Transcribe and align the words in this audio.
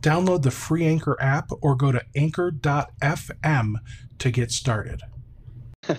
Download 0.00 0.42
the 0.42 0.50
free 0.50 0.86
Anchor 0.86 1.16
app 1.20 1.50
or 1.60 1.74
go 1.74 1.92
to 1.92 2.02
anchor.fm 2.14 3.74
to 4.18 4.30
get 4.30 4.52
started. 4.52 5.02
All 5.88 5.96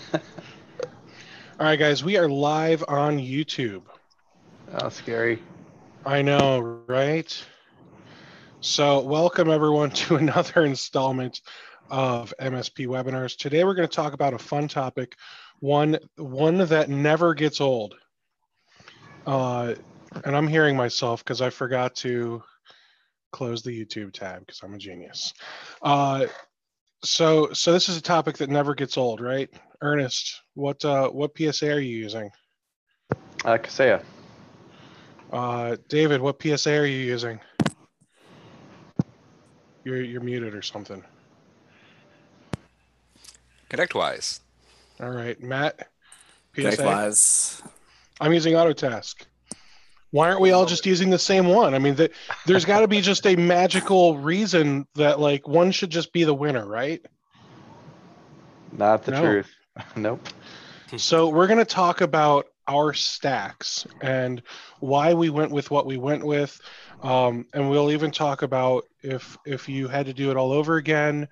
right, 1.60 1.78
guys, 1.78 2.04
we 2.04 2.16
are 2.16 2.30
live 2.30 2.84
on 2.88 3.18
YouTube. 3.18 3.84
Oh, 4.74 4.90
scary. 4.90 5.42
I 6.06 6.22
know, 6.22 6.60
right? 6.88 7.46
So, 8.62 9.02
welcome 9.02 9.50
everyone 9.50 9.90
to 9.92 10.16
another 10.16 10.64
installment 10.64 11.42
of 11.90 12.34
MSP 12.40 12.88
webinars. 12.88 13.36
Today, 13.36 13.64
we're 13.66 13.74
going 13.74 13.88
to 13.88 13.96
talk 13.96 14.14
about 14.14 14.34
a 14.34 14.38
fun 14.38 14.68
topic, 14.68 15.16
one 15.60 15.98
one 16.16 16.60
that 16.60 16.90
never 16.90 17.34
gets 17.34 17.60
old. 17.60 17.96
Uh, 19.26 19.76
and 20.24 20.36
I'm 20.36 20.48
hearing 20.48 20.78
myself 20.78 21.24
because 21.24 21.42
I 21.42 21.50
forgot 21.50 21.96
to 21.98 22.42
close 23.32 23.62
the 23.62 23.86
YouTube 23.86 24.14
tab 24.14 24.40
because 24.42 24.62
I'm 24.64 24.74
a 24.74 24.78
genius. 24.78 25.34
Uh, 25.82 26.28
so, 27.04 27.52
so 27.54 27.72
this 27.72 27.90
is 27.90 27.98
a 27.98 28.02
topic 28.02 28.38
that 28.38 28.50
never 28.50 28.76
gets 28.76 28.98
old, 28.98 29.22
right? 29.22 29.50
Ernest, 29.82 30.42
what 30.56 30.84
uh, 30.84 31.10
what 31.10 31.32
PSA 31.38 31.72
are 31.72 31.80
you 31.80 31.96
using? 31.96 32.30
Uh, 33.46 33.58
Kaseya. 33.58 34.04
Uh, 35.32 35.78
David, 35.88 36.22
what 36.22 36.42
PSA 36.42 36.76
are 36.76 36.86
you 36.86 36.98
using? 36.98 37.40
You're 39.86 40.02
you're 40.02 40.22
muted 40.22 40.54
or 40.54 40.62
something. 40.62 41.04
ConnectWise. 43.70 44.42
All 45.00 45.12
right, 45.12 45.42
Matt. 45.42 45.88
PSA. 46.56 46.70
Likewise. 46.70 47.62
I'm 48.20 48.34
using 48.34 48.54
Autotask. 48.56 49.16
Why 50.12 50.30
aren't 50.30 50.42
we 50.42 50.52
all 50.52 50.66
just 50.66 50.86
using 50.86 51.10
the 51.10 51.20
same 51.20 51.48
one? 51.48 51.74
I 51.76 51.80
mean, 51.80 51.96
the, 51.96 52.10
there's 52.46 52.66
got 52.66 52.82
to 52.82 52.88
be 52.88 53.02
just 53.02 53.28
a 53.28 53.36
magical 53.36 54.18
reason 54.18 54.88
that 54.96 55.20
like 55.20 55.48
one 55.48 55.72
should 55.72 55.92
just 55.92 56.12
be 56.12 56.24
the 56.24 56.34
winner, 56.34 56.66
right? 56.66 57.06
Not 58.72 59.04
the 59.04 59.12
No. 59.12 59.22
truth. 59.22 59.52
nope. 59.96 60.28
So 60.98 61.30
we're 61.30 61.48
going 61.48 61.60
to 61.60 61.66
talk 61.66 62.02
about 62.02 62.48
our 62.68 62.94
stacks 62.94 63.86
and 64.02 64.42
why 64.80 65.14
we 65.14 65.30
went 65.30 65.52
with 65.52 65.72
what 65.72 65.86
we 65.86 65.98
went 65.98 66.26
with, 66.26 66.60
um, 67.04 67.46
and 67.54 67.70
we'll 67.70 67.92
even 67.92 68.12
talk 68.12 68.42
about 68.42 68.84
if 69.02 69.38
if 69.46 69.70
you 69.70 69.88
had 69.88 70.06
to 70.08 70.14
do 70.14 70.32
it 70.32 70.38
all 70.38 70.52
over 70.52 70.78
again. 70.78 71.28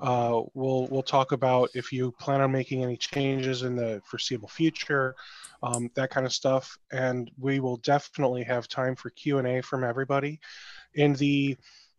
Uh, 0.00 0.40
we'll 0.54 0.88
we'll 0.90 1.02
talk 1.02 1.32
about 1.32 1.68
if 1.74 1.92
you 1.92 2.12
plan 2.12 2.40
on 2.40 2.50
making 2.50 2.82
any 2.82 2.96
changes 2.96 3.62
in 3.62 3.76
the 3.76 4.00
foreseeable 4.04 4.48
future, 4.48 5.14
um, 5.62 5.90
that 5.94 6.10
kind 6.10 6.26
of 6.26 6.32
stuff, 6.32 6.76
and 6.92 7.30
we 7.38 7.60
will 7.60 7.76
definitely 7.78 8.42
have 8.44 8.68
time 8.68 8.96
for 8.96 9.10
Q 9.10 9.38
and 9.38 9.46
A 9.46 9.62
from 9.62 9.84
everybody. 9.84 10.40
In 10.94 11.14
the 11.14 11.56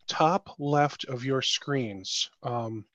top 0.07 0.55
left 0.59 1.05
of 1.05 1.23
your 1.23 1.41
screens, 1.41 2.29
um, 2.43 2.85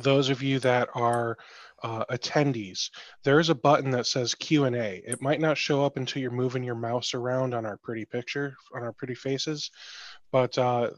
those 0.00 0.28
of 0.28 0.42
you 0.42 0.58
that 0.60 0.88
are 0.94 1.36
uh, 1.82 2.04
attendees, 2.10 2.90
there's 3.24 3.48
a 3.48 3.54
button 3.54 3.90
that 3.90 4.06
says 4.06 4.34
Q&A. 4.34 5.02
It 5.06 5.22
might 5.22 5.40
not 5.40 5.56
show 5.56 5.84
up 5.84 5.96
until 5.96 6.22
you're 6.22 6.30
moving 6.30 6.62
your 6.62 6.74
mouse 6.74 7.14
around 7.14 7.54
on 7.54 7.64
our 7.64 7.76
pretty 7.78 8.04
picture, 8.04 8.54
on 8.74 8.82
our 8.82 8.92
pretty 8.92 9.14
faces, 9.14 9.70
but 10.30 10.56
uh, 10.58 10.90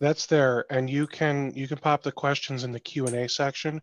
that's 0.00 0.26
there, 0.26 0.64
and 0.70 0.88
you 0.88 1.06
can 1.06 1.52
you 1.54 1.66
can 1.66 1.78
pop 1.78 2.02
the 2.02 2.12
questions 2.12 2.64
in 2.64 2.72
the 2.72 2.80
Q&A 2.80 3.28
section. 3.28 3.80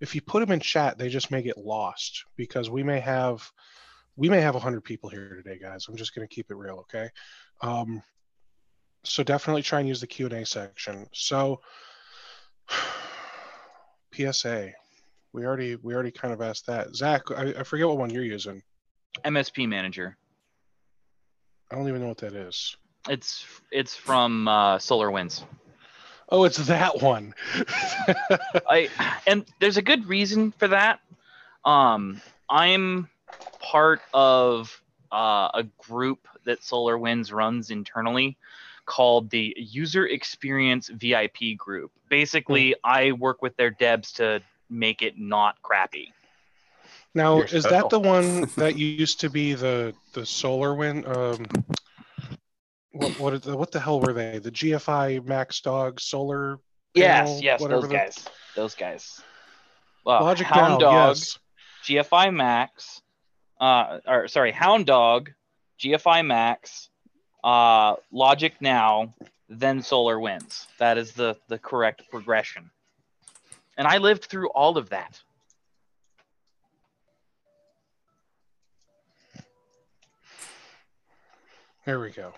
If 0.00 0.14
you 0.14 0.20
put 0.20 0.40
them 0.40 0.52
in 0.52 0.60
chat, 0.60 0.98
they 0.98 1.08
just 1.08 1.30
may 1.30 1.42
get 1.42 1.56
lost 1.56 2.24
because 2.36 2.68
we 2.68 2.82
may 2.82 3.00
have 3.00 3.50
we 4.16 4.28
may 4.28 4.40
have 4.40 4.54
100 4.54 4.82
people 4.82 5.10
here 5.10 5.40
today, 5.42 5.58
guys. 5.58 5.86
I'm 5.88 5.96
just 5.96 6.14
going 6.14 6.26
to 6.26 6.32
keep 6.34 6.50
it 6.50 6.56
real, 6.56 6.78
okay? 6.80 7.08
Um, 7.60 8.02
so 9.04 9.22
definitely 9.22 9.62
try 9.62 9.80
and 9.80 9.88
use 9.88 10.00
the 10.00 10.06
Q&A 10.06 10.44
section. 10.46 11.06
So 11.12 11.60
PSA. 14.14 14.72
We 15.32 15.44
already 15.44 15.74
we 15.74 15.94
already 15.94 16.12
kind 16.12 16.32
of 16.32 16.40
asked 16.40 16.66
that. 16.66 16.94
Zach, 16.94 17.22
I, 17.32 17.54
I 17.58 17.62
forget 17.64 17.88
what 17.88 17.98
one 17.98 18.10
you're 18.10 18.22
using. 18.22 18.62
MSP 19.24 19.68
Manager. 19.68 20.16
I 21.70 21.74
don't 21.74 21.88
even 21.88 22.00
know 22.00 22.08
what 22.08 22.18
that 22.18 22.34
is. 22.34 22.76
It's 23.08 23.44
it's 23.72 23.96
from 23.96 24.46
uh, 24.46 24.78
Solar 24.78 25.10
Winds. 25.10 25.44
Oh, 26.28 26.44
it's 26.44 26.58
that 26.58 27.02
one. 27.02 27.34
I 28.70 28.88
and 29.26 29.44
there's 29.58 29.76
a 29.76 29.82
good 29.82 30.06
reason 30.06 30.52
for 30.52 30.68
that. 30.68 31.00
Um, 31.64 32.20
I'm 32.48 33.08
part 33.74 34.02
of 34.12 34.80
uh, 35.10 35.50
a 35.52 35.64
group 35.78 36.28
that 36.44 36.62
Solar 36.62 36.96
Winds 36.96 37.32
runs 37.32 37.70
internally 37.72 38.36
called 38.86 39.30
the 39.30 39.52
User 39.58 40.06
Experience 40.06 40.88
VIP 40.90 41.56
group. 41.56 41.90
Basically, 42.08 42.76
I 42.84 43.10
work 43.10 43.42
with 43.42 43.56
their 43.56 43.72
devs 43.72 44.14
to 44.14 44.40
make 44.70 45.02
it 45.02 45.18
not 45.18 45.60
crappy. 45.62 46.12
now, 47.14 47.38
You're 47.38 47.46
is 47.46 47.64
special. 47.64 47.70
that 47.70 47.90
the 47.90 47.98
one 47.98 48.42
that 48.56 48.78
used 48.78 49.18
to 49.20 49.28
be 49.28 49.54
the 49.54 49.92
the 50.12 50.24
solar 50.24 50.76
wind? 50.76 51.04
Um, 51.08 51.44
what 52.92 53.18
what, 53.18 53.34
is 53.34 53.40
the, 53.40 53.56
what 53.56 53.72
the 53.72 53.80
hell 53.80 53.98
were 53.98 54.12
they? 54.12 54.38
The 54.38 54.52
GFI 54.52 55.26
Max 55.26 55.60
Dog 55.62 56.00
Solar? 56.00 56.60
Yes, 56.94 57.26
panel, 57.26 57.42
yes, 57.42 57.60
whatever 57.60 57.80
those 57.80 57.90
the- 57.90 57.96
guys. 57.96 58.28
Those 58.54 58.74
guys. 58.76 59.20
Well, 60.04 60.22
Logic 60.22 60.46
Hound 60.46 60.74
now, 60.74 60.78
Dog, 60.78 61.16
yes. 61.16 61.38
GFI 61.84 62.32
Max, 62.32 63.02
uh, 63.60 63.98
or 64.06 64.28
sorry, 64.28 64.52
Hound 64.52 64.86
Dog, 64.86 65.30
GFI 65.80 66.26
Max, 66.26 66.88
uh, 67.42 67.96
Logic 68.12 68.54
Now, 68.60 69.14
then 69.48 69.82
Solar 69.82 70.18
Winds. 70.18 70.66
That 70.78 70.98
is 70.98 71.12
the 71.12 71.36
the 71.48 71.58
correct 71.58 72.02
progression. 72.10 72.70
And 73.76 73.86
I 73.86 73.98
lived 73.98 74.24
through 74.26 74.48
all 74.50 74.78
of 74.78 74.90
that. 74.90 75.20
There 81.84 82.00
we 82.00 82.10
go. 82.10 82.32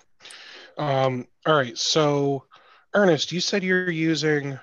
Um, 0.76 1.28
all 1.47 1.55
right, 1.55 1.78
so 1.78 2.44
Ernest, 2.94 3.31
you 3.31 3.41
said 3.41 3.62
you're 3.62 3.91
using 3.91 4.59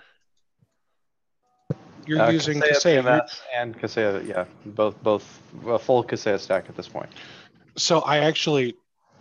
you're 2.05 2.21
Uh, 2.21 2.29
using 2.29 2.61
Kaseya 2.61 3.01
Kaseya. 3.03 3.27
And 3.55 3.79
Kaseya, 3.79 4.27
yeah, 4.27 4.45
both 4.65 5.01
both 5.03 5.41
a 5.67 5.79
full 5.79 6.03
Kaseya 6.03 6.39
stack 6.39 6.65
at 6.69 6.75
this 6.75 6.88
point. 6.88 7.09
So 7.75 8.00
I 8.01 8.19
actually 8.19 8.75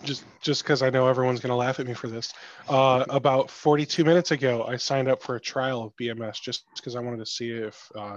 just 0.04 0.24
just 0.40 0.62
because 0.64 0.82
I 0.82 0.90
know 0.90 1.06
everyone's 1.06 1.40
going 1.40 1.50
to 1.50 1.56
laugh 1.56 1.78
at 1.80 1.86
me 1.86 1.94
for 1.94 2.08
this. 2.08 2.32
Uh, 2.68 3.04
about 3.08 3.50
42 3.50 4.04
minutes 4.04 4.30
ago, 4.32 4.64
I 4.64 4.76
signed 4.76 5.08
up 5.08 5.22
for 5.22 5.36
a 5.36 5.40
trial 5.40 5.82
of 5.84 5.96
BMS 5.96 6.40
just 6.40 6.64
because 6.76 6.96
I 6.96 7.00
wanted 7.00 7.18
to 7.18 7.26
see 7.26 7.50
if 7.50 7.90
uh, 7.94 8.16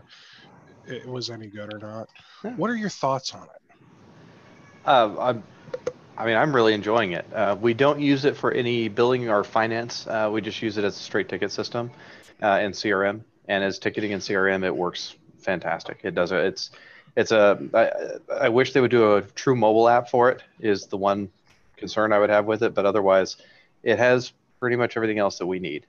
it 0.88 1.06
was 1.06 1.30
any 1.30 1.48
good 1.48 1.74
or 1.74 1.80
not. 1.80 2.10
Yeah. 2.44 2.56
What 2.56 2.70
are 2.70 2.76
your 2.76 2.90
thoughts 2.90 3.34
on 3.34 3.44
it? 3.44 3.78
Uh, 4.86 5.16
I'm, 5.20 5.44
I 6.18 6.26
mean, 6.26 6.38
I'm 6.38 6.56
really 6.56 6.74
enjoying 6.74 7.12
it. 7.14 7.26
Uh, 7.34 7.56
we 7.60 7.74
don't 7.74 8.00
use 8.00 8.26
it 8.26 8.38
for 8.38 8.52
any 8.52 8.88
billing 8.88 9.30
or 9.30 9.44
finance. 9.44 10.08
Uh, 10.08 10.30
we 10.32 10.42
just 10.42 10.62
use 10.62 10.78
it 10.78 10.84
as 10.84 10.96
a 10.96 11.00
straight 11.00 11.28
ticket 11.28 11.52
system 11.52 11.92
uh, 12.42 12.60
in 12.62 12.72
CRM, 12.72 13.22
and 13.48 13.64
as 13.64 13.80
ticketing 13.80 14.14
and 14.14 14.22
CRM, 14.22 14.64
it 14.64 14.76
works 14.76 15.16
fantastic. 15.40 16.00
It 16.04 16.16
does. 16.16 16.32
It's 16.32 16.72
it's 17.16 17.32
a. 17.32 17.60
I, 17.74 18.46
I 18.46 18.50
wish 18.50 18.74
they 18.74 18.82
would 18.82 18.92
do 18.92 19.16
a 19.16 19.22
true 19.22 19.56
mobile 19.56 19.88
app 19.88 20.10
for 20.10 20.30
it. 20.32 20.44
Is 20.60 20.88
the 20.88 20.98
one 20.98 21.30
concern 21.78 22.14
I 22.14 22.20
would 22.20 22.30
have 22.30 22.46
with 22.46 22.64
it, 22.64 22.74
but 22.74 22.86
otherwise, 22.86 23.38
it 23.84 23.98
has 24.00 24.34
pretty 24.60 24.76
much 24.76 24.98
everything 24.98 25.20
else 25.20 25.38
that 25.40 25.46
we 25.46 25.60
need. 25.60 25.86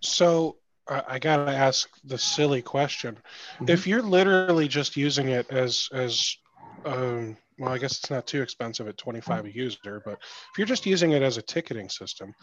So 0.00 0.56
I, 0.88 1.02
I 1.08 1.18
gotta 1.18 1.52
ask 1.52 1.88
the 2.04 2.18
silly 2.18 2.62
question. 2.62 3.18
Mhm. 3.60 3.70
If 3.70 3.86
you're 3.86 4.02
literally 4.02 4.68
just 4.68 4.96
using 4.96 5.28
it 5.28 5.50
as 5.50 5.88
as 5.92 6.36
um, 6.84 7.36
well, 7.58 7.72
I 7.72 7.78
guess 7.78 7.98
it's 7.98 8.10
not 8.10 8.26
too 8.26 8.42
expensive 8.42 8.88
at 8.88 8.98
25 8.98 9.46
a 9.46 9.54
user, 9.54 10.02
but 10.04 10.18
if 10.20 10.58
you're 10.58 10.66
just 10.66 10.84
using 10.86 11.12
it 11.12 11.22
as 11.22 11.38
a 11.38 11.42
ticketing 11.42 11.88
system, 11.88 12.34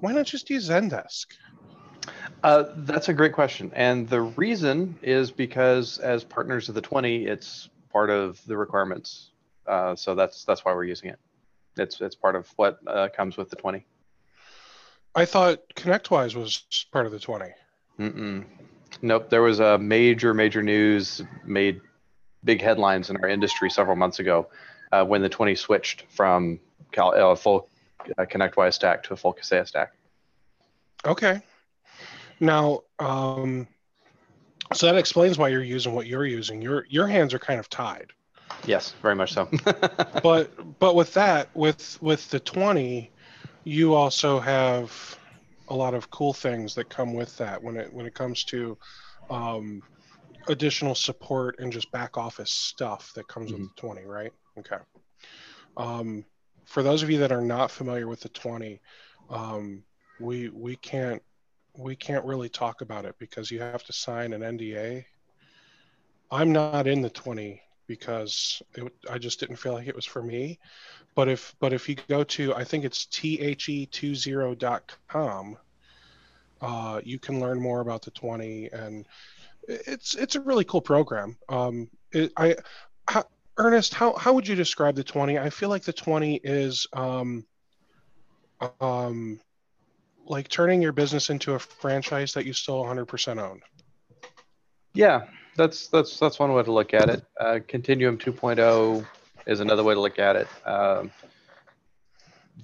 why 0.00 0.12
not 0.12 0.26
just 0.26 0.48
use 0.48 0.70
Zendesk? 0.70 1.26
Uh, 2.42 2.64
that's 2.76 3.08
a 3.08 3.12
great 3.12 3.32
question. 3.32 3.70
And 3.74 4.08
the 4.08 4.22
reason 4.22 4.98
is 5.02 5.30
because 5.30 5.98
as 5.98 6.24
partners 6.24 6.68
of 6.68 6.74
the 6.74 6.80
20, 6.80 7.26
it's 7.26 7.68
part 7.92 8.10
of 8.10 8.44
the 8.46 8.56
requirements. 8.56 9.30
Uh, 9.66 9.94
so 9.94 10.14
that's 10.14 10.44
that's 10.44 10.64
why 10.64 10.72
we're 10.72 10.84
using 10.84 11.10
it. 11.10 11.18
It's 11.76 12.00
it's 12.00 12.14
part 12.14 12.36
of 12.36 12.48
what 12.56 12.78
uh, 12.86 13.08
comes 13.14 13.36
with 13.36 13.50
the 13.50 13.56
20. 13.56 13.84
I 15.14 15.24
thought 15.24 15.60
ConnectWise 15.74 16.34
was 16.34 16.86
part 16.92 17.06
of 17.06 17.12
the 17.12 17.18
20. 17.18 17.46
Mm-mm. 17.98 18.44
Nope. 19.02 19.28
There 19.28 19.42
was 19.42 19.60
a 19.60 19.78
major 19.78 20.32
major 20.34 20.62
news 20.62 21.22
made 21.44 21.80
big 22.44 22.62
headlines 22.62 23.10
in 23.10 23.16
our 23.18 23.28
industry 23.28 23.70
several 23.70 23.96
months 23.96 24.18
ago 24.18 24.48
uh, 24.92 25.04
when 25.04 25.20
the 25.20 25.28
20 25.28 25.54
switched 25.54 26.04
from 26.08 26.58
Cal, 26.92 27.14
uh, 27.14 27.36
full 27.36 27.68
uh, 28.18 28.22
ConnectWise 28.22 28.74
stack 28.74 29.02
to 29.04 29.12
a 29.12 29.16
full 29.16 29.34
Kaseya 29.34 29.66
stack. 29.66 29.92
Okay. 31.04 31.40
Now, 32.40 32.80
um, 32.98 33.68
so 34.72 34.86
that 34.86 34.96
explains 34.96 35.36
why 35.38 35.48
you're 35.48 35.62
using 35.62 35.94
what 35.94 36.06
you're 36.06 36.26
using. 36.26 36.62
Your 36.62 36.86
your 36.88 37.06
hands 37.06 37.34
are 37.34 37.38
kind 37.38 37.60
of 37.60 37.68
tied. 37.68 38.12
Yes, 38.66 38.94
very 39.02 39.14
much 39.14 39.32
so. 39.32 39.48
But 40.22 40.78
but 40.78 40.94
with 40.94 41.14
that, 41.14 41.54
with 41.54 41.98
with 42.02 42.28
the 42.30 42.40
20, 42.40 43.10
you 43.64 43.94
also 43.94 44.40
have 44.40 45.18
a 45.68 45.74
lot 45.74 45.94
of 45.94 46.10
cool 46.10 46.32
things 46.32 46.74
that 46.74 46.88
come 46.88 47.14
with 47.14 47.36
that 47.38 47.62
when 47.62 47.76
it 47.76 47.92
when 47.92 48.06
it 48.06 48.14
comes 48.14 48.44
to 48.44 48.76
um, 49.30 49.82
additional 50.48 50.94
support 50.94 51.58
and 51.60 51.72
just 51.72 51.90
back 51.92 52.18
office 52.18 52.50
stuff 52.50 53.12
that 53.14 53.28
comes 53.28 53.52
with 53.52 53.62
the 53.62 53.70
20, 53.76 54.04
right? 54.04 54.32
Okay. 54.58 54.76
Um, 55.76 56.24
for 56.64 56.82
those 56.82 57.02
of 57.02 57.10
you 57.10 57.18
that 57.18 57.32
are 57.32 57.40
not 57.40 57.70
familiar 57.70 58.08
with 58.08 58.20
the 58.20 58.28
20, 58.30 58.80
um, 59.30 59.84
we 60.18 60.48
we 60.48 60.76
can't 60.76 61.22
we 61.80 61.96
can't 61.96 62.24
really 62.24 62.48
talk 62.48 62.80
about 62.80 63.04
it 63.04 63.16
because 63.18 63.50
you 63.50 63.60
have 63.60 63.82
to 63.84 63.92
sign 63.92 64.32
an 64.32 64.42
NDA. 64.42 65.04
I'm 66.30 66.52
not 66.52 66.86
in 66.86 67.02
the 67.02 67.10
20 67.10 67.60
because 67.86 68.62
it, 68.74 68.92
I 69.10 69.18
just 69.18 69.40
didn't 69.40 69.56
feel 69.56 69.72
like 69.72 69.88
it 69.88 69.96
was 69.96 70.06
for 70.06 70.22
me. 70.22 70.60
But 71.14 71.28
if 71.28 71.56
but 71.58 71.72
if 71.72 71.88
you 71.88 71.96
go 72.08 72.22
to 72.22 72.54
I 72.54 72.62
think 72.62 72.84
it's 72.84 73.06
the20.com, 73.06 75.56
uh, 76.60 77.00
you 77.02 77.18
can 77.18 77.40
learn 77.40 77.60
more 77.60 77.80
about 77.80 78.02
the 78.02 78.12
20 78.12 78.68
and 78.72 79.06
it's 79.68 80.14
it's 80.14 80.36
a 80.36 80.40
really 80.40 80.64
cool 80.64 80.80
program. 80.80 81.36
Um, 81.48 81.90
it, 82.12 82.32
I 82.36 82.56
how, 83.08 83.24
Ernest, 83.56 83.94
how 83.94 84.14
how 84.14 84.32
would 84.34 84.46
you 84.46 84.54
describe 84.54 84.94
the 84.94 85.04
20? 85.04 85.38
I 85.38 85.50
feel 85.50 85.68
like 85.68 85.82
the 85.82 85.92
20 85.92 86.36
is 86.44 86.86
um, 86.92 87.44
um, 88.80 89.40
like 90.30 90.48
turning 90.48 90.80
your 90.80 90.92
business 90.92 91.28
into 91.28 91.54
a 91.54 91.58
franchise 91.58 92.32
that 92.34 92.46
you 92.46 92.52
still 92.52 92.84
100% 92.84 93.42
own. 93.42 93.60
Yeah, 94.94 95.26
that's 95.56 95.88
that's 95.88 96.18
that's 96.18 96.38
one 96.38 96.52
way 96.52 96.62
to 96.62 96.72
look 96.72 96.94
at 96.94 97.10
it. 97.10 97.22
Uh, 97.38 97.58
Continuum 97.66 98.16
2.0 98.16 99.04
is 99.46 99.60
another 99.60 99.82
way 99.82 99.94
to 99.94 100.00
look 100.00 100.18
at 100.18 100.36
it. 100.36 100.48
Um, 100.64 101.10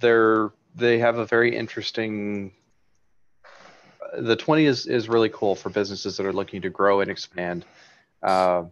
they're 0.00 0.50
they 0.76 0.98
have 0.98 1.18
a 1.18 1.26
very 1.26 1.56
interesting. 1.56 2.52
The 4.16 4.36
20 4.36 4.64
is 4.64 4.86
is 4.86 5.08
really 5.08 5.28
cool 5.28 5.54
for 5.54 5.68
businesses 5.68 6.16
that 6.16 6.26
are 6.26 6.32
looking 6.32 6.62
to 6.62 6.70
grow 6.70 7.00
and 7.00 7.10
expand, 7.10 7.64
uh, 8.22 8.64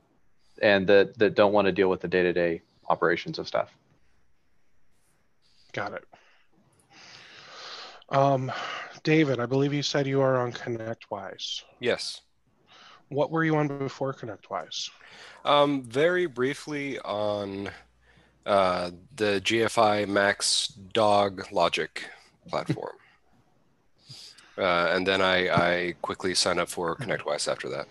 and 0.62 0.87
that 0.87 1.19
that 1.19 1.35
don't 1.35 1.52
want 1.52 1.67
to 1.67 1.73
deal 1.73 1.90
with 1.90 2.00
the 2.00 2.08
day 2.08 2.23
to 2.23 2.32
day 2.32 2.62
operations 2.88 3.38
of 3.38 3.49
stuff. 3.49 3.75
Got 5.73 5.94
it. 5.94 6.05
Um, 8.10 8.52
David, 9.02 9.40
I 9.40 9.46
believe 9.46 9.72
you 9.72 9.82
said 9.82 10.06
you 10.06 10.20
are 10.20 10.38
on 10.38 10.52
ConnectWise. 10.52 11.62
Yes. 11.80 12.20
What 13.08 13.30
were 13.30 13.44
you 13.44 13.56
on 13.56 13.68
before 13.68 14.14
ConnectWise? 14.14 14.90
Um, 15.44 15.82
very 15.82 16.26
briefly 16.26 16.98
on 17.00 17.70
uh, 18.46 18.90
the 19.16 19.40
GFI 19.44 20.08
Max 20.08 20.68
Dog 20.68 21.46
Logic 21.52 22.04
platform. 22.48 22.96
uh, 24.58 24.90
and 24.92 25.06
then 25.06 25.20
I, 25.20 25.48
I 25.48 25.94
quickly 26.02 26.34
signed 26.34 26.60
up 26.60 26.68
for 26.68 26.96
ConnectWise 26.96 27.50
after 27.50 27.68
that. 27.70 27.86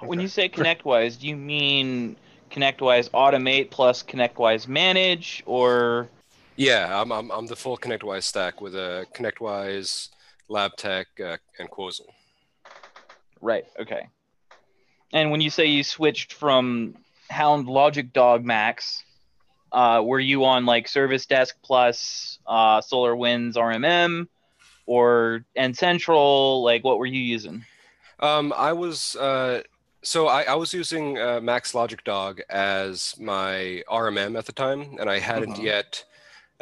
When 0.00 0.18
Okay. 0.18 0.22
you 0.22 0.28
say 0.28 0.48
ConnectWise, 0.48 1.18
do 1.18 1.28
you 1.28 1.36
mean 1.36 2.16
ConnectWise 2.50 3.10
Automate 3.10 3.70
plus 3.70 4.02
ConnectWise 4.02 4.68
Manage, 4.68 5.42
or 5.46 6.08
Yeah, 6.56 7.00
I'm, 7.00 7.10
I'm, 7.12 7.30
I'm 7.30 7.46
the 7.46 7.56
full 7.56 7.76
ConnectWise 7.78 8.24
stack 8.24 8.60
with 8.60 8.74
a 8.74 9.06
ConnectWise, 9.14 10.08
LabTech, 10.50 11.06
uh, 11.24 11.36
and 11.58 11.70
Quosal. 11.70 12.06
right? 13.40 13.64
Okay. 13.80 14.08
And 15.12 15.30
when 15.30 15.40
you 15.40 15.50
say 15.50 15.66
you 15.66 15.82
switched 15.82 16.32
from 16.32 16.94
Hound 17.30 17.66
Logic 17.68 18.12
Dog 18.12 18.44
Max, 18.44 19.02
uh, 19.72 20.02
were 20.04 20.20
you 20.20 20.44
on 20.44 20.66
like 20.66 20.88
Service 20.88 21.24
Desk 21.26 21.54
plus 21.62 22.38
uh, 22.46 22.80
SolarWinds 22.80 23.54
RMM, 23.54 24.28
or 24.86 25.44
N 25.56 25.72
Central? 25.74 26.62
Like, 26.62 26.84
what 26.84 26.98
were 26.98 27.06
you 27.06 27.20
using? 27.20 27.64
Um, 28.20 28.52
I 28.56 28.72
was 28.74 29.16
uh, 29.16 29.62
so 30.02 30.28
I, 30.28 30.42
I 30.42 30.54
was 30.54 30.74
using 30.74 31.18
uh, 31.18 31.40
Max 31.42 31.74
Logic 31.74 32.02
Dog 32.04 32.40
as 32.50 33.14
my 33.18 33.82
RMM 33.90 34.36
at 34.38 34.44
the 34.44 34.52
time, 34.52 34.96
and 35.00 35.08
I 35.08 35.18
hadn't 35.18 35.56
Mhm. 35.56 35.62
yet 35.62 36.04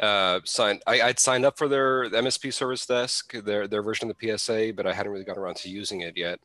uh, 0.01 0.39
signed. 0.43 0.81
I, 0.87 1.01
I'd 1.01 1.19
signed 1.19 1.45
up 1.45 1.57
for 1.57 1.67
their 1.67 2.09
MSP 2.09 2.53
Service 2.53 2.85
Desk, 2.85 3.31
their 3.33 3.67
their 3.67 3.81
version 3.81 4.09
of 4.09 4.17
the 4.17 4.37
PSA, 4.37 4.73
but 4.75 4.87
I 4.87 4.93
hadn't 4.93 5.11
really 5.11 5.25
gotten 5.25 5.41
around 5.41 5.57
to 5.57 5.69
using 5.69 6.01
it 6.01 6.17
yet. 6.17 6.39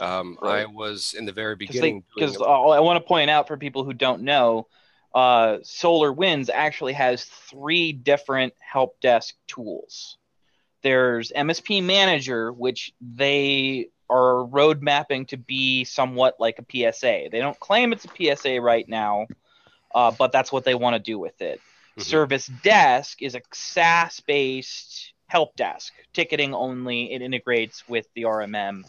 Um, 0.00 0.38
I 0.42 0.66
was 0.66 1.14
in 1.16 1.24
the 1.24 1.32
very 1.32 1.56
beginning. 1.56 2.02
Because 2.14 2.36
I 2.36 2.80
want 2.80 3.02
to 3.02 3.06
point 3.06 3.30
out 3.30 3.46
for 3.46 3.56
people 3.56 3.84
who 3.84 3.92
don't 3.92 4.22
know, 4.22 4.66
uh, 5.14 5.58
Solar 5.62 6.12
Winds 6.12 6.50
actually 6.50 6.94
has 6.94 7.24
three 7.24 7.92
different 7.92 8.52
help 8.60 9.00
desk 9.00 9.36
tools. 9.46 10.18
There's 10.82 11.32
MSP 11.34 11.82
Manager, 11.82 12.52
which 12.52 12.92
they 13.00 13.88
are 14.10 14.44
road 14.44 14.82
mapping 14.82 15.26
to 15.26 15.36
be 15.36 15.84
somewhat 15.84 16.36
like 16.38 16.58
a 16.58 16.64
PSA. 16.70 17.28
They 17.30 17.38
don't 17.38 17.58
claim 17.58 17.92
it's 17.92 18.04
a 18.04 18.36
PSA 18.36 18.60
right 18.60 18.86
now, 18.88 19.26
uh, 19.94 20.10
but 20.10 20.32
that's 20.32 20.52
what 20.52 20.64
they 20.64 20.74
want 20.74 20.94
to 20.94 21.00
do 21.00 21.18
with 21.18 21.40
it. 21.40 21.60
Mhm. 21.98 22.02
Service 22.02 22.46
Desk 22.46 23.22
is 23.22 23.34
a 23.34 23.42
SaaS 23.52 24.20
based 24.20 25.12
help 25.26 25.56
desk, 25.56 25.92
ticketing 26.12 26.54
only. 26.54 27.12
It 27.12 27.22
integrates 27.22 27.88
with 27.88 28.06
the 28.14 28.24
RMM. 28.24 28.84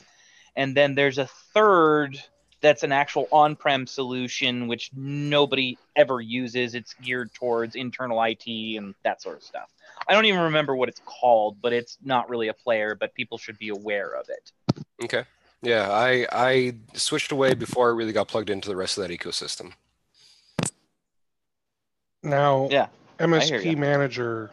And 0.55 0.75
then 0.75 0.95
there's 0.95 1.17
a 1.17 1.27
third 1.53 2.21
that's 2.61 2.83
an 2.83 2.91
actual 2.91 3.27
on 3.31 3.55
prem 3.55 3.85
solution, 3.85 4.67
which 4.67 4.89
nobody 4.95 5.77
ever 5.95 6.21
uses. 6.21 6.73
It's 6.73 6.93
geared 6.95 7.33
towards 7.33 7.75
internal 7.75 8.21
IT 8.21 8.77
and 8.77 8.95
that 9.03 9.21
sort 9.21 9.37
of 9.37 9.43
stuff. 9.43 9.69
I 10.07 10.13
don't 10.13 10.25
even 10.25 10.41
remember 10.41 10.75
what 10.75 10.89
it's 10.89 11.01
called, 11.05 11.61
but 11.61 11.73
it's 11.73 11.97
not 12.03 12.29
really 12.29 12.47
a 12.47 12.53
player, 12.53 12.95
but 12.95 13.13
people 13.13 13.37
should 13.37 13.57
be 13.57 13.69
aware 13.69 14.11
of 14.11 14.29
it. 14.29 14.51
Okay. 15.03 15.25
Yeah, 15.61 15.89
I 15.91 16.27
I 16.31 16.75
switched 16.93 17.31
away 17.31 17.53
before 17.53 17.89
I 17.89 17.93
really 17.93 18.13
got 18.13 18.27
plugged 18.27 18.49
into 18.49 18.69
the 18.69 18.75
rest 18.75 18.97
of 18.97 19.07
that 19.07 19.17
ecosystem. 19.17 19.73
Now, 22.25 22.67
Yeah, 22.69 22.87
MSP 23.19 23.73
ya. 23.73 23.77
Manager. 23.77 24.51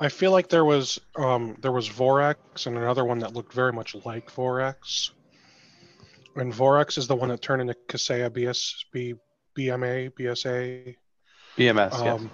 I 0.00 0.08
feel 0.08 0.32
like 0.32 0.48
there 0.48 0.64
was 0.64 1.00
um, 1.16 1.56
there 1.60 1.72
was 1.72 1.88
Vorex 1.88 2.66
and 2.66 2.76
another 2.76 3.04
one 3.04 3.18
that 3.20 3.34
looked 3.34 3.52
very 3.52 3.72
much 3.72 3.94
like 4.04 4.32
Vorex. 4.34 5.10
And 6.34 6.52
Vorex 6.52 6.96
is 6.96 7.06
the 7.06 7.14
one 7.14 7.28
that 7.28 7.42
turned 7.42 7.60
into 7.60 7.76
Kaseya 7.88 8.30
BS, 8.30 8.84
B, 8.90 9.14
BMA, 9.56 10.10
BSA. 10.12 10.96
BMS, 11.58 11.90
yes. 11.90 12.20
Um, 12.20 12.30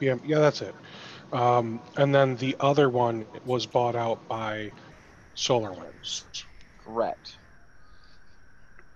BM, 0.00 0.20
yeah, 0.26 0.38
that's 0.38 0.62
it. 0.62 0.74
Um, 1.32 1.80
and 1.96 2.14
then 2.14 2.36
the 2.36 2.56
other 2.60 2.88
one 2.88 3.26
was 3.44 3.66
bought 3.66 3.96
out 3.96 4.26
by 4.28 4.70
SolarWinds. 5.36 6.44
correct. 6.84 7.36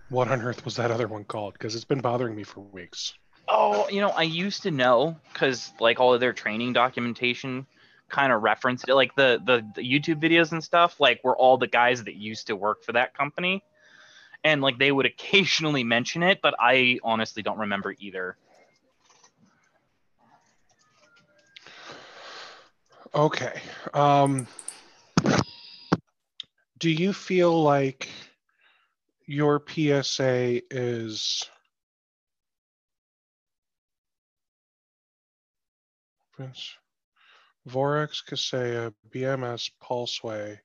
What 0.09 0.29
on 0.29 0.41
earth 0.41 0.65
was 0.65 0.77
that 0.77 0.91
other 0.91 1.09
one 1.09 1.25
called? 1.25 1.53
Because 1.53 1.75
it's 1.75 1.85
been 1.85 2.01
bothering 2.01 2.35
me 2.35 2.43
for 2.43 2.61
weeks. 2.61 3.13
Oh, 3.49 3.89
you 3.89 4.01
know, 4.01 4.11
I 4.11 4.25
used 4.25 4.63
to 4.65 4.71
know 4.71 5.17
because 5.33 5.73
like 5.81 6.01
all 6.01 6.13
of 6.13 6.21
their 6.21 6.35
training 6.35 6.75
documentation 6.75 7.67
kind 8.09 8.33
of 8.33 8.43
referenced 8.43 8.89
it, 8.89 8.95
like 8.95 9.15
the, 9.15 9.41
the 9.45 9.67
the 9.75 9.83
YouTube 9.83 10.21
videos 10.21 10.53
and 10.53 10.63
stuff, 10.63 11.01
like 11.01 11.23
were 11.25 11.37
all 11.37 11.57
the 11.57 11.67
guys 11.67 12.05
that 12.05 12.15
used 12.15 12.49
to 12.49 12.57
work 12.57 12.85
for 12.85 12.93
that 12.93 13.17
company, 13.17 13.65
and 14.45 14.61
like 14.61 14.79
they 14.79 14.93
would 14.93 15.07
occasionally 15.15 15.83
mention 15.83 16.23
it, 16.23 16.41
but 16.43 16.55
I 16.59 16.99
honestly 17.03 17.43
don't 17.43 17.59
remember 17.59 17.95
either. 17.99 18.37
Okay. 23.15 23.63
Um, 23.95 24.47
do 26.79 26.91
you 26.91 27.15
feel 27.15 27.63
like 27.63 28.09
your 29.25 29.63
PSA 29.67 30.63
is 30.71 31.49
Vince, 36.39 36.77
Vorex, 37.69 38.23
Kaseya, 38.25 38.93
BMS, 39.11 39.71
Pulseway 39.83 40.59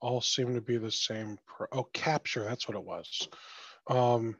all 0.00 0.20
seem 0.20 0.54
to 0.54 0.60
be 0.60 0.78
the 0.78 0.90
same. 0.90 1.38
Pro- 1.46 1.66
oh, 1.72 1.88
Capture, 1.92 2.44
that's 2.44 2.66
what 2.66 2.76
it 2.76 2.84
was. 2.84 3.28
Um, 3.88 4.36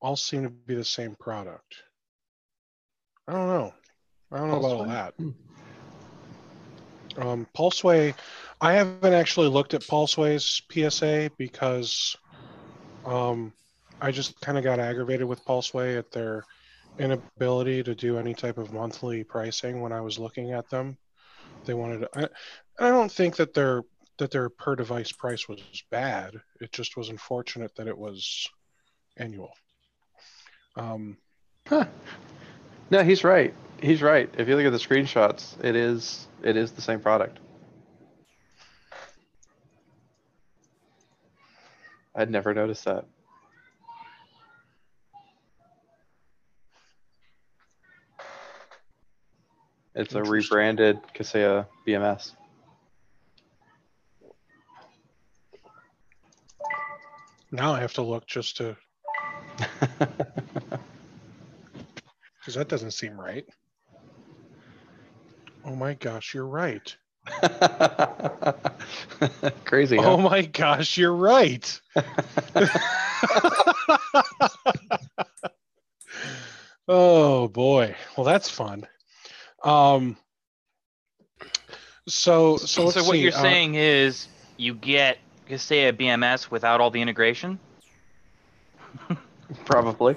all 0.00 0.16
seem 0.16 0.44
to 0.44 0.50
be 0.50 0.74
the 0.74 0.84
same 0.84 1.16
product. 1.18 1.82
I 3.26 3.32
don't 3.32 3.48
know. 3.48 3.74
I 4.30 4.38
don't 4.38 4.50
know 4.50 4.58
about 4.58 4.72
all 4.72 4.84
that. 4.84 5.14
Um, 7.16 7.46
Pulseway, 7.56 8.14
I 8.60 8.72
haven't 8.72 9.14
actually 9.14 9.48
looked 9.48 9.72
at 9.74 9.82
Pulseway's 9.82 10.62
PSA 10.70 11.30
because 11.38 12.16
um, 13.04 13.52
I 14.00 14.10
just 14.10 14.40
kind 14.40 14.58
of 14.58 14.64
got 14.64 14.80
aggravated 14.80 15.26
with 15.26 15.44
Pulseway 15.44 15.96
at 15.98 16.10
their 16.10 16.44
inability 16.98 17.82
to 17.82 17.94
do 17.94 18.18
any 18.18 18.34
type 18.34 18.58
of 18.58 18.72
monthly 18.72 19.24
pricing 19.24 19.80
when 19.80 19.92
I 19.92 20.00
was 20.00 20.18
looking 20.18 20.52
at 20.52 20.68
them. 20.70 20.96
They 21.64 21.74
wanted 21.74 22.00
to, 22.00 22.08
I, 22.18 22.86
I 22.86 22.90
don't 22.90 23.10
think 23.12 23.36
that 23.36 23.54
their 23.54 23.82
that 24.18 24.30
their 24.30 24.48
per 24.48 24.76
device 24.76 25.10
price 25.10 25.48
was 25.48 25.60
bad. 25.90 26.40
It 26.60 26.70
just 26.70 26.96
was 26.96 27.08
unfortunate 27.08 27.74
that 27.74 27.88
it 27.88 27.98
was 27.98 28.48
annual. 29.16 29.52
Um, 30.76 31.16
Huh. 31.66 31.86
No, 32.90 33.02
he's 33.02 33.24
right. 33.24 33.54
He's 33.80 34.02
right. 34.02 34.28
If 34.36 34.48
you 34.48 34.56
look 34.56 34.66
at 34.66 34.72
the 34.72 34.78
screenshots, 34.78 35.62
it 35.64 35.74
is 35.74 36.26
it 36.42 36.56
is 36.56 36.72
the 36.72 36.82
same 36.82 37.00
product. 37.00 37.38
I'd 42.14 42.30
never 42.30 42.54
noticed 42.54 42.84
that. 42.84 43.06
It's 49.94 50.14
a 50.14 50.22
rebranded 50.22 51.00
Kaseya 51.14 51.66
BMS. 51.86 52.32
now 57.54 57.72
I 57.72 57.80
have 57.80 57.94
to 57.94 58.02
look 58.02 58.26
just 58.26 58.56
to 58.58 58.76
because 62.40 62.54
that 62.54 62.68
doesn't 62.68 62.90
seem 62.90 63.18
right. 63.18 63.46
Oh 65.64 65.76
my 65.76 65.94
gosh, 65.94 66.34
you're 66.34 66.46
right. 66.46 66.94
Crazy. 69.64 69.96
Oh 69.98 70.18
my 70.18 70.42
gosh, 70.42 70.98
you're 70.98 71.14
right. 71.14 71.80
oh 76.88 77.48
boy. 77.48 77.94
Well, 78.16 78.26
that's 78.26 78.50
fun. 78.50 78.86
Um 79.64 80.16
so 82.06 82.56
so 82.58 82.84
let's 82.84 82.94
So 82.94 83.04
what 83.04 83.12
see, 83.12 83.22
you're 83.22 83.32
uh, 83.32 83.40
saying 83.42 83.74
is 83.74 84.28
you 84.56 84.74
get 84.74 85.18
Kaseya 85.48 85.92
BMS 85.92 86.50
without 86.50 86.80
all 86.80 86.90
the 86.90 87.00
integration? 87.00 87.58
Probably. 89.64 90.16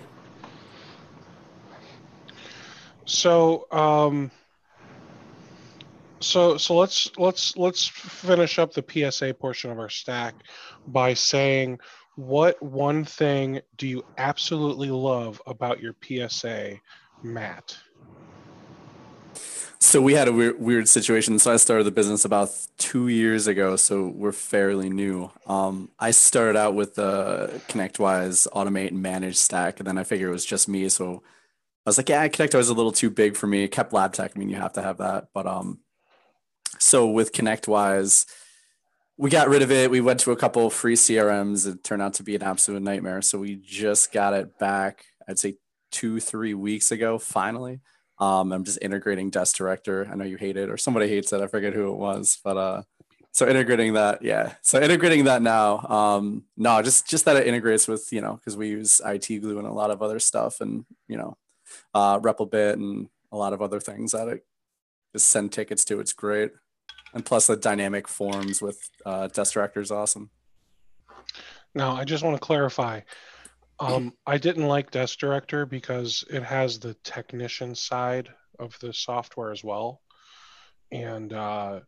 So 3.06 3.68
um 3.72 4.32
so 6.20 6.58
so 6.58 6.76
let's 6.76 7.10
let's 7.18 7.56
let's 7.56 7.88
finish 7.88 8.60
up 8.60 8.74
the 8.74 8.84
PSA 8.88 9.34
portion 9.36 9.72
of 9.72 9.80
our 9.80 9.90
stack 9.90 10.36
by 10.88 11.14
saying 11.14 11.80
what 12.16 12.62
one 12.62 13.06
thing 13.06 13.62
do 13.78 13.88
you 13.88 14.04
absolutely 14.18 14.90
love 14.90 15.42
about 15.46 15.80
your 15.80 15.96
PSA, 16.04 16.74
Matt? 17.24 17.78
So 19.80 20.02
we 20.02 20.14
had 20.14 20.28
a 20.28 20.34
weird, 20.34 20.60
weird 20.60 20.90
situation. 20.90 21.38
So 21.38 21.54
I 21.54 21.58
started 21.58 21.84
the 21.84 21.92
business 21.92 22.26
about 22.26 22.50
two 22.78 23.10
years 23.10 23.46
ago. 23.46 23.76
So 23.76 24.08
we're 24.08 24.32
fairly 24.32 24.90
new. 24.90 25.32
Um, 25.46 25.90
I 26.00 26.12
started 26.12 26.58
out 26.58 26.74
with 26.74 26.96
the 26.96 27.62
ConnectWise 27.68 28.48
automate 28.54 28.90
and 28.90 29.02
manage 29.02 29.36
stack, 29.36 29.80
and 29.80 29.88
then 29.88 29.98
I 29.98 30.04
figured 30.04 30.30
it 30.30 30.34
was 30.34 30.46
just 30.46 30.68
me. 30.68 30.90
So 30.90 31.22
I 31.86 31.90
was 31.90 31.98
like, 31.98 32.10
yeah, 32.10 32.28
ConnectWise 32.28 32.60
is 32.60 32.70
a 32.70 32.74
little 32.74 32.92
too 32.92 33.12
big 33.12 33.38
for 33.38 33.46
me. 33.46 33.64
It 33.64 33.72
kept 33.72 33.94
lab 33.94 34.14
tech. 34.14 34.32
I 34.36 34.40
mean, 34.40 34.50
you 34.50 34.56
have 34.56 34.74
to 34.74 34.82
have 34.82 34.98
that. 34.98 35.28
But 35.34 35.46
um, 35.46 35.80
so 36.80 37.08
with 37.08 37.32
ConnectWise, 37.32 38.26
we 39.16 39.30
got 39.30 39.48
rid 39.48 39.62
of 39.62 39.72
it. 39.72 39.92
We 39.92 40.02
went 40.02 40.20
to 40.22 40.32
a 40.32 40.36
couple 40.36 40.70
free 40.72 40.96
CRMs. 40.96 41.68
It 41.68 41.84
turned 41.84 42.02
out 42.02 42.16
to 42.16 42.24
be 42.24 42.36
an 42.36 42.44
absolute 42.44 42.82
nightmare. 42.82 43.22
So 43.22 43.38
we 43.38 43.56
just 43.56 44.12
got 44.12 44.34
it 44.34 44.58
back. 44.58 45.06
I'd 45.28 45.40
say 45.40 45.58
two, 45.92 46.20
three 46.20 46.56
weeks 46.56 46.92
ago, 46.92 47.20
finally. 47.20 47.80
Um, 48.20 48.52
I'm 48.52 48.64
just 48.64 48.80
integrating 48.82 49.30
Desk 49.30 49.56
Director. 49.56 50.08
I 50.12 50.16
know 50.16 50.26
you 50.26 50.38
hate 50.38 50.58
it, 50.58 50.70
or 50.70 50.78
somebody 50.78 51.08
hates 51.08 51.32
it. 51.34 51.42
I 51.42 51.48
forget 51.48 51.74
who 51.74 51.92
it 51.92 51.98
was, 51.98 52.40
but 52.44 52.58
uh, 52.58 52.82
so 53.32 53.48
integrating 53.48 53.94
that, 53.94 54.24
yeah. 54.24 54.54
So 54.64 54.82
integrating 54.82 55.26
that 55.26 55.44
now. 55.44 55.80
Um, 55.88 56.46
no, 56.58 56.82
just 56.82 57.08
just 57.08 57.26
that 57.26 57.38
it 57.38 57.46
integrates 57.46 57.88
with 57.88 58.12
you 58.12 58.22
know 58.22 58.34
because 58.34 58.58
we 58.58 58.70
use 58.70 59.00
IT 59.06 59.28
Glue 59.42 59.60
and 59.60 59.68
a 59.68 59.72
lot 59.72 59.92
of 59.92 60.02
other 60.02 60.20
stuff, 60.20 60.60
and 60.62 60.86
you 61.08 61.18
know, 61.18 61.38
uh, 61.94 62.20
Replibit 62.20 62.74
and 62.74 63.10
a 63.32 63.38
lot 63.38 63.54
of 63.54 63.62
other 63.62 63.80
things 63.80 64.14
that 64.14 64.28
it 64.28 64.46
just 65.14 65.28
send 65.28 65.52
tickets 65.52 65.86
to. 65.86 66.00
It's 66.00 66.14
great, 66.14 66.52
and 67.14 67.24
plus 67.24 67.46
the 67.46 67.56
dynamic 67.56 68.08
forms 68.08 68.60
with 68.60 68.90
uh, 69.06 69.28
Desk 69.28 69.54
Director 69.54 69.82
is 69.82 69.92
awesome. 69.92 70.32
Now, 71.76 71.96
I 71.96 72.06
just 72.06 72.24
want 72.24 72.36
to 72.36 72.42
clarify. 72.42 73.02
Um, 73.80 74.14
I 74.28 74.38
didn't 74.38 74.68
like 74.68 74.92
Desk 74.92 75.18
Director 75.18 75.66
because 75.66 76.24
it 76.30 76.44
has 76.44 76.80
the 76.80 76.96
technician 77.04 77.76
side 77.76 78.30
of 78.60 78.78
the 78.80 78.94
software 78.94 79.52
as 79.52 79.64
well. 79.64 80.02
And 80.92 81.34
uh, 81.34 81.82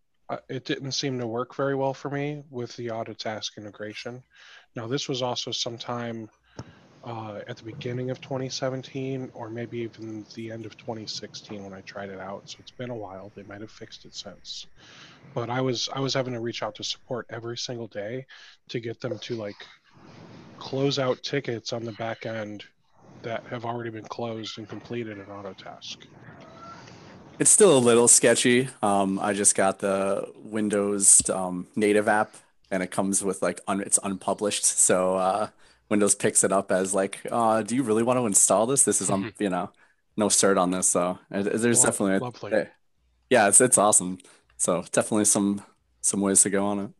it 0.47 0.65
didn't 0.65 0.91
seem 0.91 1.19
to 1.19 1.27
work 1.27 1.55
very 1.55 1.75
well 1.75 1.93
for 1.93 2.09
me 2.09 2.43
with 2.49 2.75
the 2.75 2.87
Autotask 2.87 3.57
integration. 3.57 4.23
Now, 4.75 4.87
this 4.87 5.07
was 5.07 5.21
also 5.21 5.51
sometime 5.51 6.29
uh, 7.03 7.39
at 7.47 7.57
the 7.57 7.63
beginning 7.63 8.09
of 8.09 8.19
2017 8.21 9.31
or 9.33 9.49
maybe 9.49 9.79
even 9.79 10.25
the 10.35 10.51
end 10.51 10.65
of 10.65 10.77
2016 10.77 11.63
when 11.63 11.73
I 11.73 11.81
tried 11.81 12.09
it 12.09 12.19
out. 12.19 12.49
So 12.49 12.57
it's 12.59 12.71
been 12.71 12.89
a 12.89 12.95
while. 12.95 13.31
They 13.35 13.43
might 13.43 13.61
have 13.61 13.71
fixed 13.71 14.05
it 14.05 14.13
since. 14.13 14.67
But 15.33 15.49
I 15.49 15.61
was 15.61 15.89
I 15.93 15.99
was 15.99 16.13
having 16.13 16.33
to 16.33 16.39
reach 16.39 16.61
out 16.61 16.75
to 16.75 16.83
support 16.83 17.25
every 17.29 17.57
single 17.57 17.87
day 17.87 18.25
to 18.69 18.79
get 18.79 18.99
them 18.99 19.17
to 19.19 19.35
like 19.35 19.65
close 20.59 20.99
out 20.99 21.21
tickets 21.23 21.73
on 21.73 21.83
the 21.83 21.91
back 21.93 22.25
end 22.25 22.65
that 23.23 23.43
have 23.49 23.65
already 23.65 23.89
been 23.89 24.05
closed 24.05 24.57
and 24.57 24.67
completed 24.67 25.17
in 25.17 25.25
Autotask. 25.25 25.97
It's 27.39 27.49
still 27.49 27.77
a 27.77 27.79
little 27.79 28.07
sketchy. 28.07 28.69
Um, 28.81 29.17
I 29.19 29.33
just 29.33 29.55
got 29.55 29.79
the 29.79 30.29
Windows 30.43 31.27
um, 31.29 31.67
native 31.75 32.07
app, 32.07 32.35
and 32.69 32.83
it 32.83 32.91
comes 32.91 33.23
with 33.23 33.41
like 33.41 33.61
un- 33.67 33.81
it's 33.81 33.99
unpublished. 34.03 34.65
So 34.65 35.15
uh, 35.15 35.47
Windows 35.89 36.15
picks 36.15 36.43
it 36.43 36.51
up 36.51 36.71
as 36.71 36.93
like, 36.93 37.21
uh, 37.31 37.61
do 37.61 37.75
you 37.75 37.83
really 37.83 38.03
want 38.03 38.19
to 38.19 38.25
install 38.25 38.65
this? 38.65 38.83
This 38.83 39.01
is 39.01 39.09
um, 39.09 39.33
you 39.39 39.49
know, 39.49 39.71
no 40.17 40.27
cert 40.27 40.59
on 40.59 40.71
this. 40.71 40.87
So 40.87 41.17
there's 41.29 41.79
Lo- 41.79 41.85
definitely 41.85 42.29
a- 42.59 42.67
yeah, 43.29 43.47
it's 43.47 43.61
it's 43.61 43.77
awesome. 43.77 44.17
So 44.57 44.83
definitely 44.91 45.25
some 45.25 45.61
some 46.01 46.19
ways 46.21 46.41
to 46.43 46.49
go 46.49 46.65
on 46.65 46.79
it. 46.79 46.91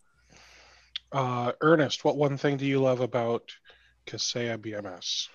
Uh, 1.11 1.53
Ernest, 1.61 2.05
what 2.05 2.17
one 2.17 2.37
thing 2.37 2.57
do 2.57 2.65
you 2.65 2.79
love 2.79 3.01
about 3.01 3.51
Kaseya 4.05 4.57
BMS? 4.57 5.27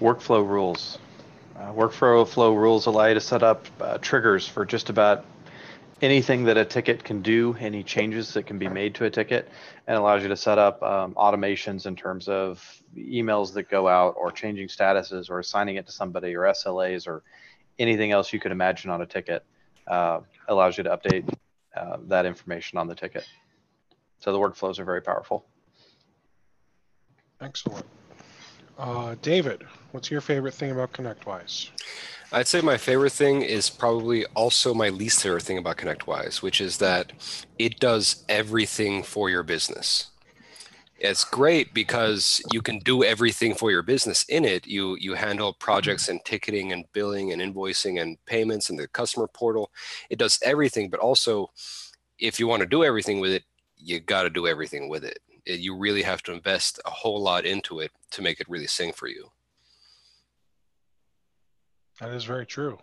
Workflow 0.00 0.46
rules. 0.46 0.98
Uh, 1.56 1.72
workflow 1.72 2.26
flow 2.26 2.54
rules 2.54 2.86
allow 2.86 3.06
you 3.06 3.14
to 3.14 3.20
set 3.20 3.42
up 3.42 3.66
uh, 3.80 3.98
triggers 3.98 4.46
for 4.46 4.64
just 4.64 4.90
about 4.90 5.24
anything 6.02 6.44
that 6.44 6.56
a 6.56 6.64
ticket 6.64 7.02
can 7.02 7.22
do, 7.22 7.56
any 7.58 7.82
changes 7.82 8.34
that 8.34 8.44
can 8.44 8.58
be 8.58 8.68
made 8.68 8.94
to 8.94 9.04
a 9.04 9.10
ticket, 9.10 9.48
and 9.86 9.96
allows 9.96 10.22
you 10.22 10.28
to 10.28 10.36
set 10.36 10.58
up 10.58 10.82
um, 10.82 11.14
automations 11.14 11.86
in 11.86 11.96
terms 11.96 12.28
of 12.28 12.82
emails 12.96 13.54
that 13.54 13.70
go 13.70 13.88
out, 13.88 14.14
or 14.18 14.30
changing 14.30 14.68
statuses, 14.68 15.30
or 15.30 15.38
assigning 15.38 15.76
it 15.76 15.86
to 15.86 15.92
somebody, 15.92 16.36
or 16.36 16.42
SLAs, 16.42 17.06
or 17.06 17.22
anything 17.78 18.12
else 18.12 18.32
you 18.32 18.38
could 18.38 18.52
imagine 18.52 18.90
on 18.90 19.00
a 19.00 19.06
ticket. 19.06 19.44
Uh, 19.86 20.20
allows 20.48 20.76
you 20.76 20.84
to 20.84 20.90
update 20.90 21.32
uh, 21.76 21.96
that 22.02 22.26
information 22.26 22.78
on 22.78 22.86
the 22.86 22.94
ticket. 22.94 23.26
So 24.18 24.32
the 24.32 24.38
workflows 24.38 24.78
are 24.78 24.84
very 24.84 25.02
powerful. 25.02 25.46
Excellent. 27.40 27.86
Uh, 28.78 29.14
David, 29.22 29.64
what's 29.92 30.10
your 30.10 30.20
favorite 30.20 30.54
thing 30.54 30.70
about 30.70 30.92
ConnectWise? 30.92 31.70
I'd 32.32 32.48
say 32.48 32.60
my 32.60 32.76
favorite 32.76 33.12
thing 33.12 33.42
is 33.42 33.70
probably 33.70 34.26
also 34.34 34.74
my 34.74 34.88
least 34.88 35.22
favorite 35.22 35.44
thing 35.44 35.58
about 35.58 35.76
ConnectWise, 35.76 36.42
which 36.42 36.60
is 36.60 36.78
that 36.78 37.12
it 37.58 37.78
does 37.78 38.24
everything 38.28 39.02
for 39.02 39.30
your 39.30 39.42
business. 39.42 40.10
It's 40.98 41.24
great 41.24 41.72
because 41.74 42.40
you 42.52 42.62
can 42.62 42.78
do 42.80 43.04
everything 43.04 43.54
for 43.54 43.70
your 43.70 43.82
business 43.82 44.24
in 44.24 44.44
it. 44.44 44.66
You 44.66 44.96
you 44.98 45.14
handle 45.14 45.52
projects 45.52 46.08
and 46.08 46.24
ticketing 46.24 46.72
and 46.72 46.86
billing 46.92 47.32
and 47.32 47.42
invoicing 47.42 48.00
and 48.00 48.16
payments 48.24 48.70
and 48.70 48.78
the 48.78 48.88
customer 48.88 49.26
portal. 49.26 49.70
It 50.08 50.18
does 50.18 50.38
everything, 50.42 50.88
but 50.88 51.00
also 51.00 51.50
if 52.18 52.40
you 52.40 52.46
want 52.46 52.60
to 52.60 52.66
do 52.66 52.82
everything 52.82 53.20
with 53.20 53.32
it, 53.32 53.44
you 53.76 54.00
got 54.00 54.22
to 54.22 54.30
do 54.30 54.46
everything 54.46 54.88
with 54.88 55.04
it. 55.04 55.18
it. 55.44 55.60
You 55.60 55.76
really 55.76 56.02
have 56.02 56.22
to 56.24 56.32
invest 56.32 56.80
a 56.84 56.90
whole 56.90 57.20
lot 57.20 57.44
into 57.44 57.80
it 57.80 57.90
to 58.12 58.22
make 58.22 58.40
it 58.40 58.48
really 58.48 58.66
sing 58.66 58.92
for 58.92 59.08
you. 59.08 59.30
That 62.00 62.10
is 62.10 62.24
very 62.24 62.46
true. 62.46 62.78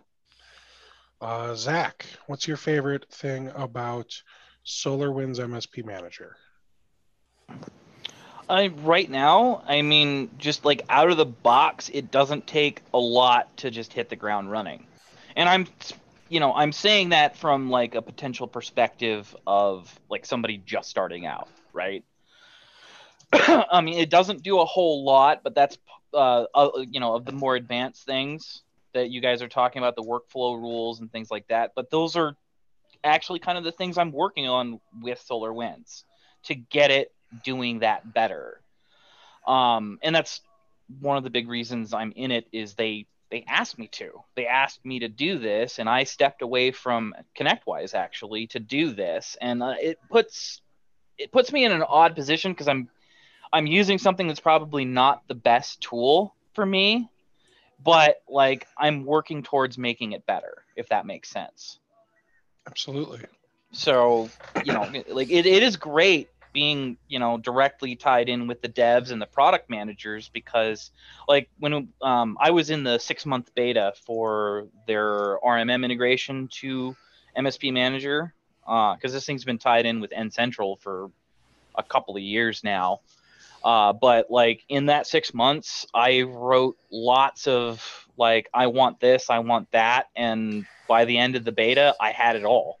Uh, 1.20 1.54
Zach, 1.54 2.04
what's 2.26 2.48
your 2.48 2.56
favorite 2.56 3.06
thing 3.10 3.50
about 3.54 4.20
SolarWinds 4.66 5.38
MSP 5.38 5.84
Manager? 5.84 6.36
I 8.48 8.68
right 8.68 9.08
now, 9.08 9.62
I 9.66 9.82
mean, 9.82 10.30
just 10.38 10.64
like 10.64 10.82
out 10.88 11.10
of 11.10 11.16
the 11.16 11.24
box, 11.24 11.90
it 11.92 12.10
doesn't 12.10 12.46
take 12.46 12.82
a 12.92 12.98
lot 12.98 13.56
to 13.58 13.70
just 13.70 13.92
hit 13.92 14.10
the 14.10 14.16
ground 14.16 14.50
running. 14.50 14.86
And 15.36 15.48
I'm, 15.48 15.66
you 16.34 16.40
know, 16.40 16.52
I'm 16.52 16.72
saying 16.72 17.10
that 17.10 17.36
from 17.36 17.70
like 17.70 17.94
a 17.94 18.02
potential 18.02 18.48
perspective 18.48 19.36
of 19.46 19.96
like 20.10 20.26
somebody 20.26 20.58
just 20.58 20.90
starting 20.90 21.26
out, 21.26 21.46
right? 21.72 22.02
I 23.32 23.80
mean, 23.80 24.00
it 24.00 24.10
doesn't 24.10 24.42
do 24.42 24.58
a 24.58 24.64
whole 24.64 25.04
lot, 25.04 25.42
but 25.44 25.54
that's, 25.54 25.78
uh, 26.12 26.46
uh, 26.52 26.70
you 26.90 26.98
know, 26.98 27.14
of 27.14 27.24
the 27.24 27.30
more 27.30 27.54
advanced 27.54 28.04
things 28.04 28.64
that 28.94 29.10
you 29.10 29.20
guys 29.20 29.42
are 29.42 29.48
talking 29.48 29.80
about, 29.80 29.94
the 29.94 30.02
workflow 30.02 30.60
rules 30.60 30.98
and 30.98 31.12
things 31.12 31.30
like 31.30 31.46
that. 31.50 31.70
But 31.76 31.88
those 31.92 32.16
are 32.16 32.34
actually 33.04 33.38
kind 33.38 33.56
of 33.56 33.62
the 33.62 33.70
things 33.70 33.96
I'm 33.96 34.10
working 34.10 34.48
on 34.48 34.80
with 35.00 35.20
Solar 35.20 35.52
Winds 35.52 36.04
to 36.46 36.56
get 36.56 36.90
it 36.90 37.12
doing 37.44 37.78
that 37.78 38.12
better. 38.12 38.60
Um, 39.46 40.00
and 40.02 40.12
that's 40.12 40.40
one 40.98 41.16
of 41.16 41.22
the 41.22 41.30
big 41.30 41.48
reasons 41.48 41.94
I'm 41.94 42.10
in 42.16 42.32
it 42.32 42.48
is 42.50 42.74
they 42.74 43.06
they 43.34 43.44
asked 43.48 43.80
me 43.80 43.88
to. 43.88 44.22
They 44.36 44.46
asked 44.46 44.84
me 44.86 45.00
to 45.00 45.08
do 45.08 45.40
this, 45.40 45.80
and 45.80 45.88
I 45.88 46.04
stepped 46.04 46.40
away 46.40 46.70
from 46.70 47.12
ConnectWise 47.36 47.92
actually 47.92 48.46
to 48.48 48.60
do 48.60 48.92
this, 48.92 49.36
and 49.40 49.60
uh, 49.60 49.74
it 49.80 49.98
puts 50.08 50.60
it 51.18 51.32
puts 51.32 51.52
me 51.52 51.64
in 51.64 51.72
an 51.72 51.82
odd 51.82 52.14
position 52.14 52.52
because 52.52 52.68
I'm 52.68 52.88
I'm 53.52 53.66
using 53.66 53.98
something 53.98 54.28
that's 54.28 54.38
probably 54.38 54.84
not 54.84 55.26
the 55.26 55.34
best 55.34 55.80
tool 55.80 56.32
for 56.52 56.64
me, 56.64 57.10
but 57.82 58.22
like 58.28 58.68
I'm 58.78 59.04
working 59.04 59.42
towards 59.42 59.78
making 59.78 60.12
it 60.12 60.24
better, 60.26 60.64
if 60.76 60.88
that 60.90 61.04
makes 61.04 61.28
sense. 61.28 61.80
Absolutely. 62.68 63.22
So, 63.72 64.30
you 64.64 64.72
know, 64.72 64.88
like 65.08 65.32
it, 65.32 65.44
it 65.44 65.64
is 65.64 65.76
great 65.76 66.28
being 66.54 66.96
you 67.08 67.18
know 67.18 67.36
directly 67.36 67.94
tied 67.94 68.30
in 68.30 68.46
with 68.46 68.62
the 68.62 68.68
devs 68.68 69.10
and 69.10 69.20
the 69.20 69.26
product 69.26 69.68
managers 69.68 70.30
because 70.32 70.90
like 71.28 71.50
when 71.58 71.88
um, 72.00 72.38
i 72.40 72.50
was 72.50 72.70
in 72.70 72.84
the 72.84 72.98
six 72.98 73.26
month 73.26 73.50
beta 73.54 73.92
for 74.06 74.66
their 74.86 75.38
rmm 75.44 75.84
integration 75.84 76.48
to 76.48 76.96
msp 77.36 77.70
manager 77.72 78.32
because 78.64 79.12
uh, 79.12 79.16
this 79.16 79.26
thing's 79.26 79.44
been 79.44 79.58
tied 79.58 79.84
in 79.84 80.00
with 80.00 80.12
n 80.12 80.30
central 80.30 80.76
for 80.76 81.10
a 81.74 81.82
couple 81.82 82.16
of 82.16 82.22
years 82.22 82.62
now. 82.64 83.00
Uh, 83.62 83.92
but 83.92 84.30
like 84.30 84.62
in 84.68 84.86
that 84.86 85.06
six 85.06 85.32
months 85.32 85.86
i 85.94 86.20
wrote 86.20 86.76
lots 86.90 87.46
of 87.46 88.06
like 88.18 88.46
i 88.52 88.66
want 88.66 89.00
this 89.00 89.30
i 89.30 89.38
want 89.38 89.70
that 89.72 90.08
and 90.14 90.66
by 90.86 91.06
the 91.06 91.16
end 91.16 91.34
of 91.34 91.44
the 91.44 91.52
beta 91.52 91.94
i 91.98 92.10
had 92.10 92.36
it 92.36 92.44
all 92.44 92.78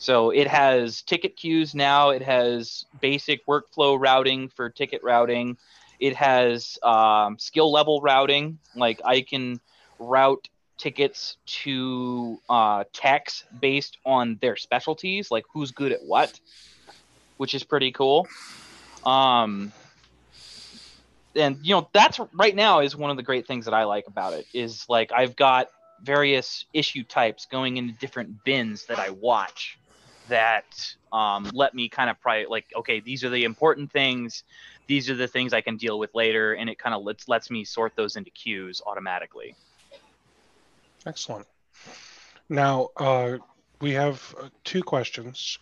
so 0.00 0.30
it 0.30 0.48
has 0.48 1.02
ticket 1.02 1.36
queues 1.36 1.74
now. 1.74 2.08
It 2.08 2.22
has 2.22 2.86
basic 3.02 3.44
workflow 3.44 4.00
routing 4.00 4.48
for 4.48 4.70
ticket 4.70 5.02
routing. 5.04 5.58
It 5.98 6.16
has 6.16 6.78
um, 6.82 7.38
skill 7.38 7.70
level 7.70 8.00
routing. 8.00 8.58
Like 8.74 9.02
I 9.04 9.20
can 9.20 9.60
route 9.98 10.48
tickets 10.78 11.36
to 11.64 12.40
uh, 12.48 12.84
techs 12.94 13.44
based 13.60 13.98
on 14.06 14.38
their 14.40 14.56
specialties, 14.56 15.30
like 15.30 15.44
who's 15.52 15.70
good 15.70 15.92
at 15.92 16.02
what, 16.02 16.40
which 17.36 17.54
is 17.54 17.62
pretty 17.62 17.92
cool. 17.92 18.26
Um, 19.04 19.70
and 21.36 21.58
you 21.62 21.74
know 21.74 21.90
that's 21.92 22.18
right 22.32 22.56
now 22.56 22.80
is 22.80 22.96
one 22.96 23.10
of 23.10 23.18
the 23.18 23.22
great 23.22 23.46
things 23.46 23.66
that 23.66 23.74
I 23.74 23.84
like 23.84 24.06
about 24.06 24.32
it 24.32 24.46
is 24.54 24.86
like 24.88 25.12
I've 25.12 25.36
got 25.36 25.68
various 26.02 26.64
issue 26.72 27.04
types 27.04 27.44
going 27.44 27.76
into 27.76 27.92
different 28.00 28.42
bins 28.44 28.86
that 28.86 28.98
I 28.98 29.10
watch 29.10 29.76
that 30.30 30.94
um, 31.12 31.50
let 31.52 31.74
me 31.74 31.88
kind 31.88 32.10
of 32.10 32.20
pri- 32.20 32.46
like 32.48 32.66
okay 32.74 33.00
these 33.00 33.22
are 33.22 33.30
the 33.30 33.44
important 33.44 33.92
things. 33.92 34.44
These 34.86 35.08
are 35.08 35.14
the 35.14 35.28
things 35.28 35.52
i 35.52 35.60
can 35.60 35.76
deal 35.76 35.98
with 35.98 36.14
later. 36.14 36.54
And 36.54 36.68
it 36.68 36.78
kind 36.78 36.94
of 36.94 37.02
lets 37.04 37.28
lets 37.28 37.50
me 37.50 37.64
sort 37.64 37.94
those 37.94 38.16
into 38.16 38.30
queues 38.30 38.82
automatically. 38.86 39.54
Excellent. 41.06 41.46
Now 42.48 42.88
uh, 42.96 43.38
we 43.80 43.92
have 43.92 44.34
uh, 44.40 44.48
two 44.64 44.82
questions. 44.82 45.58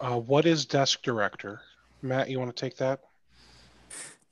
Uh, 0.00 0.18
what 0.18 0.46
is 0.46 0.66
desk 0.66 1.02
director? 1.02 1.60
Matt 2.02 2.30
you 2.30 2.38
want 2.38 2.54
to 2.54 2.60
take 2.60 2.76
that 2.76 3.00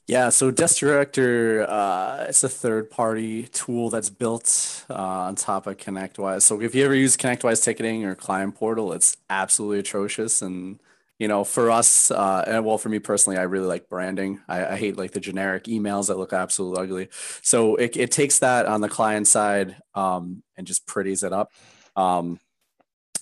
yeah, 0.08 0.30
so 0.30 0.50
Desk 0.50 0.78
Director, 0.78 1.66
uh, 1.68 2.24
it's 2.30 2.42
a 2.42 2.48
third-party 2.48 3.48
tool 3.48 3.90
that's 3.90 4.08
built 4.08 4.86
uh, 4.88 4.94
on 4.94 5.34
top 5.34 5.66
of 5.66 5.76
ConnectWise. 5.76 6.42
So 6.42 6.62
if 6.62 6.74
you 6.74 6.82
ever 6.86 6.94
use 6.94 7.14
ConnectWise 7.14 7.62
ticketing 7.62 8.06
or 8.06 8.14
client 8.14 8.54
portal, 8.54 8.94
it's 8.94 9.18
absolutely 9.28 9.80
atrocious. 9.80 10.40
And 10.40 10.80
you 11.18 11.28
know, 11.28 11.44
for 11.44 11.70
us, 11.70 12.10
uh, 12.10 12.42
and 12.46 12.64
well, 12.64 12.78
for 12.78 12.88
me 12.88 13.00
personally, 13.00 13.38
I 13.38 13.42
really 13.42 13.66
like 13.66 13.90
branding. 13.90 14.40
I, 14.48 14.64
I 14.64 14.76
hate 14.76 14.96
like 14.96 15.10
the 15.10 15.20
generic 15.20 15.64
emails 15.64 16.06
that 16.06 16.16
look 16.16 16.32
absolutely 16.32 16.82
ugly. 16.82 17.08
So 17.42 17.76
it, 17.76 17.94
it 17.96 18.10
takes 18.10 18.38
that 18.38 18.64
on 18.64 18.80
the 18.80 18.88
client 18.88 19.26
side 19.26 19.76
um, 19.94 20.42
and 20.56 20.66
just 20.66 20.86
pretties 20.86 21.22
it 21.22 21.34
up. 21.34 21.50
Um, 21.96 22.40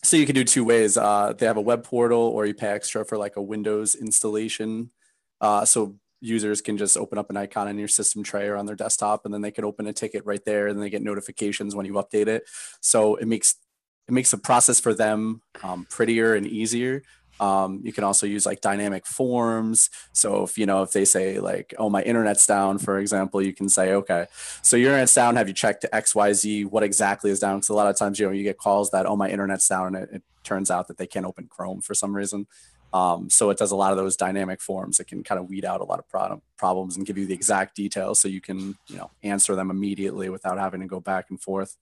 so 0.04 0.16
you 0.16 0.26
can 0.26 0.36
do 0.36 0.44
two 0.44 0.64
ways. 0.64 0.96
Uh, 0.96 1.32
they 1.36 1.46
have 1.46 1.56
a 1.56 1.60
web 1.62 1.82
portal, 1.82 2.20
or 2.20 2.46
you 2.46 2.54
pay 2.54 2.68
extra 2.68 3.04
for 3.04 3.18
like 3.18 3.34
a 3.34 3.42
Windows 3.42 3.96
installation. 3.96 4.92
Uh, 5.40 5.64
so 5.64 5.96
users 6.20 6.60
can 6.60 6.76
just 6.76 6.96
open 6.96 7.18
up 7.18 7.30
an 7.30 7.36
icon 7.36 7.68
in 7.68 7.78
your 7.78 7.88
system 7.88 8.22
tray 8.22 8.46
or 8.46 8.56
on 8.56 8.66
their 8.66 8.76
desktop 8.76 9.24
and 9.24 9.34
then 9.34 9.42
they 9.42 9.50
can 9.50 9.64
open 9.64 9.86
a 9.86 9.92
ticket 9.92 10.24
right 10.24 10.44
there 10.44 10.68
and 10.68 10.80
they 10.80 10.90
get 10.90 11.02
notifications 11.02 11.74
when 11.74 11.86
you 11.86 11.94
update 11.94 12.26
it. 12.26 12.44
So 12.80 13.16
it 13.16 13.26
makes 13.26 13.56
it 14.08 14.12
makes 14.12 14.30
the 14.30 14.38
process 14.38 14.78
for 14.78 14.94
them 14.94 15.42
um, 15.64 15.86
prettier 15.90 16.34
and 16.34 16.46
easier. 16.46 17.02
Um, 17.38 17.80
you 17.84 17.92
can 17.92 18.04
also 18.04 18.24
use 18.24 18.46
like 18.46 18.60
dynamic 18.60 19.04
forms. 19.04 19.90
So 20.12 20.44
if 20.44 20.56
you 20.56 20.64
know 20.64 20.82
if 20.82 20.92
they 20.92 21.04
say 21.04 21.38
like 21.38 21.74
oh 21.78 21.90
my 21.90 22.02
internet's 22.02 22.46
down 22.46 22.78
for 22.78 22.98
example 22.98 23.42
you 23.42 23.52
can 23.52 23.68
say 23.68 23.92
okay 23.92 24.26
so 24.62 24.76
your 24.76 24.90
internet's 24.90 25.14
down. 25.14 25.36
Have 25.36 25.48
you 25.48 25.54
checked 25.54 25.84
xyz 25.92 26.64
what 26.66 26.82
exactly 26.82 27.30
is 27.30 27.40
down? 27.40 27.58
Because 27.58 27.68
a 27.68 27.74
lot 27.74 27.88
of 27.88 27.96
times 27.96 28.18
you 28.18 28.26
know 28.26 28.32
you 28.32 28.42
get 28.42 28.58
calls 28.58 28.90
that 28.90 29.06
oh 29.06 29.16
my 29.16 29.28
internet's 29.28 29.68
down 29.68 29.94
and 29.94 29.96
it, 29.96 30.08
it 30.12 30.22
turns 30.44 30.70
out 30.70 30.88
that 30.88 30.96
they 30.96 31.06
can't 31.06 31.26
open 31.26 31.48
chrome 31.48 31.82
for 31.82 31.92
some 31.92 32.14
reason 32.14 32.46
um, 32.96 33.28
so 33.28 33.50
it 33.50 33.58
does 33.58 33.72
a 33.72 33.76
lot 33.76 33.90
of 33.90 33.98
those 33.98 34.16
dynamic 34.16 34.58
forms. 34.58 35.00
It 35.00 35.06
can 35.06 35.22
kind 35.22 35.38
of 35.38 35.50
weed 35.50 35.66
out 35.66 35.82
a 35.82 35.84
lot 35.84 35.98
of 35.98 36.08
problem, 36.08 36.40
problems 36.56 36.96
and 36.96 37.04
give 37.04 37.18
you 37.18 37.26
the 37.26 37.34
exact 37.34 37.76
details 37.76 38.18
so 38.18 38.26
you 38.26 38.40
can 38.40 38.78
you 38.88 38.96
know 38.96 39.10
answer 39.22 39.54
them 39.54 39.70
immediately 39.70 40.30
without 40.30 40.58
having 40.58 40.80
to 40.80 40.86
go 40.86 40.98
back 40.98 41.26
and 41.28 41.38
forth. 41.38 41.76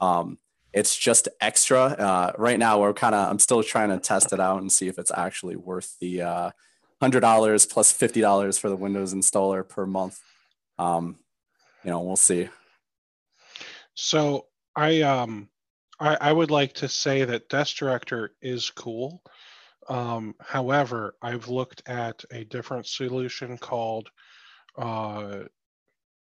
Um, 0.00 0.38
it's 0.72 0.96
just 0.96 1.26
extra. 1.40 1.80
Uh, 1.80 2.32
right 2.38 2.58
now, 2.58 2.80
we're 2.80 2.92
kind 2.92 3.16
of 3.16 3.28
I'm 3.28 3.40
still 3.40 3.64
trying 3.64 3.88
to 3.88 3.98
test 3.98 4.32
it 4.32 4.38
out 4.38 4.60
and 4.60 4.70
see 4.70 4.86
if 4.86 4.96
it's 4.96 5.10
actually 5.10 5.56
worth 5.56 5.98
the 5.98 6.22
uh, 6.22 6.50
hundred 7.00 7.20
dollars 7.20 7.66
plus 7.66 7.90
fifty 7.90 8.20
dollars 8.20 8.56
for 8.56 8.68
the 8.68 8.76
Windows 8.76 9.12
installer 9.12 9.68
per 9.68 9.86
month. 9.86 10.20
Um, 10.78 11.18
you 11.82 11.90
know, 11.90 12.00
we'll 12.00 12.14
see. 12.14 12.48
So 13.94 14.46
I 14.76 15.00
um 15.02 15.48
I, 15.98 16.16
I 16.20 16.32
would 16.32 16.52
like 16.52 16.74
to 16.74 16.88
say 16.88 17.24
that 17.24 17.48
Desk 17.48 17.76
Director 17.76 18.34
is 18.40 18.70
cool 18.70 19.20
um, 19.88 20.34
however, 20.40 21.14
I've 21.22 21.48
looked 21.48 21.82
at 21.88 22.24
a 22.30 22.44
different 22.44 22.86
solution 22.86 23.58
called, 23.58 24.08
uh, 24.76 25.40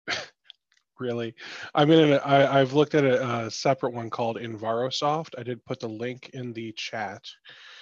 really, 0.99 1.36
I'm 1.73 1.91
in. 1.91 2.19
I, 2.19 2.60
I've 2.60 2.73
looked 2.73 2.95
at 2.95 3.03
a, 3.03 3.45
a, 3.45 3.51
separate 3.51 3.93
one 3.93 4.10
called 4.10 4.38
Invarosoft. 4.38 5.36
I 5.38 5.43
did 5.43 5.63
put 5.65 5.79
the 5.79 5.89
link 5.89 6.31
in 6.34 6.53
the 6.53 6.71
chat. 6.73 7.23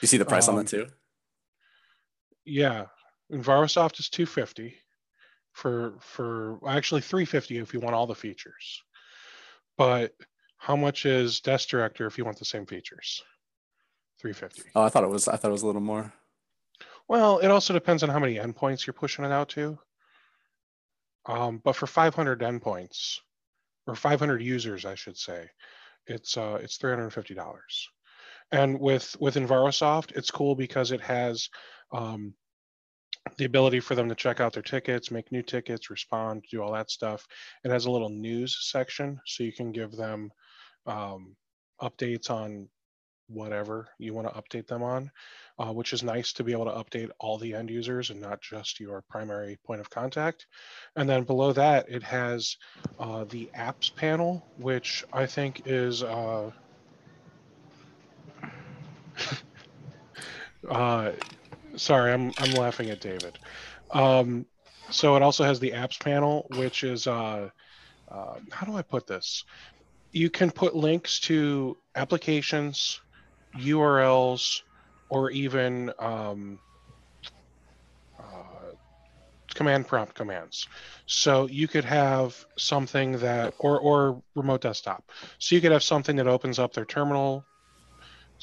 You 0.02 0.08
see 0.08 0.18
the 0.18 0.26
price 0.26 0.48
um, 0.48 0.56
on 0.56 0.66
that 0.66 0.74
um, 0.74 0.86
too? 0.86 0.92
Yeah, 2.46 2.86
Invarosoft 3.32 4.00
is 4.00 4.10
250 4.10 4.76
for 5.54 5.96
for 6.02 6.60
actually 6.68 7.02
350 7.02 7.58
if 7.58 7.74
you 7.74 7.80
want 7.80 7.96
all 7.96 8.08
the 8.08 8.16
features. 8.16 8.84
But 9.78 10.14
how 10.58 10.76
much 10.76 11.06
is 11.06 11.40
Desk 11.40 11.68
Director 11.70 12.06
if 12.06 12.18
you 12.18 12.26
want 12.26 12.38
the 12.38 12.46
same 12.46 12.66
features? 12.66 13.24
350. 14.24 14.72
Oh, 14.74 14.84
I 14.84 14.90
thought 14.90 15.04
it 15.04 15.10
was. 15.10 15.28
I 15.28 15.36
thought 15.36 15.50
it 15.50 15.52
was 15.52 15.64
a 15.64 15.68
little 15.68 15.82
more. 15.82 16.14
Well, 17.10 17.40
it 17.40 17.50
also 17.50 17.74
depends 17.74 18.04
on 18.04 18.10
how 18.10 18.20
many 18.20 18.36
endpoints 18.36 18.88
you're 18.88 18.94
pushing 18.94 19.26
it 19.26 19.32
out 19.34 19.50
to. 19.50 19.78
Um, 21.26 21.62
but 21.64 21.76
for 21.76 21.88
500 21.88 22.40
endpoints, 22.40 23.18
or 23.86 23.96
500 23.96 24.42
users, 24.42 24.86
I 24.86 24.96
should 24.96 25.18
say, 25.18 25.50
it's 26.08 26.38
uh, 26.38 26.58
it's 26.62 26.78
350 26.78 27.34
dollars. 27.34 27.90
And 28.54 28.80
with 28.80 29.14
with 29.20 29.36
Invarosoft, 29.36 30.14
it's 30.16 30.32
cool 30.32 30.56
because 30.56 30.92
it 30.92 31.02
has 31.02 31.50
um, 31.92 32.34
the 33.38 33.46
ability 33.46 33.82
for 33.82 33.96
them 33.96 34.08
to 34.08 34.16
check 34.16 34.40
out 34.40 34.54
their 34.54 34.64
tickets, 34.64 35.12
make 35.12 35.34
new 35.34 35.44
tickets, 35.44 35.90
respond, 35.90 36.46
do 36.50 36.62
all 36.62 36.72
that 36.72 36.92
stuff. 36.92 37.28
It 37.66 37.72
has 37.72 37.88
a 37.88 37.92
little 37.92 38.10
news 38.10 38.70
section, 38.72 39.20
so 39.26 39.44
you 39.44 39.52
can 39.52 39.74
give 39.74 39.92
them 39.92 40.32
um, 40.86 41.36
updates 41.82 42.30
on 42.30 42.70
whatever 43.34 43.88
you 43.98 44.14
want 44.14 44.28
to 44.28 44.34
update 44.34 44.68
them 44.68 44.84
on, 44.84 45.12
uh, 45.60 45.72
which 45.72 45.94
is 45.94 46.04
nice 46.04 46.34
to 46.34 46.44
be 46.44 46.52
able 46.52 46.66
to 46.66 46.72
update 46.72 47.10
all 47.20 47.38
the 47.38 47.54
end 47.54 47.70
users 47.70 48.10
and 48.10 48.22
not 48.22 48.42
just 48.42 48.80
your 48.80 49.02
primary 49.10 49.58
point 49.66 49.82
of 49.82 49.90
contact. 49.90 50.46
And 50.96 51.10
then 51.10 51.24
below 51.24 51.54
that, 51.54 51.90
it 51.90 52.04
has 52.04 52.58
uh, 53.00 53.26
the 53.26 53.50
apps 53.58 53.94
panel, 53.96 54.46
which 54.58 55.04
I 55.12 55.26
think 55.26 55.64
is. 55.66 56.04
Uh, 56.04 56.52
uh, 60.70 61.12
sorry, 61.76 62.14
I'm 62.14 62.32
I'm 62.38 62.52
laughing 62.52 62.90
at 62.90 63.02
David. 63.02 63.40
Um, 63.92 64.46
so 64.90 65.16
it 65.16 65.22
also 65.22 65.44
has 65.44 65.60
the 65.60 65.72
apps 65.72 66.00
panel, 66.00 66.48
which 66.56 66.84
is 66.84 67.08
uh, 67.08 67.50
uh, 68.10 68.36
how 68.52 68.66
do 68.66 68.76
I 68.76 68.82
put 68.82 69.08
this? 69.08 69.44
You 70.12 70.30
can 70.30 70.52
put 70.52 70.76
links 70.76 71.20
to 71.22 71.78
applications, 71.96 73.02
URLs, 73.58 74.62
or 75.10 75.32
even 75.32 75.92
um, 76.00 76.60
uh, 78.20 78.72
command 79.54 79.88
prompt 79.88 80.16
commands. 80.16 80.68
So 81.06 81.48
you 81.48 81.68
could 81.68 81.86
have 81.86 82.36
something 82.58 83.20
that, 83.20 83.54
or 83.60 83.80
or 83.80 84.22
remote 84.36 84.62
desktop. 84.62 85.04
So 85.40 85.56
you 85.56 85.62
could 85.62 85.72
have 85.72 85.84
something 85.84 86.16
that 86.18 86.28
opens 86.28 86.60
up 86.60 86.74
their 86.74 86.86
terminal 86.86 87.46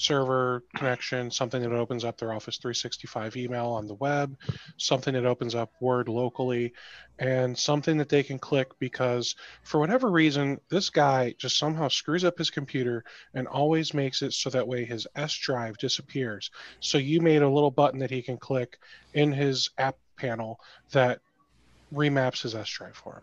server 0.01 0.65
connection, 0.75 1.31
something 1.31 1.63
that 1.63 1.73
opens 1.73 2.05
up 2.05 2.19
their 2.19 2.33
Office 2.33 2.57
365 2.57 3.37
email 3.37 3.67
on 3.67 3.87
the 3.87 3.95
web, 3.95 4.37
something 4.77 5.15
that 5.15 5.27
opens 5.27 5.55
up 5.55 5.73
Word 5.81 6.09
locally, 6.09 6.73
and 7.19 7.57
something 7.57 7.99
that 7.99 8.09
they 8.09 8.23
can 8.23 8.39
click 8.39 8.79
because 8.79 9.37
for 9.63 9.79
whatever 9.79 10.11
reason, 10.11 10.59
this 10.71 10.91
guy 10.91 11.35
just 11.39 11.59
somehow 11.59 11.89
screws 11.89 12.25
up 12.25 12.39
his 12.39 12.51
computer 12.51 13.05
and 13.35 13.47
always 13.47 13.93
makes 13.93 14.23
it 14.23 14.33
so 14.33 14.51
that 14.51 14.67
way 14.67 14.85
his 14.85 15.07
S 15.15 15.35
drive 15.35 15.77
disappears. 15.79 16.51
So 16.81 16.99
you 16.99 17.21
made 17.21 17.43
a 17.43 17.49
little 17.49 17.71
button 17.71 18.01
that 18.01 18.11
he 18.11 18.23
can 18.23 18.39
click 18.39 18.79
in 19.13 19.33
his 19.33 19.71
app 19.79 19.97
panel 20.17 20.61
that 20.93 21.21
remaps 21.93 22.43
his 22.43 22.55
S 22.55 22.69
drive 22.69 22.97
for 22.97 23.17
him. 23.17 23.23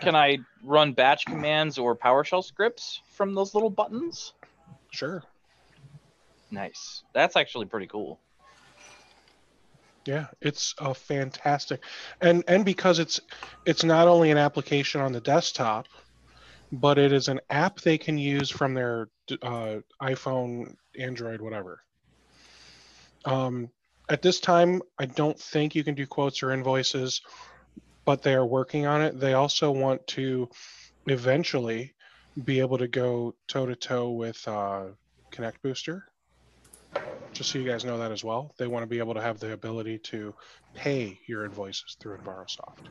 Can 0.00 0.14
I 0.14 0.38
run 0.62 0.92
batch 0.92 1.24
commands 1.24 1.78
or 1.78 1.96
PowerShell 1.96 2.44
scripts 2.44 3.00
from 3.12 3.34
those 3.34 3.54
little 3.54 3.70
buttons? 3.70 4.34
Sure. 4.90 5.22
Nice. 6.56 7.02
That's 7.12 7.36
actually 7.36 7.66
pretty 7.66 7.86
cool. 7.86 8.18
Yeah, 10.06 10.28
it's 10.40 10.74
a 10.78 10.94
fantastic, 10.94 11.82
and 12.22 12.42
and 12.48 12.64
because 12.64 12.98
it's 12.98 13.20
it's 13.66 13.84
not 13.84 14.08
only 14.08 14.30
an 14.30 14.38
application 14.38 15.02
on 15.02 15.12
the 15.12 15.20
desktop, 15.20 15.86
but 16.72 16.96
it 16.96 17.12
is 17.12 17.28
an 17.28 17.40
app 17.50 17.80
they 17.80 17.98
can 17.98 18.16
use 18.16 18.48
from 18.48 18.72
their 18.72 19.08
uh, 19.42 19.76
iPhone, 20.00 20.76
Android, 20.98 21.42
whatever. 21.42 21.82
Um, 23.26 23.68
at 24.08 24.22
this 24.22 24.40
time, 24.40 24.80
I 24.98 25.04
don't 25.04 25.38
think 25.38 25.74
you 25.74 25.84
can 25.84 25.94
do 25.94 26.06
quotes 26.06 26.42
or 26.42 26.52
invoices, 26.52 27.20
but 28.06 28.22
they 28.22 28.34
are 28.34 28.46
working 28.46 28.86
on 28.86 29.02
it. 29.02 29.20
They 29.20 29.34
also 29.34 29.72
want 29.72 30.06
to 30.08 30.48
eventually 31.06 31.92
be 32.44 32.60
able 32.60 32.78
to 32.78 32.88
go 32.88 33.34
toe 33.46 33.66
to 33.66 33.76
toe 33.76 34.10
with 34.12 34.46
uh, 34.48 34.84
Connect 35.32 35.60
Booster 35.62 36.06
just 37.32 37.50
so 37.50 37.58
you 37.58 37.68
guys 37.68 37.84
know 37.84 37.98
that 37.98 38.12
as 38.12 38.24
well. 38.24 38.54
They 38.56 38.66
want 38.66 38.82
to 38.82 38.86
be 38.86 38.98
able 38.98 39.14
to 39.14 39.20
have 39.20 39.38
the 39.38 39.52
ability 39.52 39.98
to 39.98 40.34
pay 40.74 41.18
your 41.26 41.44
invoices 41.44 41.96
through 42.00 42.16
Invarosoft. 42.18 42.86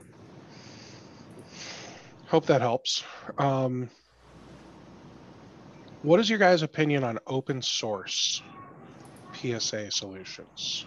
Hope 2.27 2.45
that 2.47 2.61
helps. 2.61 3.03
Um, 3.37 3.89
what 6.01 6.19
is 6.19 6.29
your 6.29 6.39
guys' 6.39 6.61
opinion 6.61 7.03
on 7.03 7.19
open 7.27 7.61
source 7.61 8.41
PSA 9.33 9.91
solutions? 9.91 10.85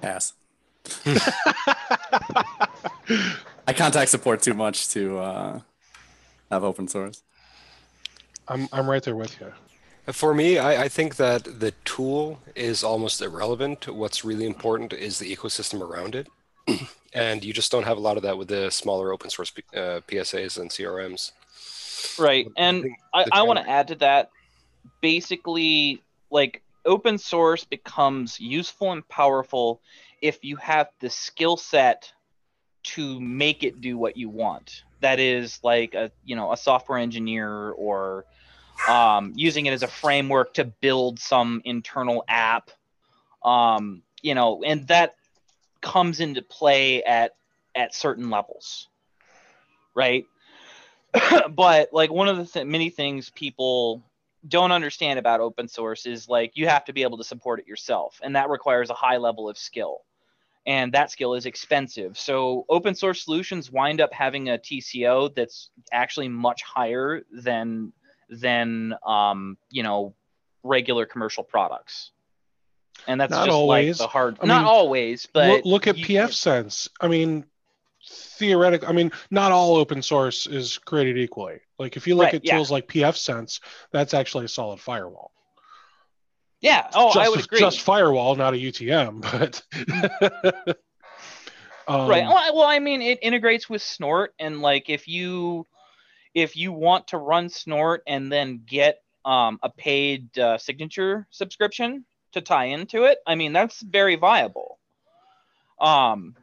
Pass. 0.00 0.32
I 3.66 3.72
contact 3.74 4.10
support 4.10 4.42
too 4.42 4.54
much 4.54 4.88
to 4.90 5.18
uh, 5.18 5.60
have 6.50 6.64
open 6.64 6.88
source. 6.88 7.22
I'm 8.48 8.68
I'm 8.72 8.88
right 8.88 9.02
there 9.02 9.16
with 9.16 9.38
you. 9.40 9.52
For 10.06 10.34
me, 10.34 10.58
I, 10.58 10.84
I, 10.84 10.88
think 10.88 11.16
that 11.16 11.60
the 11.60 11.72
tool 11.84 12.40
is 12.56 12.82
almost 12.82 13.20
irrelevant. 13.20 13.86
What's 13.86 14.24
really 14.24 14.46
important 14.46 14.92
is 14.92 15.18
the 15.18 15.34
ecosystem 15.34 15.80
around 15.82 16.14
it. 16.14 16.28
and 17.12 17.44
you 17.44 17.52
just 17.52 17.70
don't 17.70 17.84
have 17.84 17.96
a 17.96 18.00
lot 18.00 18.16
of 18.16 18.22
that 18.22 18.38
with 18.38 18.48
the 18.48 18.70
smaller 18.70 19.12
open 19.12 19.30
source 19.30 19.52
uh, 19.74 20.00
PSAs 20.08 20.58
and 20.58 20.70
CRMs. 20.70 21.32
Right. 22.18 22.46
And 22.56 22.86
I, 23.12 23.26
I 23.30 23.42
want 23.42 23.58
to 23.58 23.68
add 23.68 23.88
to 23.88 23.94
that 23.96 24.30
basically, 25.00 26.02
like, 26.30 26.62
open 26.84 27.18
source 27.18 27.64
becomes 27.64 28.40
useful 28.40 28.92
and 28.92 29.06
powerful 29.08 29.80
if 30.22 30.44
you 30.44 30.56
have 30.56 30.88
the 31.00 31.10
skill 31.10 31.56
set 31.56 32.12
to 32.82 33.20
make 33.20 33.62
it 33.62 33.80
do 33.80 33.98
what 33.98 34.16
you 34.16 34.28
want. 34.28 34.84
That 35.00 35.18
is 35.18 35.60
like 35.62 35.94
a 35.94 36.10
you 36.24 36.36
know 36.36 36.52
a 36.52 36.56
software 36.56 36.98
engineer 36.98 37.70
or 37.70 38.26
um, 38.86 39.32
using 39.34 39.66
it 39.66 39.72
as 39.72 39.82
a 39.82 39.88
framework 39.88 40.54
to 40.54 40.64
build 40.64 41.18
some 41.18 41.62
internal 41.64 42.24
app. 42.28 42.70
Um, 43.44 44.02
you 44.22 44.34
know 44.34 44.62
and 44.64 44.86
that 44.88 45.14
comes 45.80 46.20
into 46.20 46.42
play 46.42 47.02
at 47.02 47.32
at 47.74 47.94
certain 47.94 48.30
levels 48.30 48.88
right? 49.94 50.26
But 51.50 51.92
like 51.92 52.10
one 52.10 52.28
of 52.28 52.36
the 52.36 52.46
th- 52.46 52.66
many 52.66 52.90
things 52.90 53.30
people 53.30 54.02
don't 54.46 54.72
understand 54.72 55.18
about 55.18 55.40
open 55.40 55.68
source 55.68 56.06
is 56.06 56.28
like 56.28 56.52
you 56.54 56.66
have 56.68 56.84
to 56.86 56.92
be 56.92 57.02
able 57.02 57.18
to 57.18 57.24
support 57.24 57.60
it 57.60 57.66
yourself 57.66 58.20
and 58.22 58.36
that 58.36 58.48
requires 58.48 58.88
a 58.90 58.94
high 58.94 59.16
level 59.18 59.48
of 59.48 59.58
skill. 59.58 59.98
And 60.66 60.92
that 60.92 61.10
skill 61.10 61.34
is 61.34 61.46
expensive. 61.46 62.16
So 62.18 62.64
open 62.68 62.94
source 62.94 63.24
solutions 63.24 63.72
wind 63.72 64.00
up 64.00 64.12
having 64.12 64.50
a 64.50 64.58
tco 64.58 65.34
that's 65.34 65.70
actually 65.90 66.28
much 66.28 66.62
higher 66.62 67.22
than 67.32 67.92
than 68.30 68.94
um, 69.04 69.58
you 69.70 69.82
know 69.82 70.14
regular 70.62 71.04
commercial 71.06 71.44
products. 71.44 72.12
And 73.06 73.20
that's 73.20 73.30
not 73.30 73.46
just 73.46 73.54
always. 73.54 73.98
like 74.00 74.06
the 74.08 74.12
hard. 74.12 74.38
I 74.42 74.46
not 74.46 74.58
mean, 74.58 74.66
always, 74.66 75.26
but 75.32 75.48
look, 75.48 75.64
look 75.64 75.86
at 75.86 75.96
you- 75.98 76.04
PF 76.06 76.32
Sense. 76.34 76.88
I 77.00 77.08
mean, 77.08 77.44
theoretically, 78.38 78.88
I 78.88 78.92
mean, 78.92 79.10
not 79.30 79.52
all 79.52 79.76
open 79.76 80.02
source 80.02 80.46
is 80.46 80.76
created 80.78 81.16
equally. 81.18 81.60
Like 81.78 81.96
if 81.96 82.06
you 82.06 82.14
look 82.14 82.26
Right, 82.26 82.34
at 82.34 82.44
yeah. 82.44 82.56
tools 82.56 82.70
like 82.70 82.86
PF 82.88 83.16
Sense, 83.16 83.60
that's 83.90 84.12
actually 84.12 84.44
a 84.44 84.48
solid 84.48 84.80
firewall. 84.80 85.32
Yeah. 86.60 86.88
Oh, 86.94 87.14
just, 87.14 87.16
I 87.26 87.28
would 87.30 87.42
agree. 87.42 87.58
Just 87.58 87.80
firewall, 87.80 88.36
not 88.36 88.52
a 88.52 88.58
UTM, 88.58 89.22
but. 89.22 89.62
um, 91.88 92.08
right. 92.08 92.24
Well, 92.24 92.36
I- 92.36 92.50
well, 92.52 92.66
I 92.66 92.78
mean, 92.80 93.00
it 93.00 93.18
integrates 93.22 93.70
with 93.70 93.80
Snort, 93.80 94.34
and 94.38 94.60
like 94.60 94.90
if 94.90 95.08
you 95.08 95.66
if 96.34 96.56
you 96.56 96.72
want 96.72 97.08
to 97.08 97.18
run 97.18 97.48
Snort 97.48 98.02
and 98.06 98.30
then 98.30 98.62
get 98.66 99.02
um, 99.24 99.58
a 99.62 99.68
paid 99.70 100.36
uh, 100.38 100.58
signature 100.58 101.26
subscription 101.30 102.04
to 102.32 102.40
tie 102.40 102.66
into 102.66 103.04
it, 103.04 103.18
I 103.26 103.34
mean 103.34 103.52
that's 103.52 103.80
very 103.82 104.16
viable. 104.16 104.78
Um, 105.80 106.36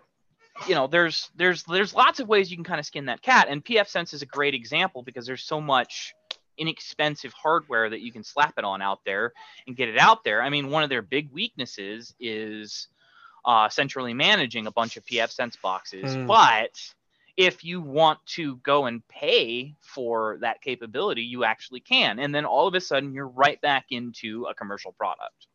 you 0.67 0.73
know, 0.75 0.87
there's 0.87 1.29
there's 1.35 1.63
there's 1.63 1.93
lots 1.93 2.19
of 2.19 2.27
ways 2.27 2.49
you 2.49 2.57
can 2.57 2.63
kind 2.63 2.79
of 2.79 2.85
skin 2.85 3.05
that 3.05 3.21
cat, 3.21 3.47
and 3.49 3.63
PF 3.63 3.87
Sense 3.87 4.13
is 4.13 4.21
a 4.21 4.25
great 4.25 4.55
example 4.55 5.03
because 5.03 5.25
there's 5.25 5.43
so 5.43 5.61
much 5.61 6.13
inexpensive 6.57 7.31
hardware 7.33 7.87
that 7.89 8.01
you 8.01 8.11
can 8.11 8.23
slap 8.23 8.55
it 8.57 8.63
on 8.63 8.81
out 8.81 8.99
there 9.05 9.31
and 9.67 9.75
get 9.75 9.89
it 9.89 9.97
out 9.99 10.23
there. 10.23 10.41
I 10.41 10.49
mean, 10.49 10.71
one 10.71 10.81
of 10.83 10.89
their 10.89 11.03
big 11.03 11.31
weaknesses 11.31 12.15
is 12.19 12.87
uh, 13.45 13.69
centrally 13.69 14.15
managing 14.15 14.65
a 14.65 14.71
bunch 14.71 14.97
of 14.97 15.05
PF 15.05 15.29
Sense 15.29 15.55
boxes, 15.55 16.15
Hmm. 16.15 16.25
but 16.25 16.71
if 17.37 17.63
you 17.63 17.79
want 17.79 18.19
to 18.25 18.55
go 18.57 18.87
and 18.87 19.07
pay 19.07 19.75
for 19.79 20.39
that 20.41 20.61
capability, 20.61 21.21
you 21.21 21.43
actually 21.43 21.79
can. 21.79 22.17
And 22.17 22.33
then 22.33 22.45
all 22.45 22.67
of 22.67 22.73
a 22.73 22.81
sudden, 22.81 23.13
you're 23.13 23.27
right 23.27 23.61
back 23.61 23.85
into 23.91 24.45
a 24.45 24.55
commercial 24.55 24.91
product. 24.91 25.45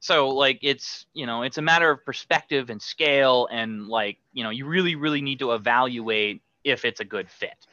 So, 0.00 0.28
like, 0.28 0.58
it's, 0.62 1.06
you 1.14 1.26
know, 1.26 1.42
it's 1.42 1.58
a 1.58 1.62
matter 1.62 1.90
of 1.90 2.04
perspective 2.04 2.68
and 2.68 2.82
scale. 2.82 3.48
And, 3.50 3.86
like, 3.86 4.18
you 4.32 4.42
know, 4.42 4.50
you 4.50 4.66
really, 4.66 4.96
really 4.96 5.22
need 5.22 5.38
to 5.38 5.52
evaluate 5.52 6.42
if 6.64 6.84
it's 6.84 7.00
a 7.00 7.04
good 7.04 7.30
fit. 7.30 7.66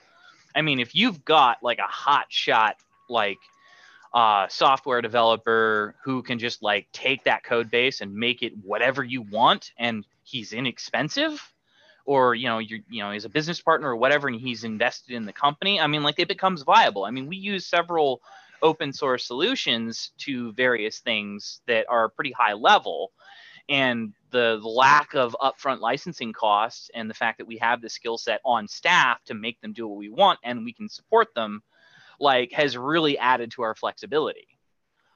I 0.55 0.61
mean, 0.61 0.79
if 0.79 0.93
you've 0.93 1.25
got 1.25 1.57
like 1.63 1.79
a 1.79 1.87
hot 1.87 2.27
shot, 2.29 2.75
like, 3.09 3.39
uh, 4.13 4.47
software 4.47 5.01
developer 5.01 5.95
who 6.03 6.21
can 6.21 6.39
just 6.39 6.61
like 6.61 6.87
take 6.91 7.23
that 7.23 7.43
code 7.43 7.71
base 7.71 8.01
and 8.01 8.13
make 8.13 8.43
it 8.43 8.53
whatever 8.63 9.03
you 9.03 9.21
want 9.23 9.71
and 9.77 10.05
he's 10.23 10.53
inexpensive? 10.53 11.41
Or 12.05 12.35
you 12.35 12.47
know 12.47 12.59
you're 12.59 12.81
you 12.89 13.01
know 13.01 13.11
he's 13.11 13.25
a 13.25 13.29
business 13.29 13.61
partner 13.61 13.89
or 13.89 13.95
whatever 13.95 14.27
and 14.27 14.39
he's 14.39 14.63
invested 14.65 15.15
in 15.15 15.25
the 15.25 15.33
company? 15.33 15.79
I 15.79 15.87
mean 15.87 16.03
like 16.03 16.19
it 16.19 16.27
becomes 16.27 16.63
viable. 16.63 17.05
I 17.05 17.11
mean 17.11 17.27
we 17.27 17.37
use 17.37 17.65
several 17.65 18.21
open 18.61 18.93
source 18.93 19.25
solutions 19.25 20.11
to 20.17 20.53
various 20.53 20.99
things 20.99 21.61
that 21.67 21.85
are 21.89 22.09
pretty 22.09 22.31
high 22.31 22.53
level. 22.53 23.11
And 23.69 24.13
the, 24.31 24.59
the 24.61 24.67
lack 24.67 25.13
of 25.15 25.37
upfront 25.41 25.79
licensing 25.79 26.33
costs 26.33 26.89
and 26.93 27.09
the 27.09 27.13
fact 27.13 27.37
that 27.37 27.47
we 27.47 27.57
have 27.57 27.81
the 27.81 27.89
skill 27.89 28.17
set 28.17 28.41
on 28.43 28.67
staff 28.67 29.23
to 29.25 29.33
make 29.33 29.61
them 29.61 29.73
do 29.73 29.87
what 29.87 29.97
we 29.97 30.09
want 30.09 30.39
and 30.43 30.65
we 30.65 30.73
can 30.73 30.89
support 30.89 31.33
them 31.33 31.61
like 32.19 32.51
has 32.53 32.77
really 32.77 33.17
added 33.17 33.51
to 33.51 33.61
our 33.63 33.75
flexibility. 33.75 34.47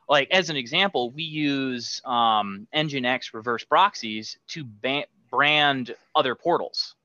Like 0.10 0.30
as 0.32 0.50
an 0.50 0.56
example, 0.56 1.12
we 1.12 1.24
use 1.24 2.02
um, 2.06 2.68
Nginx 2.74 3.34
reverse 3.34 3.64
proxies 3.64 4.38
to 4.50 4.64
ban- 4.64 5.06
brand 5.30 5.96
other 6.16 6.36
portals. 6.36 6.96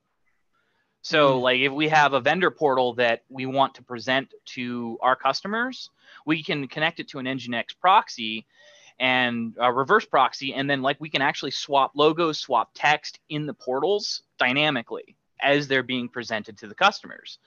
So 1.03 1.39
Mm. 1.39 1.43
like 1.43 1.61
if 1.61 1.73
we 1.73 1.89
have 1.89 2.13
a 2.13 2.21
vendor 2.21 2.51
portal 2.51 2.95
that 2.95 3.25
we 3.29 3.45
want 3.47 3.75
to 3.75 3.83
present 3.83 4.33
to 4.55 4.99
our 5.03 5.17
customers, 5.17 5.91
we 6.25 6.43
can 6.45 6.69
connect 6.69 7.01
it 7.01 7.09
to 7.09 7.19
an 7.19 7.27
Nginx 7.27 7.79
proxy 7.81 8.47
and 9.01 9.57
a 9.59 9.73
reverse 9.73 10.05
proxy 10.05 10.55
and 10.55 10.71
then 10.71 10.81
like 10.81 11.01
we 11.01 11.11
can 11.11 11.23
actually 11.23 11.51
swap 11.51 11.93
logos, 11.97 12.39
swap 12.39 12.71
text 12.75 13.19
in 13.29 13.47
the 13.47 13.55
portals 13.55 14.23
dynamically 14.39 15.17
as 15.41 15.67
they're 15.67 15.83
being 15.83 16.09
presented 16.09 16.57
to 16.59 16.69
the 16.69 16.75
customers. 16.75 17.39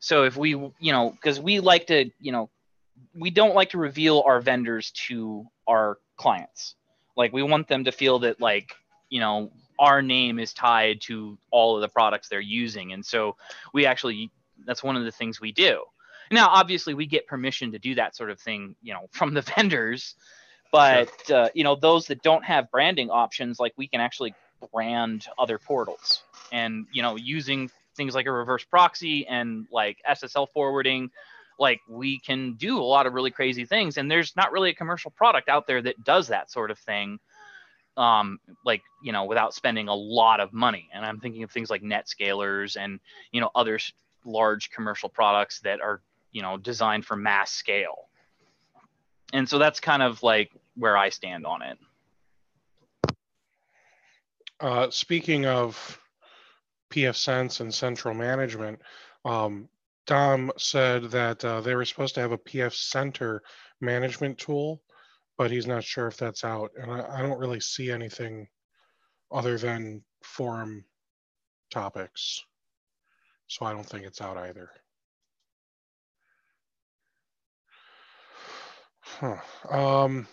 So 0.00 0.24
if 0.24 0.36
we, 0.36 0.50
you 0.50 0.92
know, 0.92 1.10
because 1.10 1.40
we 1.40 1.60
like 1.60 1.86
to, 1.88 2.10
you 2.20 2.32
know, 2.32 2.50
we 3.14 3.30
don't 3.30 3.54
like 3.54 3.70
to 3.70 3.78
reveal 3.78 4.22
our 4.26 4.40
vendors 4.40 4.90
to 5.08 5.44
our 5.68 5.98
clients. 6.16 6.74
Like 7.16 7.32
we 7.32 7.42
want 7.42 7.68
them 7.68 7.84
to 7.84 7.92
feel 7.92 8.20
that 8.20 8.40
like, 8.40 8.74
you 9.08 9.20
know, 9.20 9.50
our 9.78 10.02
name 10.02 10.38
is 10.38 10.52
tied 10.52 11.00
to 11.02 11.38
all 11.50 11.76
of 11.76 11.80
the 11.80 11.88
products 11.88 12.28
they're 12.28 12.40
using. 12.40 12.92
And 12.92 13.04
so 13.04 13.36
we 13.72 13.86
actually 13.86 14.30
that's 14.66 14.82
one 14.82 14.96
of 14.96 15.04
the 15.04 15.12
things 15.12 15.40
we 15.40 15.52
do. 15.52 15.82
Now, 16.30 16.48
obviously 16.48 16.94
we 16.94 17.06
get 17.06 17.26
permission 17.26 17.72
to 17.72 17.78
do 17.78 17.94
that 17.94 18.16
sort 18.16 18.30
of 18.30 18.40
thing, 18.40 18.74
you 18.82 18.92
know, 18.92 19.06
from 19.12 19.34
the 19.34 19.42
vendors, 19.42 20.14
but 20.70 21.30
uh, 21.30 21.48
you 21.54 21.64
know, 21.64 21.74
those 21.74 22.06
that 22.08 22.22
don't 22.22 22.44
have 22.44 22.70
branding 22.70 23.10
options 23.10 23.58
like 23.58 23.72
we 23.76 23.88
can 23.88 24.00
actually 24.00 24.34
brand 24.72 25.26
other 25.38 25.58
portals 25.58 26.22
and 26.52 26.86
you 26.92 27.02
know 27.02 27.16
using 27.16 27.70
things 27.98 28.14
like 28.14 28.24
a 28.24 28.32
reverse 28.32 28.64
proxy 28.64 29.26
and 29.26 29.66
like 29.70 29.98
ssl 30.10 30.48
forwarding 30.54 31.10
like 31.58 31.80
we 31.90 32.18
can 32.20 32.54
do 32.54 32.78
a 32.78 32.82
lot 32.82 33.06
of 33.06 33.12
really 33.12 33.30
crazy 33.30 33.66
things 33.66 33.98
and 33.98 34.10
there's 34.10 34.34
not 34.36 34.52
really 34.52 34.70
a 34.70 34.74
commercial 34.74 35.10
product 35.10 35.50
out 35.50 35.66
there 35.66 35.82
that 35.82 36.02
does 36.04 36.28
that 36.28 36.50
sort 36.50 36.70
of 36.70 36.78
thing 36.78 37.18
um 37.98 38.38
like 38.64 38.82
you 39.02 39.12
know 39.12 39.24
without 39.24 39.52
spending 39.52 39.88
a 39.88 39.94
lot 39.94 40.40
of 40.40 40.52
money. 40.52 40.88
And 40.94 41.04
i'm 41.04 41.18
thinking 41.20 41.42
of 41.42 41.50
things 41.50 41.68
like 41.68 41.82
netscalers 41.82 42.76
and 42.80 43.00
you 43.32 43.40
know 43.40 43.50
other 43.54 43.78
large 44.24 44.70
commercial 44.70 45.08
products 45.08 45.60
that 45.60 45.80
are 45.80 46.00
you 46.32 46.40
know 46.40 46.56
designed 46.56 47.04
for 47.04 47.16
mass 47.16 47.50
scale. 47.52 48.08
And 49.34 49.46
so 49.46 49.58
that's 49.58 49.78
kind 49.80 50.02
of 50.02 50.22
like 50.22 50.50
where 50.76 50.96
i 50.96 51.10
stand 51.10 51.44
on 51.44 51.60
it. 51.62 51.78
Uh, 54.60 54.90
speaking 54.90 55.44
of 55.44 56.00
PF 56.90 57.16
Sense 57.16 57.60
and 57.60 57.72
central 57.72 58.14
management, 58.14 58.80
um, 59.24 59.68
Dom 60.06 60.50
said 60.56 61.04
that 61.10 61.44
uh, 61.44 61.60
they 61.60 61.74
were 61.74 61.84
supposed 61.84 62.14
to 62.14 62.20
have 62.20 62.32
a 62.32 62.38
PF 62.38 62.74
Center 62.74 63.42
management 63.80 64.38
tool, 64.38 64.82
but 65.36 65.50
he's 65.50 65.66
not 65.66 65.84
sure 65.84 66.06
if 66.06 66.16
that's 66.16 66.44
out. 66.44 66.70
And 66.80 66.90
I, 66.90 67.18
I 67.18 67.22
don't 67.22 67.38
really 67.38 67.60
see 67.60 67.90
anything 67.90 68.48
other 69.30 69.58
than 69.58 70.02
forum 70.22 70.84
topics. 71.70 72.42
So 73.48 73.66
I 73.66 73.72
don't 73.72 73.84
think 73.86 74.04
it's 74.04 74.20
out 74.20 74.36
either. 74.36 74.70
Huh. 79.00 79.36
Um, 79.70 80.28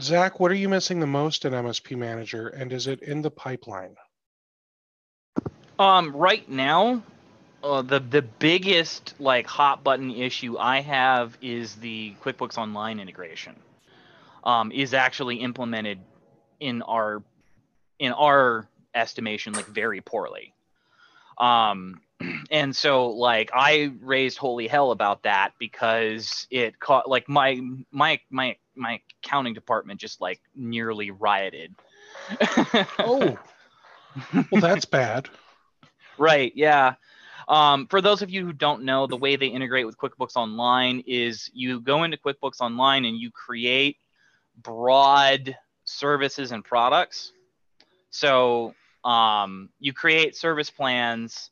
Zach, 0.00 0.40
what 0.40 0.50
are 0.50 0.56
you 0.56 0.68
missing 0.68 1.00
the 1.00 1.06
most 1.06 1.44
in 1.44 1.52
MSP 1.52 1.96
Manager, 1.96 2.48
and 2.48 2.72
is 2.72 2.86
it 2.86 3.02
in 3.02 3.22
the 3.22 3.30
pipeline? 3.30 3.96
Um, 5.78 6.14
right 6.14 6.48
now, 6.48 7.02
uh, 7.62 7.82
the 7.82 7.98
the 7.98 8.22
biggest 8.22 9.14
like 9.18 9.46
hot 9.46 9.82
button 9.82 10.10
issue 10.10 10.56
I 10.58 10.80
have 10.80 11.36
is 11.42 11.76
the 11.76 12.14
QuickBooks 12.22 12.58
Online 12.58 13.00
integration. 13.00 13.56
Um, 14.44 14.70
is 14.72 14.92
actually 14.92 15.36
implemented 15.36 15.98
in 16.60 16.82
our 16.82 17.22
in 17.98 18.12
our 18.12 18.68
estimation 18.94 19.52
like 19.54 19.66
very 19.66 20.00
poorly. 20.00 20.52
Um, 21.38 22.02
and 22.50 22.76
so 22.76 23.08
like 23.08 23.50
I 23.54 23.90
raised 24.00 24.38
holy 24.38 24.68
hell 24.68 24.90
about 24.92 25.22
that 25.24 25.52
because 25.58 26.46
it 26.50 26.78
caught 26.78 27.08
like 27.08 27.28
my 27.28 27.60
my 27.90 28.20
my 28.30 28.56
my 28.76 29.00
accounting 29.22 29.54
department 29.54 30.00
just 30.00 30.20
like 30.20 30.40
nearly 30.54 31.10
rioted. 31.10 31.74
Oh, 32.98 33.36
well, 34.50 34.60
that's 34.60 34.84
bad. 34.84 35.28
Right. 36.18 36.52
Yeah. 36.54 36.94
Um, 37.48 37.86
for 37.88 38.00
those 38.00 38.22
of 38.22 38.30
you 38.30 38.44
who 38.44 38.52
don't 38.52 38.84
know, 38.84 39.06
the 39.06 39.16
way 39.16 39.36
they 39.36 39.46
integrate 39.46 39.86
with 39.86 39.98
QuickBooks 39.98 40.36
Online 40.36 41.02
is 41.06 41.50
you 41.52 41.80
go 41.80 42.04
into 42.04 42.16
QuickBooks 42.16 42.60
Online 42.60 43.04
and 43.04 43.18
you 43.18 43.30
create 43.30 43.98
broad 44.62 45.56
services 45.84 46.52
and 46.52 46.64
products. 46.64 47.32
So 48.10 48.74
um, 49.04 49.68
you 49.78 49.92
create 49.92 50.36
service 50.36 50.70
plans 50.70 51.50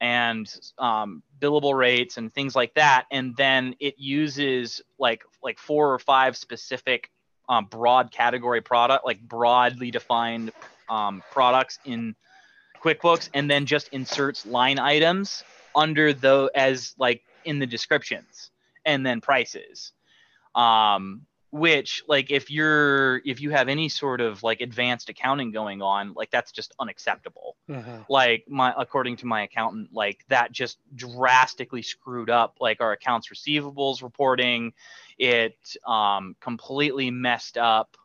and 0.00 0.52
um, 0.78 1.22
billable 1.40 1.76
rates 1.76 2.16
and 2.16 2.32
things 2.32 2.56
like 2.56 2.74
that, 2.74 3.04
and 3.10 3.36
then 3.36 3.76
it 3.80 3.98
uses 3.98 4.80
like 4.98 5.22
like 5.42 5.58
four 5.58 5.92
or 5.92 5.98
five 5.98 6.36
specific 6.36 7.10
um, 7.48 7.66
broad 7.66 8.10
category 8.10 8.62
product, 8.62 9.04
like 9.04 9.20
broadly 9.20 9.90
defined 9.90 10.52
um, 10.88 11.22
products 11.30 11.78
in 11.84 12.16
QuickBooks 12.82 13.30
and 13.34 13.50
then 13.50 13.66
just 13.66 13.88
inserts 13.88 14.46
line 14.46 14.78
items 14.78 15.44
under 15.74 16.12
the 16.12 16.50
as 16.54 16.94
like 16.98 17.22
in 17.44 17.58
the 17.58 17.66
descriptions 17.66 18.50
and 18.84 19.04
then 19.04 19.20
prices. 19.20 19.92
Um, 20.54 21.26
which 21.52 22.04
like 22.06 22.30
if 22.30 22.50
you're 22.50 23.20
if 23.24 23.40
you 23.40 23.50
have 23.50 23.68
any 23.68 23.88
sort 23.88 24.20
of 24.20 24.42
like 24.42 24.60
advanced 24.60 25.08
accounting 25.08 25.50
going 25.50 25.82
on, 25.82 26.12
like 26.14 26.30
that's 26.30 26.52
just 26.52 26.72
unacceptable. 26.78 27.56
Mhm. 27.68 28.06
Like 28.08 28.44
my 28.48 28.72
according 28.76 29.16
to 29.16 29.26
my 29.26 29.42
accountant, 29.42 29.92
like 29.92 30.24
that 30.28 30.52
just 30.52 30.78
drastically 30.94 31.82
screwed 31.82 32.30
up 32.30 32.58
like 32.60 32.80
our 32.80 32.92
accounts 32.92 33.28
receivables 33.28 34.02
reporting. 34.02 34.72
It 35.18 35.56
um, 35.86 36.36
completely 36.40 37.10
messed 37.10 37.58
up 37.58 37.96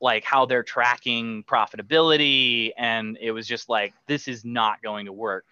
like 0.00 0.24
how 0.24 0.46
they're 0.46 0.62
tracking 0.62 1.44
profitability 1.44 2.72
and 2.76 3.16
it 3.20 3.32
was 3.32 3.46
just 3.46 3.68
like 3.68 3.94
this 4.06 4.28
is 4.28 4.44
not 4.44 4.82
going 4.82 5.06
to 5.06 5.12
work. 5.12 5.44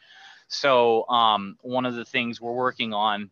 So 0.48 1.08
um, 1.08 1.56
one 1.62 1.86
of 1.86 1.94
the 1.94 2.04
things 2.04 2.40
we're 2.40 2.52
working 2.52 2.92
on 2.92 3.30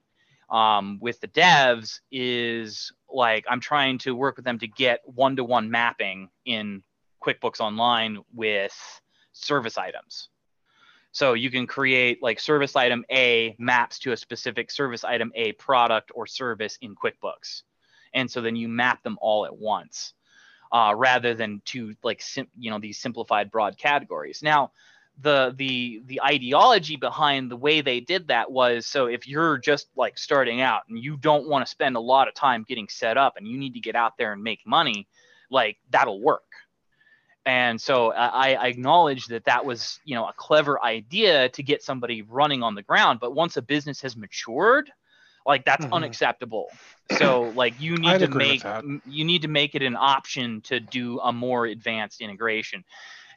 um, 0.51 0.99
with 1.01 1.21
the 1.21 1.29
devs 1.29 2.01
is 2.11 2.93
like 3.11 3.45
i'm 3.49 3.61
trying 3.61 3.99
to 3.99 4.15
work 4.15 4.37
with 4.37 4.45
them 4.45 4.59
to 4.59 4.67
get 4.67 5.01
one-to-one 5.05 5.71
mapping 5.71 6.29
in 6.45 6.83
quickbooks 7.23 7.61
online 7.61 8.19
with 8.35 8.77
service 9.33 9.79
items. 9.79 10.29
So 11.13 11.35
you 11.35 11.51
can 11.51 11.67
create 11.67 12.23
like 12.23 12.41
service 12.41 12.75
item 12.75 13.05
a 13.11 13.55
maps 13.59 13.99
to 14.01 14.13
a 14.13 14.17
specific 14.17 14.71
service 14.71 15.05
item 15.05 15.31
a 15.35 15.53
product 15.53 16.11
or 16.15 16.27
service 16.27 16.79
in 16.81 16.95
quickbooks. 16.95 17.63
And 18.15 18.31
so 18.31 18.41
then 18.41 18.57
you 18.57 18.69
map 18.69 19.03
them 19.03 19.19
all 19.21 19.47
at 19.47 19.57
once 19.57 20.15
uh, 20.73 20.95
rather 20.97 21.35
than 21.35 21.61
to 21.67 21.95
like 22.03 22.23
sim- 22.23 22.49
you 22.59 22.71
know 22.71 22.79
these 22.79 22.99
simplified 22.99 23.51
broad 23.51 23.77
categories. 23.77 24.43
Now, 24.43 24.73
the 25.21 25.55
the 25.57 26.03
the 26.07 26.23
ideology 26.23 26.97
behind 26.97 27.51
the 27.51 27.57
way 27.57 27.83
they 27.83 28.01
did 28.01 28.29
that 28.29 28.51
was 28.51 28.87
so 28.87 29.07
if 29.07 29.29
you're 29.29 29.59
just 29.59 29.89
like 29.97 30.19
starting 30.19 30.61
out 30.61 30.83
and 30.89 30.99
you 30.99 31.17
don't 31.19 31.49
want 31.49 31.65
to 31.65 31.71
spend 31.71 31.97
a 31.97 32.01
lot 32.01 32.29
of 32.29 32.35
time 32.35 32.65
getting 32.67 32.89
set 32.89 33.19
up 33.19 33.37
and 33.37 33.47
you 33.47 33.59
need 33.59 33.75
to 33.75 33.81
get 33.81 33.95
out 33.95 34.17
there 34.17 34.33
and 34.33 34.43
make 34.43 34.67
money, 34.67 35.07
like 35.51 35.77
that'll 35.91 36.21
work. 36.21 36.43
And 37.45 37.81
so 37.81 38.13
I, 38.13 38.53
I 38.55 38.67
acknowledge 38.69 39.27
that 39.27 39.45
that 39.45 39.65
was 39.65 40.01
you 40.05 40.15
know 40.15 40.27
a 40.27 40.33
clever 40.33 40.83
idea 40.83 41.51
to 41.51 41.63
get 41.63 41.83
somebody 41.83 42.23
running 42.23 42.63
on 42.63 42.75
the 42.75 42.83
ground, 42.83 43.21
but 43.21 43.35
once 43.35 43.59
a 43.59 43.63
business 43.63 44.01
has 44.01 44.17
matured, 44.17 44.91
like 45.47 45.65
that's 45.65 45.85
Mhm. 45.87 45.93
unacceptable 45.93 46.69
so 47.11 47.49
like 47.57 47.75
you 47.81 47.97
need 47.99 48.11
I'd 48.11 48.21
to 48.21 48.29
make 48.29 48.63
you 49.05 49.25
need 49.25 49.43
to 49.43 49.49
make 49.49 49.75
it 49.75 49.83
an 49.83 49.97
option 49.97 50.61
to 50.63 50.81
do 50.81 51.19
a 51.21 51.33
more 51.33 51.67
advanced 51.67 52.21
integration 52.21 52.85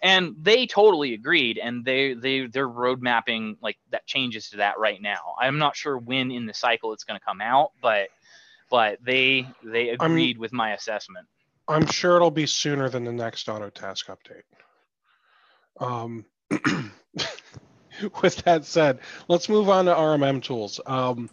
and 0.02 0.36
they 0.42 0.68
totally 0.68 1.14
agreed 1.14 1.58
and 1.58 1.84
they 1.86 2.14
they 2.14 2.48
they're 2.48 2.68
road 2.68 3.02
mapping 3.02 3.58
like 3.62 3.78
that 3.92 4.06
changes 4.06 4.50
to 4.50 4.58
that 4.58 4.78
right 4.78 5.02
now 5.02 5.36
i'm 5.40 5.58
not 5.58 5.76
sure 5.76 5.98
when 5.98 6.32
in 6.32 6.46
the 6.46 6.54
cycle 6.54 6.94
it's 6.94 7.04
going 7.04 7.20
to 7.20 7.26
come 7.26 7.42
out 7.42 7.72
but 7.82 8.10
but 8.70 9.00
they 9.04 9.48
they 9.64 9.90
I'm- 9.90 9.96
agreed 10.02 10.38
with 10.38 10.54
my 10.54 10.74
assessment 10.74 11.28
I'm 11.68 11.88
sure 11.88 12.16
it'll 12.16 12.30
be 12.30 12.46
sooner 12.46 12.90
than 12.90 13.06
the 13.06 13.12
next 13.12 13.50
auto 13.50 13.72
task 13.72 14.06
update. 14.06 14.44
Um, 15.80 16.24
with 18.22 18.36
that 18.46 18.66
said, 18.66 19.00
let's 19.28 19.50
move 19.50 19.68
on 19.70 19.86
to 19.86 19.92
RMM 19.96 20.44
tools. 20.44 20.80
Um, 20.86 21.28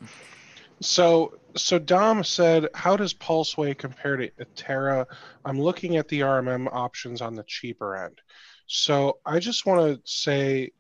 so, 0.83 1.39
so 1.57 1.79
Dom 1.79 2.25
said, 2.25 2.69
how 2.75 2.97
does 2.97 3.15
Pulseway 3.15 3.77
compare 3.77 4.17
to 4.17 4.31
Atera? 4.31 5.07
I'm 5.45 5.61
looking 5.61 5.97
at 5.97 6.09
the 6.09 6.21
RMM 6.21 6.69
options 6.73 7.21
on 7.21 7.35
the 7.35 7.45
cheaper 7.45 7.97
end. 7.97 8.21
So 8.67 9.19
I 9.25 9.39
just 9.39 9.67
want 9.67 9.81
to 9.81 10.11
say, 10.11 10.73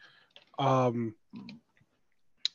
um, 0.58 1.14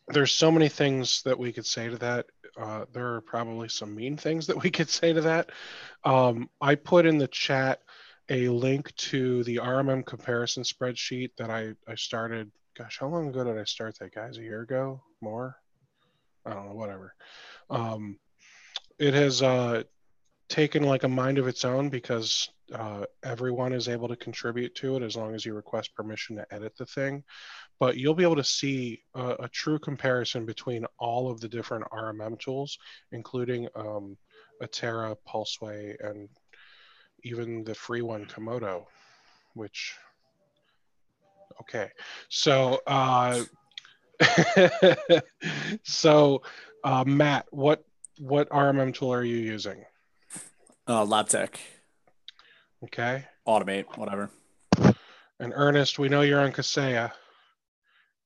there's 0.07 0.31
so 0.31 0.51
many 0.51 0.69
things 0.69 1.21
that 1.23 1.37
we 1.37 1.51
could 1.51 1.65
say 1.65 1.89
to 1.89 1.97
that. 1.97 2.27
Uh, 2.59 2.85
there 2.93 3.15
are 3.15 3.21
probably 3.21 3.67
some 3.67 3.93
mean 3.93 4.17
things 4.17 4.47
that 4.47 4.63
we 4.63 4.71
could 4.71 4.89
say 4.89 5.13
to 5.13 5.21
that. 5.21 5.49
Um, 6.03 6.49
I 6.61 6.75
put 6.75 7.05
in 7.05 7.17
the 7.17 7.27
chat 7.27 7.81
a 8.29 8.49
link 8.49 8.93
to 8.95 9.43
the 9.43 9.57
RMM 9.57 10.05
comparison 10.05 10.63
spreadsheet 10.63 11.31
that 11.37 11.49
I, 11.49 11.73
I 11.87 11.95
started. 11.95 12.51
Gosh, 12.77 12.97
how 12.99 13.07
long 13.07 13.29
ago 13.29 13.43
did 13.43 13.57
I 13.57 13.63
start 13.63 13.97
that, 13.99 14.13
guys? 14.13 14.37
A 14.37 14.41
year 14.41 14.61
ago? 14.61 15.01
More? 15.21 15.57
I 16.47 16.53
don't 16.53 16.67
know, 16.67 16.75
whatever. 16.75 17.13
Um, 17.69 18.17
it 18.97 19.13
has 19.13 19.41
uh, 19.41 19.83
taken 20.49 20.83
like 20.83 21.03
a 21.03 21.09
mind 21.09 21.37
of 21.37 21.47
its 21.47 21.65
own 21.65 21.89
because 21.89 22.49
uh, 22.73 23.05
everyone 23.23 23.73
is 23.73 23.87
able 23.87 24.07
to 24.07 24.15
contribute 24.15 24.73
to 24.75 24.95
it 24.95 25.03
as 25.03 25.15
long 25.15 25.35
as 25.35 25.45
you 25.45 25.53
request 25.53 25.95
permission 25.95 26.37
to 26.37 26.53
edit 26.53 26.73
the 26.77 26.85
thing. 26.85 27.23
But 27.79 27.97
you'll 27.97 28.15
be 28.15 28.23
able 28.23 28.37
to 28.37 28.43
see 28.43 29.01
a, 29.13 29.35
a 29.41 29.49
true 29.49 29.77
comparison 29.77 30.45
between 30.45 30.85
all 30.99 31.29
of 31.29 31.39
the 31.39 31.47
different 31.47 31.85
RMM 31.91 32.39
tools, 32.39 32.77
including 33.11 33.67
um, 33.75 34.17
Atera, 34.63 35.15
Pulseway, 35.27 35.95
and 35.99 36.29
even 37.23 37.63
the 37.63 37.75
free 37.75 38.01
one, 38.01 38.25
Comodo, 38.25 38.85
which, 39.53 39.95
okay. 41.61 41.89
So, 42.29 42.81
uh, 42.87 43.43
so 45.83 46.41
uh, 46.83 47.03
Matt, 47.05 47.45
what 47.51 47.83
what 48.19 48.49
RMM 48.49 48.93
tool 48.93 49.13
are 49.13 49.23
you 49.23 49.37
using? 49.37 49.83
Uh, 50.87 51.05
LabTech, 51.05 51.55
Okay. 52.85 53.25
Automate, 53.47 53.85
whatever. 53.97 54.29
And 55.39 55.53
Ernest, 55.53 55.99
we 55.99 56.09
know 56.09 56.21
you're 56.21 56.39
on 56.39 56.51
Kaseya. 56.51 57.11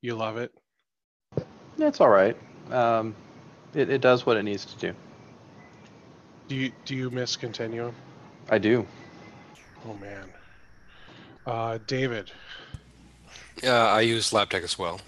You 0.01 0.15
love 0.15 0.37
it. 0.37 0.51
It's 1.77 1.99
all 1.99 2.09
right. 2.09 2.37
Um, 2.71 3.15
it, 3.73 3.89
it 3.89 4.01
does 4.01 4.25
what 4.25 4.37
it 4.37 4.43
needs 4.43 4.65
to 4.65 4.77
do. 4.77 4.93
Do 6.47 6.55
you 6.55 6.71
do 6.85 6.95
you 6.95 7.09
miss 7.09 7.35
Continuum? 7.35 7.95
I 8.49 8.57
do. 8.57 8.85
Oh 9.87 9.93
man. 9.95 10.29
Uh, 11.45 11.79
David 11.87 12.31
Uh, 13.63 13.69
I 13.71 14.01
use 14.01 14.31
LabTech 14.31 14.63
as 14.63 14.77
well. 14.77 14.99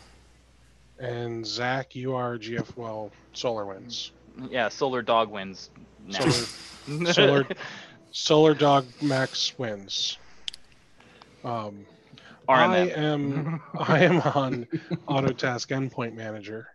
And 0.99 1.45
Zach, 1.45 1.95
you 1.95 2.15
are 2.15 2.37
GF 2.37 2.75
well 2.75 3.11
SolarWinds. 3.33 4.11
Yeah, 4.49 4.69
Solar 4.69 5.01
Dog 5.01 5.29
wins. 5.29 5.69
now. 6.05 6.19
Solar 6.19 7.13
Solar 7.13 7.47
Solar 8.11 8.53
Dog 8.53 8.85
Max 9.01 9.57
wins. 9.57 10.17
Um, 11.43 11.85
I 12.47 12.65
RMM. 12.67 12.97
am 12.97 13.61
I 13.79 13.99
am 14.03 14.21
on 14.21 14.67
Autotask 15.07 15.67
Endpoint 15.69 16.13
Manager. 16.13 16.67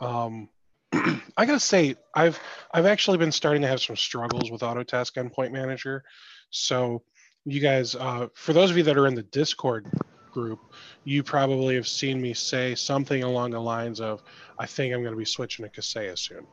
Um, 0.00 0.48
I 0.92 1.46
gotta 1.46 1.60
say 1.60 1.96
I've 2.14 2.38
I've 2.72 2.86
actually 2.86 3.18
been 3.18 3.32
starting 3.32 3.62
to 3.62 3.68
have 3.68 3.80
some 3.80 3.96
struggles 3.96 4.50
with 4.50 4.62
Autotask 4.62 5.12
Endpoint 5.14 5.52
Manager. 5.52 6.04
So 6.50 7.02
you 7.44 7.60
guys, 7.60 7.94
uh, 7.94 8.28
for 8.34 8.52
those 8.52 8.70
of 8.70 8.76
you 8.76 8.82
that 8.84 8.96
are 8.98 9.06
in 9.06 9.14
the 9.14 9.22
Discord 9.22 9.86
group, 10.30 10.60
you 11.04 11.22
probably 11.22 11.74
have 11.74 11.88
seen 11.88 12.20
me 12.20 12.34
say 12.34 12.74
something 12.74 13.22
along 13.22 13.50
the 13.50 13.60
lines 13.60 14.00
of, 14.00 14.22
"I 14.58 14.66
think 14.66 14.94
I'm 14.94 15.02
going 15.02 15.12
to 15.14 15.18
be 15.18 15.24
switching 15.24 15.64
to 15.64 15.70
Kaseya 15.70 16.18
soon." 16.18 16.46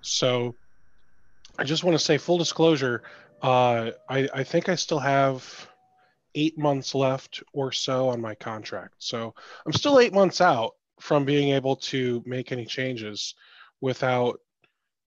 So 0.00 0.54
I 1.58 1.64
just 1.64 1.84
want 1.84 1.98
to 1.98 2.04
say 2.04 2.18
full 2.18 2.38
disclosure. 2.38 3.02
Uh, 3.42 3.90
I, 4.08 4.28
I 4.32 4.44
think 4.44 4.68
I 4.68 4.74
still 4.74 5.00
have 5.00 5.68
eight 6.34 6.56
months 6.58 6.94
left 6.94 7.42
or 7.52 7.72
so 7.72 8.08
on 8.08 8.20
my 8.20 8.34
contract. 8.34 8.94
So 8.98 9.34
I'm 9.66 9.72
still 9.72 9.98
eight 9.98 10.14
months 10.14 10.40
out 10.40 10.74
from 11.00 11.24
being 11.24 11.52
able 11.52 11.76
to 11.76 12.22
make 12.24 12.52
any 12.52 12.64
changes 12.64 13.34
without 13.80 14.40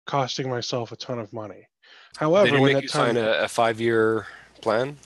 costing 0.06 0.48
myself 0.48 0.92
a 0.92 0.96
ton 0.96 1.18
of 1.18 1.32
money. 1.32 1.66
However, 2.16 2.46
Did 2.46 2.54
you 2.54 2.60
when 2.62 2.72
make 2.72 2.76
that 2.76 2.82
you 2.84 2.88
time, 2.88 3.16
sign 3.16 3.24
a, 3.24 3.30
a 3.42 3.48
five-year 3.48 4.26
plan? 4.60 4.96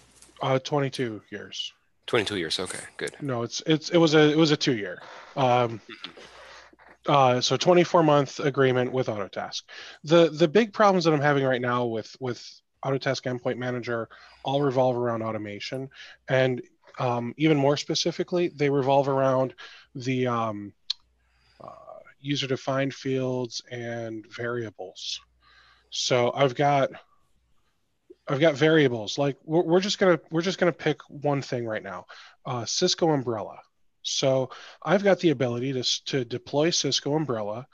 uh, 0.42 0.58
22 0.58 1.22
years. 1.30 1.72
22 2.06 2.36
years. 2.36 2.58
Okay, 2.58 2.80
good. 2.96 3.16
No, 3.20 3.42
it's 3.42 3.62
it's 3.66 3.90
it 3.90 3.98
was 3.98 4.14
a 4.14 4.30
it 4.30 4.36
was 4.36 4.50
a 4.50 4.56
two 4.56 4.76
year. 4.76 5.00
Um, 5.36 5.80
uh, 7.06 7.40
so 7.40 7.56
24 7.56 8.02
month 8.02 8.40
agreement 8.40 8.92
with 8.92 9.08
Autotask. 9.08 9.62
The 10.04 10.30
the 10.30 10.48
big 10.48 10.72
problems 10.72 11.04
that 11.04 11.12
I'm 11.12 11.20
having 11.20 11.44
right 11.44 11.60
now 11.60 11.84
with 11.84 12.14
with 12.20 12.42
Autotask 12.84 13.22
Endpoint 13.22 13.56
Manager 13.56 14.08
all 14.42 14.62
revolve 14.62 14.96
around 14.96 15.22
automation, 15.22 15.88
and 16.28 16.62
um, 16.98 17.34
even 17.36 17.56
more 17.56 17.76
specifically, 17.76 18.48
they 18.48 18.70
revolve 18.70 19.08
around 19.08 19.54
the 19.94 20.26
um, 20.26 20.72
uh, 21.60 21.98
user 22.20 22.46
defined 22.46 22.94
fields 22.94 23.62
and 23.70 24.24
variables. 24.30 25.20
So 25.90 26.32
I've 26.34 26.54
got 26.54 26.90
I've 28.26 28.40
got 28.40 28.54
variables 28.54 29.18
like 29.18 29.36
we're, 29.44 29.62
we're 29.62 29.80
just 29.80 29.98
gonna 29.98 30.20
we're 30.30 30.42
just 30.42 30.58
gonna 30.58 30.72
pick 30.72 31.00
one 31.08 31.42
thing 31.42 31.66
right 31.66 31.82
now, 31.82 32.06
uh, 32.46 32.64
Cisco 32.64 33.10
Umbrella. 33.10 33.58
So 34.02 34.50
I've 34.82 35.04
got 35.04 35.20
the 35.20 35.30
ability 35.30 35.72
to 35.74 36.04
to 36.06 36.24
deploy 36.24 36.70
Cisco 36.70 37.14
Umbrella 37.14 37.66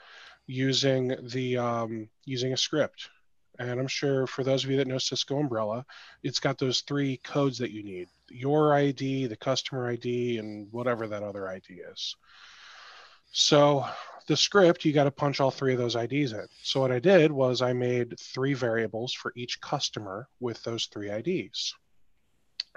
using 0.47 1.15
the 1.29 1.57
um, 1.57 2.09
using 2.25 2.53
a 2.53 2.57
script, 2.57 3.09
and 3.59 3.79
I'm 3.79 3.87
sure 3.87 4.27
for 4.27 4.43
those 4.43 4.63
of 4.63 4.71
you 4.71 4.77
that 4.77 4.87
know 4.87 4.97
Cisco 4.97 5.39
Umbrella, 5.39 5.85
it's 6.23 6.39
got 6.39 6.57
those 6.57 6.81
three 6.81 7.17
codes 7.17 7.57
that 7.59 7.71
you 7.71 7.83
need: 7.83 8.09
your 8.29 8.73
ID, 8.73 9.27
the 9.27 9.37
customer 9.37 9.89
ID, 9.89 10.37
and 10.37 10.67
whatever 10.71 11.07
that 11.07 11.23
other 11.23 11.47
ID 11.47 11.81
is. 11.91 12.15
So 13.31 13.85
the 14.31 14.37
script, 14.37 14.85
you 14.85 14.93
got 14.93 15.03
to 15.03 15.11
punch 15.11 15.41
all 15.41 15.51
three 15.51 15.73
of 15.73 15.77
those 15.77 15.97
IDs 15.97 16.31
in. 16.31 16.47
So 16.63 16.79
what 16.79 16.91
I 16.93 16.99
did 16.99 17.33
was 17.33 17.61
I 17.61 17.73
made 17.73 18.17
three 18.17 18.53
variables 18.53 19.11
for 19.11 19.33
each 19.35 19.59
customer 19.59 20.29
with 20.39 20.63
those 20.63 20.85
three 20.85 21.11
IDs. 21.11 21.75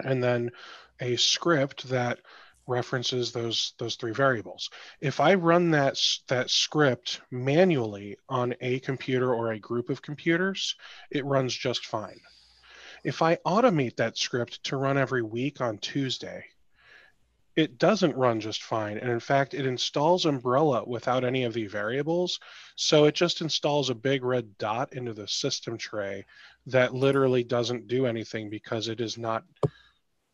And 0.03 0.21
then 0.21 0.51
a 0.99 1.15
script 1.15 1.87
that 1.87 2.19
references 2.67 3.31
those 3.31 3.73
those 3.77 3.95
three 3.95 4.11
variables. 4.11 4.69
If 4.99 5.21
I 5.21 5.35
run 5.35 5.71
that 5.71 5.97
that 6.27 6.49
script 6.49 7.21
manually 7.31 8.17
on 8.27 8.53
a 8.59 8.81
computer 8.81 9.33
or 9.33 9.53
a 9.53 9.59
group 9.59 9.89
of 9.89 10.01
computers, 10.01 10.75
it 11.09 11.23
runs 11.23 11.55
just 11.55 11.85
fine. 11.85 12.19
If 13.05 13.21
I 13.21 13.37
automate 13.47 13.95
that 13.95 14.17
script 14.17 14.61
to 14.65 14.75
run 14.75 14.97
every 14.97 15.21
week 15.21 15.61
on 15.61 15.77
Tuesday, 15.77 16.43
it 17.55 17.77
doesn't 17.77 18.17
run 18.17 18.39
just 18.39 18.63
fine. 18.63 18.97
And 18.97 19.09
in 19.09 19.19
fact, 19.19 19.53
it 19.53 19.65
installs 19.65 20.25
Umbrella 20.25 20.83
without 20.85 21.23
any 21.23 21.43
of 21.43 21.53
the 21.53 21.67
variables. 21.67 22.39
So 22.75 23.05
it 23.05 23.15
just 23.15 23.41
installs 23.41 23.89
a 23.89 23.95
big 23.95 24.23
red 24.23 24.57
dot 24.57 24.93
into 24.93 25.13
the 25.13 25.27
system 25.27 25.77
tray 25.77 26.25
that 26.67 26.93
literally 26.93 27.43
doesn't 27.43 27.87
do 27.87 28.05
anything 28.05 28.49
because 28.49 28.89
it 28.89 28.99
is 28.99 29.17
not 29.17 29.43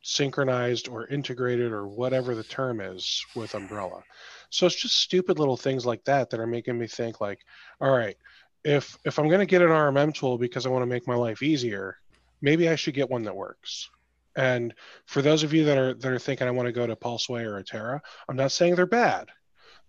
synchronized 0.04 0.88
or 0.88 1.06
integrated 1.08 1.72
or 1.72 1.88
whatever 1.88 2.34
the 2.34 2.44
term 2.44 2.82
is 2.82 3.24
with 3.36 3.54
Umbrella. 3.54 4.04
So 4.50 4.66
it's 4.66 4.82
just 4.82 5.00
stupid 5.00 5.38
little 5.38 5.58
things 5.58 5.86
like 5.86 6.04
that 6.06 6.32
that 6.32 6.40
are 6.40 6.48
making 6.48 6.78
me 6.78 6.88
think 6.88 7.22
like, 7.22 7.46
all 7.80 7.96
right, 7.96 8.18
if 8.64 8.98
if 9.06 9.20
I'm 9.20 9.28
going 9.28 9.40
to 9.40 9.46
get 9.46 9.62
an 9.62 9.70
RMM 9.70 10.14
tool 10.14 10.38
because 10.38 10.66
I 10.66 10.70
want 10.70 10.82
to 10.82 10.88
make 10.88 11.08
my 11.08 11.16
life 11.16 11.44
easier, 11.44 11.98
maybe 12.42 12.68
I 12.68 12.76
should 12.76 12.96
get 12.96 13.10
one 13.10 13.24
that 13.24 13.36
works. 13.36 13.90
And 14.36 14.74
for 15.06 15.22
those 15.22 15.44
of 15.44 15.54
you 15.54 15.66
that 15.66 15.78
are 15.78 15.94
that 15.94 16.12
are 16.12 16.20
thinking 16.20 16.48
I 16.48 16.52
want 16.52 16.68
to 16.68 16.72
go 16.72 16.88
to 16.88 16.96
Pulseway 16.96 17.46
or 17.46 17.62
Atera, 17.62 18.00
I'm 18.30 18.36
not 18.36 18.52
saying 18.52 18.76
they're 18.76 18.86
bad. 18.86 19.30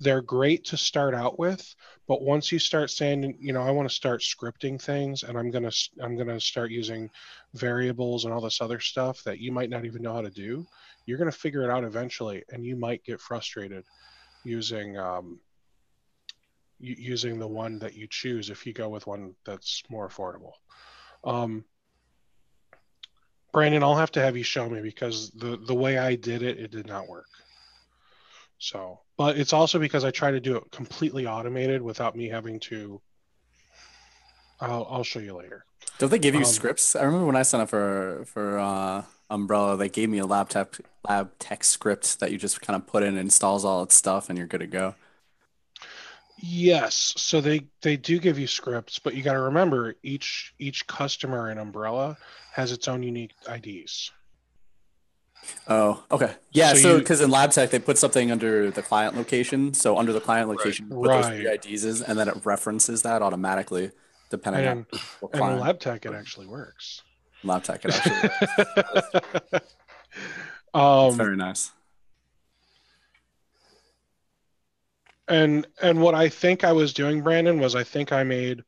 They're 0.01 0.23
great 0.23 0.65
to 0.67 0.77
start 0.77 1.15
out 1.15 1.39
with, 1.39 1.77
but 2.09 2.23
once 2.23 2.51
you 2.51 2.59
start 2.59 2.91
saying, 2.91 3.37
you 3.39 3.53
know, 3.53 3.63
I 3.63 3.71
want 3.71 3.89
to 3.89 3.95
start 3.95 4.21
scripting 4.21 4.81
things, 4.81 5.23
and 5.23 5.39
I'm 5.39 5.51
gonna 5.51 5.71
I'm 6.01 6.17
gonna 6.17 6.41
start 6.41 6.73
using 6.73 7.09
variables 7.55 8.25
and 8.25 8.35
all 8.35 8.41
this 8.41 8.61
other 8.61 8.81
stuff 8.81 9.23
that 9.25 9.39
you 9.39 9.53
might 9.53 9.71
not 9.71 9.85
even 9.85 10.03
know 10.03 10.15
how 10.15 10.23
to 10.23 10.31
do, 10.31 10.67
you're 11.07 11.19
gonna 11.19 11.31
figure 11.31 11.63
it 11.63 11.71
out 11.71 11.85
eventually, 11.85 12.43
and 12.51 12.65
you 12.65 12.75
might 12.75 13.05
get 13.05 13.21
frustrated 13.21 13.85
using 14.45 14.99
um, 14.99 15.39
using 16.81 17.39
the 17.39 17.47
one 17.47 17.79
that 17.79 17.95
you 17.95 18.09
choose 18.11 18.51
if 18.51 18.67
you 18.67 18.73
go 18.73 18.89
with 18.89 19.07
one 19.07 19.37
that's 19.45 19.85
more 19.89 20.09
affordable. 20.09 20.53
Um, 21.23 21.65
Brandon, 23.53 23.83
I'll 23.83 23.97
have 23.97 24.13
to 24.13 24.21
have 24.21 24.37
you 24.37 24.43
show 24.45 24.69
me 24.69 24.81
because 24.81 25.31
the 25.31 25.59
the 25.59 25.75
way 25.75 25.99
I 25.99 26.17
did 26.17 26.43
it, 26.43 26.59
it 26.59 26.71
did 26.71 26.87
not 26.87 27.09
work. 27.09 27.27
So, 28.59 29.01
but 29.17 29.37
it's 29.37 29.53
also 29.53 29.79
because 29.79 30.05
I 30.05 30.11
try 30.11 30.31
to 30.31 30.41
do 30.41 30.57
it 30.57 30.71
completely 30.71 31.27
automated 31.27 31.83
without 31.83 32.17
me 32.17 32.29
having 32.29 32.61
to. 32.61 33.01
I'll 34.61 34.87
I'll 34.91 35.05
show 35.05 35.19
you 35.19 35.35
later. 35.37 35.65
Don't 35.99 36.11
they 36.11 36.19
give 36.19 36.35
you 36.35 36.41
Um, 36.41 36.47
scripts? 36.47 36.97
I 36.97 37.03
remember 37.03 37.27
when 37.27 37.37
I 37.37 37.43
signed 37.43 37.63
up 37.63 37.69
for 37.69 38.25
for 38.27 38.59
uh, 38.59 39.03
Umbrella, 39.29 39.77
they 39.77 39.89
gave 39.89 40.09
me 40.09 40.19
a 40.19 40.27
laptop 40.27 40.77
lab 41.09 41.33
tech 41.39 41.65
script 41.65 42.21
that 42.21 42.31
you 42.31 42.39
just 42.39 42.61
kind 42.61 42.77
of 42.77 42.87
put 42.87 43.03
in, 43.03 43.17
installs 43.19 43.65
all 43.65 43.83
its 43.83 43.97
stuff, 43.97 44.29
and 44.29 44.39
you're 44.39 44.47
good 44.47 44.61
to 44.61 44.67
go. 44.67 44.95
Yes, 46.45 47.15
so 47.17 47.41
they 47.41 47.69
they 47.83 47.97
do 47.97 48.19
give 48.19 48.37
you 48.37 48.49
scripts, 48.49 48.99
but 48.99 49.15
you 49.15 49.23
got 49.23 49.35
to 49.35 49.41
remember 49.41 49.95
each 50.03 50.53
each 50.59 50.85
customer 50.89 51.53
in 51.53 51.59
Umbrella 51.59 52.19
has 52.53 52.73
its 52.73 52.89
own 52.89 53.05
unique 53.05 53.33
IDs. 53.49 54.11
Oh, 55.69 56.03
okay. 56.11 56.35
Yeah, 56.51 56.73
So 56.73 56.79
so 56.81 56.99
because 56.99 57.21
in 57.21 57.31
LabTech 57.31 57.71
they 57.71 57.79
put 57.79 57.97
something 57.97 58.33
under 58.33 58.73
the 58.73 58.83
client 58.83 59.17
location. 59.17 59.73
So 59.73 59.97
under 59.97 60.13
the 60.13 60.21
client 60.21 60.49
location, 60.49 60.89
you 60.91 60.97
put 60.97 61.09
those 61.09 61.27
three 61.29 61.49
IDs, 61.49 61.85
is, 61.85 62.03
and 62.03 62.19
then 62.19 62.27
it 62.29 62.35
references 62.45 63.03
that 63.03 63.23
automatically, 63.23 63.93
depending 64.29 64.65
And 64.67 64.79
on 64.93 65.01
what 65.21 65.33
and 65.35 65.41
client. 65.41 65.61
in 65.61 65.67
LabTech 65.95 66.07
it 66.07 66.15
actually 66.15 66.47
works. 66.49 67.03
LabTech, 67.45 67.85
it 67.85 67.95
actually. 67.95 69.53
works. 69.53 69.67
um, 70.75 71.17
very 71.17 71.37
nice. 71.37 71.71
And 75.29 75.67
and 75.81 76.01
what 76.01 76.15
I 76.15 76.29
think 76.29 76.65
I 76.65 76.73
was 76.73 76.93
doing, 76.93 77.23
Brandon, 77.23 77.61
was 77.61 77.75
I 77.75 77.85
think 77.85 78.13
I 78.13 78.25
made. 78.25 78.65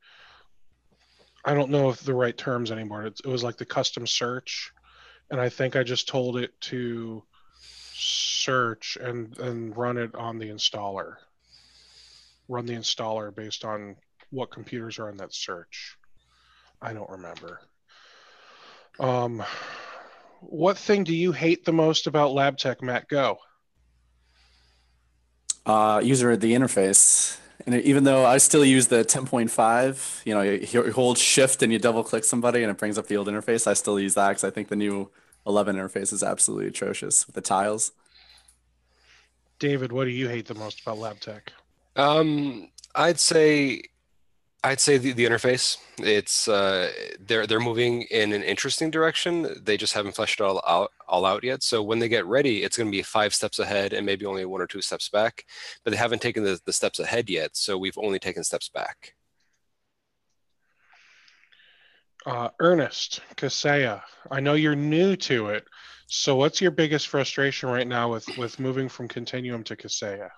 I 1.45 1.55
don't 1.55 1.71
know 1.71 1.91
if 1.91 2.01
the 2.01 2.15
right 2.15 2.37
terms 2.37 2.71
anymore. 2.71 3.05
It, 3.05 3.21
it 3.25 3.29
was 3.29 3.45
like 3.45 3.57
the 3.57 3.67
custom 3.67 4.07
search, 4.07 4.73
and 5.31 5.41
I 5.41 5.49
think 5.49 5.77
I 5.77 5.83
just 5.83 6.09
told 6.09 6.39
it 6.39 6.59
to 6.63 7.23
search 7.61 8.97
and 9.01 9.39
and 9.39 9.77
run 9.77 9.99
it 9.99 10.15
on 10.15 10.39
the 10.39 10.49
installer. 10.49 11.17
Run 12.49 12.67
the 12.67 12.75
installer 12.75 13.35
based 13.35 13.65
on 13.65 13.97
what 14.31 14.51
computers 14.51 14.99
are 14.99 15.09
in 15.09 15.17
that 15.19 15.35
search. 15.35 15.97
I 16.81 16.93
don't 16.93 17.11
remember. 17.11 17.61
Um, 19.01 19.43
what 20.41 20.77
thing 20.79 21.05
do 21.05 21.15
you 21.15 21.33
hate 21.33 21.65
the 21.65 21.73
most 21.73 22.07
about 22.07 22.33
LabTech, 22.33 22.83
Matt? 22.83 23.09
Go. 23.09 23.39
Uh, 25.67 26.01
user 26.05 26.37
the 26.37 26.53
interface, 26.53 27.39
and 27.67 27.75
even 27.77 28.05
though 28.05 28.27
I 28.27 28.37
still 28.39 28.65
use 28.65 28.89
the 28.89 29.05
10.5, 29.05 30.27
you 30.27 30.35
know, 30.35 30.43
you, 30.43 30.67
you 30.71 30.93
hold 30.93 31.17
Shift 31.17 31.63
and 31.63 31.73
you 31.73 31.79
double 31.79 32.05
click 32.05 32.25
somebody, 32.25 32.63
and 32.63 32.71
it 32.71 32.77
brings 32.77 32.99
up 32.99 33.07
the 33.07 33.17
old 33.17 33.29
interface. 33.29 33.67
I 33.67 33.73
still 33.73 33.99
use 33.99 34.15
that 34.15 34.29
because 34.29 34.45
I 34.45 34.51
think 34.51 34.69
the 34.69 34.77
new 34.77 35.11
11 35.47 35.77
interface 35.77 36.13
is 36.13 36.23
absolutely 36.23 36.67
atrocious 36.67 37.27
with 37.27 37.35
the 37.35 37.41
tiles. 37.41 37.93
David, 39.59 39.93
what 39.93 40.05
do 40.05 40.11
you 40.11 40.29
hate 40.29 40.47
the 40.47 40.55
most 40.55 40.83
about 40.83 40.99
LabTech? 40.99 41.41
Um, 41.97 42.69
I'd 42.95 43.21
say, 43.21 43.83
I'd 44.65 44.81
say 44.81 44.97
the, 44.97 45.13
the 45.13 45.27
interface. 45.27 45.77
It's 45.99 46.49
uh, 46.49 46.91
they're 47.21 47.47
they're 47.47 47.61
moving 47.61 48.03
in 48.11 48.33
an 48.33 48.43
interesting 48.43 48.91
direction. 48.91 49.63
They 49.63 49.77
just 49.77 49.93
haven't 49.93 50.17
fleshed 50.17 50.41
it 50.41 50.45
all 50.45 50.63
out 50.67 50.91
all 51.07 51.27
out 51.27 51.45
yet. 51.45 51.63
So 51.63 51.83
when 51.83 51.99
they 51.99 52.09
get 52.09 52.25
ready, 52.25 52.63
it's 52.65 52.79
going 52.79 52.91
to 52.91 52.97
be 52.97 53.03
five 53.03 53.35
steps 53.35 53.59
ahead 53.59 53.93
and 53.93 54.07
maybe 54.07 54.25
only 54.25 54.47
one 54.47 54.63
or 54.63 54.67
two 54.67 54.81
steps 54.81 55.11
back. 55.11 55.45
But 55.85 55.91
they 55.91 55.99
haven't 55.99 56.23
taken 56.23 56.45
the, 56.45 56.59
the 56.65 56.73
steps 56.73 56.99
ahead 56.99 57.29
yet. 57.29 57.57
So 57.59 57.77
we've 57.77 57.99
only 57.99 58.19
taken 58.19 58.43
steps 58.43 58.71
back. 58.71 59.15
Uh, 62.25 62.49
Ernest, 62.59 63.21
Kaseya, 63.37 64.01
I 64.31 64.41
know 64.41 64.55
you're 64.55 64.75
new 64.75 65.15
to 65.15 65.49
it. 65.49 65.67
So 66.07 66.37
what's 66.37 66.59
your 66.63 66.71
biggest 66.71 67.09
frustration 67.09 67.69
right 67.69 67.87
now 67.87 68.11
with, 68.11 68.27
with 68.39 68.59
moving 68.59 68.89
from 68.89 69.09
Continuum 69.09 69.63
to 69.65 69.77
Kaseya? 69.77 70.31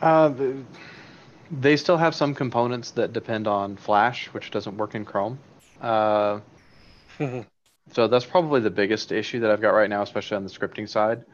Uh, 0.00 0.28
the- 0.28 0.64
they 1.50 1.76
still 1.76 1.96
have 1.96 2.14
some 2.14 2.34
components 2.34 2.92
that 2.92 3.12
depend 3.12 3.46
on 3.46 3.76
Flash, 3.76 4.26
which 4.28 4.50
doesn't 4.50 4.76
work 4.76 4.94
in 4.94 5.04
Chrome. 5.04 5.38
Uh, 5.80 6.40
so 7.92 8.08
that's 8.08 8.24
probably 8.24 8.60
the 8.60 8.70
biggest 8.70 9.12
issue 9.12 9.40
that 9.40 9.50
I've 9.50 9.60
got 9.60 9.70
right 9.70 9.90
now, 9.90 10.02
especially 10.02 10.36
on 10.36 10.44
the 10.44 10.50
scripting 10.50 10.88
side. 10.88 11.24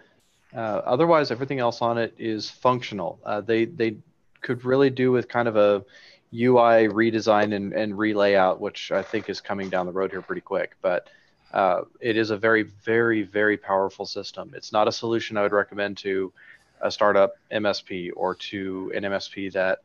Uh, 0.54 0.82
otherwise, 0.84 1.30
everything 1.30 1.58
else 1.58 1.82
on 1.82 1.98
it 1.98 2.14
is 2.16 2.48
functional. 2.48 3.18
Uh, 3.24 3.40
they 3.40 3.64
they 3.64 3.96
could 4.40 4.64
really 4.64 4.90
do 4.90 5.10
with 5.10 5.28
kind 5.28 5.48
of 5.48 5.56
a 5.56 5.84
UI 6.32 6.88
redesign 6.88 7.54
and, 7.54 7.72
and 7.72 7.94
relayout, 7.94 8.60
which 8.60 8.92
I 8.92 9.02
think 9.02 9.28
is 9.28 9.40
coming 9.40 9.68
down 9.68 9.86
the 9.86 9.92
road 9.92 10.10
here 10.10 10.22
pretty 10.22 10.42
quick. 10.42 10.76
But 10.82 11.08
uh, 11.52 11.82
it 12.00 12.16
is 12.16 12.30
a 12.30 12.36
very, 12.36 12.62
very, 12.62 13.22
very 13.22 13.56
powerful 13.56 14.06
system. 14.06 14.52
It's 14.54 14.72
not 14.72 14.86
a 14.86 14.92
solution 14.92 15.36
I 15.36 15.42
would 15.42 15.52
recommend 15.52 15.96
to 15.98 16.32
a 16.80 16.90
startup 16.90 17.34
MSP 17.50 18.10
or 18.14 18.34
to 18.34 18.92
an 18.94 19.04
MSP 19.04 19.52
that 19.52 19.78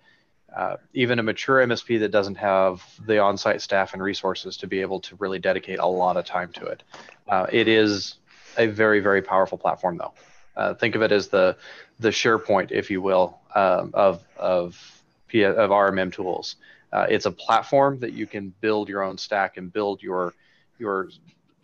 uh, 0.55 0.77
even 0.93 1.19
a 1.19 1.23
mature 1.23 1.65
MSP 1.65 1.99
that 1.99 2.11
doesn't 2.11 2.35
have 2.35 2.83
the 3.05 3.19
on-site 3.19 3.61
staff 3.61 3.93
and 3.93 4.01
resources 4.01 4.57
to 4.57 4.67
be 4.67 4.81
able 4.81 4.99
to 5.01 5.15
really 5.17 5.39
dedicate 5.39 5.79
a 5.79 5.85
lot 5.85 6.17
of 6.17 6.25
time 6.25 6.51
to 6.53 6.65
it. 6.65 6.83
Uh, 7.27 7.45
it 7.51 7.67
is 7.67 8.15
a 8.57 8.67
very, 8.67 8.99
very 8.99 9.21
powerful 9.21 9.57
platform, 9.57 9.97
though. 9.97 10.13
Uh, 10.55 10.73
think 10.73 10.95
of 10.95 11.01
it 11.01 11.11
as 11.11 11.27
the 11.29 11.55
the 11.99 12.09
SharePoint, 12.09 12.71
if 12.71 12.89
you 12.89 13.01
will, 13.01 13.39
um, 13.55 13.91
of 13.93 14.23
of 14.37 15.01
P- 15.27 15.43
of 15.43 15.69
RMM 15.69 16.11
tools. 16.11 16.55
Uh, 16.91 17.05
it's 17.09 17.25
a 17.25 17.31
platform 17.31 17.99
that 17.99 18.13
you 18.13 18.25
can 18.25 18.53
build 18.61 18.89
your 18.89 19.03
own 19.03 19.17
stack 19.17 19.57
and 19.57 19.71
build 19.71 20.01
your 20.01 20.33
your 20.79 21.09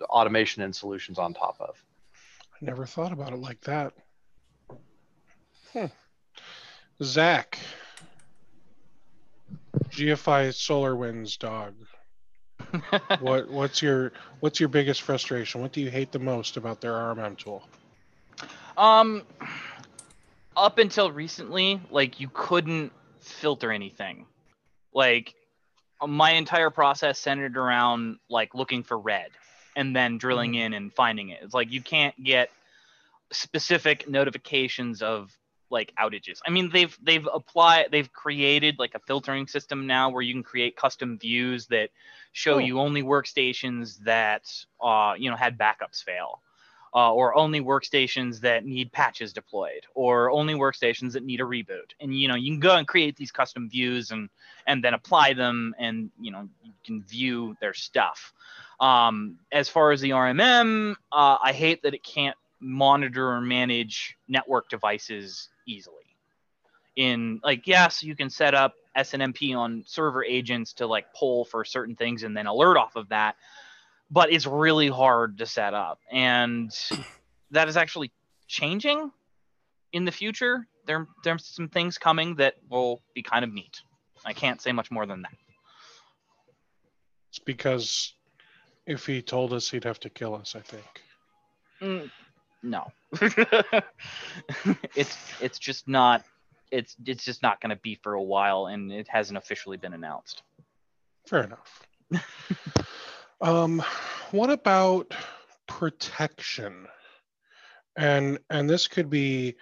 automation 0.03 0.61
and 0.61 0.75
solutions 0.75 1.17
on 1.17 1.33
top 1.33 1.57
of. 1.59 1.83
I 2.53 2.57
never 2.61 2.85
thought 2.85 3.11
about 3.11 3.33
it 3.33 3.39
like 3.39 3.61
that. 3.61 3.93
Hmm. 5.73 5.85
Zach, 7.03 7.59
GFI 9.95 10.53
Solar 10.53 10.95
Winds 10.95 11.37
dog. 11.37 11.73
What 13.19 13.49
what's 13.49 13.81
your 13.81 14.11
what's 14.39 14.59
your 14.59 14.69
biggest 14.69 15.01
frustration? 15.01 15.61
What 15.61 15.71
do 15.71 15.81
you 15.81 15.89
hate 15.89 16.11
the 16.11 16.19
most 16.19 16.57
about 16.57 16.81
their 16.81 16.93
RMM 16.93 17.37
tool? 17.37 17.67
Um, 18.77 19.23
up 20.55 20.77
until 20.77 21.11
recently, 21.11 21.81
like 21.89 22.19
you 22.19 22.29
couldn't 22.33 22.91
filter 23.19 23.71
anything. 23.71 24.25
Like 24.93 25.33
my 26.05 26.31
entire 26.31 26.69
process 26.69 27.19
centered 27.19 27.57
around 27.57 28.17
like 28.29 28.53
looking 28.53 28.83
for 28.83 28.97
red 28.97 29.29
and 29.75 29.95
then 29.95 30.17
drilling 30.17 30.55
in 30.55 30.73
and 30.73 30.93
finding 30.93 31.29
it. 31.29 31.39
It's 31.41 31.53
like 31.53 31.71
you 31.71 31.81
can't 31.81 32.15
get 32.23 32.49
specific 33.31 34.09
notifications 34.09 35.01
of 35.01 35.35
like 35.69 35.93
outages. 35.99 36.39
I 36.45 36.51
mean, 36.51 36.69
they've 36.71 36.97
they've 37.01 37.27
applied 37.33 37.87
they've 37.91 38.11
created 38.11 38.77
like 38.79 38.95
a 38.95 38.99
filtering 38.99 39.47
system 39.47 39.87
now 39.87 40.09
where 40.09 40.21
you 40.21 40.33
can 40.33 40.43
create 40.43 40.75
custom 40.75 41.17
views 41.17 41.67
that 41.67 41.89
show 42.31 42.55
Oh. 42.55 42.59
you 42.59 42.79
only 42.79 43.03
workstations 43.03 43.97
that 44.03 44.51
uh 44.81 45.13
you 45.17 45.29
know 45.29 45.35
had 45.37 45.57
backups 45.57 46.03
fail. 46.03 46.41
Uh, 46.93 47.11
or 47.11 47.35
only 47.35 47.59
workstations 47.59 48.39
that 48.39 48.63
need 48.65 48.89
patches 48.89 49.33
deployed, 49.33 49.85
or 49.95 50.31
only 50.31 50.53
workstations 50.53 51.11
that 51.11 51.25
need 51.25 51.41
a 51.41 51.43
reboot. 51.43 51.91
And 51.99 52.17
you 52.17 52.29
know, 52.29 52.35
you 52.35 52.51
can 52.53 52.61
go 52.61 52.77
and 52.77 52.87
create 52.87 53.17
these 53.17 53.33
custom 53.33 53.69
views 53.69 54.11
and 54.11 54.29
and 54.65 54.81
then 54.81 54.93
apply 54.93 55.33
them, 55.33 55.75
and 55.77 56.09
you 56.17 56.31
know, 56.31 56.47
you 56.63 56.71
can 56.85 57.03
view 57.03 57.57
their 57.59 57.73
stuff. 57.73 58.31
Um, 58.79 59.39
as 59.51 59.67
far 59.67 59.91
as 59.91 59.99
the 59.99 60.11
RMM, 60.11 60.95
uh, 61.11 61.37
I 61.43 61.51
hate 61.51 61.83
that 61.83 61.93
it 61.93 62.01
can't 62.01 62.37
monitor 62.65 63.29
or 63.29 63.41
manage 63.41 64.17
network 64.27 64.69
devices 64.69 65.49
easily. 65.67 66.03
In 66.95 67.39
like, 67.43 67.67
yes, 67.67 68.01
you 68.01 68.15
can 68.15 68.29
set 68.29 68.55
up 68.55 68.73
SNMP 68.97 69.55
on 69.55 69.83
server 69.85 70.23
agents 70.23 70.73
to 70.73 70.87
like 70.87 71.05
pull 71.13 71.45
for 71.45 71.63
certain 71.63 71.95
things 71.95 72.23
and 72.23 72.35
then 72.35 72.47
alert 72.47 72.77
off 72.77 72.95
of 72.95 73.09
that, 73.09 73.35
but 74.09 74.31
it's 74.31 74.47
really 74.47 74.87
hard 74.87 75.37
to 75.37 75.45
set 75.45 75.73
up. 75.73 75.99
And 76.11 76.75
that 77.51 77.67
is 77.67 77.77
actually 77.77 78.11
changing 78.47 79.11
in 79.93 80.05
the 80.05 80.11
future. 80.11 80.67
There, 80.87 81.07
there's 81.23 81.45
some 81.45 81.67
things 81.67 81.97
coming 81.97 82.35
that 82.35 82.55
will 82.69 83.01
be 83.13 83.21
kind 83.21 83.43
of 83.43 83.53
neat. 83.53 83.81
I 84.25 84.33
can't 84.33 84.61
say 84.61 84.71
much 84.71 84.89
more 84.89 85.05
than 85.05 85.21
that. 85.21 85.33
It's 87.29 87.39
because 87.39 88.13
if 88.87 89.05
he 89.05 89.21
told 89.21 89.51
us, 89.53 89.69
he'd 89.69 89.83
have 89.83 89.99
to 89.99 90.09
kill 90.09 90.33
us. 90.35 90.55
I 90.55 90.61
think. 90.61 90.85
Mm, 91.81 92.09
no, 92.65 92.91
it's 94.95 95.15
it's 95.41 95.59
just 95.59 95.87
not. 95.87 96.25
It's 96.71 96.95
it's 97.05 97.23
just 97.23 97.43
not 97.43 97.61
going 97.61 97.69
to 97.69 97.75
be 97.75 97.95
for 97.95 98.13
a 98.13 98.21
while, 98.21 98.65
and 98.65 98.91
it 98.91 99.07
hasn't 99.07 99.37
officially 99.37 99.77
been 99.77 99.93
announced. 99.93 100.41
Fair 101.27 101.43
enough. 101.43 101.87
um, 103.41 103.83
what 104.31 104.49
about 104.49 105.13
protection? 105.67 106.87
And 107.95 108.39
and 108.49 108.69
this 108.69 108.87
could 108.87 109.09
be 109.09 109.55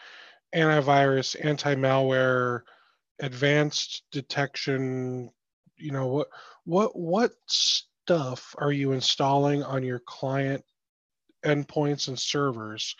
antivirus, 0.55 1.35
anti-malware, 1.43 2.61
advanced 3.19 4.03
detection. 4.11 5.29
You 5.77 5.91
know 5.91 6.07
what 6.07 6.27
what 6.63 6.97
what 6.97 7.31
stuff 7.47 8.55
are 8.57 8.71
you 8.71 8.93
installing 8.93 9.61
on 9.61 9.83
your 9.83 9.99
client 9.99 10.63
endpoints 11.43 12.07
and 12.07 12.17
servers 12.17 12.95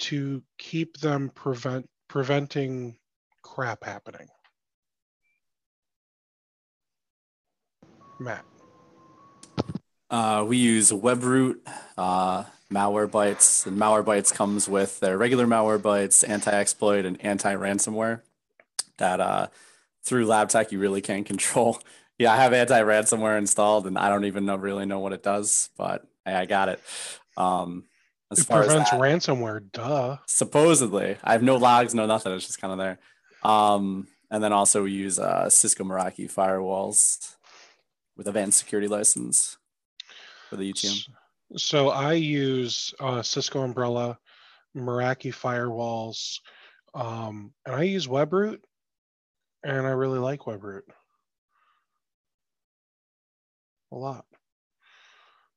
to 0.00 0.42
keep 0.58 0.98
them 0.98 1.30
prevent 1.34 1.88
preventing 2.08 2.96
crap 3.42 3.84
happening? 3.84 4.28
Matt. 8.18 8.44
Uh, 10.10 10.44
we 10.46 10.58
use 10.58 10.92
WebRoot, 10.92 11.56
uh, 11.96 12.44
Malwarebytes, 12.70 13.66
and 13.66 13.78
Malwarebytes 13.78 14.32
comes 14.32 14.68
with 14.68 15.00
their 15.00 15.16
regular 15.16 15.46
Malwarebytes, 15.46 16.28
anti-exploit, 16.28 17.06
and 17.06 17.22
anti-ransomware. 17.24 18.20
That 18.98 19.20
uh, 19.20 19.46
through 20.04 20.26
LabTech 20.26 20.70
you 20.70 20.78
really 20.78 21.00
can't 21.00 21.26
control. 21.32 21.78
Yeah, 22.18 22.32
I 22.32 22.36
have 22.36 22.52
anti-ransomware 22.52 23.38
installed, 23.38 23.86
and 23.86 23.98
I 23.98 24.08
don't 24.08 24.26
even 24.26 24.44
know 24.44 24.56
really 24.56 24.86
know 24.86 25.00
what 25.00 25.12
it 25.12 25.22
does, 25.22 25.70
but 25.76 26.06
hey, 26.24 26.34
I 26.34 26.46
got 26.46 26.68
it. 26.68 26.80
Um, 27.36 27.84
as 28.30 28.38
It 28.40 28.44
far 28.44 28.60
as 28.62 28.66
prevents 28.68 28.90
that. 28.90 29.00
ransomware. 29.00 29.70
Duh. 29.72 30.16
supposedly 30.26 31.16
i 31.22 31.32
have 31.32 31.42
no 31.42 31.56
logs 31.56 31.94
no 31.94 32.06
nothing 32.06 32.32
it's 32.32 32.46
just 32.46 32.60
kind 32.60 32.72
of 32.72 32.78
there 32.78 32.98
um 33.42 34.06
and 34.30 34.42
then 34.42 34.52
also 34.54 34.84
we 34.84 34.92
use 34.92 35.18
uh 35.18 35.50
cisco 35.50 35.84
meraki 35.84 36.32
firewalls 36.32 37.34
with 38.16 38.26
advanced 38.28 38.58
security 38.58 38.88
license 38.88 39.58
for 40.48 40.56
the 40.56 40.72
utm 40.72 40.96
So 41.56 41.90
I 41.90 42.14
use 42.14 42.94
uh, 42.98 43.20
Cisco 43.20 43.60
Umbrella, 43.60 44.18
Meraki 44.74 45.30
firewalls, 45.30 46.38
um, 46.94 47.52
and 47.66 47.76
I 47.76 47.82
use 47.82 48.06
WebRoot, 48.06 48.60
and 49.62 49.86
I 49.86 49.90
really 49.90 50.18
like 50.18 50.40
WebRoot 50.40 50.88
a 53.92 53.96
lot. 53.96 54.24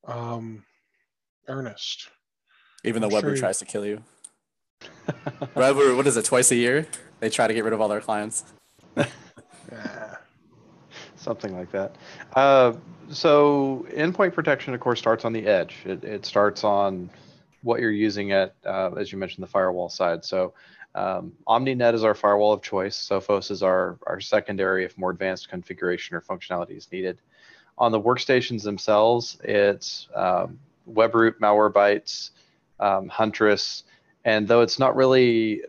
Um, 0.05 0.65
Ernest, 1.47 2.09
even 2.83 3.01
though 3.01 3.07
I'm 3.07 3.13
weber 3.13 3.35
sure 3.35 3.37
tries 3.37 3.59
to 3.59 3.65
kill 3.65 3.85
you 3.85 4.03
weber 5.55 5.95
what 5.95 6.05
is 6.07 6.17
it 6.17 6.25
twice 6.25 6.51
a 6.51 6.55
year 6.55 6.87
they 7.19 7.29
try 7.29 7.47
to 7.47 7.53
get 7.53 7.63
rid 7.63 7.73
of 7.73 7.81
all 7.81 7.87
their 7.87 8.01
clients 8.01 8.43
yeah. 9.71 10.15
something 11.15 11.57
like 11.57 11.71
that. 11.71 11.95
Uh, 12.35 12.73
so 13.09 13.85
endpoint 13.91 14.33
protection, 14.33 14.73
of 14.73 14.79
course, 14.79 14.99
starts 14.99 15.25
on 15.25 15.33
the 15.33 15.45
edge. 15.45 15.77
It, 15.85 16.03
it 16.03 16.25
starts 16.25 16.63
on 16.63 17.09
what 17.61 17.79
you're 17.79 17.91
using 17.91 18.31
at, 18.31 18.55
uh, 18.65 18.91
as 18.91 19.11
you 19.11 19.17
mentioned, 19.17 19.43
the 19.43 19.51
firewall 19.51 19.89
side. 19.89 20.23
So 20.23 20.53
um, 20.93 21.33
OmniNet 21.47 21.93
is 21.93 22.03
our 22.03 22.15
firewall 22.15 22.53
of 22.53 22.61
choice. 22.61 22.95
Sophos 22.97 23.51
is 23.51 23.63
our, 23.63 23.97
our 24.07 24.21
secondary 24.21 24.85
if 24.85 24.97
more 24.97 25.11
advanced 25.11 25.49
configuration 25.49 26.15
or 26.15 26.21
functionality 26.21 26.77
is 26.77 26.91
needed. 26.91 27.19
On 27.77 27.91
the 27.91 27.99
workstations 27.99 28.63
themselves, 28.63 29.37
it's 29.43 30.07
um, 30.15 30.57
WebRoot, 30.89 31.39
Malwarebytes, 31.39 32.31
um, 32.79 33.07
Huntress, 33.09 33.83
and 34.25 34.47
though 34.47 34.61
it's 34.61 34.79
not 34.79 34.95
really 34.95 35.61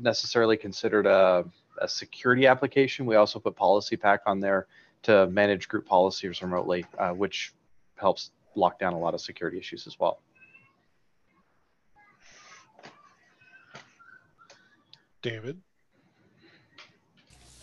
necessarily 0.00 0.56
considered 0.56 1.06
a, 1.06 1.44
a 1.78 1.88
security 1.88 2.46
application, 2.46 3.06
we 3.06 3.16
also 3.16 3.38
put 3.38 3.56
PolicyPak 3.56 4.18
on 4.26 4.40
there 4.40 4.66
to 5.02 5.26
manage 5.28 5.68
group 5.68 5.86
policies 5.86 6.42
remotely, 6.42 6.84
uh, 6.98 7.10
which 7.10 7.52
helps 7.96 8.30
lock 8.54 8.78
down 8.78 8.92
a 8.92 8.98
lot 8.98 9.14
of 9.14 9.20
security 9.20 9.58
issues 9.58 9.86
as 9.86 9.98
well. 9.98 10.20
David. 15.22 15.60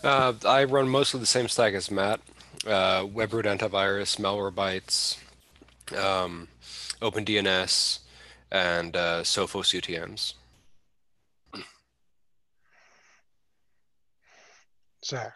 Uh, 0.04 0.34
I 0.46 0.64
run 0.64 0.88
mostly 0.88 1.20
the 1.20 1.26
same 1.26 1.50
stack 1.50 1.74
as 1.74 1.92
Matt. 1.92 2.22
Uh, 2.66 3.04
WebRoot 3.04 3.46
antivirus, 3.46 4.18
Malwarebytes, 4.18 5.18
um, 5.98 6.48
OpenDNS, 7.02 8.00
and 8.52 8.96
uh, 8.96 9.22
Sophos 9.22 9.74
UTMs. 9.80 10.34
Zach. 15.04 15.34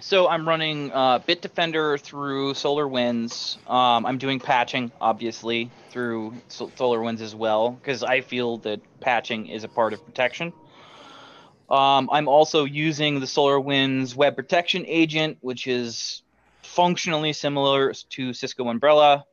So 0.00 0.28
I'm 0.28 0.46
running 0.48 0.90
uh, 0.92 1.20
Bitdefender 1.20 2.00
through 2.00 2.54
SolarWinds. 2.54 3.56
Um, 3.70 4.04
I'm 4.04 4.18
doing 4.18 4.40
patching, 4.40 4.90
obviously, 5.00 5.70
through 5.90 6.34
Sol- 6.48 6.70
SolarWinds 6.70 7.20
as 7.20 7.34
well, 7.34 7.70
because 7.70 8.02
I 8.02 8.20
feel 8.20 8.58
that 8.58 8.80
patching 9.00 9.46
is 9.46 9.64
a 9.64 9.68
part 9.68 9.92
of 9.92 10.04
protection. 10.04 10.52
Um, 11.70 12.10
I'm 12.12 12.28
also 12.28 12.64
using 12.64 13.20
the 13.20 13.26
SolarWinds 13.26 14.14
Web 14.16 14.34
Protection 14.36 14.84
Agent, 14.86 15.38
which 15.40 15.66
is 15.66 16.22
functionally 16.72 17.34
similar 17.34 17.92
to 17.92 18.32
Cisco 18.32 18.68
Umbrella. 18.68 19.26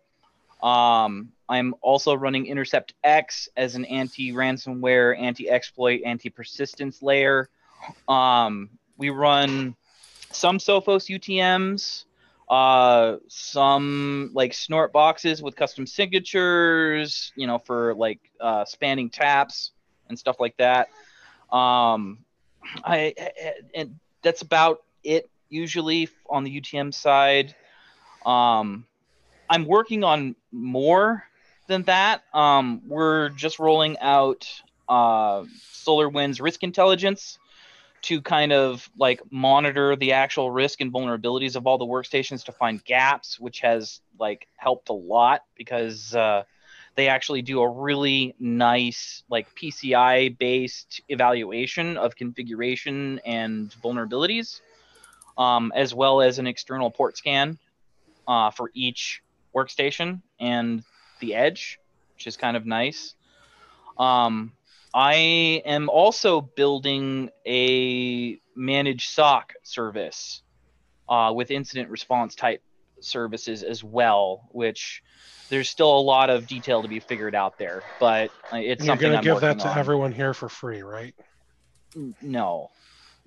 Um, 0.61 1.31
I'm 1.47 1.73
also 1.81 2.13
running 2.13 2.47
Intercept 2.47 2.93
X 3.03 3.47
as 3.55 3.75
an 3.75 3.85
anti-ransomware, 3.85 5.17
anti-exploit, 5.17 6.01
anti-persistence 6.05 7.01
layer. 7.01 7.49
Um, 8.09 8.69
we 8.97 9.09
run 9.09 9.75
some 10.31 10.57
Sophos 10.57 11.07
UTMs, 11.09 12.03
uh, 12.49 13.17
some 13.29 14.31
like 14.33 14.53
snort 14.53 14.91
boxes 14.91 15.41
with 15.41 15.55
custom 15.55 15.87
signatures, 15.87 17.31
you 17.37 17.47
know, 17.47 17.57
for 17.57 17.95
like 17.95 18.19
uh, 18.41 18.65
spanning 18.65 19.09
taps 19.09 19.71
and 20.09 20.19
stuff 20.19 20.41
like 20.41 20.57
that. 20.57 20.89
Um, 21.51 22.19
I 22.83 23.15
and 23.73 23.97
that's 24.21 24.41
about 24.41 24.83
it 25.05 25.29
usually 25.49 26.09
on 26.29 26.43
the 26.43 26.61
UTM 26.61 26.93
side. 26.93 27.55
Um, 28.25 28.85
I'm 29.49 29.65
working 29.65 30.03
on 30.03 30.35
more 30.51 31.23
than 31.67 31.83
that. 31.83 32.23
Um, 32.33 32.81
we're 32.87 33.29
just 33.29 33.59
rolling 33.59 33.97
out 33.99 34.47
uh, 34.87 35.43
SolarWinds 35.73 36.41
Risk 36.41 36.63
Intelligence 36.63 37.39
to 38.01 38.21
kind 38.21 38.53
of 38.53 38.89
like 38.97 39.21
monitor 39.31 39.95
the 39.95 40.13
actual 40.13 40.51
risk 40.51 40.81
and 40.81 40.91
vulnerabilities 40.91 41.55
of 41.55 41.67
all 41.67 41.77
the 41.77 41.85
workstations 41.85 42.45
to 42.45 42.51
find 42.51 42.83
gaps, 42.85 43.39
which 43.39 43.59
has 43.59 44.01
like 44.19 44.47
helped 44.55 44.89
a 44.89 44.93
lot 44.93 45.43
because 45.55 46.15
uh, 46.15 46.43
they 46.95 47.07
actually 47.07 47.41
do 47.41 47.61
a 47.61 47.69
really 47.69 48.35
nice 48.39 49.23
like 49.29 49.53
PCI 49.55 50.37
based 50.37 51.01
evaluation 51.09 51.97
of 51.97 52.15
configuration 52.15 53.19
and 53.25 53.73
vulnerabilities, 53.83 54.61
um, 55.39 55.71
as 55.73 55.95
well 55.95 56.21
as 56.21 56.37
an 56.37 56.45
external 56.45 56.91
port 56.91 57.17
scan 57.17 57.57
uh, 58.27 58.51
for 58.51 58.69
each 58.75 59.23
workstation 59.55 60.21
and 60.39 60.83
the 61.21 61.33
edge, 61.33 61.79
which 62.13 62.27
is 62.27 62.37
kind 62.37 62.55
of 62.55 62.65
nice. 62.65 63.15
Um, 63.97 64.51
I 64.93 65.61
am 65.65 65.89
also 65.89 66.41
building 66.41 67.29
a 67.47 68.39
managed 68.55 69.09
SOC 69.09 69.53
service 69.63 70.43
uh, 71.07 71.31
with 71.33 71.51
incident 71.51 71.89
response 71.89 72.35
type 72.35 72.61
services 72.99 73.63
as 73.63 73.83
well, 73.83 74.47
which 74.51 75.01
there's 75.49 75.69
still 75.69 75.97
a 75.97 76.01
lot 76.01 76.29
of 76.29 76.47
detail 76.47 76.81
to 76.81 76.87
be 76.87 76.99
figured 76.99 77.33
out 77.33 77.57
there, 77.57 77.81
but 77.99 78.29
uh, 78.51 78.57
it's 78.57 78.83
you're 78.83 78.91
something 78.91 79.11
going 79.11 79.11
to 79.13 79.17
I'm 79.17 79.23
give 79.35 79.41
that 79.41 79.59
to 79.59 79.69
on. 79.69 79.77
everyone 79.77 80.11
here 80.11 80.33
for 80.33 80.49
free, 80.49 80.81
right? 80.81 81.15
No, 82.21 82.69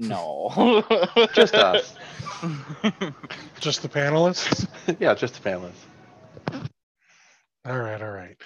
no, 0.08 0.84
Just 1.34 1.54
us. 1.54 1.96
Just 3.60 3.82
the 3.82 3.88
panelists? 3.88 4.66
yeah, 5.00 5.14
just 5.14 5.40
the 5.40 5.48
panelists. 5.48 6.70
All 7.64 7.78
right, 7.78 8.02
all 8.02 8.10
right. 8.10 8.36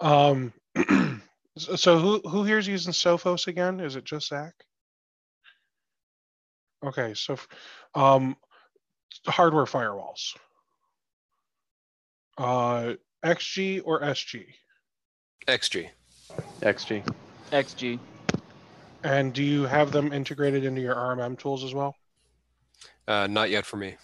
Um, 0.00 0.52
so 1.56 1.76
so 1.76 1.98
who 1.98 2.18
who 2.28 2.42
here's 2.42 2.66
using 2.66 2.92
Sophos 2.92 3.46
again? 3.46 3.78
Is 3.78 3.94
it 3.94 4.04
just 4.04 4.28
Zach? 4.28 4.54
Okay, 6.84 7.14
so 7.14 7.36
um, 7.94 8.36
hardware 9.26 9.64
firewalls. 9.64 10.36
Uh, 12.36 12.94
XG 13.24 13.82
or 13.84 14.00
SG? 14.00 14.46
XG. 15.46 15.88
XG. 16.60 17.06
XG. 17.52 17.98
And 19.04 19.34
do 19.34 19.42
you 19.42 19.64
have 19.64 19.92
them 19.92 20.12
integrated 20.14 20.64
into 20.64 20.80
your 20.80 20.94
RMM 20.94 21.38
tools 21.38 21.62
as 21.62 21.74
well? 21.74 21.94
Uh, 23.06 23.26
not 23.26 23.50
yet 23.50 23.66
for 23.66 23.76
me. 23.76 23.96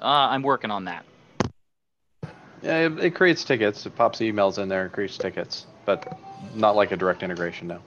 Uh, 0.00 0.28
I'm 0.30 0.42
working 0.42 0.70
on 0.70 0.86
that. 0.86 1.04
Yeah, 2.62 2.86
it, 2.86 2.98
it 2.98 3.10
creates 3.14 3.44
tickets. 3.44 3.84
It 3.84 3.94
pops 3.94 4.20
emails 4.20 4.60
in 4.60 4.68
there 4.68 4.84
and 4.84 4.92
creates 4.92 5.18
tickets, 5.18 5.66
but 5.84 6.18
not 6.54 6.76
like 6.76 6.90
a 6.90 6.96
direct 6.96 7.22
integration. 7.22 7.68
No. 7.68 7.80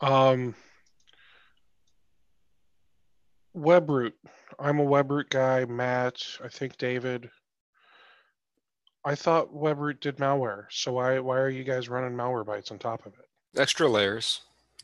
Um, 0.00 0.54
WebRoot. 3.56 4.12
I'm 4.58 4.78
a 4.80 4.84
WebRoot 4.84 5.28
guy. 5.28 5.64
Matt, 5.64 6.22
I 6.42 6.48
think 6.48 6.78
David. 6.78 7.30
I 9.08 9.14
thought 9.14 9.54
WebRoot 9.54 10.00
did 10.00 10.18
malware. 10.18 10.66
So 10.68 10.92
why 10.92 11.18
why 11.18 11.38
are 11.38 11.48
you 11.48 11.64
guys 11.64 11.88
running 11.88 12.12
malware 12.12 12.44
bytes 12.44 12.70
on 12.70 12.78
top 12.78 13.06
of 13.06 13.14
it? 13.14 13.26
Extra 13.58 13.88
layers. 13.88 14.42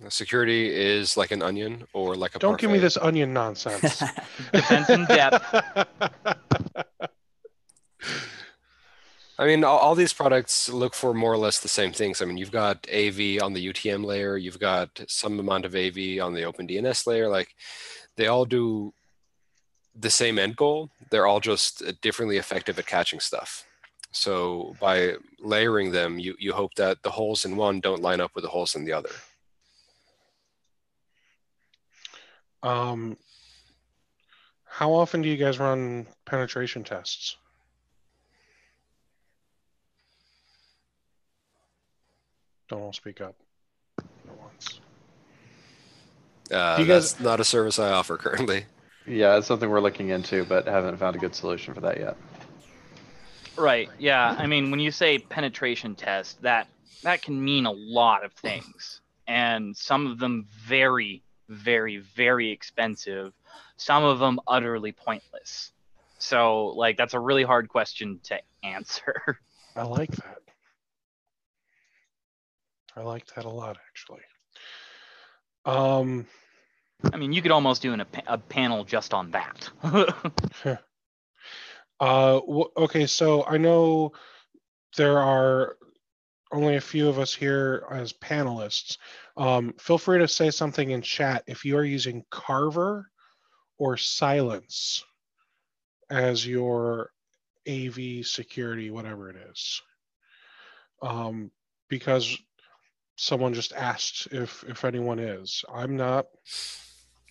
Security 0.08 0.74
is 0.74 1.18
like 1.18 1.30
an 1.30 1.42
onion 1.42 1.86
or 1.92 2.16
like 2.16 2.34
a 2.34 2.38
Don't 2.38 2.58
give 2.58 2.70
me 2.70 2.78
this 2.78 2.96
onion 2.96 3.34
nonsense. 3.34 4.02
Depends 4.52 4.88
in 4.88 5.04
depth. 5.04 5.44
I 9.38 9.46
mean, 9.46 9.62
all, 9.62 9.76
all 9.76 9.94
these 9.94 10.14
products 10.14 10.70
look 10.70 10.94
for 10.94 11.12
more 11.12 11.32
or 11.32 11.36
less 11.36 11.60
the 11.60 11.68
same 11.68 11.92
things. 11.92 12.22
I 12.22 12.24
mean, 12.24 12.38
you've 12.38 12.50
got 12.50 12.86
AV 12.88 13.42
on 13.42 13.52
the 13.52 13.72
UTM 13.72 14.04
layer, 14.04 14.38
you've 14.38 14.58
got 14.58 14.88
some 15.06 15.38
amount 15.38 15.66
of 15.66 15.74
AV 15.74 16.18
on 16.20 16.32
the 16.32 16.42
OpenDNS 16.42 17.06
layer. 17.06 17.28
Like, 17.28 17.54
they 18.16 18.28
all 18.28 18.46
do 18.46 18.94
the 19.94 20.10
same 20.10 20.38
end 20.38 20.56
goal. 20.56 20.90
They're 21.10 21.26
all 21.26 21.40
just 21.40 21.82
uh, 21.82 21.92
differently 22.00 22.38
effective 22.38 22.78
at 22.78 22.86
catching 22.86 23.20
stuff. 23.20 23.64
So 24.14 24.76
by 24.80 25.16
layering 25.40 25.90
them, 25.90 26.20
you, 26.20 26.36
you 26.38 26.52
hope 26.52 26.74
that 26.76 27.02
the 27.02 27.10
holes 27.10 27.44
in 27.44 27.56
one 27.56 27.80
don't 27.80 28.00
line 28.00 28.20
up 28.20 28.30
with 28.34 28.44
the 28.44 28.50
holes 28.50 28.76
in 28.76 28.84
the 28.84 28.92
other. 28.92 29.10
Um, 32.62 33.16
how 34.64 34.92
often 34.92 35.20
do 35.20 35.28
you 35.28 35.36
guys 35.36 35.58
run 35.58 36.06
penetration 36.24 36.84
tests? 36.84 37.36
Don't 42.68 42.82
all 42.82 42.92
speak 42.92 43.20
up 43.20 43.34
at 43.98 44.38
once. 44.38 44.80
Uh, 46.52 46.76
you 46.78 46.86
guys... 46.86 47.18
not 47.20 47.40
a 47.40 47.44
service 47.44 47.80
I 47.80 47.90
offer 47.90 48.16
currently. 48.16 48.64
Yeah, 49.06 49.36
it's 49.36 49.48
something 49.48 49.68
we're 49.68 49.80
looking 49.80 50.10
into, 50.10 50.44
but 50.44 50.66
haven't 50.66 50.96
found 50.98 51.16
a 51.16 51.18
good 51.18 51.34
solution 51.34 51.74
for 51.74 51.80
that 51.80 51.98
yet. 51.98 52.16
Right. 53.56 53.88
Yeah. 53.98 54.34
I 54.38 54.46
mean, 54.46 54.70
when 54.70 54.80
you 54.80 54.90
say 54.90 55.18
penetration 55.18 55.94
test, 55.94 56.40
that 56.42 56.68
that 57.02 57.22
can 57.22 57.42
mean 57.42 57.66
a 57.66 57.72
lot 57.72 58.24
of 58.24 58.32
things, 58.32 59.00
and 59.26 59.76
some 59.76 60.06
of 60.06 60.18
them 60.18 60.46
very, 60.66 61.22
very, 61.48 61.98
very 61.98 62.50
expensive. 62.50 63.32
Some 63.76 64.04
of 64.04 64.18
them 64.18 64.40
utterly 64.46 64.92
pointless. 64.92 65.72
So, 66.18 66.68
like, 66.68 66.96
that's 66.96 67.14
a 67.14 67.20
really 67.20 67.42
hard 67.42 67.68
question 67.68 68.20
to 68.24 68.40
answer. 68.62 69.38
I 69.76 69.82
like 69.82 70.10
that. 70.12 70.38
I 72.96 73.02
like 73.02 73.26
that 73.34 73.44
a 73.44 73.50
lot, 73.50 73.76
actually. 73.88 74.22
Um, 75.66 76.26
I 77.12 77.16
mean, 77.16 77.32
you 77.32 77.42
could 77.42 77.50
almost 77.50 77.82
do 77.82 77.92
an, 77.92 78.00
a, 78.00 78.06
a 78.26 78.38
panel 78.38 78.84
just 78.84 79.12
on 79.12 79.32
that. 79.32 79.68
Uh, 82.00 82.40
okay, 82.76 83.06
so 83.06 83.44
I 83.44 83.56
know 83.56 84.12
there 84.96 85.18
are 85.18 85.76
only 86.52 86.76
a 86.76 86.80
few 86.80 87.08
of 87.08 87.18
us 87.18 87.34
here 87.34 87.86
as 87.90 88.12
panelists. 88.12 88.98
Um, 89.36 89.74
feel 89.78 89.98
free 89.98 90.18
to 90.18 90.28
say 90.28 90.50
something 90.50 90.90
in 90.90 91.02
chat 91.02 91.44
if 91.46 91.64
you 91.64 91.76
are 91.76 91.84
using 91.84 92.24
Carver 92.30 93.10
or 93.78 93.96
Cylance 93.96 95.04
as 96.10 96.46
your 96.46 97.10
AV 97.68 98.24
security, 98.24 98.90
whatever 98.90 99.30
it 99.30 99.36
is. 99.50 99.82
Um, 101.02 101.50
because 101.88 102.36
someone 103.16 103.54
just 103.54 103.72
asked 103.72 104.28
if 104.30 104.64
if 104.68 104.84
anyone 104.84 105.18
is. 105.18 105.64
I'm 105.72 105.96
not. 105.96 106.26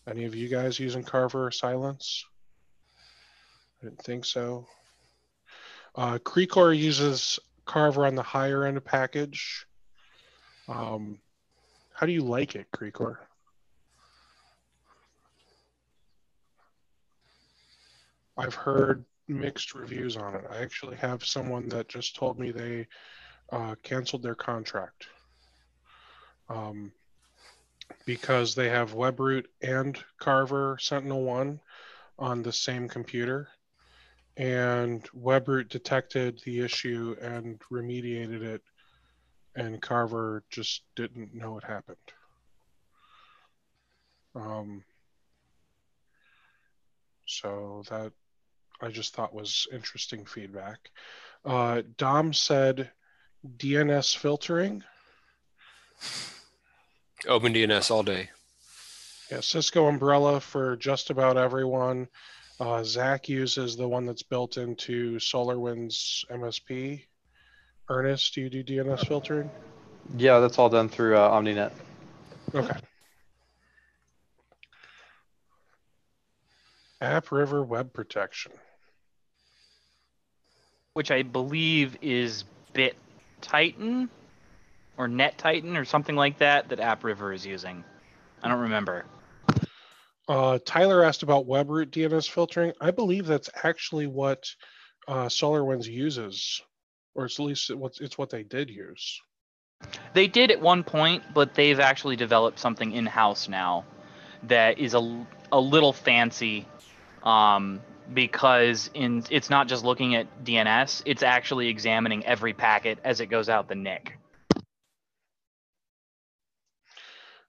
Any 0.07 0.25
of 0.25 0.35
you 0.35 0.49
guys 0.49 0.79
using 0.79 1.03
Carver 1.03 1.45
or 1.45 1.51
Cylance? 1.51 2.25
I 3.83 3.87
didn't 3.87 4.01
think 4.01 4.23
so. 4.23 4.65
Uh, 5.95 6.17
uses 6.71 7.37
Carver 7.65 8.05
on 8.05 8.15
the 8.15 8.23
higher 8.23 8.63
end 8.63 8.77
of 8.77 8.85
package. 8.85 9.65
Um, 10.69 11.19
how 11.93 12.05
do 12.05 12.13
you 12.13 12.23
like 12.23 12.55
it, 12.55 12.67
Crecor? 12.71 13.17
I've 18.37 18.55
heard 18.55 19.03
mixed 19.27 19.75
reviews 19.75 20.15
on 20.15 20.35
it. 20.35 20.45
I 20.49 20.61
actually 20.61 20.95
have 20.95 21.25
someone 21.25 21.67
that 21.69 21.89
just 21.89 22.15
told 22.15 22.39
me 22.39 22.51
they 22.51 22.87
uh, 23.51 23.75
canceled 23.83 24.23
their 24.23 24.33
contract 24.33 25.07
um, 26.49 26.93
because 28.05 28.55
they 28.55 28.69
have 28.69 28.93
WebRoot 28.93 29.45
and 29.61 29.99
Carver 30.19 30.77
Sentinel 30.79 31.23
One 31.23 31.59
on 32.17 32.41
the 32.41 32.53
same 32.53 32.87
computer, 32.87 33.49
and 34.37 35.03
WebRoot 35.11 35.69
detected 35.69 36.41
the 36.45 36.61
issue 36.61 37.15
and 37.21 37.59
remediated 37.71 38.41
it, 38.41 38.61
and 39.55 39.81
Carver 39.81 40.43
just 40.49 40.83
didn't 40.95 41.33
know 41.33 41.57
it 41.57 41.63
happened. 41.63 41.97
Um, 44.35 44.83
so 47.25 47.83
that 47.89 48.11
I 48.81 48.89
just 48.89 49.13
thought 49.13 49.33
was 49.33 49.67
interesting 49.71 50.25
feedback. 50.25 50.89
Uh, 51.45 51.83
Dom 51.97 52.33
said 52.33 52.89
DNS 53.57 54.15
filtering. 54.17 54.83
OpenDNS 57.25 57.91
all 57.91 58.03
day. 58.03 58.29
Yeah, 59.31 59.39
Cisco 59.39 59.87
Umbrella 59.87 60.39
for 60.39 60.75
just 60.75 61.09
about 61.09 61.37
everyone. 61.37 62.07
Uh, 62.59 62.83
Zach 62.83 63.27
uses 63.29 63.75
the 63.75 63.87
one 63.87 64.05
that's 64.05 64.23
built 64.23 64.57
into 64.57 65.17
SolarWinds 65.17 66.25
MSP. 66.29 67.03
Ernest, 67.89 68.33
do 68.35 68.41
you 68.41 68.49
do 68.49 68.63
DNS 68.63 69.07
filtering? 69.07 69.49
Yeah, 70.17 70.39
that's 70.39 70.57
all 70.57 70.69
done 70.69 70.89
through 70.89 71.17
uh, 71.17 71.31
OmniNet. 71.31 71.71
Okay. 72.53 72.79
App 77.01 77.31
River 77.31 77.63
Web 77.63 77.91
Protection. 77.91 78.53
which 80.93 81.09
I 81.11 81.23
believe 81.23 81.97
is 82.01 82.43
Bit 82.73 82.95
Titan 83.41 84.09
or 84.97 85.07
Net 85.07 85.37
Titan 85.37 85.75
or 85.75 85.85
something 85.85 86.15
like 86.15 86.37
that 86.37 86.69
that 86.69 86.79
AppRiver 86.79 87.33
is 87.33 87.45
using. 87.45 87.83
I 88.41 88.47
don't 88.47 88.61
remember. 88.61 89.05
Uh, 90.27 90.59
Tyler 90.65 91.03
asked 91.03 91.23
about 91.23 91.47
WebRoot 91.47 91.87
DNS 91.87 92.29
filtering. 92.29 92.73
I 92.79 92.91
believe 92.91 93.25
that's 93.25 93.49
actually 93.63 94.07
what 94.07 94.47
uh, 95.07 95.25
SolarWinds 95.25 95.85
uses, 95.85 96.61
or 97.13 97.25
at 97.25 97.39
least 97.39 97.71
it's 97.99 98.17
what 98.17 98.29
they 98.29 98.43
did 98.43 98.69
use. 98.69 99.21
They 100.13 100.27
did 100.27 100.49
at 100.51 100.61
one 100.61 100.83
point, 100.83 101.23
but 101.33 101.55
they've 101.55 101.79
actually 101.79 102.15
developed 102.15 102.59
something 102.59 102.93
in 102.93 103.05
house 103.05 103.49
now 103.49 103.83
that 104.43 104.79
is 104.79 104.93
a, 104.93 105.25
a 105.51 105.59
little 105.59 105.91
fancy 105.91 106.65
um, 107.23 107.81
because 108.13 108.89
in 108.93 109.23
it's 109.29 109.49
not 109.49 109.67
just 109.67 109.83
looking 109.83 110.15
at 110.15 110.45
DNS, 110.45 111.01
it's 111.05 111.23
actually 111.23 111.67
examining 111.67 112.25
every 112.25 112.53
packet 112.53 112.99
as 113.03 113.19
it 113.19 113.27
goes 113.27 113.49
out 113.49 113.67
the 113.67 113.75
NIC. 113.75 114.17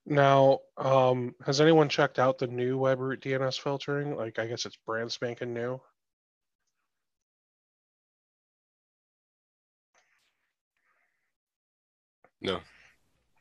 Now, 0.05 0.59
um, 0.77 1.33
has 1.45 1.61
anyone 1.61 1.89
checked 1.89 2.19
out 2.19 2.37
the 2.37 2.47
new 2.47 2.77
WebRoot 2.77 3.21
DNS 3.21 3.59
filtering? 3.59 4.15
Like, 4.15 4.37
I 4.37 4.45
guess 4.45 4.65
it's 4.65 4.77
brand 4.85 5.11
spanking 5.11 5.53
new. 5.53 5.81
No. 12.41 12.61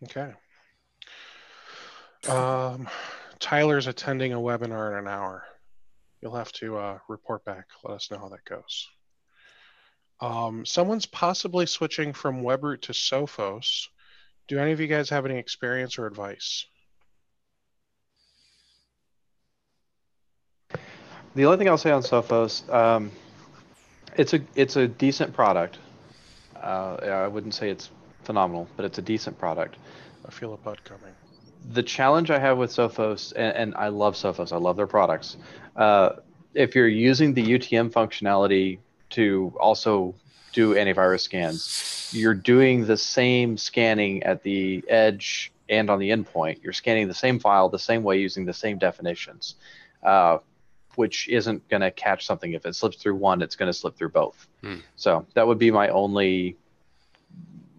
Okay. 0.04 0.32
Um, 2.28 2.88
Tyler's 3.38 3.86
attending 3.86 4.32
a 4.32 4.38
webinar 4.38 4.92
in 4.92 4.98
an 5.00 5.08
hour. 5.08 5.44
You'll 6.22 6.36
have 6.36 6.52
to 6.52 6.78
uh, 6.78 6.98
report 7.08 7.44
back. 7.44 7.66
Let 7.84 7.96
us 7.96 8.10
know 8.10 8.18
how 8.18 8.30
that 8.30 8.44
goes. 8.46 8.88
Um, 10.20 10.64
someone's 10.64 11.04
possibly 11.04 11.66
switching 11.66 12.14
from 12.14 12.42
WebRoot 12.42 12.80
to 12.82 12.92
Sophos. 12.92 13.88
Do 14.46 14.58
any 14.58 14.72
of 14.72 14.80
you 14.80 14.86
guys 14.86 15.08
have 15.10 15.24
any 15.24 15.38
experience 15.38 15.98
or 15.98 16.06
advice? 16.06 16.66
The 21.34 21.46
only 21.46 21.56
thing 21.56 21.68
I'll 21.68 21.78
say 21.78 21.90
on 21.90 22.02
Sophos, 22.02 22.72
um, 22.72 23.10
it's 24.16 24.34
a 24.34 24.40
it's 24.54 24.76
a 24.76 24.86
decent 24.86 25.32
product. 25.32 25.78
Uh, 26.54 26.96
I 27.02 27.26
wouldn't 27.26 27.54
say 27.54 27.70
it's 27.70 27.90
phenomenal, 28.22 28.68
but 28.76 28.84
it's 28.84 28.98
a 28.98 29.02
decent 29.02 29.38
product. 29.38 29.76
I 30.26 30.30
feel 30.30 30.54
a 30.54 30.56
bud 30.56 30.84
coming. 30.84 31.12
The 31.72 31.82
challenge 31.82 32.30
I 32.30 32.38
have 32.38 32.58
with 32.58 32.70
Sophos, 32.70 33.32
and, 33.34 33.56
and 33.56 33.74
I 33.74 33.88
love 33.88 34.14
Sophos, 34.14 34.52
I 34.52 34.58
love 34.58 34.76
their 34.76 34.86
products. 34.86 35.36
Uh, 35.74 36.10
if 36.52 36.74
you're 36.74 36.88
using 36.88 37.34
the 37.34 37.42
UTM 37.42 37.90
functionality 37.90 38.78
to 39.10 39.52
also 39.58 40.14
do 40.54 40.74
antivirus 40.74 41.20
scans, 41.20 42.10
you're 42.12 42.34
doing 42.34 42.86
the 42.86 42.96
same 42.96 43.58
scanning 43.58 44.22
at 44.22 44.42
the 44.42 44.82
edge 44.88 45.52
and 45.68 45.90
on 45.90 45.98
the 45.98 46.10
endpoint. 46.10 46.62
You're 46.62 46.72
scanning 46.72 47.08
the 47.08 47.14
same 47.14 47.38
file 47.38 47.68
the 47.68 47.78
same 47.78 48.02
way 48.02 48.18
using 48.18 48.44
the 48.46 48.54
same 48.54 48.78
definitions. 48.78 49.56
Uh, 50.02 50.38
which 50.96 51.28
isn't 51.28 51.66
going 51.68 51.80
to 51.80 51.90
catch 51.90 52.24
something. 52.26 52.52
If 52.52 52.66
it 52.66 52.74
slips 52.74 52.98
through 52.98 53.16
one, 53.16 53.42
it's 53.42 53.56
going 53.56 53.68
to 53.68 53.72
slip 53.72 53.96
through 53.96 54.10
both. 54.10 54.46
Hmm. 54.62 54.76
So 54.96 55.26
that 55.34 55.46
would 55.46 55.58
be 55.58 55.70
my 55.70 55.88
only 55.88 56.56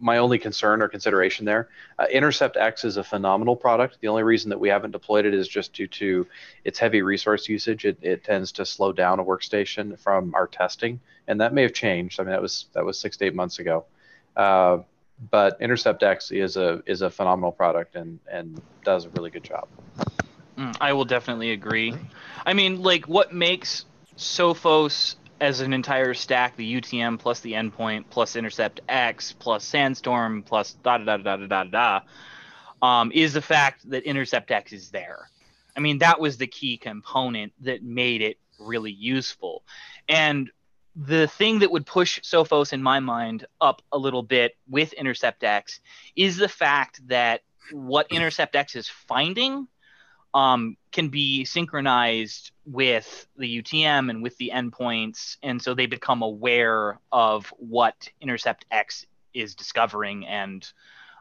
my 0.05 0.19
only 0.19 0.37
concern 0.37 0.83
or 0.83 0.87
consideration 0.87 1.45
there. 1.45 1.67
Uh, 1.97 2.05
Intercept 2.11 2.57
X 2.57 2.83
is 2.83 2.97
a 2.97 3.03
phenomenal 3.03 3.55
product. 3.55 3.97
The 4.01 4.07
only 4.07 4.21
reason 4.21 4.51
that 4.51 4.59
we 4.59 4.69
haven't 4.69 4.91
deployed 4.91 5.25
it 5.25 5.33
is 5.33 5.47
just 5.47 5.73
due 5.73 5.87
to 5.87 6.27
its 6.63 6.77
heavy 6.77 7.01
resource 7.01 7.49
usage. 7.49 7.85
It, 7.85 7.97
it 8.03 8.23
tends 8.23 8.51
to 8.53 8.67
slow 8.67 8.93
down 8.93 9.19
a 9.19 9.25
workstation 9.25 9.97
from 9.97 10.35
our 10.35 10.45
testing, 10.45 10.99
and 11.27 11.41
that 11.41 11.55
may 11.55 11.63
have 11.63 11.73
changed. 11.73 12.19
I 12.19 12.23
mean, 12.23 12.33
that 12.33 12.41
was 12.41 12.67
that 12.73 12.85
was 12.85 12.99
six 12.99 13.17
to 13.17 13.25
eight 13.25 13.33
months 13.33 13.57
ago. 13.57 13.85
Uh, 14.35 14.77
but 15.31 15.57
Intercept 15.59 16.03
X 16.03 16.29
is 16.29 16.55
a 16.55 16.83
is 16.85 17.01
a 17.01 17.09
phenomenal 17.09 17.51
product 17.51 17.95
and 17.95 18.19
and 18.31 18.61
does 18.83 19.05
a 19.05 19.09
really 19.09 19.31
good 19.31 19.43
job. 19.43 19.67
Mm, 20.55 20.77
I 20.79 20.93
will 20.93 21.05
definitely 21.05 21.51
agree. 21.51 21.95
I 22.45 22.53
mean, 22.53 22.83
like, 22.83 23.07
what 23.07 23.33
makes 23.33 23.85
Sophos 24.17 25.15
as 25.41 25.59
an 25.59 25.73
entire 25.73 26.13
stack, 26.13 26.55
the 26.55 26.81
UTM 26.81 27.19
plus 27.19 27.39
the 27.41 27.53
endpoint 27.53 28.05
plus 28.09 28.35
Intercept 28.35 28.79
X 28.87 29.33
plus 29.33 29.63
Sandstorm 29.63 30.43
plus 30.43 30.73
da 30.83 30.97
da 30.97 31.17
da 31.17 31.37
da 31.37 31.37
da 31.37 31.63
da 31.63 31.63
da, 31.63 32.01
um, 32.81 33.11
is 33.13 33.33
the 33.33 33.41
fact 33.41 33.89
that 33.89 34.03
Intercept 34.03 34.51
X 34.51 34.73
is 34.73 34.89
there. 34.89 35.29
I 35.75 35.81
mean, 35.81 35.99
that 35.99 36.19
was 36.19 36.37
the 36.37 36.47
key 36.47 36.77
component 36.77 37.53
that 37.61 37.83
made 37.83 38.21
it 38.21 38.37
really 38.59 38.91
useful. 38.91 39.63
And 40.07 40.49
the 40.95 41.27
thing 41.27 41.59
that 41.59 41.71
would 41.71 41.85
push 41.85 42.21
Sophos 42.21 42.71
in 42.71 42.81
my 42.81 43.01
mind 43.01 43.45
up 43.59 43.81
a 43.91 43.97
little 43.97 44.23
bit 44.23 44.55
with 44.69 44.93
Intercept 44.93 45.43
X 45.43 45.81
is 46.15 46.37
the 46.37 46.47
fact 46.47 47.05
that 47.07 47.41
what 47.71 48.07
Intercept 48.11 48.55
X 48.55 48.75
is 48.75 48.87
finding 48.87 49.67
um, 50.35 50.75
can 50.91 51.07
be 51.07 51.45
synchronized 51.45 52.51
with 52.65 53.25
the 53.37 53.61
UTM 53.61 54.09
and 54.09 54.21
with 54.21 54.37
the 54.37 54.51
endpoints, 54.53 55.37
and 55.41 55.61
so 55.61 55.73
they 55.73 55.85
become 55.85 56.21
aware 56.21 56.99
of 57.11 57.47
what 57.57 58.09
Intercept 58.19 58.65
X 58.69 59.05
is 59.33 59.55
discovering 59.55 60.27
and 60.27 60.69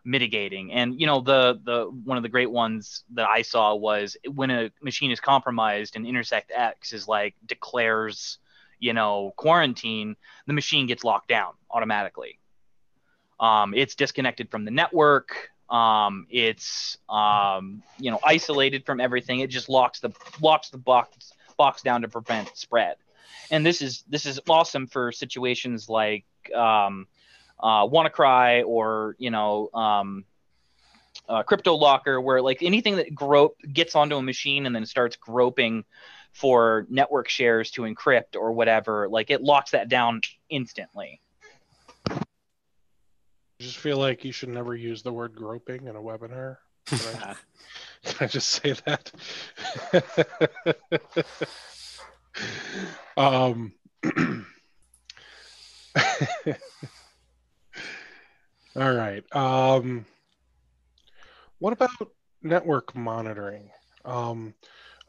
mitigating. 0.04 0.72
And 0.72 1.00
you 1.00 1.06
know, 1.06 1.20
the 1.20 1.60
the 1.62 1.84
one 2.04 2.16
of 2.16 2.24
the 2.24 2.28
great 2.28 2.50
ones 2.50 3.04
that 3.14 3.28
I 3.28 3.42
saw 3.42 3.76
was 3.76 4.16
when 4.32 4.50
a 4.50 4.72
machine 4.82 5.12
is 5.12 5.20
compromised 5.20 5.94
and 5.94 6.04
Intercept 6.04 6.50
X 6.52 6.92
is 6.92 7.06
like 7.06 7.36
declares 7.46 8.38
you 8.80 8.92
know 8.92 9.32
quarantine 9.36 10.16
the 10.48 10.52
machine 10.52 10.88
gets 10.88 11.04
locked 11.04 11.28
down 11.28 11.52
automatically. 11.70 12.40
Um, 13.38 13.74
it's 13.74 13.94
disconnected 13.94 14.50
from 14.50 14.64
the 14.64 14.72
network 14.72 15.50
um, 15.74 16.26
it's 16.30 16.98
um, 17.08 17.82
you 17.98 18.10
know 18.10 18.20
isolated 18.24 18.86
from 18.86 19.00
everything 19.00 19.40
it 19.40 19.50
just 19.50 19.68
locks 19.68 20.00
the 20.00 20.10
locks 20.40 20.70
the 20.70 20.78
box 20.78 21.32
box 21.56 21.82
down 21.82 22.02
to 22.02 22.08
prevent 22.08 22.56
spread 22.56 22.96
and 23.50 23.64
this 23.64 23.82
is 23.82 24.04
this 24.08 24.26
is 24.26 24.40
awesome 24.48 24.86
for 24.86 25.10
situations 25.12 25.88
like 25.88 26.24
um, 26.54 27.06
uh, 27.60 27.86
WannaCry 27.86 28.64
or 28.66 29.16
you 29.18 29.30
know 29.30 29.70
um, 29.74 30.24
uh, 31.28 31.42
crypto 31.42 31.74
locker 31.74 32.20
where 32.20 32.40
like 32.40 32.62
anything 32.62 32.96
that 32.96 33.14
grope 33.14 33.56
gets 33.72 33.94
onto 33.94 34.16
a 34.16 34.22
machine 34.22 34.66
and 34.66 34.74
then 34.74 34.86
starts 34.86 35.16
groping 35.16 35.84
for 36.32 36.86
network 36.90 37.28
shares 37.28 37.70
to 37.70 37.82
encrypt 37.82 38.34
or 38.34 38.52
whatever, 38.52 39.08
like 39.08 39.30
it 39.30 39.40
locks 39.40 39.70
that 39.70 39.88
down 39.88 40.20
instantly. 40.50 41.20
I 43.64 43.66
just 43.66 43.78
feel 43.78 43.96
like 43.96 44.26
you 44.26 44.32
should 44.32 44.50
never 44.50 44.76
use 44.76 45.02
the 45.02 45.10
word 45.10 45.34
groping 45.34 45.86
in 45.86 45.96
a 45.96 46.02
webinar. 46.02 46.58
Can 46.84 46.98
I, 47.22 47.34
can 48.04 48.16
I 48.20 48.26
just 48.26 48.48
say 48.50 48.74
that? 48.84 49.10
um, 53.16 53.72
all 58.76 58.92
right. 58.92 59.24
Um, 59.34 60.04
what 61.58 61.72
about 61.72 62.10
network 62.42 62.94
monitoring? 62.94 63.70
Um, 64.04 64.52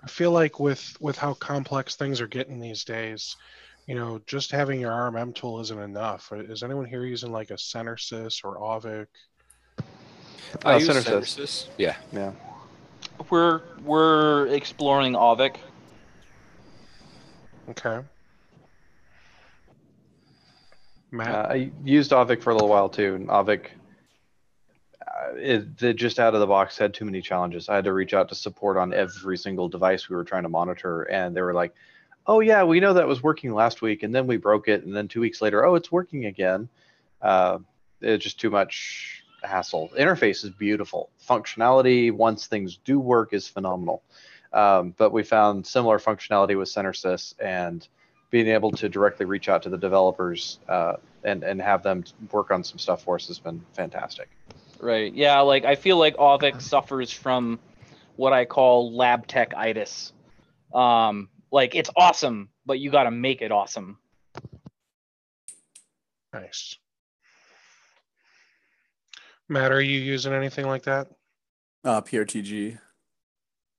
I 0.01 0.08
feel 0.08 0.32
like 0.32 0.62
with 0.62 0.95
with 1.01 1.18
how 1.18 1.34
complex 1.34 1.97
things 1.97 2.22
are 2.22 2.28
getting 2.28 2.62
these 2.62 2.86
days, 2.86 3.36
you 3.88 3.96
know, 3.96 4.20
just 4.26 4.52
having 4.52 4.80
your 4.80 4.92
RMM 4.92 5.34
tool 5.36 5.60
isn't 5.62 5.80
enough. 5.80 6.32
Is 6.34 6.64
anyone 6.64 6.86
here 6.86 7.06
using 7.06 7.32
like 7.32 7.52
a 7.52 7.56
CenterSys 7.56 8.44
or 8.44 8.58
Auvik? 8.58 9.08
I 10.64 10.74
Uh, 10.74 10.78
use 10.78 10.90
CentreSys. 10.90 11.22
CentreSys. 11.38 11.68
Yeah. 11.78 11.96
Yeah. 12.12 12.32
We're 13.30 13.62
we're 13.84 14.48
exploring 14.48 15.14
Auvik. 15.14 15.58
Okay. 17.70 18.00
Matt, 21.12 21.34
Uh, 21.34 21.48
I 21.54 21.72
used 21.84 22.12
Auvik 22.12 22.42
for 22.42 22.50
a 22.50 22.54
little 22.54 22.68
while 22.70 22.90
too, 22.90 23.16
and 23.16 23.28
Auvik, 23.30 23.68
uh, 25.08 25.36
it, 25.36 25.82
it 25.82 25.94
just 25.94 26.20
out 26.20 26.34
of 26.34 26.40
the 26.42 26.48
box 26.48 26.78
had 26.78 26.94
too 26.94 27.06
many 27.06 27.22
challenges. 27.22 27.70
I 27.70 27.76
had 27.76 27.86
to 27.86 27.94
reach 27.94 28.14
out 28.14 28.28
to 28.30 28.36
support 28.36 28.76
on 28.78 28.94
every 28.94 29.38
single 29.38 29.70
device 29.70 30.10
we 30.10 30.16
were 30.16 30.24
trying 30.26 30.44
to 30.44 30.50
monitor, 30.50 31.04
and 31.04 31.36
they 31.36 31.42
were 31.42 31.54
like, 31.54 31.74
"Oh 32.28 32.40
yeah, 32.40 32.64
we 32.64 32.80
know 32.80 32.94
that 32.94 33.08
was 33.08 33.22
working 33.22 33.54
last 33.54 33.82
week, 33.82 34.04
and 34.04 34.14
then 34.14 34.28
we 34.28 34.38
broke 34.38 34.68
it, 34.68 34.84
and 34.84 34.96
then 34.96 35.08
two 35.08 35.22
weeks 35.22 35.42
later, 35.42 35.66
oh, 35.66 35.76
it's 35.76 35.92
working 35.92 36.26
again." 36.26 36.70
Uh, 37.22 37.60
it's 38.02 38.24
just 38.24 38.40
too 38.40 38.50
much 38.50 39.24
hassle. 39.44 39.90
Interface 39.98 40.44
is 40.44 40.50
beautiful. 40.52 41.10
Functionality, 41.28 42.12
once 42.12 42.48
things 42.48 42.78
do 42.84 43.00
work, 43.00 43.34
is 43.34 43.48
phenomenal. 43.48 44.04
Um, 44.54 44.94
but 44.98 45.12
we 45.12 45.24
found 45.24 45.66
similar 45.66 46.00
functionality 46.00 46.58
with 46.58 46.70
CenterSys 46.70 47.34
and 47.40 47.88
being 48.32 48.48
able 48.48 48.72
to 48.72 48.90
directly 48.90 49.26
reach 49.26 49.50
out 49.50 49.64
to 49.64 49.70
the 49.70 49.78
developers 49.78 50.60
uh, 50.68 50.94
and 51.24 51.44
and 51.44 51.62
have 51.62 51.84
them 51.84 52.04
work 52.32 52.52
on 52.52 52.64
some 52.64 52.80
stuff 52.80 53.04
for 53.04 53.16
us 53.16 53.28
has 53.28 53.40
been 53.40 53.62
fantastic. 53.74 54.30
Right. 54.80 55.14
Yeah, 55.14 55.40
like 55.42 55.66
I 55.66 55.76
feel 55.76 55.98
like 55.98 56.16
Auvik 56.18 56.62
suffers 56.62 57.12
from 57.12 57.60
what 58.16 58.34
I 58.34 58.46
call 58.46 58.96
lab 58.96 59.28
tech 59.28 59.54
itis. 59.56 60.14
Um, 60.74 61.30
like 61.56 61.74
it's 61.74 61.89
awesome, 61.95 62.49
but 62.66 62.80
you 62.80 62.91
got 62.91 63.03
to 63.03 63.12
make 63.12 63.41
it 63.41 63.49
awesome. 63.49 63.97
nice. 66.34 66.78
Matt, 69.47 69.72
are 69.72 69.82
you 69.82 69.97
using 69.97 70.34
anything 70.34 70.68
like 70.68 70.84
that? 70.84 71.08
Uh, 71.86 72.01
PRTG. 72.01 72.78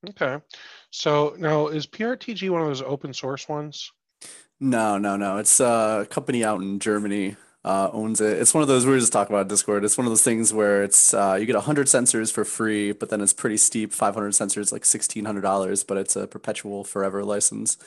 Okay. 0.09 0.43
So 0.89 1.35
now 1.37 1.67
is 1.67 1.85
PRTG 1.85 2.49
one 2.49 2.61
of 2.61 2.67
those 2.67 2.81
open 2.81 3.13
source 3.13 3.47
ones? 3.47 3.91
No, 4.59 4.97
no, 4.97 5.15
no. 5.15 5.37
It's 5.37 5.61
uh, 5.61 5.99
a 6.03 6.05
company 6.07 6.43
out 6.43 6.61
in 6.61 6.79
Germany 6.79 7.35
uh, 7.67 7.89
owns 7.91 8.21
it. 8.21 8.39
It's 8.39 8.53
one 8.53 8.61
of 8.61 8.69
those 8.69 8.85
we 8.85 8.93
were 8.93 8.99
just 8.99 9.11
talking 9.11 9.35
about 9.35 9.49
Discord. 9.49 9.83
It's 9.83 9.97
one 9.97 10.07
of 10.07 10.11
those 10.11 10.23
things 10.23 10.53
where 10.53 10.83
it's 10.83 11.13
uh, 11.13 11.37
you 11.39 11.45
get 11.45 11.55
100 11.55 11.87
sensors 11.87 12.31
for 12.31 12.45
free, 12.45 12.93
but 12.93 13.09
then 13.09 13.19
it's 13.21 13.33
pretty 13.33 13.57
steep. 13.57 13.91
500 13.93 14.31
sensors, 14.31 14.71
like 14.71 14.83
$1,600, 14.83 15.85
but 15.85 15.97
it's 15.97 16.15
a 16.15 16.27
perpetual 16.27 16.85
forever 16.85 17.25
license. 17.25 17.77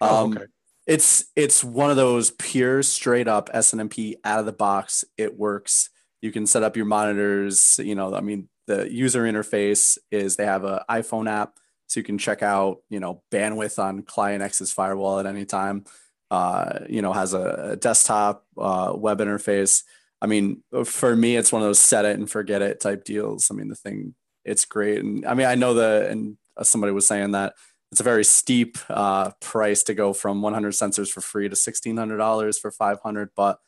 Oh, 0.00 0.24
Um, 0.26 0.32
okay. 0.34 0.46
It's 0.86 1.26
it's 1.34 1.64
one 1.64 1.90
of 1.90 1.96
those 1.96 2.30
pure, 2.32 2.82
straight 2.82 3.26
up 3.26 3.50
SNMP 3.52 4.16
out 4.24 4.40
of 4.40 4.46
the 4.46 4.52
box. 4.52 5.04
It 5.18 5.36
works. 5.38 5.90
You 6.22 6.30
can 6.30 6.46
set 6.46 6.62
up 6.62 6.76
your 6.76 6.86
monitors. 6.86 7.78
You 7.82 7.94
know, 7.96 8.14
I 8.14 8.20
mean, 8.20 8.48
the 8.66 8.90
user 8.92 9.24
interface 9.24 9.98
is 10.10 10.36
they 10.36 10.46
have 10.46 10.64
an 10.64 10.80
iPhone 10.90 11.28
app, 11.28 11.58
so 11.86 12.00
you 12.00 12.04
can 12.04 12.18
check 12.18 12.42
out 12.42 12.78
you 12.90 13.00
know 13.00 13.22
bandwidth 13.32 13.82
on 13.82 14.02
client 14.02 14.42
X's 14.42 14.72
firewall 14.72 15.18
at 15.20 15.26
any 15.26 15.46
time. 15.46 15.84
Uh, 16.30 16.80
you 16.88 17.02
know, 17.02 17.12
has 17.12 17.34
a, 17.34 17.76
desktop 17.80 18.44
uh, 18.58 18.92
web 18.96 19.18
interface. 19.18 19.82
I 20.20 20.26
mean, 20.26 20.62
for 20.84 21.14
me, 21.14 21.36
it's 21.36 21.52
one 21.52 21.62
of 21.62 21.68
those 21.68 21.78
set 21.78 22.04
it 22.04 22.18
and 22.18 22.28
forget 22.28 22.62
it 22.62 22.80
type 22.80 23.04
deals. 23.04 23.48
I 23.50 23.54
mean, 23.54 23.68
the 23.68 23.74
thing, 23.74 24.14
it's 24.44 24.64
great, 24.64 25.02
and 25.02 25.24
I 25.26 25.34
mean, 25.34 25.46
I 25.46 25.54
know 25.54 25.74
the 25.74 26.08
and 26.10 26.36
uh, 26.56 26.64
somebody 26.64 26.92
was 26.92 27.06
saying 27.06 27.32
that 27.32 27.54
it's 27.92 28.00
a 28.00 28.04
very 28.04 28.24
steep 28.24 28.78
uh, 28.88 29.30
price 29.40 29.84
to 29.84 29.94
go 29.94 30.12
from 30.12 30.42
100 30.42 30.72
sensors 30.72 31.08
for 31.10 31.20
free 31.20 31.48
to 31.48 31.54
$1,600 31.54 32.58
for 32.58 32.72
500. 32.72 33.30
But 33.36 33.60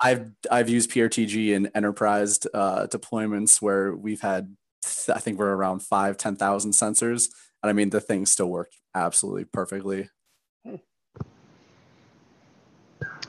I've 0.00 0.30
I've 0.50 0.68
used 0.68 0.90
PRTG 0.90 1.48
in 1.48 1.70
enterprise 1.74 2.38
uh, 2.52 2.86
deployments 2.86 3.62
where 3.62 3.94
we've 3.94 4.20
had 4.20 4.54
I 5.08 5.18
think 5.18 5.38
we're 5.38 5.54
around 5.54 5.80
five 5.80 6.16
ten 6.16 6.36
thousand 6.36 6.72
sensors, 6.72 7.30
and 7.62 7.70
I 7.70 7.72
mean 7.72 7.90
the 7.90 8.00
thing 8.00 8.26
still 8.26 8.50
worked 8.50 8.76
absolutely 8.94 9.44
perfectly. 9.44 10.10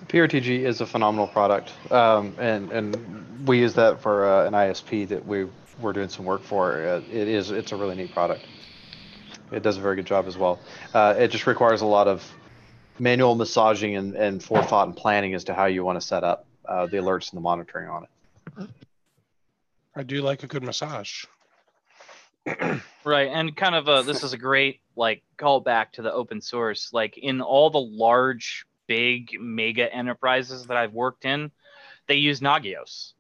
PRTG 0.08 0.60
is 0.62 0.82
a 0.82 0.86
phenomenal 0.86 1.28
product, 1.28 1.74
um, 1.92 2.36
and 2.40 2.72
and 2.72 3.48
we 3.48 3.60
use 3.60 3.74
that 3.74 4.02
for 4.02 4.26
uh, 4.26 4.46
an 4.46 4.54
ISP 4.54 5.08
that 5.08 5.26
we 5.26 5.48
we're 5.80 5.94
doing 5.94 6.10
some 6.10 6.26
work 6.26 6.44
for. 6.44 6.86
Uh, 6.86 7.02
it 7.12 7.28
is 7.28 7.52
it's 7.52 7.72
a 7.72 7.76
really 7.76 7.96
neat 7.96 8.12
product. 8.12 8.46
It 9.52 9.64
does 9.64 9.78
a 9.78 9.82
very 9.82 9.96
good 9.96 10.06
job 10.06 10.28
as 10.28 10.38
well. 10.38 10.60
Uh, 10.94 11.16
it 11.18 11.30
just 11.30 11.48
requires 11.48 11.82
a 11.82 11.86
lot 11.86 12.08
of 12.08 12.30
manual 13.00 13.36
massaging 13.36 13.96
and, 13.96 14.16
and 14.16 14.44
forethought 14.44 14.88
and 14.88 14.96
planning 14.96 15.34
as 15.34 15.44
to 15.46 15.54
how 15.54 15.66
you 15.66 15.84
want 15.84 16.00
to 16.00 16.06
set 16.06 16.24
up 16.24 16.46
uh, 16.68 16.86
the 16.88 16.98
alerts 16.98 17.32
and 17.32 17.38
the 17.38 17.42
monitoring 17.42 17.90
on 17.90 18.04
it. 18.04 18.70
I 19.96 20.04
do 20.04 20.22
like 20.22 20.44
a 20.44 20.48
good 20.48 20.64
massage. 20.64 21.26
Right, 23.06 23.30
and 23.32 23.56
kind 23.56 23.76
of 23.76 23.88
a 23.88 24.02
this 24.02 24.24
is 24.24 24.34
a 24.34 24.38
great 24.38 24.80
like 24.96 25.22
callback 25.38 25.92
to 25.92 26.02
the 26.02 26.12
open 26.12 26.42
source. 26.42 26.90
Like 26.92 27.20
in 27.20 27.40
all 27.40 27.70
the 27.70 27.80
large, 27.80 28.66
big, 28.88 29.38
mega 29.40 29.94
enterprises 29.94 30.68
that 30.68 30.78
I've 30.78 30.94
worked 30.94 31.26
in, 31.26 31.52
they 32.08 32.16
use 32.16 32.40
Nagios, 32.40 33.14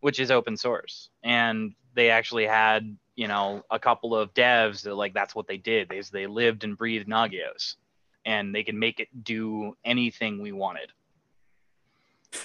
which 0.00 0.20
is 0.20 0.30
open 0.30 0.56
source, 0.56 1.10
and 1.22 1.74
they 1.94 2.10
actually 2.10 2.46
had 2.46 2.96
you 3.14 3.28
know 3.28 3.64
a 3.70 3.78
couple 3.78 4.14
of 4.14 4.34
devs 4.34 4.82
that 4.82 4.94
like 4.94 5.14
that's 5.14 5.34
what 5.34 5.46
they 5.46 5.56
did 5.56 5.92
is 5.92 6.10
they 6.10 6.26
lived 6.26 6.64
and 6.64 6.76
breathed 6.76 7.08
Nagios, 7.08 7.76
and 8.24 8.54
they 8.54 8.62
can 8.62 8.78
make 8.78 9.00
it 9.00 9.08
do 9.24 9.76
anything 9.84 10.40
we 10.40 10.52
wanted. 10.52 10.92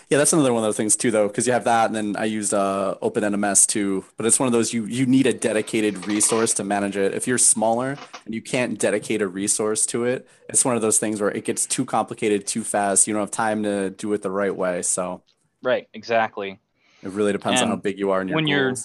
Yeah, 0.10 0.18
that's 0.18 0.34
another 0.34 0.54
one 0.54 0.64
of 0.64 0.68
those 0.68 0.78
things 0.78 0.96
too, 0.96 1.12
though, 1.12 1.28
because 1.28 1.48
you 1.48 1.54
have 1.54 1.64
that, 1.64 1.86
and 1.86 1.96
then 1.96 2.16
I 2.18 2.26
use 2.26 2.54
uh, 2.54 2.96
OpenNMS 3.02 3.66
too. 3.68 4.04
But 4.18 4.26
it's 4.26 4.40
one 4.40 4.48
of 4.48 4.54
those 4.54 4.74
you 4.74 4.86
you 4.86 5.06
need 5.06 5.26
a 5.26 5.34
dedicated 5.34 6.06
resource 6.08 6.54
to 6.56 6.64
manage 6.64 6.98
it. 6.98 7.14
If 7.14 7.28
you're 7.28 7.38
smaller 7.38 7.98
and 8.26 8.36
you 8.36 8.42
can't 8.42 8.78
dedicate 8.78 9.22
a 9.22 9.28
resource 9.28 9.86
to 9.88 10.06
it, 10.06 10.28
it's 10.50 10.66
one 10.66 10.76
of 10.76 10.82
those 10.82 11.00
things 11.00 11.22
where 11.22 11.32
it 11.32 11.46
gets 11.46 11.66
too 11.66 11.86
complicated 11.86 12.46
too 12.46 12.64
fast. 12.64 13.08
You 13.08 13.14
don't 13.14 13.22
have 13.22 13.32
time 13.32 13.64
to 13.64 13.90
do 13.92 14.12
it 14.14 14.22
the 14.22 14.32
right 14.32 14.56
way. 14.56 14.82
So 14.82 15.22
Right, 15.64 15.88
exactly. 15.94 16.60
it 17.04 17.12
really 17.12 17.32
depends 17.32 17.62
on 17.62 17.70
how 17.70 17.76
big 17.76 17.98
you 17.98 18.12
are 18.12 18.22
and 18.22 18.30
your 18.30 18.36
when 18.36 18.48
you're- 18.48 18.76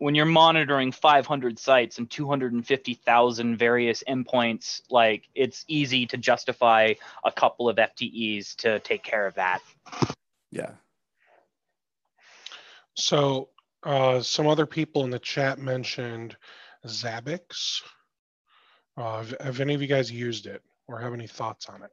when 0.00 0.14
you're 0.14 0.26
monitoring 0.26 0.92
500 0.92 1.58
sites 1.58 1.98
and 1.98 2.08
250,000 2.08 3.56
various 3.56 4.04
endpoints, 4.08 4.82
like 4.90 5.24
it's 5.34 5.64
easy 5.66 6.06
to 6.06 6.16
justify 6.16 6.94
a 7.24 7.32
couple 7.32 7.68
of 7.68 7.78
FTEs 7.78 8.54
to 8.58 8.78
take 8.78 9.02
care 9.02 9.26
of 9.26 9.34
that. 9.34 9.60
Yeah. 10.50 10.72
So, 12.94 13.50
uh, 13.84 14.20
some 14.20 14.46
other 14.46 14.66
people 14.66 15.04
in 15.04 15.10
the 15.10 15.18
chat 15.18 15.58
mentioned 15.58 16.36
Zabbix. 16.86 17.82
Uh, 18.96 19.18
have, 19.18 19.34
have 19.40 19.60
any 19.60 19.74
of 19.74 19.82
you 19.82 19.86
guys 19.86 20.10
used 20.10 20.46
it 20.46 20.62
or 20.88 20.98
have 20.98 21.12
any 21.14 21.26
thoughts 21.26 21.66
on 21.68 21.82
it? 21.82 21.90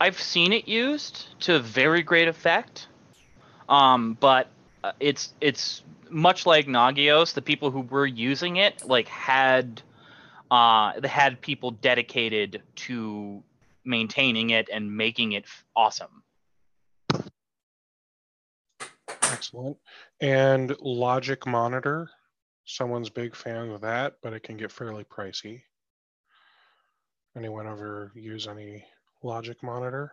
I've 0.00 0.20
seen 0.20 0.52
it 0.52 0.68
used 0.68 1.40
to 1.40 1.58
very 1.58 2.02
great 2.02 2.28
effect, 2.28 2.88
um, 3.68 4.16
but 4.20 4.48
uh, 4.84 4.92
it's 5.00 5.32
it's 5.40 5.82
much 6.10 6.46
like 6.46 6.66
Nagios. 6.66 7.34
The 7.34 7.42
people 7.42 7.70
who 7.70 7.80
were 7.80 8.06
using 8.06 8.56
it 8.56 8.86
like 8.86 9.08
had 9.08 9.82
uh, 10.50 11.00
they 11.00 11.08
had 11.08 11.40
people 11.40 11.72
dedicated 11.72 12.62
to 12.76 13.42
maintaining 13.84 14.50
it 14.50 14.68
and 14.72 14.94
making 14.96 15.32
it 15.32 15.46
awesome. 15.74 16.22
Excellent. 19.32 19.76
And 20.20 20.76
Logic 20.80 21.46
Monitor. 21.46 22.10
Someone's 22.64 23.08
big 23.08 23.34
fan 23.34 23.70
of 23.70 23.80
that, 23.80 24.16
but 24.22 24.34
it 24.34 24.42
can 24.42 24.56
get 24.58 24.70
fairly 24.70 25.04
pricey. 25.04 25.62
Anyone 27.36 27.66
ever 27.66 28.12
use 28.14 28.46
any 28.46 28.84
Logic 29.22 29.62
Monitor? 29.62 30.12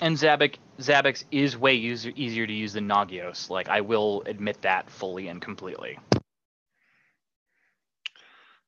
And 0.00 0.16
Zabbix 0.16 0.56
Zabbix 0.78 1.24
is 1.30 1.56
way 1.56 1.74
user, 1.74 2.10
easier 2.16 2.46
to 2.46 2.52
use 2.52 2.72
than 2.72 2.88
Nagios. 2.88 3.50
Like 3.50 3.68
I 3.68 3.82
will 3.82 4.22
admit 4.26 4.62
that 4.62 4.90
fully 4.90 5.28
and 5.28 5.40
completely. 5.40 5.98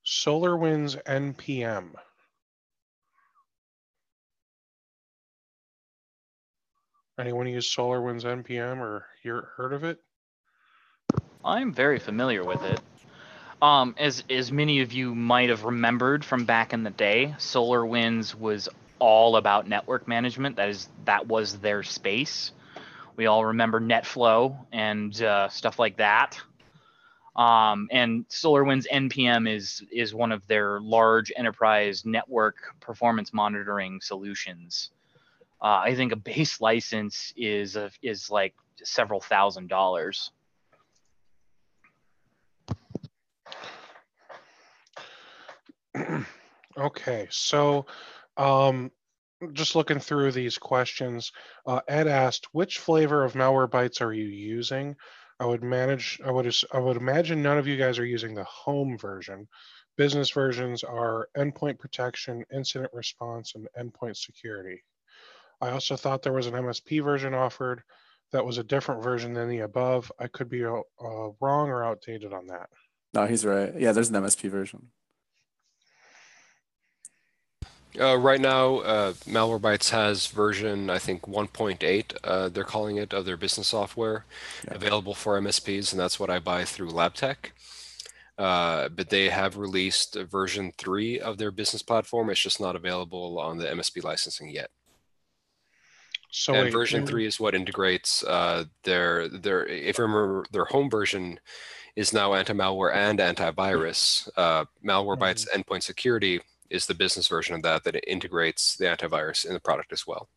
SolarWinds 0.07 1.03
NPM. 1.05 1.95
Anyone 7.19 7.47
use 7.47 7.73
SolarWinds 7.73 8.25
NPM 8.25 8.79
or 8.79 9.07
hear, 9.23 9.49
heard 9.57 9.73
of 9.73 9.85
it? 9.85 10.01
I'm 11.45 11.73
very 11.73 11.99
familiar 12.01 12.45
with 12.45 12.63
it. 12.63 12.81
Um, 13.63 13.95
as 13.99 14.25
as 14.29 14.51
many 14.51 14.81
of 14.81 14.93
you 14.93 15.15
might 15.15 15.49
have 15.49 15.65
remembered 15.65 16.25
from 16.25 16.45
back 16.45 16.73
in 16.73 16.83
the 16.83 16.91
day, 16.91 17.35
SolarWinds 17.39 18.35
was 18.35 18.69
all 18.99 19.37
about 19.37 19.69
network 19.69 20.09
management. 20.09 20.57
That 20.57 20.69
is 20.69 20.89
that 21.05 21.29
was 21.29 21.59
their 21.59 21.83
space. 21.83 22.51
We 23.17 23.27
all 23.27 23.45
remember 23.45 23.81
NetFlow 23.81 24.57
and 24.73 25.23
uh, 25.23 25.49
stuff 25.49 25.79
like 25.79 25.99
that. 25.99 26.41
Um, 27.37 27.89
and 27.93 28.29
SolarWinds 28.29 28.87
NPM 28.93 29.49
is 29.49 29.85
is 29.93 30.15
one 30.15 30.33
of 30.33 30.47
their 30.49 30.81
large 30.81 31.33
enterprise 31.37 32.05
network 32.05 32.57
performance 32.81 33.33
monitoring 33.33 34.01
solutions. 34.01 34.91
Uh, 35.65 35.81
I 35.83 35.95
think 35.95 36.13
a 36.13 36.17
base 36.17 36.61
license 36.61 37.33
is 37.39 37.75
a, 37.75 37.91
is 38.03 38.31
like 38.31 38.55
several 38.83 39.19
thousand 39.19 39.71
dollars. 39.71 40.31
okay, 46.77 47.29
so 47.31 47.87
um, 48.37 48.91
just 49.55 49.75
looking 49.75 50.01
through 50.01 50.33
these 50.33 50.59
questions, 50.59 51.33
uh, 51.67 51.81
Ed 51.89 52.09
asked, 52.09 52.49
which 52.53 52.79
flavor 52.79 53.25
of 53.25 53.33
malware 53.33 53.67
Malwarebytes 53.67 54.03
are 54.03 54.13
you 54.13 54.27
using? 54.27 54.95
I 55.41 55.47
would 55.47 55.63
manage. 55.63 56.21
I 56.23 56.31
would. 56.31 56.55
I 56.75 56.79
would 56.79 56.99
imagine 56.99 57.43
none 57.43 57.57
of 57.57 57.67
you 57.67 57.79
guys 57.79 57.99
are 57.99 58.05
using 58.05 58.35
the 58.35 58.45
home 58.45 58.99
version. 58.99 59.49
Business 59.97 60.31
versions 60.31 60.85
are 60.85 61.31
endpoint 61.39 61.79
protection, 61.79 62.45
incident 62.53 62.93
response, 62.93 63.55
and 63.55 63.67
endpoint 63.81 64.19
security. 64.19 64.83
I 65.65 65.71
also 65.71 65.97
thought 65.97 66.23
there 66.23 66.35
was 66.35 66.47
an 66.47 66.53
MSP 66.53 67.03
version 67.03 67.33
offered 67.33 67.83
that 68.33 68.45
was 68.45 68.59
a 68.59 68.65
different 68.65 69.03
version 69.03 69.33
than 69.33 69.49
the 69.49 69.61
above. 69.61 70.13
I 70.19 70.27
could 70.27 70.51
be 70.51 70.65
uh, 70.65 70.81
uh, 71.03 71.31
wrong 71.41 71.69
or 71.71 71.83
outdated 71.83 72.35
on 72.35 72.47
that. 72.49 72.69
No, 73.15 73.27
he's 73.27 73.47
right. 73.47 73.73
Yeah, 73.75 73.93
there's 73.93 74.11
an 74.11 74.23
MSP 74.23 74.51
version. 74.51 74.89
Uh, 77.99 78.19
right 78.19 78.41
now, 78.41 78.79
uh, 78.79 79.13
Malwarebytes 79.25 79.91
has 79.91 80.27
version, 80.27 80.91
I 80.91 80.99
think, 80.99 81.23
1.8, 81.23 82.17
uh, 82.25 82.49
they're 82.49 82.65
calling 82.65 82.97
it, 82.97 83.15
of 83.15 83.25
their 83.25 83.37
business 83.37 83.69
software 83.69 84.25
Yeah. 84.67 84.75
available 84.75 85.15
for 85.15 85.39
MSPs, 85.39 85.93
and 85.93 86.01
that's 86.01 86.19
what 86.19 86.29
I 86.29 86.41
buy 86.41 86.65
through 86.65 86.91
LabTech. 86.91 87.53
Uh, 88.37 88.89
but 88.89 89.11
they 89.11 89.29
have 89.29 89.57
released 89.57 90.17
version 90.17 90.73
3 90.77 91.21
of 91.21 91.39
their 91.39 91.53
business 91.53 91.83
platform. 91.83 92.31
It's 92.31 92.41
just 92.41 92.61
not 92.61 92.75
available 92.75 93.39
on 93.39 93.59
the 93.59 93.71
MSP 93.71 94.03
licensing 94.03 94.51
yet. 94.51 94.71
So 96.37 96.53
and 96.53 96.65
wait, 96.65 96.73
version 96.73 97.07
3 97.07 97.27
is 97.27 97.39
what 97.39 97.55
integrates 97.55 98.25
uh, 98.25 98.65
their, 98.83 99.29
their, 99.29 99.65
if 99.67 99.99
you 99.99 100.03
remember, 100.05 100.45
their 100.51 100.65
home 100.65 100.91
version 100.91 101.39
is 101.95 102.13
now 102.13 102.35
anti-malware 102.35 102.93
and 102.93 103.21
antivirus. 103.21 104.29
Uh, 104.37 104.65
Malwarebytes 104.85 105.47
endpoint 105.55 105.85
security 105.85 106.41
is 106.71 106.87
the 106.87 106.95
business 106.95 107.29
version 107.29 107.55
of 107.55 107.63
that 107.63 107.85
that 107.85 108.11
integrates 108.11 108.77
the 108.77 108.85
antivirus 108.87 109.47
in 109.47 109.55
the 109.55 109.61
product 109.61 109.93
as 109.93 110.09
well. 110.09 110.29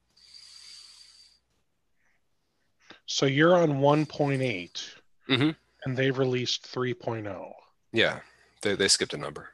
So 3.07 3.25
you're 3.25 3.55
on 3.55 3.79
1.8, 3.79 4.83
Mhm. 5.27 5.55
and 5.83 5.97
they've 5.97 6.15
released 6.17 6.71
3.0. 6.71 7.53
Yeah, 7.91 8.19
they, 8.61 8.75
they 8.75 8.87
skipped 8.87 9.15
a 9.15 9.17
number. 9.17 9.49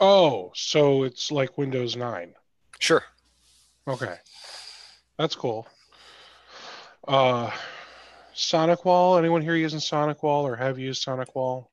Oh, 0.00 0.50
so 0.56 1.04
it's 1.04 1.30
like 1.30 1.56
Windows 1.56 1.94
9. 1.94 2.34
Sure. 2.80 3.04
Okay, 3.86 4.16
that's 5.18 5.34
cool. 5.34 5.66
Uh, 7.06 7.50
Sonic 8.34 8.84
Wall. 8.84 9.16
Anyone 9.16 9.42
here 9.42 9.56
using 9.56 9.80
Sonic 9.80 10.22
Wall 10.22 10.46
or 10.46 10.56
have 10.56 10.78
used 10.78 11.02
Sonic 11.02 11.34
Wall? 11.34 11.70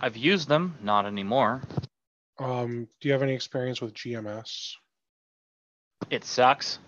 I've 0.00 0.16
used 0.16 0.48
them, 0.48 0.76
not 0.82 1.06
anymore. 1.06 1.62
Um, 2.38 2.88
do 3.00 3.08
you 3.08 3.12
have 3.12 3.22
any 3.22 3.34
experience 3.34 3.80
with 3.80 3.94
GMS? 3.94 4.72
It 6.08 6.24
sucks. 6.24 6.78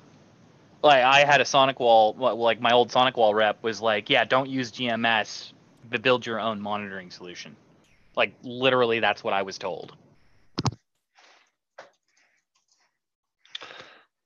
Like 0.83 1.05
I 1.05 1.25
had 1.25 1.41
a 1.41 1.45
Sonic 1.45 1.79
Wall, 1.79 2.15
like 2.15 2.61
my 2.61 2.73
old 2.73 2.91
Sonic 2.91 3.17
Wall 3.17 3.35
rep 3.35 3.63
was 3.63 3.81
like, 3.81 4.11
"Yeah, 4.11 4.25
don't 4.25 4.49
use 4.49 4.73
GMS, 4.73 5.53
but 5.91 6.03
build 6.03 6.27
your 6.27 6.41
own 6.41 6.61
monitoring 6.61 7.11
solution." 7.11 7.55
Like 8.17 8.35
literally, 8.43 8.99
that's 8.99 9.23
what 9.23 9.33
I 9.33 9.43
was 9.43 9.59
told. 9.59 9.97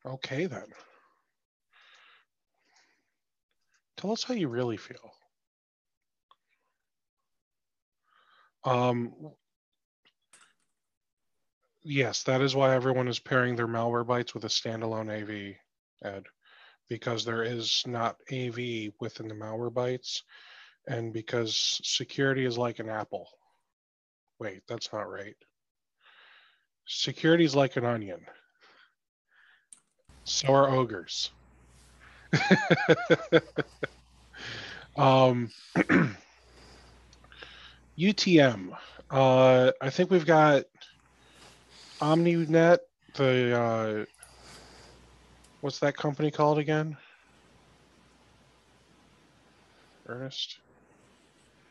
Okay, 0.07 0.47
then. 0.47 0.67
Tell 3.97 4.13
us 4.13 4.23
how 4.23 4.35
you 4.35 4.49
really 4.49 4.77
feel. 4.77 5.11
Um, 8.65 9.13
yes, 11.83 12.23
that 12.25 12.41
is 12.41 12.55
why 12.55 12.75
everyone 12.75 13.09
is 13.09 13.19
pairing 13.19 13.57
their 13.57 13.67
malware 13.67 14.05
bytes 14.05 14.35
with 14.35 14.45
a 14.45 14.49
standalone 14.49 15.11
AV, 15.11 15.57
Ed, 16.05 16.25
because 16.89 17.25
there 17.25 17.43
is 17.43 17.83
not 17.87 18.17
AV 18.33 18.93
within 19.01 19.29
the 19.29 19.35
malware 19.35 19.73
bytes, 19.73 20.23
and 20.87 21.13
because 21.13 21.81
security 21.85 22.45
is 22.45 22.59
like 22.59 22.79
an 22.79 22.89
apple. 22.89 23.29
Wait, 24.39 24.63
that's 24.69 24.93
not 24.93 25.09
right. 25.09 25.37
Security 26.87 27.45
is 27.45 27.57
like 27.57 27.77
an 27.77 27.85
onion. 27.85 28.21
So 30.27 30.53
are 30.53 30.69
ogres. 30.69 31.31
um, 34.97 35.51
UTM. 37.97 38.77
Uh, 39.09 39.71
I 39.81 39.91
think 39.91 40.11
we've 40.11 40.27
got 40.27 40.65
OmniNet. 42.01 42.79
The 43.15 43.57
uh, 43.57 44.05
what's 45.61 45.79
that 45.79 45.97
company 45.97 46.33
called 46.33 46.59
again? 46.59 46.97
Ernest. 50.09 50.59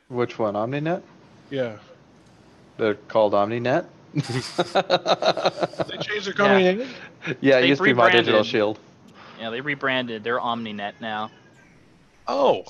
Which 0.08 0.40
one? 0.40 0.54
OmniNet? 0.54 1.02
Yeah. 1.50 1.76
They're 2.78 2.96
called 2.96 3.34
OmniNet. 3.34 3.86
They 4.16 5.98
changed 5.98 6.26
their 6.26 6.34
company 6.34 6.64
name. 6.64 6.88
yeah, 7.42 7.58
it 7.58 7.62
They 7.62 7.68
used 7.68 7.80
to 7.80 7.86
be 7.86 7.94
my 7.94 8.10
digital 8.10 8.44
shield. 8.44 8.80
Yeah, 9.40 9.50
they 9.50 9.60
rebranded. 9.60 10.24
They're 10.24 10.40
OmniNet 10.40 10.94
now. 11.02 11.32
Oh. 12.28 12.64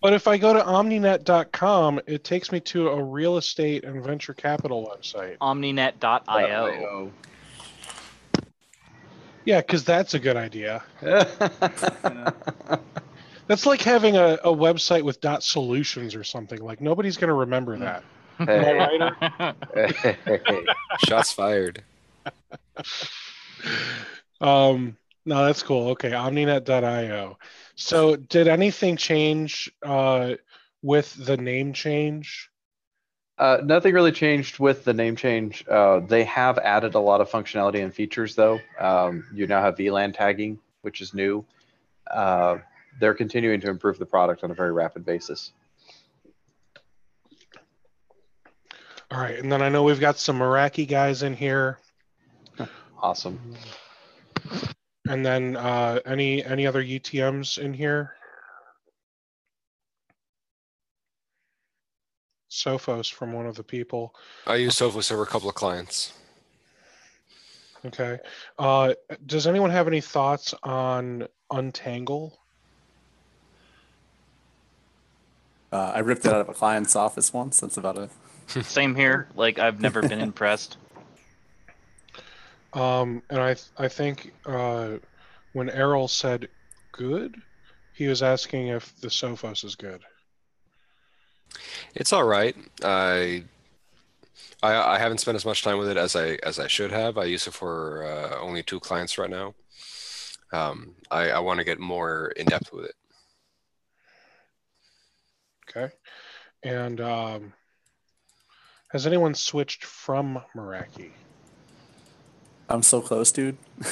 But 0.00 0.12
if 0.12 0.28
I 0.28 0.38
go 0.38 0.52
to 0.52 0.60
omninet.com, 0.60 2.00
it 2.06 2.24
takes 2.24 2.52
me 2.52 2.60
to 2.60 2.88
a 2.88 3.02
real 3.02 3.36
estate 3.36 3.84
and 3.84 4.02
venture 4.04 4.34
capital 4.34 4.86
website. 4.86 5.36
OmniNet.io. 5.38 7.10
Yeah, 9.44 9.60
because 9.60 9.84
that's 9.84 10.14
a 10.14 10.20
good 10.20 10.36
idea. 10.36 10.84
That's 13.48 13.66
like 13.66 13.82
having 13.82 14.16
a, 14.16 14.38
a 14.44 14.54
website 14.54 15.02
with 15.02 15.20
dot 15.20 15.42
solutions 15.42 16.14
or 16.14 16.22
something. 16.24 16.60
Like 16.60 16.80
nobody's 16.80 17.16
gonna 17.16 17.34
remember 17.34 17.74
hmm. 17.74 17.82
that. 17.82 18.04
Hey. 18.46 19.52
Shots 21.06 21.32
fired. 21.32 21.82
Um, 24.40 24.96
no, 25.24 25.46
that's 25.46 25.62
cool. 25.62 25.90
Okay, 25.90 26.10
Omninet.io. 26.10 27.38
So, 27.74 28.16
did 28.16 28.48
anything 28.48 28.96
change 28.96 29.70
uh, 29.82 30.34
with 30.82 31.14
the 31.24 31.36
name 31.36 31.72
change? 31.72 32.50
Uh, 33.38 33.58
nothing 33.64 33.94
really 33.94 34.12
changed 34.12 34.58
with 34.58 34.84
the 34.84 34.92
name 34.92 35.16
change. 35.16 35.64
Uh, 35.68 36.00
they 36.00 36.24
have 36.24 36.58
added 36.58 36.94
a 36.94 37.00
lot 37.00 37.20
of 37.20 37.30
functionality 37.30 37.82
and 37.82 37.94
features, 37.94 38.34
though. 38.34 38.58
Um, 38.78 39.24
you 39.32 39.46
now 39.46 39.62
have 39.62 39.76
VLAN 39.76 40.14
tagging, 40.14 40.58
which 40.82 41.00
is 41.00 41.14
new. 41.14 41.44
Uh, 42.10 42.58
they're 43.00 43.14
continuing 43.14 43.60
to 43.60 43.70
improve 43.70 43.98
the 43.98 44.06
product 44.06 44.44
on 44.44 44.50
a 44.50 44.54
very 44.54 44.72
rapid 44.72 45.04
basis. 45.04 45.52
All 49.12 49.20
right, 49.20 49.38
and 49.38 49.52
then 49.52 49.60
I 49.60 49.68
know 49.68 49.82
we've 49.82 50.00
got 50.00 50.18
some 50.18 50.38
Meraki 50.38 50.88
guys 50.88 51.22
in 51.22 51.34
here, 51.34 51.78
Awesome. 52.98 53.54
and 55.06 55.26
then 55.26 55.54
uh, 55.54 56.00
any 56.06 56.42
any 56.42 56.66
other 56.66 56.82
UTM's 56.82 57.58
in 57.58 57.74
here? 57.74 58.14
Sophos 62.50 63.12
from 63.12 63.34
one 63.34 63.44
of 63.44 63.54
the 63.54 63.62
people. 63.62 64.14
I 64.46 64.54
use 64.54 64.76
Sophos 64.76 65.12
over 65.12 65.24
a 65.24 65.26
couple 65.26 65.50
of 65.50 65.56
clients. 65.56 66.14
Okay. 67.84 68.18
Uh, 68.58 68.94
does 69.26 69.46
anyone 69.46 69.68
have 69.70 69.88
any 69.88 70.00
thoughts 70.00 70.54
on 70.62 71.28
Untangle? 71.50 72.38
Uh, 75.70 75.92
I 75.96 75.98
ripped 75.98 76.24
it 76.24 76.32
out 76.32 76.40
of 76.40 76.48
a 76.48 76.54
client's 76.54 76.96
office 76.96 77.30
once. 77.34 77.60
That's 77.60 77.76
about 77.76 77.98
it. 77.98 78.10
Same 78.62 78.94
here. 78.94 79.28
Like 79.34 79.58
I've 79.58 79.80
never 79.80 80.02
been 80.02 80.20
impressed. 80.30 80.76
Um, 82.72 83.22
and 83.30 83.40
I 83.40 83.56
I 83.78 83.88
think 83.88 84.32
uh, 84.46 84.92
when 85.52 85.70
Errol 85.70 86.08
said 86.08 86.48
good, 86.92 87.40
he 87.94 88.06
was 88.06 88.22
asking 88.22 88.68
if 88.68 88.98
the 89.00 89.08
Sophos 89.08 89.64
is 89.64 89.74
good. 89.74 90.00
It's 91.94 92.12
all 92.12 92.24
right. 92.24 92.56
I, 92.82 93.44
I 94.62 94.94
I 94.94 94.98
haven't 94.98 95.18
spent 95.18 95.36
as 95.36 95.44
much 95.44 95.62
time 95.62 95.78
with 95.78 95.88
it 95.88 95.96
as 95.96 96.16
I 96.16 96.38
as 96.42 96.58
I 96.58 96.66
should 96.66 96.92
have. 96.92 97.18
I 97.18 97.24
use 97.24 97.46
it 97.46 97.54
for 97.54 98.04
uh, 98.04 98.40
only 98.40 98.62
two 98.62 98.80
clients 98.80 99.18
right 99.18 99.30
now. 99.30 99.54
Um, 100.52 100.94
I, 101.10 101.30
I 101.30 101.38
want 101.38 101.58
to 101.58 101.64
get 101.64 101.80
more 101.80 102.32
in 102.36 102.46
depth 102.46 102.72
with 102.72 102.84
it. 102.84 102.94
Okay. 105.68 105.92
And 106.62 107.00
um, 107.00 107.52
has 108.92 109.06
anyone 109.06 109.34
switched 109.34 109.84
from 109.84 110.42
Meraki? 110.54 111.10
I'm 112.68 112.82
so 112.82 113.00
close, 113.00 113.32
dude. 113.32 113.56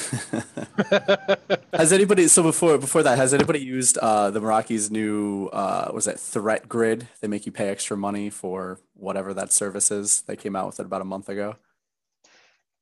has 1.73 1.91
anybody? 1.91 2.27
So 2.27 2.41
before 2.41 2.77
before 2.77 3.03
that, 3.03 3.17
has 3.17 3.33
anybody 3.33 3.59
used 3.59 3.97
uh, 3.97 4.31
the 4.31 4.39
Meraki's 4.39 4.89
new 4.89 5.47
uh, 5.47 5.91
was 5.93 6.07
it 6.07 6.19
Threat 6.19 6.69
Grid? 6.69 7.07
They 7.19 7.27
make 7.27 7.45
you 7.45 7.51
pay 7.51 7.69
extra 7.69 7.97
money 7.97 8.29
for 8.29 8.79
whatever 8.93 9.33
that 9.33 9.51
service 9.51 9.91
is. 9.91 10.21
They 10.23 10.35
came 10.35 10.55
out 10.55 10.67
with 10.67 10.79
it 10.79 10.85
about 10.85 11.01
a 11.01 11.05
month 11.05 11.29
ago. 11.29 11.57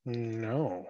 no. 0.06 0.88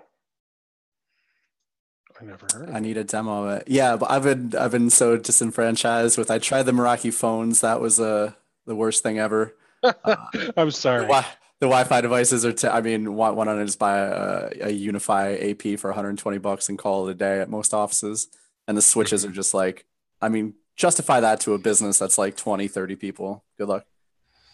I 2.21 2.25
never 2.25 2.47
heard 2.53 2.69
I 2.71 2.79
need 2.79 2.97
a 2.97 3.05
demo 3.05 3.45
of 3.45 3.61
it. 3.61 3.67
Yeah, 3.67 3.95
but 3.95 4.11
I've 4.11 4.23
been 4.23 4.53
I've 4.55 4.71
been 4.71 4.89
so 4.89 5.15
disenfranchised 5.15 6.17
with. 6.17 6.29
I 6.29 6.37
tried 6.37 6.63
the 6.63 6.71
Meraki 6.73 7.13
phones. 7.13 7.61
That 7.61 7.79
was 7.79 7.99
uh, 7.99 8.33
the 8.65 8.75
worst 8.75 9.03
thing 9.03 9.17
ever. 9.19 9.55
I'm 10.57 10.71
The, 10.71 10.71
sorry. 10.71 11.05
wi- 11.05 11.25
the 11.59 11.67
Wi-Fi 11.67 12.01
devices 12.01 12.45
are. 12.45 12.53
T- 12.53 12.67
I 12.67 12.81
mean, 12.81 13.15
why, 13.15 13.29
why 13.31 13.45
not 13.45 13.63
just 13.65 13.79
buy 13.79 13.97
a, 13.97 14.47
a 14.61 14.67
UniFi 14.67 15.51
AP 15.73 15.79
for 15.79 15.89
120 15.89 16.37
bucks 16.39 16.69
and 16.69 16.77
call 16.77 17.07
it 17.07 17.11
a 17.11 17.15
day 17.15 17.39
at 17.41 17.49
most 17.49 17.73
offices? 17.73 18.27
And 18.67 18.77
the 18.77 18.81
switches 18.81 19.25
are 19.25 19.31
just 19.31 19.53
like, 19.53 19.85
I 20.21 20.29
mean, 20.29 20.53
justify 20.75 21.19
that 21.21 21.39
to 21.41 21.53
a 21.53 21.57
business 21.57 21.99
that's 21.99 22.17
like 22.17 22.37
20, 22.37 22.67
30 22.67 22.95
people. 22.95 23.43
Good 23.57 23.67
luck. 23.69 23.85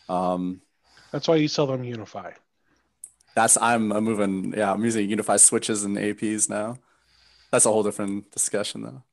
Um, 0.09 0.61
That's 1.11 1.27
why 1.27 1.35
you 1.37 1.47
sell 1.47 1.67
them 1.67 1.83
UniFi. 1.83 2.33
that's 3.35 3.57
I'm, 3.61 3.91
I'm 3.91 4.03
moving. 4.03 4.53
Yeah, 4.55 4.71
I'm 4.71 4.83
using 4.83 5.09
UniFi 5.09 5.39
switches 5.39 5.83
and 5.83 5.97
APs 5.97 6.49
now. 6.49 6.77
That's 7.51 7.65
a 7.65 7.71
whole 7.71 7.83
different 7.83 8.31
discussion 8.31 8.81
though. 8.83 9.03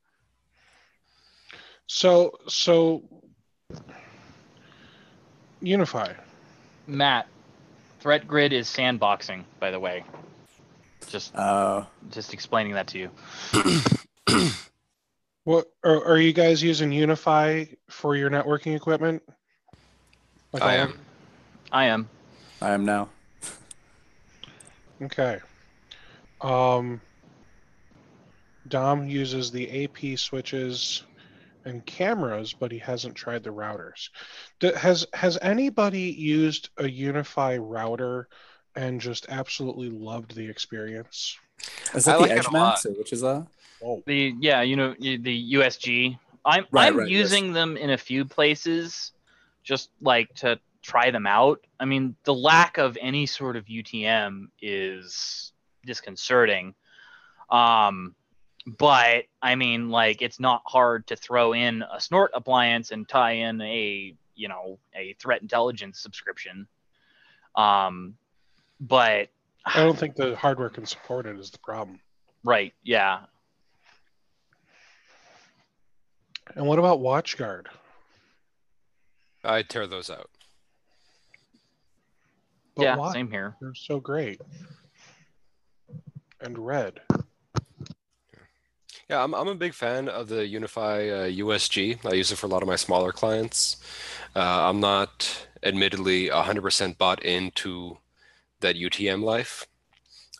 So 1.87 2.31
so 2.47 3.03
UniFi. 5.63 6.15
Matt, 6.87 7.27
Threat 7.99 8.27
Grid 8.27 8.53
is 8.53 8.67
sandboxing, 8.67 9.43
by 9.59 9.71
the 9.71 9.79
way. 9.79 10.03
Just 11.07 11.35
Uh, 11.35 11.85
just 12.11 12.33
explaining 12.33 12.73
that 12.73 12.87
to 12.87 12.99
you. 12.99 13.09
What 15.45 15.69
are, 15.83 16.01
are 16.05 16.17
you 16.17 16.31
guys 16.31 16.63
using 16.63 16.89
UniFi 16.91 17.75
for 17.89 18.15
your 18.15 18.29
networking 18.29 18.75
equipment? 18.75 19.21
Like 20.53 20.63
I 20.63 20.77
all 20.77 20.83
am. 20.83 20.99
I 21.71 21.85
am. 21.85 22.09
I 22.61 22.71
am 22.71 22.85
now. 22.85 23.09
Okay. 25.01 25.39
Um, 26.39 27.01
Dom 28.69 29.05
uses 29.05 29.51
the 29.51 29.83
AP 29.83 30.17
switches 30.17 31.03
and 31.65 31.85
cameras, 31.85 32.53
but 32.53 32.71
he 32.71 32.77
hasn't 32.79 33.15
tried 33.15 33.43
the 33.43 33.49
routers. 33.51 34.09
D- 34.59 34.73
has 34.77 35.05
has 35.13 35.37
anybody 35.41 36.11
used 36.11 36.69
a 36.77 36.83
UniFi 36.83 37.59
router 37.61 38.27
and 38.75 38.99
just 38.99 39.27
absolutely 39.29 39.89
loved 39.89 40.35
the 40.35 40.47
experience? 40.49 41.37
Is 41.93 42.05
that 42.05 42.15
I 42.15 42.17
the 42.17 42.21
like 42.23 42.31
it 42.31 42.37
Edge 42.39 42.47
a 42.47 42.51
Max 42.51 42.85
which 42.85 43.13
is 43.13 43.21
that? 43.21 43.45
Oh, 43.83 44.01
The 44.05 44.33
yeah, 44.39 44.61
you 44.61 44.75
know 44.75 44.93
the 44.99 45.53
USG. 45.53 46.17
I'm 46.45 46.65
Right, 46.71 46.87
I'm 46.87 46.97
right, 46.97 47.09
yes. 47.09 47.19
using 47.19 47.53
them 47.53 47.77
in 47.77 47.91
a 47.91 47.97
few 47.97 48.25
places, 48.25 49.11
just 49.63 49.89
like 50.01 50.33
to 50.35 50.59
try 50.81 51.09
them 51.11 51.25
out. 51.25 51.65
I 51.79 51.85
mean, 51.85 52.15
the 52.25 52.33
lack 52.33 52.77
of 52.77 52.97
any 52.99 53.25
sort 53.25 53.55
of 53.55 53.65
UTM 53.65 54.47
is 54.61 55.53
disconcerting. 55.85 56.75
Um, 57.49 58.15
but 58.65 59.25
I 59.41 59.55
mean, 59.55 59.89
like 59.89 60.21
it's 60.21 60.39
not 60.39 60.61
hard 60.65 61.07
to 61.07 61.15
throw 61.15 61.53
in 61.53 61.83
a 61.83 61.99
snort 61.99 62.31
appliance 62.33 62.91
and 62.91 63.07
tie 63.07 63.31
in 63.31 63.61
a 63.61 64.13
you 64.35 64.47
know 64.47 64.79
a 64.95 65.13
threat 65.13 65.41
intelligence 65.41 65.99
subscription. 65.99 66.67
Um, 67.55 68.15
but 68.79 69.29
I 69.65 69.83
don't 69.83 69.97
think 69.97 70.15
the 70.15 70.35
hardware 70.35 70.69
can 70.69 70.85
support 70.85 71.25
it. 71.25 71.37
Is 71.39 71.51
the 71.51 71.59
problem? 71.59 71.99
right, 72.43 72.73
yeah, 72.83 73.21
And 76.55 76.67
what 76.67 76.79
about 76.79 76.99
WatchGuard? 76.99 77.65
I 79.43 79.61
tear 79.63 79.87
those 79.87 80.09
out. 80.09 80.29
But 82.75 82.83
yeah, 82.83 82.95
why? 82.95 83.13
same 83.13 83.29
here. 83.29 83.55
They're 83.61 83.73
so 83.73 83.99
great. 83.99 84.41
And 86.41 86.57
red. 86.57 87.01
Yeah, 89.13 89.23
I'm, 89.23 89.35
I'm 89.35 89.47
a 89.47 89.53
big 89.53 89.75
fan 89.75 90.09
of 90.09 90.27
the 90.27 90.37
UniFi 90.37 90.95
uh, 91.11 91.45
USG. 91.45 92.03
I 92.03 92.15
use 92.15 92.31
it 92.31 92.37
for 92.39 92.47
a 92.47 92.49
lot 92.49 92.63
of 92.63 92.67
my 92.67 92.75
smaller 92.75 93.11
clients. 93.11 93.77
Uh, 94.35 94.67
I'm 94.67 94.79
not 94.79 95.45
admittedly 95.61 96.29
100% 96.29 96.97
bought 96.97 97.23
into 97.23 97.99
that 98.61 98.75
UTM 98.75 99.21
life 99.21 99.67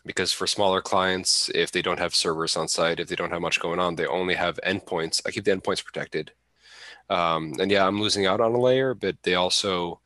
because 0.04 0.32
for 0.32 0.48
smaller 0.48 0.82
clients, 0.82 1.48
if 1.54 1.70
they 1.70 1.82
don't 1.82 2.00
have 2.00 2.16
servers 2.16 2.56
on 2.56 2.66
site, 2.66 2.98
if 2.98 3.06
they 3.06 3.14
don't 3.14 3.30
have 3.30 3.42
much 3.42 3.60
going 3.60 3.78
on, 3.78 3.94
they 3.94 4.06
only 4.06 4.34
have 4.34 4.58
endpoints. 4.66 5.22
I 5.24 5.30
keep 5.30 5.44
the 5.44 5.52
endpoints 5.52 5.84
protected. 5.84 6.32
Um, 7.08 7.52
and 7.60 7.70
yeah, 7.70 7.86
I'm 7.86 8.00
losing 8.00 8.26
out 8.26 8.40
on 8.40 8.54
a 8.56 8.60
layer, 8.60 8.92
but 8.92 9.22
they 9.22 9.36
also, 9.36 10.00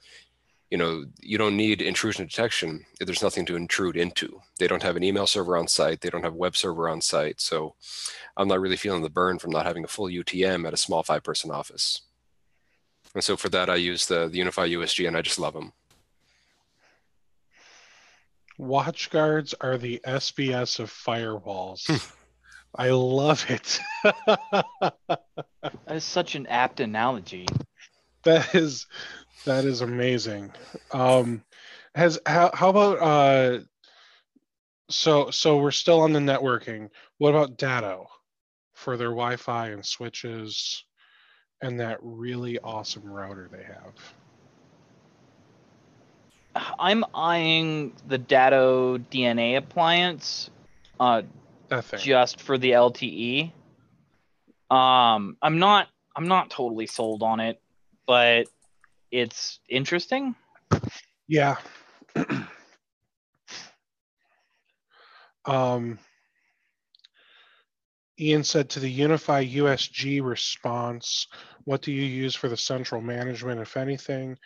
you 0.71 0.77
know, 0.77 1.05
you 1.21 1.39
don't 1.39 1.57
need 1.57 1.81
intrusion 1.81 2.27
detection 2.27 2.85
if 3.01 3.07
there's 3.07 3.23
nothing 3.23 3.47
to 3.47 3.57
intrude 3.57 3.97
into. 3.97 4.41
They 4.59 4.67
don't 4.69 4.83
have 4.83 4.97
an 4.97 5.03
email 5.03 5.27
server 5.27 5.57
on 5.57 5.67
site. 5.67 6.01
They 6.03 6.11
don't 6.11 6.25
have 6.25 6.35
a 6.35 6.37
web 6.37 6.57
server 6.57 6.89
on 6.89 7.01
site. 7.01 7.41
So 7.41 7.75
I'm 8.37 8.49
not 8.49 8.61
really 8.61 8.77
feeling 8.77 9.03
the 9.03 9.09
burn 9.11 9.39
from 9.39 9.51
not 9.51 9.65
having 9.65 9.85
a 9.85 9.89
full 9.89 10.09
UTM 10.09 10.67
at 10.67 10.75
a 10.75 10.79
small 10.79 11.03
five 11.03 11.25
person 11.25 11.51
office. 11.51 12.03
And 13.15 13.25
so 13.25 13.37
for 13.37 13.49
that, 13.49 13.71
I 13.71 13.77
use 13.77 14.07
the, 14.07 14.29
the 14.29 14.41
UniFi 14.41 14.77
USG 14.77 15.09
and 15.09 15.17
I 15.17 15.23
just 15.23 15.39
love 15.39 15.55
them. 15.55 15.73
WatchGuards 18.61 19.55
are 19.61 19.79
the 19.79 20.01
SBS 20.05 20.81
of 20.81 20.91
firewalls. 20.91 21.87
Hmm. 21.87 21.97
I 22.75 22.91
love 22.91 23.47
it. 23.49 23.81
That 25.87 25.97
is 25.97 26.05
such 26.05 26.35
an 26.35 26.47
apt 26.47 26.81
analogy. 26.81 27.47
that 28.25 28.55
is 28.55 28.87
that 29.45 29.65
is 29.65 29.81
amazing. 29.81 30.53
Um, 30.93 31.45
has 31.95 32.19
how 32.27 32.51
how 32.55 32.71
about 32.71 32.99
uh, 33.03 33.61
So 34.91 35.31
so 35.31 35.59
we're 35.59 35.71
still 35.71 36.01
on 36.01 36.13
the 36.13 36.21
networking. 36.21 36.91
What 37.19 37.31
about 37.31 37.59
Datto 37.59 38.09
for 38.75 38.97
their 38.97 39.09
Wi-Fi 39.09 39.69
and 39.69 39.85
switches 39.85 40.85
and 41.61 41.81
that 41.81 41.99
really 42.03 42.59
awesome 42.61 43.05
router 43.05 43.51
they 43.53 43.65
have? 43.65 43.95
I'm 46.79 47.05
eyeing 47.15 47.93
the 48.09 48.19
Datto 48.19 48.99
DNA 48.99 49.57
appliance 49.59 50.51
uh, 50.99 51.23
just 51.99 52.41
for 52.41 52.59
the 52.59 52.73
LTE. 52.73 53.53
Um, 54.71 55.37
I'm 55.43 55.59
not 55.59 55.89
I'm 56.17 56.29
not 56.29 56.51
totally 56.51 56.87
sold 56.87 57.23
on 57.23 57.41
it, 57.41 57.61
but 58.07 58.45
it's 59.11 59.61
interesting. 59.69 60.35
Yeah. 61.27 61.57
um, 65.45 65.99
Ian 68.21 68.43
said 68.43 68.69
to 68.71 68.81
the 68.81 69.01
UniFi 69.01 69.55
USG 69.55 70.23
response, 70.25 71.29
what 71.65 71.83
do 71.83 71.93
you 71.93 72.03
use 72.03 72.35
for 72.35 72.49
the 72.49 72.57
central 72.57 73.01
management, 73.01 73.61
if 73.61 73.77
anything? 73.77 74.37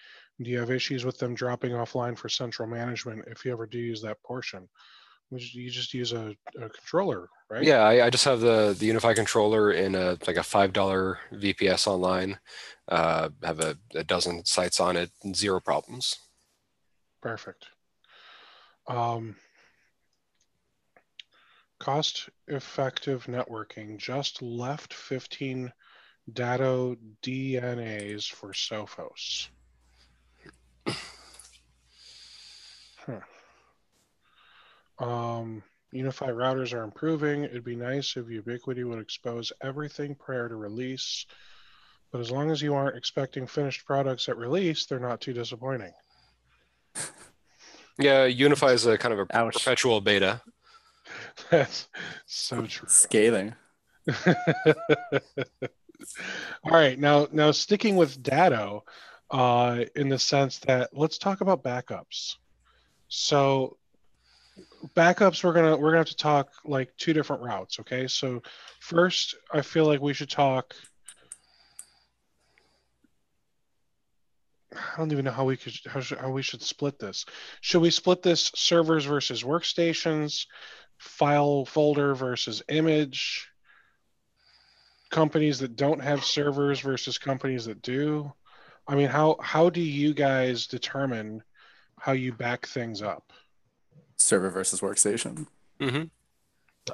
Do 0.42 0.50
you 0.50 0.58
have 0.58 0.70
issues 0.70 1.04
with 1.04 1.18
them 1.18 1.34
dropping 1.34 1.72
offline 1.72 2.18
for 2.18 2.28
central 2.28 2.68
management 2.68 3.24
if 3.28 3.44
you 3.44 3.52
ever 3.52 3.66
do 3.66 3.78
use 3.78 4.02
that 4.02 4.22
portion? 4.22 4.68
Which 5.32 5.54
you 5.54 5.70
just 5.70 5.94
use 5.94 6.12
a, 6.12 6.36
a 6.60 6.68
controller, 6.68 7.30
right? 7.48 7.64
Yeah, 7.64 7.78
I, 7.78 8.04
I 8.04 8.10
just 8.10 8.26
have 8.26 8.40
the 8.40 8.76
the 8.78 8.90
UniFi 8.90 9.14
controller 9.14 9.72
in 9.72 9.94
a 9.94 10.18
like 10.26 10.36
a 10.36 10.42
five 10.42 10.74
dollar 10.74 11.20
VPS 11.32 11.86
online. 11.86 12.38
Uh, 12.86 13.30
have 13.42 13.60
a, 13.60 13.78
a 13.94 14.04
dozen 14.04 14.44
sites 14.44 14.78
on 14.78 14.94
it, 14.94 15.10
zero 15.34 15.58
problems. 15.58 16.16
Perfect. 17.22 17.68
Um, 18.86 19.36
cost 21.78 22.28
effective 22.48 23.24
networking 23.24 23.96
just 23.96 24.42
left 24.42 24.92
15 24.92 25.72
Datto 26.30 26.96
DNAs 27.22 28.30
for 28.30 28.52
Sophos. 28.52 29.48
Huh. 33.04 33.18
Um, 35.02 35.62
UniFi 35.92 36.28
routers 36.28 36.72
are 36.72 36.84
improving. 36.84 37.44
It'd 37.44 37.64
be 37.64 37.76
nice 37.76 38.16
if 38.16 38.26
Ubiquiti 38.26 38.84
would 38.84 39.00
expose 39.00 39.52
everything 39.60 40.14
prior 40.14 40.48
to 40.48 40.56
release. 40.56 41.26
But 42.12 42.20
as 42.20 42.30
long 42.30 42.50
as 42.50 42.62
you 42.62 42.74
aren't 42.74 42.96
expecting 42.96 43.46
finished 43.46 43.84
products 43.84 44.28
at 44.28 44.36
release, 44.36 44.86
they're 44.86 45.00
not 45.00 45.20
too 45.20 45.32
disappointing. 45.32 45.92
Yeah, 47.98 48.28
UniFi 48.28 48.74
is 48.74 48.86
a 48.86 48.96
kind 48.96 49.12
of 49.12 49.20
a 49.20 49.36
Ouch. 49.36 49.54
perpetual 49.54 50.00
beta. 50.00 50.40
That's 51.50 51.88
so 52.26 52.64
true. 52.66 52.88
Scathing. 52.88 53.54
All 56.64 56.72
right, 56.72 56.98
now 56.98 57.28
now 57.32 57.50
sticking 57.52 57.96
with 57.96 58.22
Datto, 58.22 58.84
uh, 59.30 59.84
in 59.94 60.08
the 60.08 60.18
sense 60.18 60.58
that 60.60 60.90
let's 60.92 61.18
talk 61.18 61.40
about 61.40 61.62
backups. 61.62 62.36
So 63.08 63.76
backups 64.96 65.44
we're 65.44 65.52
gonna 65.52 65.76
we're 65.76 65.90
gonna 65.90 65.98
have 65.98 66.08
to 66.08 66.16
talk 66.16 66.50
like 66.64 66.96
two 66.96 67.12
different 67.12 67.42
routes. 67.42 67.80
Okay, 67.80 68.06
so 68.08 68.42
first 68.80 69.36
I 69.52 69.62
feel 69.62 69.86
like 69.86 70.00
we 70.00 70.14
should 70.14 70.30
talk. 70.30 70.74
I 74.74 74.96
don't 74.96 75.12
even 75.12 75.24
know 75.24 75.32
how 75.32 75.44
we 75.44 75.56
could 75.56 75.74
how, 75.86 76.00
should, 76.00 76.18
how 76.18 76.30
we 76.30 76.42
should 76.42 76.62
split 76.62 76.98
this. 76.98 77.24
Should 77.60 77.82
we 77.82 77.90
split 77.90 78.22
this 78.22 78.50
servers 78.54 79.04
versus 79.04 79.42
workstations, 79.42 80.46
file 80.98 81.64
folder 81.64 82.14
versus 82.14 82.62
image? 82.68 83.52
companies 85.12 85.60
that 85.60 85.76
don't 85.76 86.02
have 86.02 86.24
servers 86.24 86.80
versus 86.80 87.18
companies 87.18 87.66
that 87.66 87.82
do? 87.82 88.32
I 88.88 88.96
mean, 88.96 89.08
how 89.08 89.36
how 89.40 89.70
do 89.70 89.80
you 89.80 90.12
guys 90.12 90.66
determine 90.66 91.44
how 92.00 92.12
you 92.12 92.32
back 92.32 92.66
things 92.66 93.00
up? 93.00 93.32
Server 94.22 94.50
versus 94.50 94.80
workstation. 94.80 95.46
hmm 95.80 96.04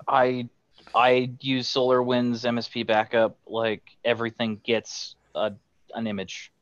I 0.06 0.48
I 0.94 1.30
use 1.40 1.72
SolarWinds 1.72 2.44
MSP 2.44 2.86
backup. 2.86 3.36
Like 3.46 3.82
everything 4.04 4.60
gets 4.64 5.16
a, 5.34 5.52
an 5.94 6.06
image. 6.06 6.52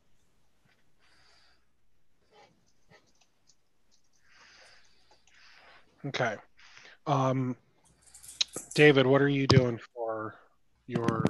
Okay. 6.06 6.36
Um, 7.06 7.56
David, 8.74 9.06
what 9.06 9.22
are 9.22 9.28
you 9.28 9.46
doing 9.46 9.80
for 9.94 10.36
your 10.86 11.24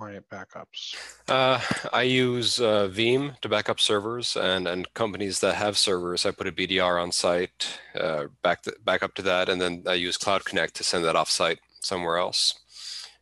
client 0.00 0.24
backups? 0.30 0.96
Uh, 1.28 1.60
I 1.92 2.02
use 2.02 2.58
uh, 2.60 2.88
Veeam 2.90 3.38
to 3.40 3.48
back 3.48 3.68
up 3.68 3.78
servers, 3.80 4.36
and 4.36 4.66
and 4.66 4.92
companies 4.94 5.40
that 5.40 5.54
have 5.56 5.76
servers, 5.76 6.24
I 6.24 6.30
put 6.30 6.46
a 6.46 6.52
BDR 6.52 7.00
on 7.02 7.12
site, 7.12 7.78
uh, 7.94 8.24
back 8.42 8.64
back 8.84 9.02
up 9.02 9.14
to 9.16 9.22
that, 9.22 9.48
and 9.50 9.60
then 9.60 9.84
I 9.86 9.94
use 9.94 10.16
Cloud 10.16 10.44
Connect 10.44 10.74
to 10.76 10.84
send 10.84 11.04
that 11.04 11.16
off 11.16 11.30
site 11.30 11.58
somewhere 11.80 12.16
else. 12.16 12.54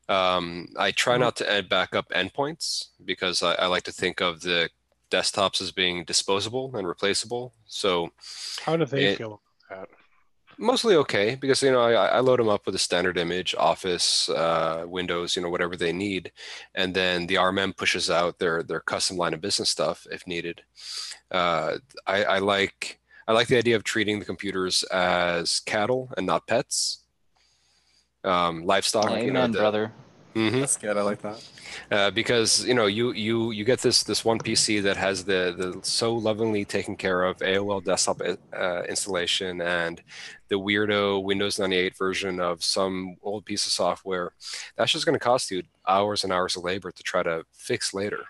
Um, 0.09 0.69
I 0.79 0.93
try 0.93 1.17
not 1.19 1.37
to 1.37 1.51
add 1.51 1.69
backup 1.69 2.09
endpoints 2.11 2.87
because 3.05 3.43
I, 3.43 3.53
I 3.55 3.67
like 3.67 3.83
to 3.85 3.93
think 3.93 4.21
of 4.23 4.41
the 4.41 4.71
desktops 5.11 5.61
as 5.61 5.71
being 5.73 6.05
disposable 6.05 6.75
and 6.77 6.87
replaceable. 6.89 7.53
So 7.67 8.11
How 8.65 8.77
do 8.77 8.87
they 8.87 9.05
It- 9.07 9.19
feel 9.19 9.43
about 9.71 9.89
that? 9.91 9.98
Mostly 10.59 10.97
okay 10.97 11.37
because 11.37 11.63
you 11.63 11.71
know 11.71 11.81
I, 11.81 12.07
I 12.07 12.21
load 12.21 12.41
them 12.41 12.49
up 12.49 12.67
with 12.67 12.75
a 12.75 12.79
standard 12.79 13.17
image 13.17 13.55
office 13.57 14.29
uh, 14.29 14.85
windows 14.87 15.37
you 15.37 15.43
know 15.43 15.51
whatever 15.51 15.77
they 15.77 15.93
need 15.93 16.33
and 16.75 16.93
then 16.95 17.27
the 17.27 17.37
rmm 17.37 17.77
pushes 17.77 18.11
out 18.11 18.39
their 18.39 18.63
their 18.63 18.81
custom 18.81 19.17
line 19.17 19.35
of 19.35 19.41
business 19.41 19.71
stuff 19.71 20.07
if 20.11 20.27
needed 20.27 20.63
uh, 21.31 21.77
I, 22.07 22.25
I 22.25 22.39
like 22.41 22.99
i 23.29 23.33
like 23.33 23.47
the 23.47 23.57
idea 23.57 23.77
of 23.77 23.85
treating 23.85 24.19
the 24.19 24.25
computers 24.25 24.83
as 24.85 25.61
cattle 25.61 26.11
and 26.17 26.27
not 26.27 26.47
pets 26.47 27.05
um, 28.25 28.65
livestock 28.65 29.11
you 29.23 29.31
know 29.31 29.41
Amen, 29.41 29.53
the- 29.53 29.59
brother. 29.59 29.93
Mhm 30.37 30.61
That's 30.61 30.77
good. 30.77 30.97
I 30.97 31.03
like 31.03 31.21
that. 31.23 31.43
uh, 31.91 32.11
because 32.11 32.65
you 32.65 32.75
know 32.75 32.87
you 32.87 33.13
you 33.13 33.51
you 33.51 33.65
get 33.65 33.81
this 33.81 34.03
this 34.05 34.25
one 34.25 34.39
PC 34.39 34.79
that 34.81 34.97
has 34.97 35.25
the 35.25 35.55
the 35.57 35.81
so 35.83 36.15
lovingly 36.15 36.65
taken 36.65 36.97
care 36.97 37.23
of 37.25 37.39
AOL 37.43 37.81
desktop 37.81 38.21
uh, 38.53 38.83
installation 38.89 39.61
and 39.61 40.03
the 40.49 40.57
weirdo 40.57 41.23
Windows 41.23 41.59
98 41.59 41.97
version 41.97 42.41
of 42.41 42.63
some 42.63 43.17
old 43.23 43.45
piece 43.45 43.67
of 43.67 43.73
software. 43.73 44.33
That's 44.77 44.93
just 44.93 45.07
going 45.07 45.15
to 45.19 45.25
cost 45.25 45.51
you 45.51 45.63
hours 45.87 46.25
and 46.25 46.33
hours 46.33 46.57
of 46.57 46.65
labor 46.65 46.91
to 46.93 47.03
try 47.03 47.23
to 47.23 47.45
fix 47.53 47.93
later. 47.95 48.25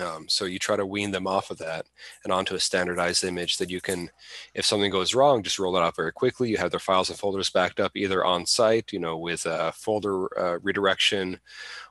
Um, 0.00 0.28
so 0.28 0.44
you 0.44 0.58
try 0.58 0.76
to 0.76 0.86
wean 0.86 1.10
them 1.10 1.26
off 1.26 1.50
of 1.50 1.58
that 1.58 1.86
and 2.24 2.32
onto 2.32 2.54
a 2.54 2.60
standardized 2.60 3.24
image 3.24 3.58
that 3.58 3.70
you 3.70 3.80
can, 3.80 4.10
if 4.54 4.64
something 4.64 4.90
goes 4.90 5.14
wrong, 5.14 5.42
just 5.42 5.58
roll 5.58 5.76
it 5.76 5.82
out 5.82 5.96
very 5.96 6.12
quickly. 6.12 6.48
You 6.48 6.56
have 6.58 6.70
their 6.70 6.80
files 6.80 7.10
and 7.10 7.18
folders 7.18 7.50
backed 7.50 7.80
up 7.80 7.92
either 7.96 8.24
on 8.24 8.46
site, 8.46 8.92
you 8.92 8.98
know, 8.98 9.16
with 9.16 9.46
a 9.46 9.72
folder 9.72 10.38
uh, 10.38 10.58
redirection, 10.62 11.40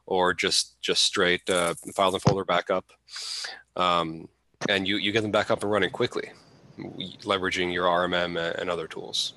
or 0.05 0.33
just 0.33 0.81
just 0.81 1.03
straight 1.03 1.47
uh, 1.49 1.73
file 1.95 2.13
and 2.13 2.21
folder 2.21 2.45
backup. 2.45 2.85
Um, 3.75 4.29
and 4.69 4.87
you 4.87 4.97
you 4.97 5.11
get 5.11 5.21
them 5.21 5.31
back 5.31 5.51
up 5.51 5.63
and 5.63 5.71
running 5.71 5.91
quickly, 5.91 6.31
leveraging 6.79 7.73
your 7.73 7.85
RMM 7.85 8.59
and 8.59 8.69
other 8.69 8.87
tools. 8.87 9.33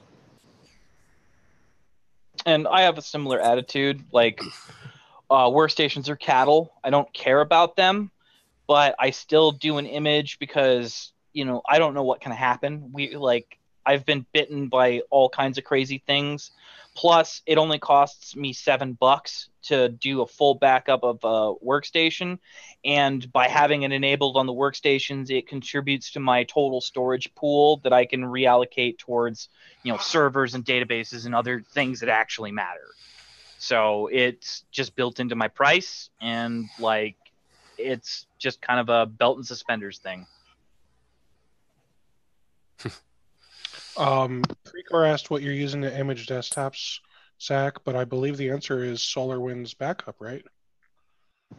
and 2.47 2.66
I 2.69 2.82
have 2.82 2.99
a 2.99 3.03
similar 3.03 3.40
attitude. 3.40 4.03
Like, 4.12 4.40
uh, 5.31 5.47
workstations 5.47 6.09
are 6.09 6.16
cattle. 6.16 6.73
I 6.82 6.90
don't 6.90 7.12
care 7.12 7.40
about 7.40 7.77
them, 7.77 8.11
but 8.71 8.95
I 9.01 9.11
still 9.11 9.51
do 9.51 9.79
an 9.79 9.87
image 9.87 10.39
because 10.39 11.13
you 11.33 11.45
know 11.45 11.61
I 11.69 11.81
don't 11.81 11.93
know 11.93 12.05
what 12.05 12.21
can 12.21 12.31
happen. 12.31 12.93
We 12.93 13.17
like 13.17 13.59
I've 13.85 14.07
been 14.07 14.25
bitten 14.33 14.69
by 14.69 15.03
all 15.11 15.29
kinds 15.29 15.59
of 15.59 15.65
crazy 15.65 16.01
things. 16.07 16.53
Plus, 16.95 17.43
it 17.47 17.59
only 17.59 17.81
costs 17.81 18.37
me 18.37 18.53
seven 18.53 18.93
bucks 18.93 19.49
to 19.63 19.89
do 19.89 20.23
a 20.23 20.27
full 20.27 20.55
backup 20.55 21.03
of 21.03 21.19
a 21.25 21.55
workstation, 21.65 22.39
and 22.85 23.33
by 23.33 23.49
having 23.49 23.83
it 23.83 23.91
enabled 23.91 24.37
on 24.37 24.47
the 24.47 24.53
workstations, 24.53 25.31
it 25.31 25.49
contributes 25.49 26.13
to 26.13 26.21
my 26.21 26.45
total 26.45 26.81
storage 26.81 27.35
pool 27.35 27.79
that 27.83 27.93
I 27.93 28.05
can 28.07 28.23
reallocate 28.23 28.99
towards 28.99 29.49
you 29.83 29.91
know 29.91 29.99
servers 29.99 30.55
and 30.55 30.65
databases 30.65 31.27
and 31.27 31.35
other 31.35 31.65
things 31.75 31.99
that 32.01 32.09
actually 32.09 32.53
matter 32.53 32.87
so 33.59 34.07
it's 34.07 34.65
just 34.71 34.97
built 34.97 35.21
into 35.21 35.35
my 35.35 35.49
price 35.49 36.09
and 36.21 36.67
like 36.79 37.17
it's 37.77 38.27
just 38.41 38.61
kind 38.61 38.81
of 38.81 38.89
a 38.89 39.07
belt 39.07 39.37
and 39.37 39.47
suspenders 39.47 39.99
thing 39.99 40.27
Um, 43.97 44.43
Precor 44.65 45.07
asked 45.07 45.31
what 45.31 45.43
you're 45.43 45.53
using 45.53 45.83
to 45.83 45.99
image 45.99 46.27
desktops, 46.27 47.01
Zach, 47.43 47.85
but 47.85 47.97
I 47.97 48.05
believe 48.05 48.37
the 48.37 48.51
answer 48.51 48.83
is 48.83 49.01
SolarWinds 49.01 49.77
backup, 49.77 50.17
right? 50.21 50.45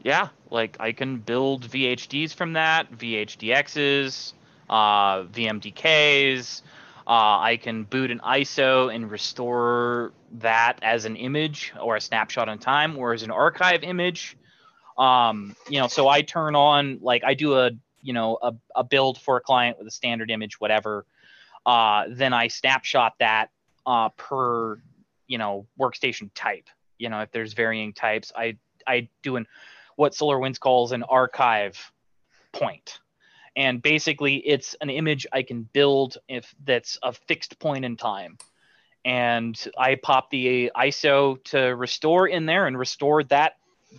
yeah 0.03 0.29
like 0.49 0.77
i 0.79 0.93
can 0.93 1.17
build 1.17 1.67
vhds 1.67 2.33
from 2.33 2.53
that 2.53 2.89
vhdxs 2.93 4.33
uh, 4.69 5.23
vmdks 5.23 6.61
Uh, 7.07 7.39
I 7.39 7.57
can 7.57 7.83
boot 7.83 8.09
an 8.11 8.19
ISO 8.19 8.93
and 8.93 9.11
restore 9.11 10.13
that 10.39 10.79
as 10.81 11.05
an 11.05 11.15
image 11.17 11.73
or 11.81 11.95
a 11.97 12.01
snapshot 12.01 12.47
in 12.47 12.59
time 12.59 12.95
or 12.95 13.11
as 13.11 13.23
an 13.23 13.31
archive 13.31 13.83
image. 13.83 14.37
Um, 14.97 15.55
you 15.69 15.79
know, 15.79 15.87
so 15.87 16.07
I 16.07 16.21
turn 16.21 16.55
on 16.55 16.99
like 17.01 17.23
I 17.23 17.33
do 17.33 17.57
a 17.57 17.71
you 18.01 18.13
know 18.13 18.37
a, 18.41 18.53
a 18.75 18.83
build 18.83 19.19
for 19.19 19.37
a 19.37 19.41
client 19.41 19.77
with 19.77 19.87
a 19.87 19.91
standard 19.91 20.31
image, 20.31 20.59
whatever. 20.59 21.05
Uh, 21.65 22.05
then 22.09 22.33
I 22.33 22.47
snapshot 22.47 23.13
that 23.19 23.49
uh, 23.85 24.09
per 24.09 24.81
you 25.27 25.37
know 25.37 25.67
workstation 25.79 26.29
type. 26.35 26.67
You 26.97 27.09
know, 27.09 27.21
if 27.21 27.31
there's 27.31 27.53
varying 27.53 27.93
types, 27.93 28.31
I 28.35 28.57
I 28.87 29.09
do 29.23 29.35
an 29.37 29.47
what 29.95 30.13
SolarWinds 30.13 30.59
calls 30.59 30.91
an 30.91 31.03
archive 31.03 31.91
point 32.51 32.99
and 33.55 33.81
basically 33.81 34.35
it's 34.35 34.75
an 34.81 34.89
image 34.89 35.27
i 35.31 35.43
can 35.43 35.63
build 35.73 36.17
if 36.27 36.53
that's 36.63 36.97
a 37.03 37.13
fixed 37.13 37.59
point 37.59 37.85
in 37.85 37.97
time 37.97 38.37
and 39.05 39.67
i 39.77 39.95
pop 39.95 40.29
the 40.29 40.71
iso 40.77 41.41
to 41.43 41.59
restore 41.59 42.27
in 42.27 42.45
there 42.45 42.67
and 42.67 42.77
restore 42.77 43.23
that 43.23 43.53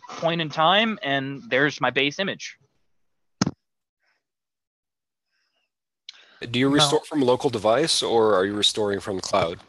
point 0.08 0.40
in 0.40 0.48
time 0.48 0.98
and 1.02 1.42
there's 1.48 1.80
my 1.80 1.90
base 1.90 2.18
image 2.18 2.56
Do 6.50 6.58
you 6.58 6.68
No. 6.68 6.74
restore 6.74 7.00
from 7.04 7.20
local 7.22 7.50
device 7.50 8.02
or 8.02 8.34
are 8.34 8.44
you 8.44 8.54
restoring 8.54 9.00
from 9.00 9.16
the 9.16 9.22
cloud? 9.22 9.60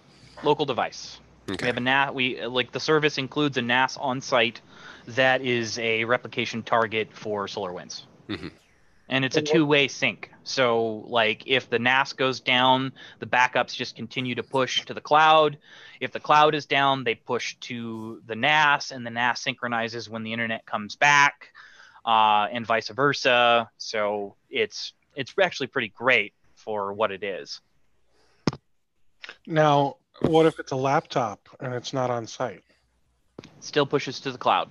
local 0.43 0.65
device 0.65 1.19
we 1.47 1.67
have 1.67 1.77
a 1.77 1.79
NAS. 1.81 2.13
We 2.13 2.45
like 2.45 2.71
the 2.71 2.79
service 2.79 3.17
includes 3.17 3.57
a 3.57 3.61
NAS 3.61 3.97
on 3.97 4.21
site 4.21 4.61
that 5.07 5.41
is 5.41 5.77
a 5.77 6.03
replication 6.05 6.63
target 6.63 7.09
for 7.13 7.47
SolarWinds, 7.47 8.03
Mhm. 8.29 8.51
And 9.09 9.25
it's 9.25 9.37
a 9.37 9.41
two-way 9.41 9.87
sync. 9.87 10.31
So 10.43 11.03
like 11.07 11.43
if 11.45 11.69
the 11.69 11.79
NAS 11.79 12.13
goes 12.13 12.39
down, 12.39 12.93
the 13.19 13.25
backups 13.25 13.75
just 13.75 13.95
continue 13.95 14.35
to 14.35 14.43
push 14.43 14.85
to 14.85 14.93
the 14.93 15.01
cloud. 15.01 15.57
If 15.99 16.11
the 16.11 16.19
cloud 16.19 16.55
is 16.55 16.65
down, 16.65 17.03
they 17.03 17.15
push 17.15 17.55
to 17.61 18.21
the 18.25 18.35
NAS, 18.35 18.91
and 18.91 19.05
the 19.05 19.11
NAS 19.11 19.41
synchronizes 19.41 20.09
when 20.09 20.23
the 20.23 20.33
internet 20.33 20.65
comes 20.65 20.95
back, 20.95 21.53
uh, 22.05 22.47
and 22.51 22.65
vice 22.65 22.89
versa. 22.89 23.69
So 23.77 24.35
it's 24.49 24.93
it's 25.15 25.33
actually 25.41 25.67
pretty 25.67 25.89
great 25.89 26.33
for 26.55 26.93
what 26.93 27.11
it 27.11 27.23
is. 27.23 27.61
Now, 29.45 29.97
what 30.21 30.45
if 30.45 30.59
it's 30.59 30.71
a 30.71 30.75
laptop 30.75 31.47
and 31.59 31.73
it's 31.73 31.93
not 31.93 32.09
on 32.09 32.27
site? 32.27 32.63
Still 33.59 33.85
pushes 33.85 34.19
to 34.21 34.31
the 34.31 34.37
cloud. 34.37 34.69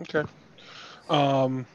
Okay. 0.00 0.24
Um, 1.08 1.66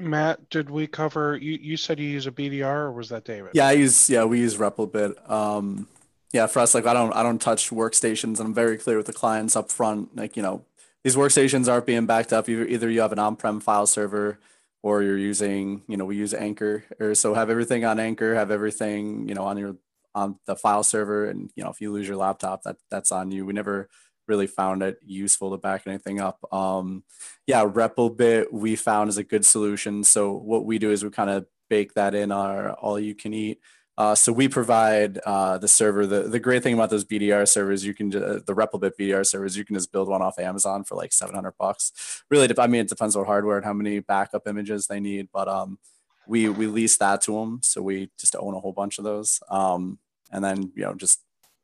Matt, 0.00 0.48
did 0.48 0.70
we 0.70 0.86
cover? 0.86 1.36
You 1.36 1.58
you 1.60 1.76
said 1.76 1.98
you 1.98 2.08
use 2.08 2.26
a 2.26 2.32
BDR, 2.32 2.64
or 2.64 2.92
was 2.92 3.10
that 3.10 3.24
David? 3.24 3.50
Yeah, 3.52 3.68
I 3.68 3.72
use 3.72 4.08
yeah, 4.08 4.24
we 4.24 4.40
use 4.40 4.56
Replibit. 4.56 5.30
Um, 5.30 5.86
yeah, 6.32 6.46
for 6.46 6.60
us, 6.60 6.74
like 6.74 6.86
I 6.86 6.94
don't 6.94 7.12
I 7.12 7.22
don't 7.22 7.40
touch 7.40 7.70
workstations, 7.70 8.40
I'm 8.40 8.54
very 8.54 8.78
clear 8.78 8.96
with 8.96 9.06
the 9.06 9.12
clients 9.12 9.56
up 9.56 9.70
front. 9.70 10.16
Like 10.16 10.36
you 10.36 10.42
know, 10.42 10.64
these 11.04 11.16
workstations 11.16 11.70
aren't 11.70 11.86
being 11.86 12.06
backed 12.06 12.32
up. 12.32 12.48
Either 12.48 12.64
either 12.66 12.88
you 12.88 13.02
have 13.02 13.12
an 13.12 13.18
on-prem 13.18 13.60
file 13.60 13.86
server, 13.86 14.38
or 14.82 15.02
you're 15.02 15.18
using 15.18 15.82
you 15.86 15.98
know 15.98 16.06
we 16.06 16.16
use 16.16 16.32
Anchor, 16.32 16.84
or 16.98 17.14
so 17.14 17.34
have 17.34 17.50
everything 17.50 17.84
on 17.84 18.00
Anchor, 18.00 18.34
have 18.34 18.50
everything 18.50 19.28
you 19.28 19.34
know 19.34 19.44
on 19.44 19.58
your 19.58 19.76
on 20.14 20.38
the 20.46 20.56
file 20.56 20.82
server, 20.82 21.26
and 21.26 21.50
you 21.56 21.62
know 21.62 21.70
if 21.70 21.80
you 21.82 21.92
lose 21.92 22.08
your 22.08 22.16
laptop, 22.16 22.62
that 22.62 22.76
that's 22.90 23.12
on 23.12 23.30
you. 23.32 23.44
We 23.44 23.52
never 23.52 23.88
really 24.30 24.46
found 24.46 24.82
it 24.82 24.98
useful 25.04 25.50
to 25.50 25.58
back 25.58 25.82
anything 25.86 26.20
up. 26.20 26.38
Um, 26.52 27.02
yeah, 27.48 27.64
Replibit 27.64 28.52
we 28.52 28.76
found 28.76 29.10
is 29.10 29.18
a 29.18 29.24
good 29.24 29.44
solution. 29.44 30.04
So 30.04 30.32
what 30.32 30.64
we 30.64 30.78
do 30.78 30.92
is 30.92 31.02
we 31.02 31.10
kind 31.10 31.30
of 31.30 31.46
bake 31.68 31.94
that 31.94 32.14
in 32.14 32.30
our 32.30 32.70
all 32.74 32.98
you 32.98 33.14
can 33.14 33.34
eat. 33.34 33.60
Uh, 33.98 34.14
so 34.14 34.32
we 34.32 34.48
provide 34.48 35.18
uh, 35.26 35.58
the 35.58 35.68
server. 35.68 36.06
The, 36.06 36.22
the 36.22 36.38
great 36.38 36.62
thing 36.62 36.74
about 36.74 36.90
those 36.90 37.04
BDR 37.04 37.46
servers, 37.46 37.84
you 37.84 37.92
can 37.92 38.10
ju- 38.10 38.40
the 38.46 38.54
Replibit 38.54 38.92
BDR 38.98 39.26
servers, 39.26 39.58
you 39.58 39.64
can 39.64 39.74
just 39.74 39.92
build 39.92 40.08
one 40.08 40.22
off 40.22 40.38
Amazon 40.38 40.84
for 40.84 40.94
like 40.94 41.12
700 41.12 41.52
bucks. 41.58 42.22
Really, 42.30 42.48
I 42.56 42.66
mean, 42.68 42.82
it 42.82 42.88
depends 42.88 43.16
on 43.16 43.26
hardware 43.26 43.56
and 43.56 43.66
how 43.66 43.74
many 43.74 43.98
backup 43.98 44.46
images 44.46 44.86
they 44.86 45.00
need. 45.00 45.28
But 45.32 45.48
um, 45.48 45.78
we 46.26 46.48
we 46.48 46.66
lease 46.68 46.96
that 46.98 47.20
to 47.22 47.32
them, 47.32 47.60
so 47.62 47.82
we 47.82 48.10
just 48.18 48.36
own 48.36 48.54
a 48.54 48.60
whole 48.60 48.72
bunch 48.72 48.98
of 48.98 49.04
those. 49.04 49.40
Um, 49.50 49.98
and 50.30 50.42
then 50.42 50.72
you 50.76 50.84
know, 50.84 50.94
just 50.94 51.20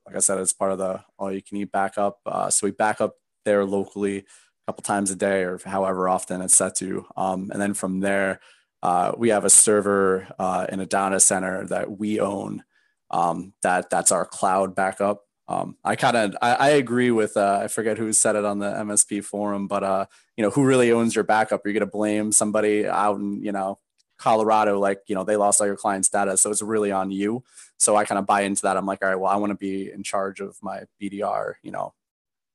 like 0.07 0.17
I 0.17 0.21
said, 0.21 0.39
it's 0.39 0.53
part 0.53 0.73
of 0.73 0.79
the 0.79 1.03
all 1.19 1.33
you 1.33 1.43
can 1.43 1.57
eat 1.59 1.73
backup. 1.73 2.19
Uh, 2.25 2.49
so 2.51 2.67
we 2.67 2.71
back 2.71 3.01
up 3.01 3.17
there 3.45 3.65
locally 3.65 4.19
a 4.19 4.25
couple 4.67 4.83
times 4.83 5.11
a 5.11 5.17
day 5.17 5.43
or 5.43 5.59
however 5.65 6.09
often 6.09 6.41
it's 6.41 6.55
set 6.55 6.77
to. 6.77 7.07
Um, 7.17 7.51
and 7.53 7.61
then 7.61 7.75
from 7.75 8.01
there, 8.01 8.41
uh, 8.83 9.13
we 9.17 9.31
have 9.31 9.45
a 9.45 9.51
server 9.51 10.29
uh, 10.39 10.67
in 10.71 10.81
a 10.81 10.87
data 10.87 11.19
center 11.19 11.67
that 11.67 11.99
we 11.99 12.21
own. 12.21 12.63
Um, 13.11 13.53
that 13.63 13.91
that's 13.91 14.13
our 14.13 14.25
cloud 14.25 14.75
backup. 14.75 15.23
Um, 15.49 15.77
I 15.85 15.95
kind 15.95 16.17
of 16.17 16.37
I, 16.43 16.55
I 16.55 16.69
agree 16.71 17.13
with 17.13 17.37
uh, 17.37 17.61
I 17.63 17.69
forget 17.69 17.99
who 17.99 18.13
said 18.13 18.35
it 18.35 18.45
on 18.45 18.59
the 18.59 18.67
MSP 18.67 19.25
forum, 19.25 19.69
but 19.69 19.85
uh, 19.85 20.07
you 20.37 20.43
know 20.43 20.51
who 20.51 20.65
really 20.65 20.91
owns 20.91 21.15
your 21.15 21.25
backup? 21.25 21.65
Are 21.65 21.69
you 21.69 21.73
going 21.73 21.89
to 21.89 21.93
blame 21.93 22.33
somebody 22.33 22.87
out 22.87 23.19
in 23.19 23.43
you 23.43 23.53
know 23.53 23.79
Colorado? 24.19 24.79
Like 24.79 25.01
you 25.07 25.15
know 25.15 25.25
they 25.25 25.37
lost 25.37 25.61
all 25.61 25.67
your 25.67 25.77
clients' 25.77 26.09
data, 26.09 26.37
so 26.37 26.51
it's 26.51 26.63
really 26.63 26.93
on 26.93 27.11
you. 27.11 27.45
So 27.79 27.97
I 27.97 28.05
kind 28.05 28.19
of 28.19 28.27
buy 28.27 28.43
into 28.43 28.63
that. 28.63 28.77
I'm 28.77 28.87
like, 28.87 29.03
all 29.03 29.09
right, 29.09 29.19
well, 29.19 29.33
I 29.33 29.37
want 29.37 29.51
to 29.51 29.57
be 29.57 29.91
in 29.91 30.03
charge 30.03 30.41
of 30.41 30.57
my 30.63 30.85
BDR, 31.01 31.55
you 31.63 31.71
know, 31.71 31.95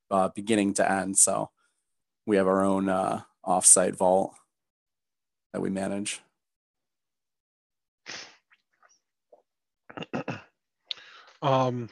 uh, 0.10 0.30
beginning 0.30 0.74
to 0.76 0.90
end. 0.90 1.18
So 1.18 1.50
we 2.26 2.38
have 2.38 2.48
our 2.48 2.64
own 2.64 2.90
uh, 2.90 3.22
offsite 3.46 3.96
vault 3.96 4.34
that 5.54 5.62
we 5.62 5.70
manage. 5.70 6.22
Um, 11.42 11.90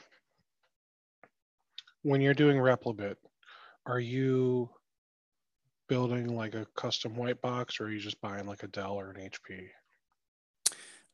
when 2.04 2.22
you're 2.22 2.34
doing 2.34 2.58
Replibit, 2.58 3.16
are 3.86 4.00
you 4.00 4.70
building 5.90 6.36
like 6.36 6.56
a 6.56 6.66
custom 6.76 7.16
white 7.16 7.42
box, 7.42 7.80
or 7.80 7.86
are 7.86 7.92
you 7.92 8.00
just 8.00 8.22
buying 8.22 8.46
like 8.46 8.64
a 8.64 8.68
Dell 8.68 8.94
or 8.94 9.10
an 9.10 9.30
HP? 9.30 9.68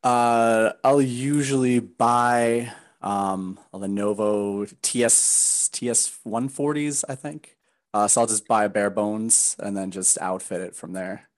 Uh, 0.04 0.72
I'll 0.84 1.02
usually 1.02 1.80
buy 1.80 2.72
um, 3.02 3.58
a 3.72 3.78
Lenovo 3.78 4.72
TS 4.82 5.68
TS 5.72 6.18
140s, 6.24 7.04
I 7.08 7.16
think. 7.16 7.56
Uh, 7.92 8.06
so 8.06 8.20
I'll 8.20 8.26
just 8.26 8.46
buy 8.46 8.68
bare 8.68 8.90
bones 8.90 9.56
and 9.58 9.76
then 9.76 9.90
just 9.90 10.18
outfit 10.20 10.60
it 10.60 10.76
from 10.76 10.92
there. 10.92 11.28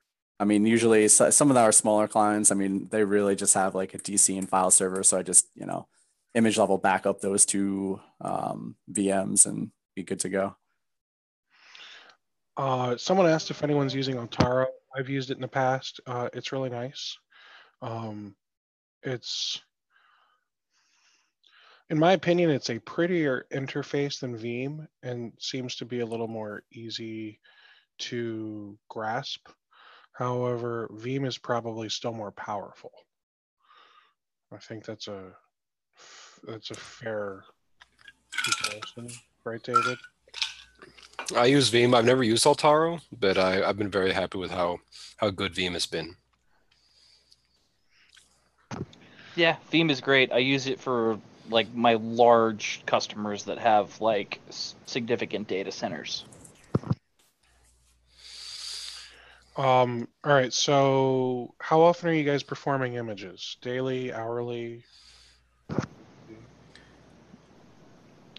I 0.40 0.44
mean, 0.44 0.66
usually 0.66 1.09
so- 1.09 1.31
some 1.31 1.51
of 1.51 1.56
our 1.56 1.73
smaller 1.73 2.09
clients, 2.09 2.51
I 2.51 2.55
mean, 2.55 2.89
they 2.90 3.05
really 3.05 3.36
just 3.36 3.55
have 3.55 3.74
like 3.74 3.94
a 3.94 3.98
DC 3.98 4.36
and 4.36 4.48
file 4.48 4.70
server. 4.70 5.02
So 5.02 5.19
I 5.19 5.23
just, 5.23 5.48
you 5.55 5.66
know, 5.66 5.89
image 6.35 6.59
level 6.59 6.78
backup 6.78 7.20
those 7.20 7.47
two 7.47 8.01
um, 8.20 8.77
VMs 8.90 9.47
and 9.47 9.70
be 9.94 10.02
good 10.02 10.20
to 10.20 10.28
go. 10.28 10.56
Uh, 12.59 12.97
someone 12.97 13.28
asked 13.28 13.52
if 13.52 13.62
anyone's 13.62 13.94
using 13.94 14.16
Altaro. 14.16 14.66
I've 14.97 15.09
used 15.09 15.30
it 15.30 15.36
in 15.36 15.43
the 15.43 15.48
past. 15.48 16.01
Uh, 16.06 16.28
it's 16.32 16.51
really 16.51 16.70
nice. 16.70 17.16
Um, 17.80 18.35
it's, 19.05 19.62
in 21.89 22.01
my 22.01 22.12
opinion, 22.14 22.51
it's 22.51 22.70
a 22.70 22.80
prettier 22.80 23.47
interface 23.52 24.18
than 24.18 24.36
Veeam 24.36 24.89
and 25.05 25.32
seems 25.39 25.76
to 25.76 25.85
be 25.85 26.01
a 26.01 26.06
little 26.06 26.26
more 26.26 26.64
easy 26.72 27.39
to 27.98 28.76
grasp. 28.89 29.48
However, 30.12 30.89
Veeam 30.93 31.24
is 31.24 31.39
probably 31.39 31.89
still 31.89 32.12
more 32.12 32.32
powerful. 32.32 32.90
I 34.52 34.56
think 34.56 34.85
that's 34.85 35.06
a 35.06 35.32
that's 36.44 36.70
a 36.70 36.74
fair 36.74 37.44
comparison, 38.44 39.10
right, 39.44 39.62
David? 39.62 39.98
I 41.37 41.47
use 41.47 41.71
Veeam. 41.71 41.95
I've 41.95 42.05
never 42.05 42.23
used 42.23 42.45
Altaro, 42.45 43.01
but 43.19 43.37
I, 43.37 43.63
I've 43.63 43.77
been 43.77 43.91
very 43.91 44.13
happy 44.13 44.39
with 44.39 44.51
how, 44.51 44.79
how 45.19 45.31
good 45.31 45.55
Veeam 45.55 45.73
has 45.73 45.87
been. 45.87 46.17
Yeah, 49.37 49.57
Veeam 49.71 49.91
is 49.91 50.01
great. 50.01 50.33
I 50.33 50.39
use 50.39 50.67
it 50.67 50.81
for 50.81 51.19
like 51.51 51.73
my 51.75 51.95
large 51.95 52.83
customers 52.87 53.45
that 53.45 53.59
have 53.59 54.01
like 54.01 54.41
significant 54.87 55.49
data 55.49 55.71
centers. 55.71 56.25
Um, 59.57 60.07
all 60.23 60.33
right, 60.33 60.53
so 60.53 61.53
how 61.59 61.81
often 61.81 62.09
are 62.09 62.13
you 62.13 62.25
guys 62.25 62.45
performing 62.45 62.95
images? 62.95 63.57
Daily, 63.61 64.13
hourly? 64.13 64.85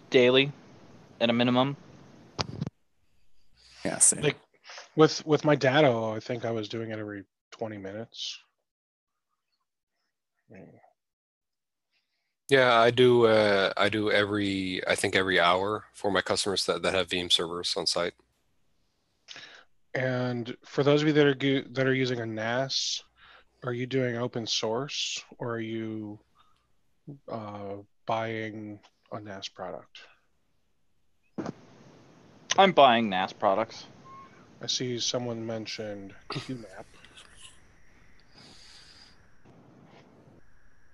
Daily, 0.08 0.50
at 1.20 1.28
a 1.28 1.32
minimum. 1.32 1.76
Yeah, 3.84 3.98
same. 3.98 4.22
Like 4.22 4.36
with 4.96 5.24
with 5.26 5.44
my 5.44 5.54
Datto, 5.54 6.14
I 6.14 6.20
think 6.20 6.44
I 6.44 6.50
was 6.50 6.68
doing 6.68 6.90
it 6.90 6.98
every 6.98 7.24
20 7.52 7.78
minutes. 7.78 8.38
Yeah, 12.48 12.80
I 12.80 12.90
do. 12.90 13.26
Uh, 13.26 13.72
I 13.76 13.88
do 13.88 14.10
every. 14.10 14.82
I 14.86 14.96
think 14.96 15.14
every 15.14 15.38
hour 15.38 15.84
for 15.94 16.10
my 16.10 16.20
customers 16.20 16.66
that, 16.66 16.82
that 16.82 16.94
have 16.94 17.08
Veeam 17.08 17.30
servers 17.30 17.74
on 17.76 17.86
site. 17.86 18.14
And 19.94 20.56
for 20.64 20.82
those 20.82 21.02
of 21.02 21.08
you 21.08 21.14
that 21.14 21.26
are 21.26 21.34
gu- 21.34 21.68
that 21.70 21.86
are 21.86 21.94
using 21.94 22.20
a 22.20 22.26
NAS, 22.26 23.02
are 23.62 23.72
you 23.72 23.86
doing 23.86 24.16
open 24.16 24.46
source 24.46 25.22
or 25.38 25.54
are 25.54 25.60
you 25.60 26.18
uh, 27.30 27.76
buying 28.06 28.80
a 29.12 29.20
NAS 29.20 29.48
product? 29.48 30.00
I'm 32.58 32.72
buying 32.72 33.08
NAS 33.08 33.32
products. 33.32 33.86
I 34.62 34.66
see 34.66 34.98
someone 34.98 35.46
mentioned 35.46 36.14
QNAP. 36.30 36.84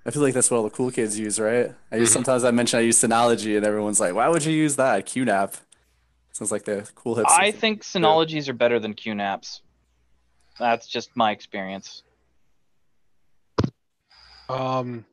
I 0.04 0.10
feel 0.12 0.22
like 0.22 0.34
that's 0.34 0.50
what 0.50 0.58
all 0.58 0.62
the 0.62 0.70
cool 0.70 0.92
kids 0.92 1.18
use, 1.18 1.40
right? 1.40 1.74
I 1.90 1.96
use 1.96 2.10
Mhm. 2.10 2.14
sometimes 2.14 2.44
I 2.44 2.52
mention 2.52 2.78
I 2.78 2.82
use 2.82 3.00
Synology, 3.00 3.56
and 3.56 3.66
everyone's 3.66 3.98
like, 3.98 4.14
"Why 4.14 4.28
would 4.28 4.44
you 4.44 4.52
use 4.52 4.76
that?" 4.76 5.04
QNAP 5.04 5.54
sounds 6.30 6.52
like 6.52 6.64
the 6.64 6.88
cool 6.94 7.16
hipster. 7.16 7.24
I 7.40 7.50
think 7.50 7.82
Synologies 7.82 8.48
are 8.48 8.52
better 8.52 8.78
than 8.78 8.94
QNAPs. 8.94 9.62
That's 10.60 10.86
just 10.86 11.16
my 11.16 11.32
experience. 11.32 12.04
Um, 14.48 15.04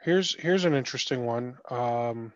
here's 0.00 0.34
here's 0.36 0.64
an 0.64 0.72
interesting 0.72 1.26
one. 1.26 1.58
Um, 1.68 2.32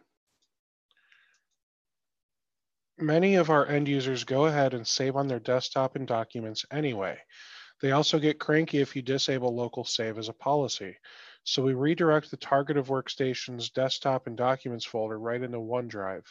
many 2.99 3.37
of 3.37 3.51
our 3.51 3.67
end 3.67 3.89
users 3.89 4.25
go 4.25 4.47
ahead 4.47 4.75
and 4.75 4.87
save 4.87 5.17
on 5.17 5.29
their 5.29 5.41
desktop 5.41 5.97
and 5.97 6.07
documents 6.07 6.65
anyway. 6.71 7.19
They 7.81 7.93
also 7.93 8.19
get 8.19 8.39
cranky 8.39 8.79
if 8.79 8.95
you 8.95 9.03
disable 9.03 9.55
local 9.55 9.85
save 9.85 10.19
as 10.19 10.29
a 10.29 10.35
policy. 10.35 10.97
So 11.45 11.63
we 11.63 11.75
redirect 11.75 12.31
the 12.31 12.37
target 12.37 12.77
of 12.77 12.89
workstation's 12.89 13.71
desktop 13.71 14.29
and 14.29 14.37
documents 14.37 14.85
folder 14.85 15.19
right 15.19 15.43
into 15.43 15.59
OneDrive. 15.59 16.25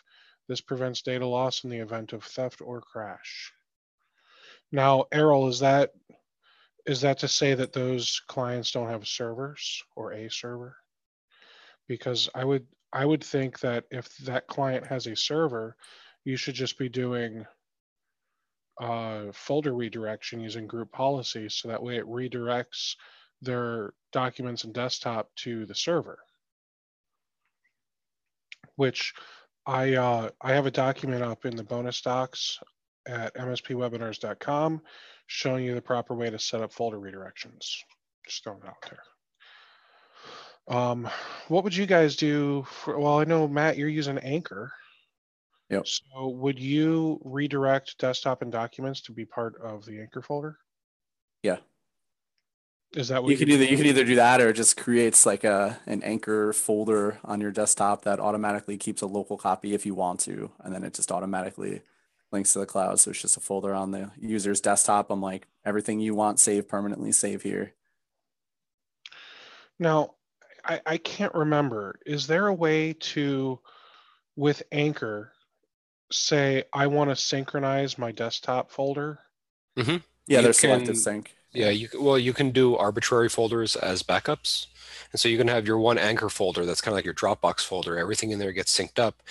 This 0.47 0.61
prevents 0.61 1.01
data 1.01 1.25
loss 1.25 1.63
in 1.63 1.69
the 1.69 1.79
event 1.79 2.13
of 2.13 2.23
theft 2.23 2.61
or 2.61 2.81
crash. 2.81 3.51
Now, 4.71 5.05
Errol, 5.11 5.49
is 5.49 5.59
that 5.59 5.91
is 6.85 7.01
that 7.01 7.19
to 7.19 7.27
say 7.27 7.53
that 7.53 7.73
those 7.73 8.21
clients 8.27 8.71
don't 8.71 8.89
have 8.89 9.07
servers 9.07 9.83
or 9.95 10.13
a 10.13 10.29
server? 10.29 10.77
Because 11.87 12.29
I 12.33 12.45
would 12.45 12.65
I 12.93 13.05
would 13.05 13.23
think 13.23 13.59
that 13.59 13.85
if 13.91 14.15
that 14.19 14.47
client 14.47 14.87
has 14.87 15.07
a 15.07 15.15
server, 15.15 15.75
you 16.23 16.37
should 16.37 16.55
just 16.55 16.77
be 16.77 16.89
doing 16.89 17.45
uh, 18.79 19.31
folder 19.33 19.73
redirection 19.73 20.39
using 20.39 20.67
group 20.67 20.91
policies 20.91 21.55
so 21.55 21.67
that 21.67 21.83
way 21.83 21.97
it 21.97 22.07
redirects 22.07 22.95
their 23.41 23.93
documents 24.11 24.63
and 24.63 24.73
desktop 24.73 25.29
to 25.35 25.65
the 25.65 25.75
server. 25.75 26.19
Which 28.75 29.13
I 29.65 29.95
uh, 29.95 30.29
I 30.41 30.53
have 30.53 30.65
a 30.65 30.71
document 30.71 31.23
up 31.23 31.45
in 31.45 31.55
the 31.55 31.63
bonus 31.63 32.01
docs 32.01 32.59
at 33.07 33.35
mspwebinars.com 33.35 34.81
showing 35.27 35.63
you 35.63 35.75
the 35.75 35.81
proper 35.81 36.13
way 36.15 36.29
to 36.29 36.39
set 36.39 36.61
up 36.61 36.71
folder 36.71 36.99
redirections. 36.99 37.77
Just 38.25 38.43
throwing 38.43 38.61
it 38.61 38.67
out 38.67 38.89
there. 38.89 40.77
Um, 40.77 41.09
what 41.47 41.63
would 41.63 41.75
you 41.75 41.85
guys 41.85 42.15
do? 42.15 42.63
For, 42.63 42.99
well, 42.99 43.19
I 43.19 43.23
know 43.23 43.47
Matt, 43.47 43.77
you're 43.77 43.89
using 43.89 44.17
Anchor. 44.19 44.71
Yep. 45.71 45.87
So 45.87 46.27
would 46.27 46.59
you 46.59 47.21
redirect 47.23 47.97
desktop 47.97 48.41
and 48.41 48.51
documents 48.51 49.01
to 49.01 49.11
be 49.11 49.25
part 49.25 49.55
of 49.61 49.85
the 49.85 49.99
Anchor 50.01 50.21
folder? 50.21 50.57
Yeah. 51.43 51.57
Is 52.93 53.07
that 53.07 53.23
what 53.23 53.29
You 53.29 53.37
you're 53.37 53.55
either 53.55 53.63
you 53.63 53.77
can 53.77 53.85
either 53.85 54.03
do 54.03 54.15
that 54.15 54.41
or 54.41 54.49
it 54.49 54.57
just 54.57 54.75
creates 54.75 55.25
like 55.25 55.45
a 55.45 55.79
an 55.85 56.03
anchor 56.03 56.51
folder 56.51 57.19
on 57.23 57.39
your 57.39 57.51
desktop 57.51 58.03
that 58.03 58.19
automatically 58.19 58.77
keeps 58.77 59.01
a 59.01 59.07
local 59.07 59.37
copy 59.37 59.73
if 59.73 59.85
you 59.85 59.95
want 59.95 60.19
to, 60.21 60.51
and 60.59 60.75
then 60.75 60.83
it 60.83 60.93
just 60.93 61.09
automatically 61.09 61.83
links 62.33 62.51
to 62.51 62.59
the 62.59 62.65
cloud. 62.65 62.99
So 62.99 63.11
it's 63.11 63.21
just 63.21 63.37
a 63.37 63.39
folder 63.39 63.73
on 63.73 63.91
the 63.91 64.11
user's 64.19 64.59
desktop. 64.59 65.09
I'm 65.09 65.21
like 65.21 65.47
everything 65.63 66.01
you 66.01 66.15
want 66.15 66.39
save 66.39 66.67
permanently, 66.67 67.13
save 67.13 67.43
here. 67.43 67.73
Now, 69.79 70.15
I, 70.65 70.81
I 70.85 70.97
can't 70.97 71.33
remember. 71.33 71.99
Is 72.05 72.27
there 72.27 72.47
a 72.47 72.53
way 72.53 72.93
to, 72.93 73.59
with 74.35 74.61
Anchor, 74.71 75.31
say 76.13 76.63
I 76.73 76.87
want 76.87 77.09
to 77.09 77.15
synchronize 77.15 77.97
my 77.97 78.11
desktop 78.11 78.71
folder? 78.71 79.19
Mm-hmm. 79.77 79.97
Yeah, 80.27 80.37
You 80.39 80.43
they're 80.43 80.53
selective 80.53 80.87
can- 80.87 80.95
sync. 80.95 81.35
Yeah, 81.53 81.69
you 81.69 81.89
c- 81.89 81.97
well, 81.97 82.17
you 82.17 82.31
can 82.31 82.51
do 82.51 82.77
arbitrary 82.77 83.27
folders 83.27 83.75
as 83.75 84.03
backups, 84.03 84.67
and 85.11 85.19
so 85.19 85.27
you 85.27 85.37
can 85.37 85.49
have 85.49 85.67
your 85.67 85.79
one 85.79 85.97
anchor 85.97 86.29
folder 86.29 86.65
that's 86.65 86.79
kind 86.79 86.93
of 86.93 86.95
like 86.95 87.03
your 87.03 87.13
Dropbox 87.13 87.59
folder. 87.65 87.97
Everything 87.99 88.31
in 88.31 88.39
there 88.39 88.53
gets 88.53 88.73
synced 88.77 88.97
up, 88.99 89.21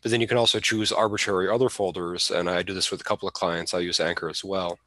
but 0.00 0.12
then 0.12 0.20
you 0.20 0.28
can 0.28 0.36
also 0.38 0.60
choose 0.60 0.92
arbitrary 0.92 1.48
other 1.48 1.68
folders. 1.68 2.30
And 2.30 2.48
I 2.48 2.62
do 2.62 2.74
this 2.74 2.92
with 2.92 3.00
a 3.00 3.04
couple 3.04 3.26
of 3.26 3.34
clients. 3.34 3.74
I 3.74 3.80
use 3.80 3.98
Anchor 3.98 4.28
as 4.28 4.44
well. 4.44 4.78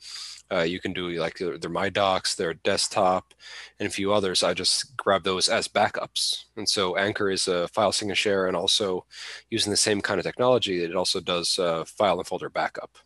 Uh, 0.51 0.61
you 0.61 0.79
can 0.79 0.93
do 0.93 1.09
like 1.09 1.37
their 1.37 1.69
My 1.69 1.89
Docs, 1.89 2.35
their 2.35 2.53
desktop, 2.53 3.33
and 3.79 3.87
a 3.87 3.91
few 3.91 4.13
others. 4.13 4.43
I 4.43 4.53
just 4.53 4.95
grab 4.95 5.23
those 5.23 5.49
as 5.49 5.67
backups. 5.67 6.45
And 6.55 6.67
so 6.67 6.95
Anchor 6.95 7.29
is 7.29 7.47
a 7.47 7.67
file 7.67 7.91
sync 7.91 8.09
and 8.09 8.17
share, 8.17 8.47
and 8.47 8.55
also 8.55 9.05
using 9.49 9.71
the 9.71 9.77
same 9.77 10.01
kind 10.01 10.19
of 10.19 10.25
technology, 10.25 10.83
it 10.83 10.95
also 10.95 11.19
does 11.19 11.59
uh, 11.59 11.83
file 11.85 12.19
and 12.19 12.27
folder 12.27 12.49
backup. 12.49 12.97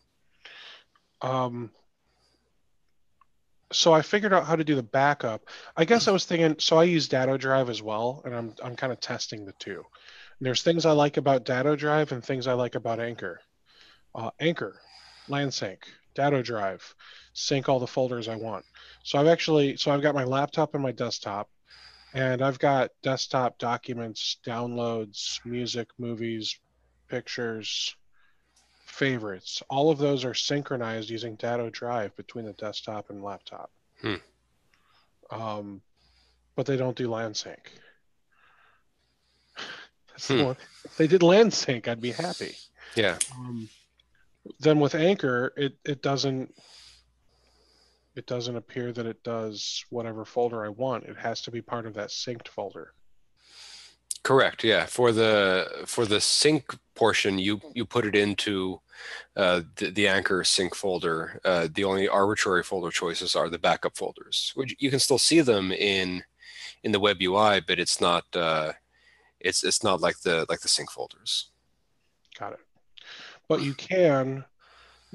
Um, 1.21 1.71
so 3.71 3.93
I 3.93 4.01
figured 4.01 4.33
out 4.33 4.45
how 4.45 4.55
to 4.55 4.63
do 4.63 4.75
the 4.75 4.83
backup. 4.83 5.47
I 5.77 5.85
guess 5.85 6.07
I 6.07 6.11
was 6.11 6.25
thinking, 6.25 6.55
so 6.59 6.77
I 6.77 6.83
use 6.83 7.07
Datto 7.07 7.37
Drive 7.37 7.69
as 7.69 7.81
well, 7.81 8.21
and 8.25 8.35
I'm 8.35 8.53
I'm 8.63 8.75
kind 8.75 8.91
of 8.91 8.99
testing 8.99 9.45
the 9.45 9.53
two. 9.53 9.83
And 10.39 10.45
there's 10.45 10.63
things 10.63 10.85
I 10.85 10.91
like 10.91 11.17
about 11.17 11.45
Datto 11.45 11.75
Drive 11.75 12.11
and 12.11 12.23
things 12.23 12.47
I 12.47 12.53
like 12.53 12.75
about 12.75 12.99
Anchor. 12.99 13.39
Uh, 14.13 14.31
Anchor, 14.39 14.81
LandSync, 15.29 15.77
Datto 16.15 16.41
Drive, 16.41 16.95
sync 17.33 17.69
all 17.69 17.79
the 17.79 17.87
folders 17.87 18.27
I 18.27 18.35
want. 18.35 18.65
So 19.03 19.19
I've 19.19 19.27
actually, 19.27 19.77
so 19.77 19.91
I've 19.91 20.01
got 20.01 20.15
my 20.15 20.23
laptop 20.23 20.73
and 20.73 20.83
my 20.83 20.91
desktop, 20.91 21.49
and 22.13 22.41
I've 22.41 22.59
got 22.59 22.91
desktop 23.01 23.57
documents, 23.57 24.37
downloads, 24.45 25.39
music, 25.45 25.87
movies, 25.97 26.59
pictures, 27.07 27.95
favorites. 28.85 29.63
All 29.69 29.89
of 29.89 29.97
those 29.97 30.25
are 30.25 30.33
synchronized 30.33 31.09
using 31.09 31.35
Datto 31.35 31.69
Drive 31.69 32.15
between 32.15 32.45
the 32.45 32.53
desktop 32.53 33.09
and 33.09 33.23
laptop. 33.23 33.71
Hmm. 34.01 34.15
Um, 35.29 35.81
but 36.55 36.65
they 36.65 36.77
don't 36.77 36.97
do 36.97 37.09
LAN 37.09 37.33
sync. 37.33 37.71
Hmm. 40.27 40.43
one. 40.43 40.57
If 40.85 40.97
they 40.97 41.07
did 41.07 41.23
LAN 41.23 41.49
sync, 41.49 41.87
I'd 41.87 41.99
be 41.99 42.11
happy. 42.11 42.55
Yeah. 42.95 43.17
Um, 43.33 43.69
then 44.59 44.79
with 44.79 44.93
Anchor, 44.93 45.51
it 45.57 45.77
it 45.83 46.03
doesn't 46.03 46.53
it 48.21 48.27
doesn't 48.27 48.55
appear 48.55 48.91
that 48.91 49.07
it 49.07 49.23
does 49.23 49.83
whatever 49.89 50.23
folder 50.25 50.63
I 50.63 50.69
want. 50.69 51.05
It 51.05 51.17
has 51.17 51.41
to 51.41 51.49
be 51.49 51.59
part 51.59 51.87
of 51.87 51.95
that 51.95 52.09
synced 52.09 52.47
folder. 52.47 52.93
Correct. 54.21 54.63
Yeah. 54.63 54.85
For 54.85 55.11
the 55.11 55.67
for 55.87 56.05
the 56.05 56.21
sync 56.21 56.77
portion, 56.93 57.39
you 57.39 57.59
you 57.73 57.83
put 57.83 58.05
it 58.05 58.15
into 58.15 58.79
uh, 59.35 59.61
the, 59.77 59.89
the 59.89 60.07
Anchor 60.07 60.43
sync 60.43 60.75
folder. 60.75 61.41
Uh, 61.43 61.67
the 61.73 61.83
only 61.83 62.07
arbitrary 62.07 62.61
folder 62.61 62.91
choices 62.91 63.35
are 63.35 63.49
the 63.49 63.57
backup 63.57 63.97
folders, 63.97 64.51
which 64.53 64.75
you 64.77 64.91
can 64.91 64.99
still 64.99 65.17
see 65.17 65.41
them 65.41 65.71
in 65.71 66.23
in 66.83 66.91
the 66.91 66.99
web 66.99 67.17
UI, 67.19 67.59
but 67.61 67.79
it's 67.79 67.99
not 67.99 68.25
uh, 68.35 68.73
it's 69.39 69.63
it's 69.63 69.83
not 69.83 69.99
like 69.99 70.19
the 70.19 70.45
like 70.47 70.59
the 70.59 70.67
sync 70.67 70.91
folders. 70.91 71.49
Got 72.37 72.53
it. 72.53 72.59
But 73.47 73.63
you 73.63 73.73
can 73.73 74.45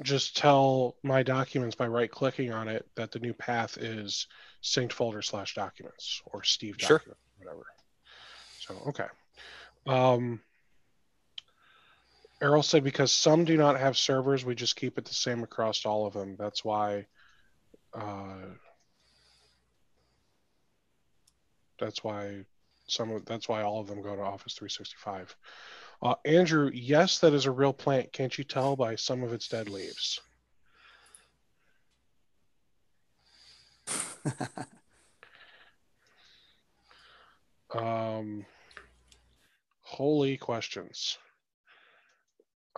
just 0.01 0.37
tell 0.37 0.95
my 1.03 1.23
documents 1.23 1.75
by 1.75 1.87
right 1.87 2.09
clicking 2.09 2.51
on 2.51 2.67
it 2.67 2.87
that 2.95 3.11
the 3.11 3.19
new 3.19 3.33
path 3.33 3.77
is 3.77 4.27
synced 4.63 4.93
folder 4.93 5.21
slash 5.21 5.55
documents 5.55 6.21
or 6.25 6.43
Steve 6.43 6.75
Sure. 6.77 6.97
document, 6.97 7.19
whatever. 7.37 7.65
So, 8.59 8.75
okay. 8.87 9.07
Um, 9.87 10.41
Errol 12.41 12.63
said 12.63 12.83
because 12.83 13.11
some 13.11 13.45
do 13.45 13.57
not 13.57 13.79
have 13.79 13.97
servers, 13.97 14.45
we 14.45 14.53
just 14.53 14.75
keep 14.75 14.97
it 14.97 15.05
the 15.05 15.13
same 15.13 15.43
across 15.43 15.85
all 15.85 16.05
of 16.05 16.13
them. 16.13 16.35
That's 16.37 16.63
why. 16.63 17.07
Uh, 17.93 18.45
that's 21.79 22.03
why 22.03 22.45
some 22.87 23.11
of 23.11 23.25
that's 23.25 23.47
why 23.47 23.61
all 23.63 23.79
of 23.79 23.87
them 23.87 24.01
go 24.01 24.15
to 24.15 24.21
Office 24.21 24.53
365. 24.53 25.35
Uh, 26.01 26.15
Andrew, 26.25 26.69
yes, 26.73 27.19
that 27.19 27.33
is 27.33 27.45
a 27.45 27.51
real 27.51 27.73
plant. 27.73 28.13
Can't 28.13 28.37
you 28.37 28.43
tell 28.43 28.75
by 28.75 28.95
some 28.95 29.23
of 29.23 29.33
its 29.33 29.47
dead 29.47 29.69
leaves? 29.69 30.21
Um, 37.73 38.45
holy 39.81 40.37
questions. 40.37 41.17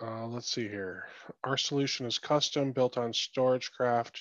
Uh, 0.02 0.26
let's 0.26 0.50
see 0.50 0.68
here. 0.68 1.06
Our 1.44 1.56
solution 1.56 2.06
is 2.06 2.18
custom, 2.18 2.72
built 2.72 2.98
on 2.98 3.12
StorageCraft. 3.12 4.18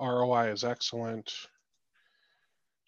ROI 0.00 0.50
is 0.50 0.64
excellent. 0.64 1.32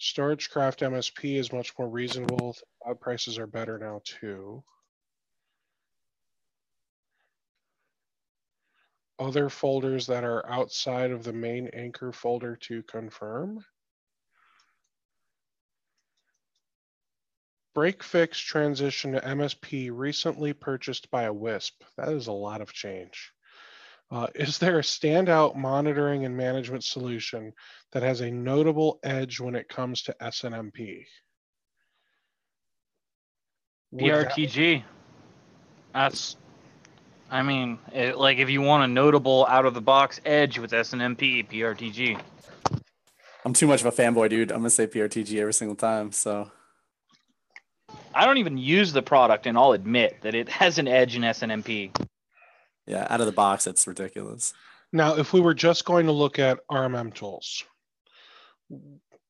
StorageCraft 0.00 0.78
MSP 0.80 1.36
is 1.36 1.52
much 1.52 1.72
more 1.78 1.88
reasonable. 1.88 2.56
Cloud 2.82 3.00
prices 3.00 3.38
are 3.38 3.46
better 3.46 3.78
now 3.78 4.00
too. 4.04 4.64
Other 9.18 9.48
folders 9.48 10.06
that 10.06 10.24
are 10.24 10.48
outside 10.50 11.10
of 11.10 11.24
the 11.24 11.32
main 11.32 11.68
anchor 11.68 12.12
folder 12.12 12.56
to 12.56 12.82
confirm. 12.82 13.64
Break 17.74 18.02
fix 18.02 18.38
transition 18.38 19.12
to 19.12 19.20
MSP 19.20 19.90
recently 19.92 20.52
purchased 20.52 21.10
by 21.10 21.22
a 21.22 21.32
WISP. 21.32 21.72
That 21.96 22.08
is 22.10 22.26
a 22.26 22.32
lot 22.32 22.60
of 22.60 22.72
change. 22.72 23.32
Uh, 24.10 24.26
is 24.34 24.58
there 24.58 24.78
a 24.78 24.82
standout 24.82 25.56
monitoring 25.56 26.24
and 26.26 26.36
management 26.36 26.84
solution 26.84 27.52
that 27.92 28.02
has 28.02 28.20
a 28.20 28.30
notable 28.30 28.98
edge 29.02 29.40
when 29.40 29.54
it 29.54 29.68
comes 29.68 30.02
to 30.02 30.16
SNMP? 30.20 31.04
Would 33.92 34.04
that- 34.24 34.34
That's, 35.94 36.36
I 37.32 37.42
mean, 37.42 37.78
it, 37.94 38.18
like 38.18 38.36
if 38.36 38.50
you 38.50 38.60
want 38.60 38.84
a 38.84 38.86
notable 38.86 39.46
out 39.48 39.64
of 39.64 39.72
the 39.72 39.80
box 39.80 40.20
edge 40.26 40.58
with 40.58 40.70
SNMP, 40.70 41.48
PRTG. 41.48 42.20
I'm 43.46 43.54
too 43.54 43.66
much 43.66 43.80
of 43.80 43.86
a 43.86 43.90
fanboy, 43.90 44.28
dude. 44.28 44.52
I'm 44.52 44.58
gonna 44.58 44.68
say 44.68 44.86
PRTG 44.86 45.40
every 45.40 45.54
single 45.54 45.74
time. 45.74 46.12
So 46.12 46.50
I 48.14 48.26
don't 48.26 48.36
even 48.36 48.58
use 48.58 48.92
the 48.92 49.00
product, 49.00 49.46
and 49.46 49.56
I'll 49.56 49.72
admit 49.72 50.18
that 50.20 50.34
it 50.34 50.50
has 50.50 50.78
an 50.78 50.86
edge 50.86 51.16
in 51.16 51.22
SNMP. 51.22 51.96
yeah, 52.86 53.06
out 53.08 53.20
of 53.20 53.26
the 53.26 53.32
box, 53.32 53.66
it's 53.66 53.86
ridiculous. 53.86 54.52
Now, 54.92 55.16
if 55.16 55.32
we 55.32 55.40
were 55.40 55.54
just 55.54 55.86
going 55.86 56.06
to 56.06 56.12
look 56.12 56.38
at 56.38 56.60
RMM 56.70 57.14
tools, 57.14 57.64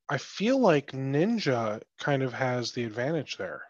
I 0.08 0.18
feel 0.18 0.58
like 0.58 0.90
Ninja 0.90 1.80
kind 2.00 2.24
of 2.24 2.32
has 2.32 2.72
the 2.72 2.82
advantage 2.82 3.36
there. 3.36 3.62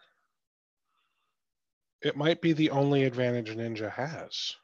It 2.03 2.17
might 2.17 2.41
be 2.41 2.53
the 2.53 2.71
only 2.71 3.05
advantage 3.05 3.55
Ninja 3.55 3.91
has. 3.93 4.57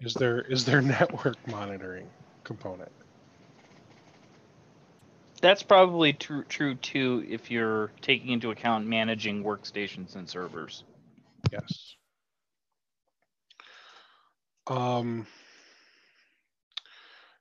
Is 0.00 0.14
there 0.14 0.40
is 0.42 0.64
their 0.64 0.82
network 0.82 1.36
monitoring 1.48 2.08
component? 2.44 2.92
That's 5.40 5.62
probably 5.62 6.12
true, 6.12 6.44
true 6.44 6.74
too 6.74 7.24
if 7.28 7.50
you're 7.50 7.92
taking 8.02 8.30
into 8.30 8.50
account 8.50 8.86
managing 8.86 9.44
workstations 9.44 10.16
and 10.16 10.28
servers. 10.28 10.82
Yes. 11.52 11.94
Um, 14.66 15.26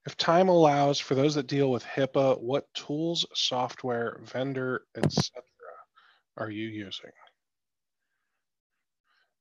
if 0.06 0.16
time 0.16 0.48
allows, 0.48 1.00
for 1.00 1.16
those 1.16 1.36
that 1.36 1.48
deal 1.48 1.72
with 1.72 1.84
HIPAA, 1.84 2.40
what 2.40 2.72
tools, 2.74 3.26
software, 3.34 4.20
vendor, 4.24 4.84
etc., 4.96 5.42
are 6.38 6.52
you 6.52 6.68
using? 6.68 7.12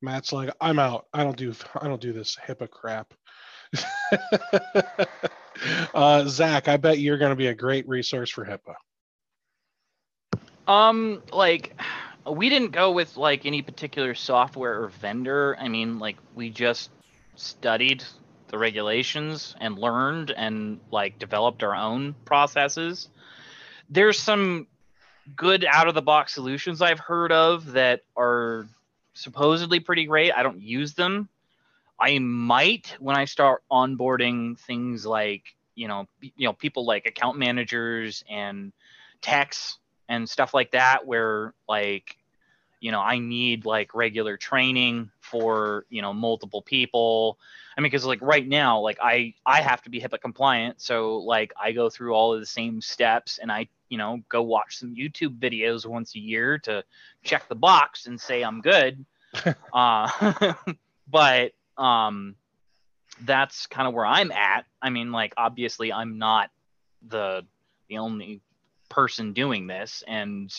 Matt's 0.02 0.32
like, 0.32 0.50
I'm 0.60 0.78
out. 0.78 1.06
I 1.12 1.24
don't 1.24 1.36
do. 1.36 1.54
I 1.80 1.88
don't 1.88 2.00
do 2.00 2.12
this 2.12 2.36
HIPAA 2.36 2.70
crap. 2.70 3.14
uh, 5.94 6.24
Zach, 6.26 6.68
I 6.68 6.76
bet 6.76 6.98
you're 6.98 7.18
going 7.18 7.30
to 7.30 7.36
be 7.36 7.48
a 7.48 7.54
great 7.54 7.88
resource 7.88 8.30
for 8.30 8.44
HIPAA. 8.44 8.74
Um, 10.68 11.22
like 11.32 11.80
we 12.28 12.48
didn't 12.48 12.72
go 12.72 12.92
with 12.92 13.16
like 13.16 13.46
any 13.46 13.62
particular 13.62 14.14
software 14.14 14.82
or 14.82 14.88
vendor. 14.88 15.56
I 15.60 15.68
mean, 15.68 15.98
like 15.98 16.16
we 16.34 16.50
just 16.50 16.90
studied 17.36 18.02
the 18.48 18.58
regulations 18.58 19.54
and 19.60 19.78
learned 19.78 20.30
and 20.30 20.80
like 20.90 21.18
developed 21.18 21.62
our 21.62 21.74
own 21.74 22.14
processes. 22.24 23.08
There's 23.88 24.18
some 24.18 24.66
good 25.34 25.64
out 25.68 25.88
of 25.88 25.94
the 25.94 26.02
box 26.02 26.34
solutions 26.34 26.82
I've 26.82 27.00
heard 27.00 27.32
of 27.32 27.72
that 27.72 28.02
are 28.16 28.66
supposedly 29.16 29.80
pretty 29.80 30.04
great. 30.04 30.32
I 30.32 30.42
don't 30.42 30.60
use 30.60 30.94
them. 30.94 31.28
I 31.98 32.18
might 32.18 32.94
when 33.00 33.16
I 33.16 33.24
start 33.24 33.62
onboarding 33.70 34.58
things 34.58 35.06
like, 35.06 35.42
you 35.74 35.88
know, 35.88 36.06
you 36.20 36.46
know, 36.46 36.52
people 36.52 36.84
like 36.84 37.06
account 37.06 37.38
managers 37.38 38.22
and 38.28 38.72
techs 39.22 39.78
and 40.08 40.28
stuff 40.28 40.54
like 40.54 40.72
that 40.72 41.06
where 41.06 41.54
like 41.68 42.16
you 42.80 42.92
know 42.92 43.00
i 43.00 43.18
need 43.18 43.64
like 43.64 43.94
regular 43.94 44.36
training 44.36 45.10
for 45.20 45.86
you 45.88 46.02
know 46.02 46.12
multiple 46.12 46.62
people 46.62 47.38
i 47.76 47.80
mean 47.80 47.86
because 47.90 48.04
like 48.04 48.20
right 48.22 48.46
now 48.46 48.78
like 48.80 48.98
i 49.02 49.32
i 49.44 49.60
have 49.60 49.82
to 49.82 49.90
be 49.90 50.00
hipaa 50.00 50.20
compliant 50.20 50.80
so 50.80 51.16
like 51.18 51.52
i 51.60 51.72
go 51.72 51.88
through 51.88 52.12
all 52.12 52.34
of 52.34 52.40
the 52.40 52.46
same 52.46 52.80
steps 52.80 53.38
and 53.38 53.50
i 53.50 53.66
you 53.88 53.98
know 53.98 54.20
go 54.28 54.42
watch 54.42 54.78
some 54.78 54.94
youtube 54.94 55.38
videos 55.38 55.86
once 55.86 56.14
a 56.14 56.18
year 56.18 56.58
to 56.58 56.82
check 57.22 57.48
the 57.48 57.54
box 57.54 58.06
and 58.06 58.20
say 58.20 58.42
i'm 58.42 58.60
good. 58.60 59.04
Uh 59.72 60.54
but 61.08 61.52
um 61.76 62.36
that's 63.22 63.66
kind 63.66 63.86
of 63.86 63.92
where 63.94 64.06
i'm 64.06 64.32
at. 64.32 64.64
I 64.80 64.90
mean 64.90 65.12
like 65.12 65.34
obviously 65.36 65.92
i'm 65.92 66.18
not 66.18 66.50
the 67.06 67.44
the 67.88 67.98
only 67.98 68.40
person 68.88 69.32
doing 69.32 69.66
this 69.66 70.02
and 70.06 70.52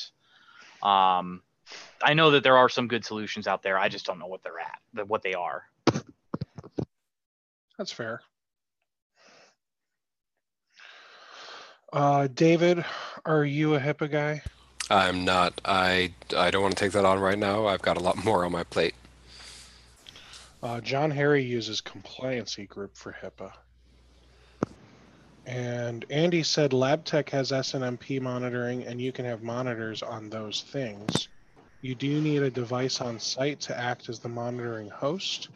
um 0.84 1.42
i 2.04 2.14
know 2.14 2.32
that 2.32 2.44
there 2.44 2.58
are 2.58 2.70
some 2.70 2.88
good 2.88 3.04
solutions 3.04 3.48
out 3.48 3.64
there. 3.64 3.80
I 3.80 3.90
just 3.90 4.06
don't 4.06 4.20
know 4.20 4.28
what 4.28 4.44
they're 4.44 4.60
at 4.60 5.08
what 5.08 5.24
they 5.24 5.34
are. 5.34 5.64
That's 7.78 7.92
fair. 7.92 8.22
Uh, 11.94 12.28
David, 12.28 12.84
are 13.26 13.46
you 13.46 13.76
a 13.76 13.80
HIPAA 13.80 14.12
guy? 14.12 14.42
I'm 14.90 15.24
not. 15.24 15.60
I 15.64 16.14
I 16.36 16.52
don't 16.52 16.62
want 16.62 16.76
to 16.76 16.84
take 16.84 16.94
that 16.94 17.06
on 17.06 17.20
right 17.20 17.38
now. 17.38 17.66
I've 17.66 17.82
got 17.82 17.98
a 17.98 18.02
lot 18.02 18.18
more 18.26 18.46
on 18.46 18.52
my 18.52 18.64
plate. 18.64 18.96
Uh, 20.62 20.82
John 20.82 21.12
Harry 21.12 21.44
uses 21.44 21.82
Compliancy 21.82 22.68
Group 22.68 22.98
for 22.98 23.14
HIPAA. 23.14 23.52
And 25.46 26.04
Andy 26.10 26.44
said 26.44 26.72
LabTech 26.72 27.30
has 27.30 27.52
SNMP 27.52 28.20
monitoring, 28.20 28.84
and 28.84 29.00
you 29.00 29.14
can 29.14 29.24
have 29.24 29.44
monitors 29.44 30.04
on 30.04 30.30
those 30.30 30.64
things. 30.64 31.30
You 31.82 31.96
do 31.96 32.20
need 32.20 32.42
a 32.42 32.50
device 32.50 33.00
on 33.00 33.18
site 33.18 33.62
to 33.62 33.80
act 33.80 34.10
as 34.10 34.20
the 34.20 34.28
monitoring 34.28 34.90
host. 34.90 35.48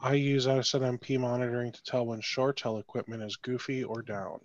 I 0.00 0.14
use 0.14 0.46
SNMP 0.46 1.18
monitoring 1.18 1.72
to 1.72 1.82
tell 1.82 2.06
when 2.06 2.20
ShoreTel 2.20 2.78
equipment 2.78 3.24
is 3.24 3.34
goofy 3.34 3.82
or 3.82 4.02
down. 4.02 4.38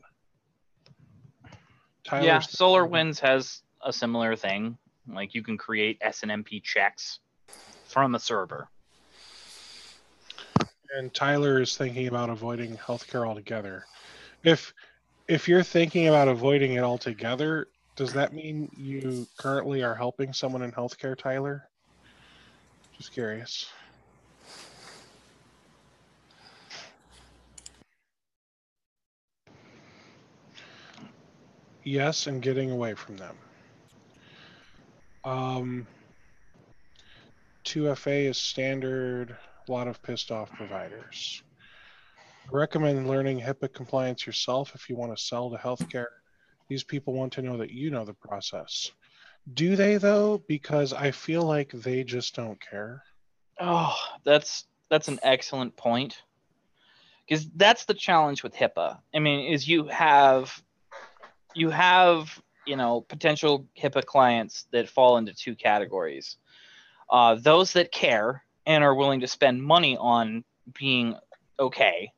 Tyler 2.05 2.25
yeah 2.25 2.39
SolarWinds 2.39 3.19
has 3.19 3.61
a 3.81 3.91
similar 3.91 4.35
thing 4.35 4.77
like 5.07 5.35
you 5.35 5.43
can 5.43 5.57
create 5.57 5.99
snmp 6.01 6.63
checks 6.63 7.19
from 7.87 8.15
a 8.15 8.19
server 8.19 8.69
and 10.95 11.13
Tyler 11.13 11.61
is 11.61 11.75
thinking 11.75 12.07
about 12.07 12.29
avoiding 12.29 12.77
healthcare 12.77 13.27
altogether. 13.27 13.85
If 14.43 14.73
if 15.27 15.47
you're 15.47 15.63
thinking 15.63 16.07
about 16.07 16.27
avoiding 16.27 16.73
it 16.73 16.83
altogether, 16.83 17.67
does 17.95 18.13
that 18.13 18.33
mean 18.33 18.69
you 18.77 19.27
currently 19.37 19.83
are 19.83 19.95
helping 19.95 20.33
someone 20.33 20.61
in 20.61 20.71
healthcare, 20.71 21.17
Tyler? 21.17 21.67
Just 22.97 23.11
curious. 23.11 23.69
Yes, 31.85 32.25
and 32.25 32.41
getting 32.41 32.71
away 32.71 32.95
from 32.95 33.15
them. 33.15 33.37
Um, 35.23 35.87
2FA 37.63 38.29
is 38.29 38.37
standard 38.37 39.37
a 39.67 39.71
lot 39.71 39.87
of 39.87 40.01
pissed 40.01 40.31
off 40.31 40.51
providers. 40.51 41.43
I 42.45 42.49
recommend 42.51 43.07
learning 43.07 43.39
HIPAA 43.39 43.71
compliance 43.73 44.25
yourself 44.25 44.73
if 44.75 44.89
you 44.89 44.95
want 44.95 45.15
to 45.15 45.23
sell 45.23 45.49
to 45.51 45.57
healthcare. 45.57 46.07
These 46.69 46.83
people 46.83 47.13
want 47.13 47.33
to 47.33 47.43
know 47.43 47.57
that 47.57 47.71
you 47.71 47.91
know 47.91 48.03
the 48.03 48.13
process. 48.13 48.91
Do 49.53 49.75
they 49.75 49.97
though? 49.97 50.43
Because 50.47 50.91
I 50.91 51.11
feel 51.11 51.43
like 51.43 51.71
they 51.71 52.03
just 52.03 52.35
don't 52.35 52.59
care. 52.59 53.03
Oh, 53.59 53.95
that's 54.23 54.65
that's 54.89 55.07
an 55.07 55.19
excellent 55.21 55.75
point. 55.75 56.21
Because 57.27 57.47
that's 57.55 57.85
the 57.85 57.93
challenge 57.93 58.43
with 58.43 58.55
HIPAA. 58.55 58.99
I 59.13 59.19
mean, 59.19 59.51
is 59.51 59.67
you 59.67 59.87
have 59.87 60.63
you 61.55 61.69
have 61.71 62.39
you 62.65 62.75
know 62.75 63.01
potential 63.01 63.65
HIPAA 63.79 64.05
clients 64.05 64.65
that 64.71 64.89
fall 64.89 65.17
into 65.17 65.33
two 65.33 65.55
categories. 65.55 66.37
Uh, 67.09 67.35
those 67.35 67.73
that 67.73 67.91
care 67.91 68.43
and 68.65 68.83
are 68.83 68.95
willing 68.95 69.21
to 69.21 69.27
spend 69.27 69.61
money 69.63 69.95
on 69.97 70.43
being 70.77 71.15
okay, 71.59 72.11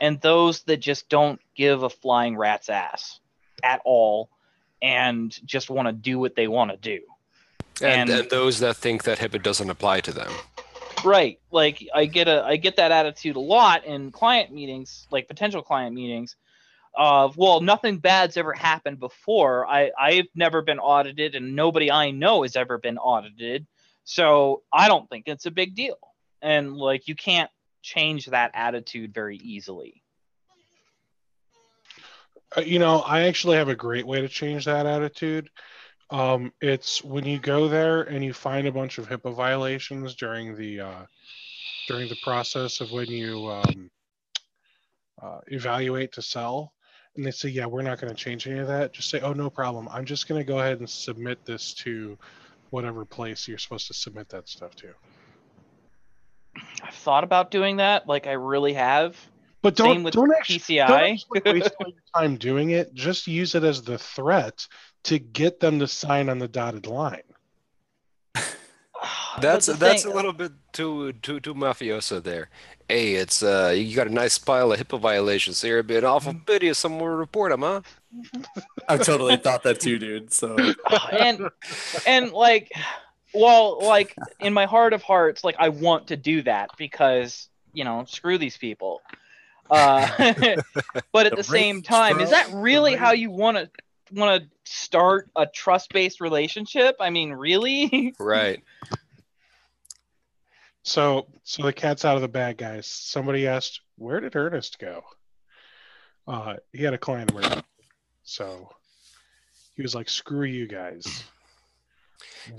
and 0.00 0.20
those 0.20 0.62
that 0.64 0.78
just 0.78 1.08
don't 1.08 1.40
give 1.56 1.82
a 1.82 1.90
flying 1.90 2.36
rat's 2.36 2.68
ass 2.68 3.20
at 3.62 3.80
all 3.84 4.30
and 4.82 5.38
just 5.46 5.68
want 5.68 5.86
to 5.88 5.92
do 5.92 6.18
what 6.18 6.34
they 6.36 6.48
want 6.48 6.70
to 6.70 6.76
do. 6.78 7.00
And, 7.82 8.08
And- 8.08 8.20
and 8.20 8.30
those 8.30 8.60
that 8.60 8.76
think 8.76 9.04
that 9.04 9.18
HIPAA 9.18 9.42
doesn't 9.42 9.68
apply 9.68 10.00
to 10.02 10.12
them. 10.12 10.32
right 11.02 11.40
like 11.50 11.82
i 11.94 12.04
get 12.04 12.28
a 12.28 12.42
i 12.44 12.56
get 12.56 12.76
that 12.76 12.92
attitude 12.92 13.34
a 13.36 13.40
lot 13.40 13.86
in 13.86 14.10
client 14.10 14.52
meetings 14.52 15.06
like 15.10 15.26
potential 15.28 15.62
client 15.62 15.94
meetings 15.94 16.36
of 16.96 17.36
well 17.36 17.60
nothing 17.60 17.98
bad's 17.98 18.36
ever 18.36 18.52
happened 18.52 18.98
before 18.98 19.66
i 19.68 19.90
i've 19.98 20.26
never 20.34 20.60
been 20.60 20.78
audited 20.78 21.34
and 21.34 21.54
nobody 21.54 21.90
i 21.90 22.10
know 22.10 22.42
has 22.42 22.56
ever 22.56 22.78
been 22.78 22.98
audited 22.98 23.66
so 24.04 24.62
i 24.72 24.88
don't 24.88 25.08
think 25.08 25.28
it's 25.28 25.46
a 25.46 25.50
big 25.50 25.74
deal 25.74 25.98
and 26.42 26.76
like 26.76 27.06
you 27.06 27.14
can't 27.14 27.50
change 27.82 28.26
that 28.26 28.50
attitude 28.54 29.12
very 29.12 29.36
easily. 29.36 30.02
Uh, 32.56 32.62
you 32.62 32.78
know, 32.78 33.00
I 33.00 33.22
actually 33.22 33.56
have 33.56 33.68
a 33.68 33.76
great 33.76 34.06
way 34.06 34.20
to 34.20 34.28
change 34.28 34.64
that 34.64 34.86
attitude. 34.86 35.50
Um, 36.10 36.52
it's 36.60 37.04
when 37.04 37.24
you 37.24 37.38
go 37.38 37.68
there 37.68 38.02
and 38.02 38.24
you 38.24 38.32
find 38.32 38.66
a 38.66 38.72
bunch 38.72 38.98
of 38.98 39.08
HIPAA 39.08 39.34
violations 39.34 40.16
during 40.16 40.56
the 40.56 40.80
uh, 40.80 41.02
during 41.86 42.08
the 42.08 42.18
process 42.22 42.80
of 42.80 42.90
when 42.90 43.06
you 43.06 43.48
um, 43.48 43.90
uh, 45.22 45.38
evaluate 45.48 46.12
to 46.12 46.22
sell, 46.22 46.72
and 47.16 47.24
they 47.24 47.30
say, 47.30 47.48
"Yeah, 47.48 47.66
we're 47.66 47.82
not 47.82 48.00
going 48.00 48.14
to 48.14 48.16
change 48.16 48.46
any 48.46 48.58
of 48.58 48.68
that." 48.68 48.92
Just 48.92 49.10
say, 49.10 49.20
"Oh, 49.20 49.32
no 49.32 49.50
problem. 49.50 49.88
I'm 49.90 50.04
just 50.04 50.28
going 50.28 50.40
to 50.40 50.44
go 50.44 50.58
ahead 50.58 50.78
and 50.78 50.88
submit 50.88 51.44
this 51.44 51.74
to 51.74 52.18
whatever 52.70 53.04
place 53.04 53.48
you're 53.48 53.58
supposed 53.58 53.88
to 53.88 53.94
submit 53.94 54.28
that 54.30 54.48
stuff 54.48 54.74
to." 54.76 54.88
I've 56.82 56.94
thought 56.94 57.24
about 57.24 57.50
doing 57.50 57.76
that, 57.76 58.06
like 58.06 58.26
I 58.26 58.32
really 58.32 58.74
have. 58.74 59.16
But 59.62 59.76
don't 59.76 60.10
don't 60.10 60.32
actually, 60.34 60.60
PCI. 60.60 60.88
don't 60.88 61.12
actually 61.12 61.52
waste 61.60 61.74
all 61.80 61.90
your 61.90 62.02
time 62.16 62.36
doing 62.36 62.70
it. 62.70 62.94
Just 62.94 63.26
use 63.26 63.54
it 63.54 63.64
as 63.64 63.82
the 63.82 63.98
threat 63.98 64.66
to 65.04 65.18
get 65.18 65.60
them 65.60 65.78
to 65.80 65.86
sign 65.86 66.28
on 66.28 66.38
the 66.38 66.48
dotted 66.48 66.86
line. 66.86 67.22
That's 69.38 69.66
the 69.66 69.74
that's 69.74 70.02
thing. 70.02 70.12
a 70.12 70.14
little 70.14 70.32
bit 70.32 70.52
too 70.72 71.12
too 71.14 71.40
too 71.40 71.54
mafioso 71.54 72.22
there. 72.22 72.48
Hey, 72.88 73.14
it's 73.14 73.42
uh 73.42 73.72
you 73.76 73.94
got 73.94 74.06
a 74.08 74.12
nice 74.12 74.38
pile 74.38 74.72
of 74.72 74.78
HIPAA 74.80 74.98
violations 75.00 75.62
here. 75.62 75.76
It'd 75.76 75.86
be 75.86 75.96
an 75.96 76.04
awful 76.04 76.34
pity 76.34 76.68
if 76.68 76.76
someone 76.76 77.02
would 77.08 77.16
report 77.16 77.50
them, 77.52 77.62
huh? 77.62 77.82
I've 78.88 79.04
totally 79.04 79.36
thought 79.36 79.62
that 79.62 79.80
too, 79.80 79.98
dude. 79.98 80.32
So 80.32 80.56
and 81.12 81.48
and 82.06 82.32
like 82.32 82.70
well 83.32 83.78
like 83.84 84.16
in 84.40 84.52
my 84.52 84.66
heart 84.66 84.92
of 84.92 85.02
hearts 85.02 85.44
like 85.44 85.54
i 85.60 85.68
want 85.68 86.08
to 86.08 86.16
do 86.16 86.42
that 86.42 86.68
because 86.76 87.48
you 87.72 87.84
know 87.84 88.04
screw 88.04 88.36
these 88.38 88.56
people 88.56 89.00
uh 89.70 90.08
but 91.12 91.26
at 91.26 91.30
The 91.30 91.36
the 91.36 91.44
same 91.44 91.80
time 91.80 92.16
bro. 92.16 92.24
is 92.24 92.30
that 92.30 92.48
really 92.52 92.96
how 92.96 93.12
you 93.12 93.30
want 93.30 93.56
to 93.56 93.70
want 94.12 94.42
to 94.42 94.48
start 94.64 95.28
a 95.36 95.46
trust-based 95.46 96.20
relationship 96.20 96.96
i 96.98 97.08
mean 97.08 97.30
really 97.32 98.12
Right. 98.18 98.64
So 100.82 101.26
so 101.44 101.62
the 101.62 101.72
cat's 101.72 102.04
out 102.04 102.16
of 102.16 102.22
the 102.22 102.28
bag, 102.28 102.56
guys. 102.58 102.86
Somebody 102.86 103.46
asked, 103.46 103.80
where 103.96 104.20
did 104.20 104.34
Ernest 104.36 104.78
go? 104.78 105.02
Uh, 106.26 106.56
he 106.72 106.82
had 106.82 106.94
a 106.94 106.98
client 106.98 107.30
emergency, 107.30 107.62
so 108.22 108.70
he 109.76 109.82
was 109.82 109.94
like, 109.94 110.08
screw 110.08 110.46
you 110.46 110.66
guys. 110.66 111.24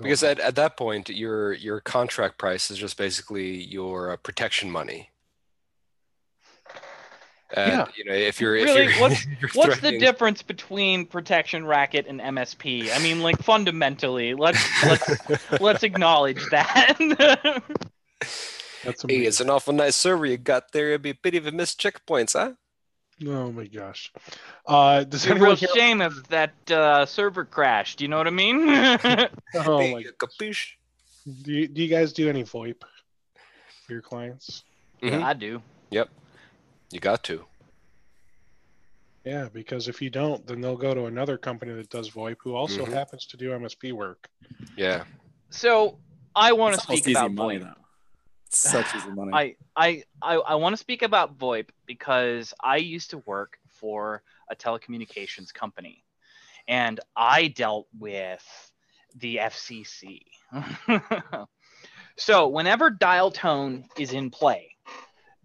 Because 0.02 0.24
at, 0.24 0.40
at 0.40 0.56
that 0.56 0.78
point, 0.78 1.10
your 1.10 1.54
your 1.54 1.80
contract 1.80 2.38
price 2.38 2.70
is 2.70 2.78
just 2.78 2.98
basically 2.98 3.64
your 3.64 4.12
uh, 4.12 4.18
protection 4.18 4.70
money. 4.70 5.10
And, 7.54 7.72
Yeah. 7.72 7.86
you 7.98 8.06
know, 8.06 8.14
if 8.14 8.40
you're 8.40 8.56
if 8.56 8.66
Really? 8.66 8.84
you're, 8.94 9.02
What's- 9.02 9.26
you're 9.42 9.50
what's 9.56 9.80
the 9.82 9.98
difference 9.98 10.42
between 10.42 11.06
protection 11.06 11.66
racket 11.66 12.06
and 12.08 12.22
msp 12.22 12.90
i 12.96 13.00
mean 13.00 13.22
like 13.22 13.38
fundamentally 13.44 14.34
let's 14.36 14.84
let's 14.86 15.52
let's 15.62 15.84
acknowledge 15.84 16.42
that 16.52 16.98
That's 18.84 19.04
Hey, 19.08 19.26
it's 19.26 19.40
an 19.40 19.50
awful 19.50 19.74
nice 19.74 19.96
server 19.96 20.26
you 20.26 20.38
got 20.38 20.72
there. 20.72 20.90
It'd 20.90 21.02
be 21.04 21.12
a 21.12 21.16
pity 21.16 21.38
if 21.38 21.46
it 21.46 21.54
missed 21.54 21.80
checkpoints, 21.80 22.34
huh? 22.34 22.54
Oh 23.28 23.52
my 23.52 23.66
gosh. 23.66 24.12
Uh, 24.66 25.04
does 25.04 25.26
It's 25.26 25.32
a 25.32 25.36
real 25.36 25.56
shame 25.56 26.02
if 26.02 26.14
that 26.30 26.54
uh, 26.72 27.06
server 27.06 27.46
crashed. 27.46 28.02
You 28.02 28.08
know 28.08 28.18
what 28.18 28.28
I 28.28 28.32
mean? 28.32 28.68
Oh 29.54 29.80
hey, 29.80 29.94
my. 29.94 30.04
capiche? 30.20 30.72
Do 31.44 31.52
you, 31.52 31.68
do 31.68 31.84
you 31.84 31.88
guys 31.88 32.14
do 32.14 32.28
any 32.30 32.44
VoIP 32.44 32.82
for 33.86 33.94
your 33.94 34.02
clients? 34.02 34.64
Mhm. 35.04 35.22
I 35.24 35.34
do. 35.34 35.62
Yep. 35.92 36.10
You 36.92 37.00
got 37.00 37.24
to. 37.26 37.46
Yeah, 39.24 39.50
because 39.54 39.88
if 39.88 40.02
you 40.02 40.10
don't, 40.10 40.46
then 40.48 40.62
they'll 40.62 40.76
go 40.78 40.96
to 40.96 41.06
another 41.06 41.38
company 41.38 41.74
that 41.74 41.90
does 41.92 42.10
VoIP 42.10 42.38
who 42.44 42.56
also 42.56 42.86
Mhm. 42.86 42.94
happens 42.94 43.28
to 43.28 43.38
do 43.38 43.52
MSP 43.52 43.92
work. 43.92 44.28
Yeah. 44.76 45.04
So 45.52 46.00
I 46.36 46.54
want 46.54 46.74
to 46.74 46.78
it's 46.80 46.90
almost 46.90 47.04
speak 47.04 47.16
about 47.18 47.32
money 47.34 47.60
VoIP. 47.60 47.62
though. 47.62 47.81
Such 48.52 48.96
easy 48.96 49.10
money. 49.12 49.32
I 49.34 49.56
I 49.76 50.04
I, 50.22 50.36
I 50.36 50.56
want 50.56 50.74
to 50.74 50.78
speak 50.78 51.02
about 51.02 51.38
VoIP 51.38 51.70
because 51.86 52.54
I 52.62 52.78
used 52.78 53.10
to 53.12 53.20
work 53.20 53.58
for 53.68 54.24
a 54.50 54.56
telecommunications 54.56 55.54
company, 55.54 56.04
and 56.68 57.00
I 57.16 57.48
dealt 57.48 57.88
with 57.98 58.46
the 59.16 59.38
FCC. 59.38 60.22
so 62.18 62.48
whenever 62.48 62.90
dial 62.90 63.32
tone 63.32 63.86
is 63.98 64.14
in 64.14 64.30
play, 64.30 64.76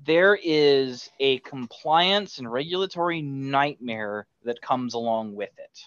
there 0.04 0.38
is 0.42 1.10
a 1.20 1.38
compliance 1.38 2.38
and 2.38 2.50
regulatory 2.50 3.22
nightmare 3.22 4.26
that 4.44 4.60
comes 4.60 4.94
along 4.94 5.34
with 5.34 5.50
it, 5.58 5.80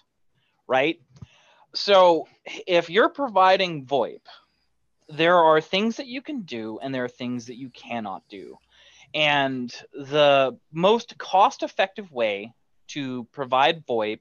right? 0.68 1.00
So 1.76 2.28
if 2.66 2.90
you're 2.90 3.10
providing 3.10 3.86
VoIP, 3.86 4.22
there 5.10 5.38
are 5.38 5.60
things 5.60 5.98
that 5.98 6.07
you 6.07 6.22
can 6.22 6.41
do 6.41 6.80
and 6.81 6.94
there 6.94 7.03
are 7.03 7.10
things 7.10 7.48
that 7.48 7.57
you 7.57 7.69
cannot 7.69 8.23
do. 8.30 8.57
And 9.14 9.73
the 9.94 10.57
most 10.72 11.18
cost 11.18 11.64
effective 11.64 12.11
way 12.11 12.53
to 12.90 13.23
provide 13.31 13.86
VoIP 13.88 14.19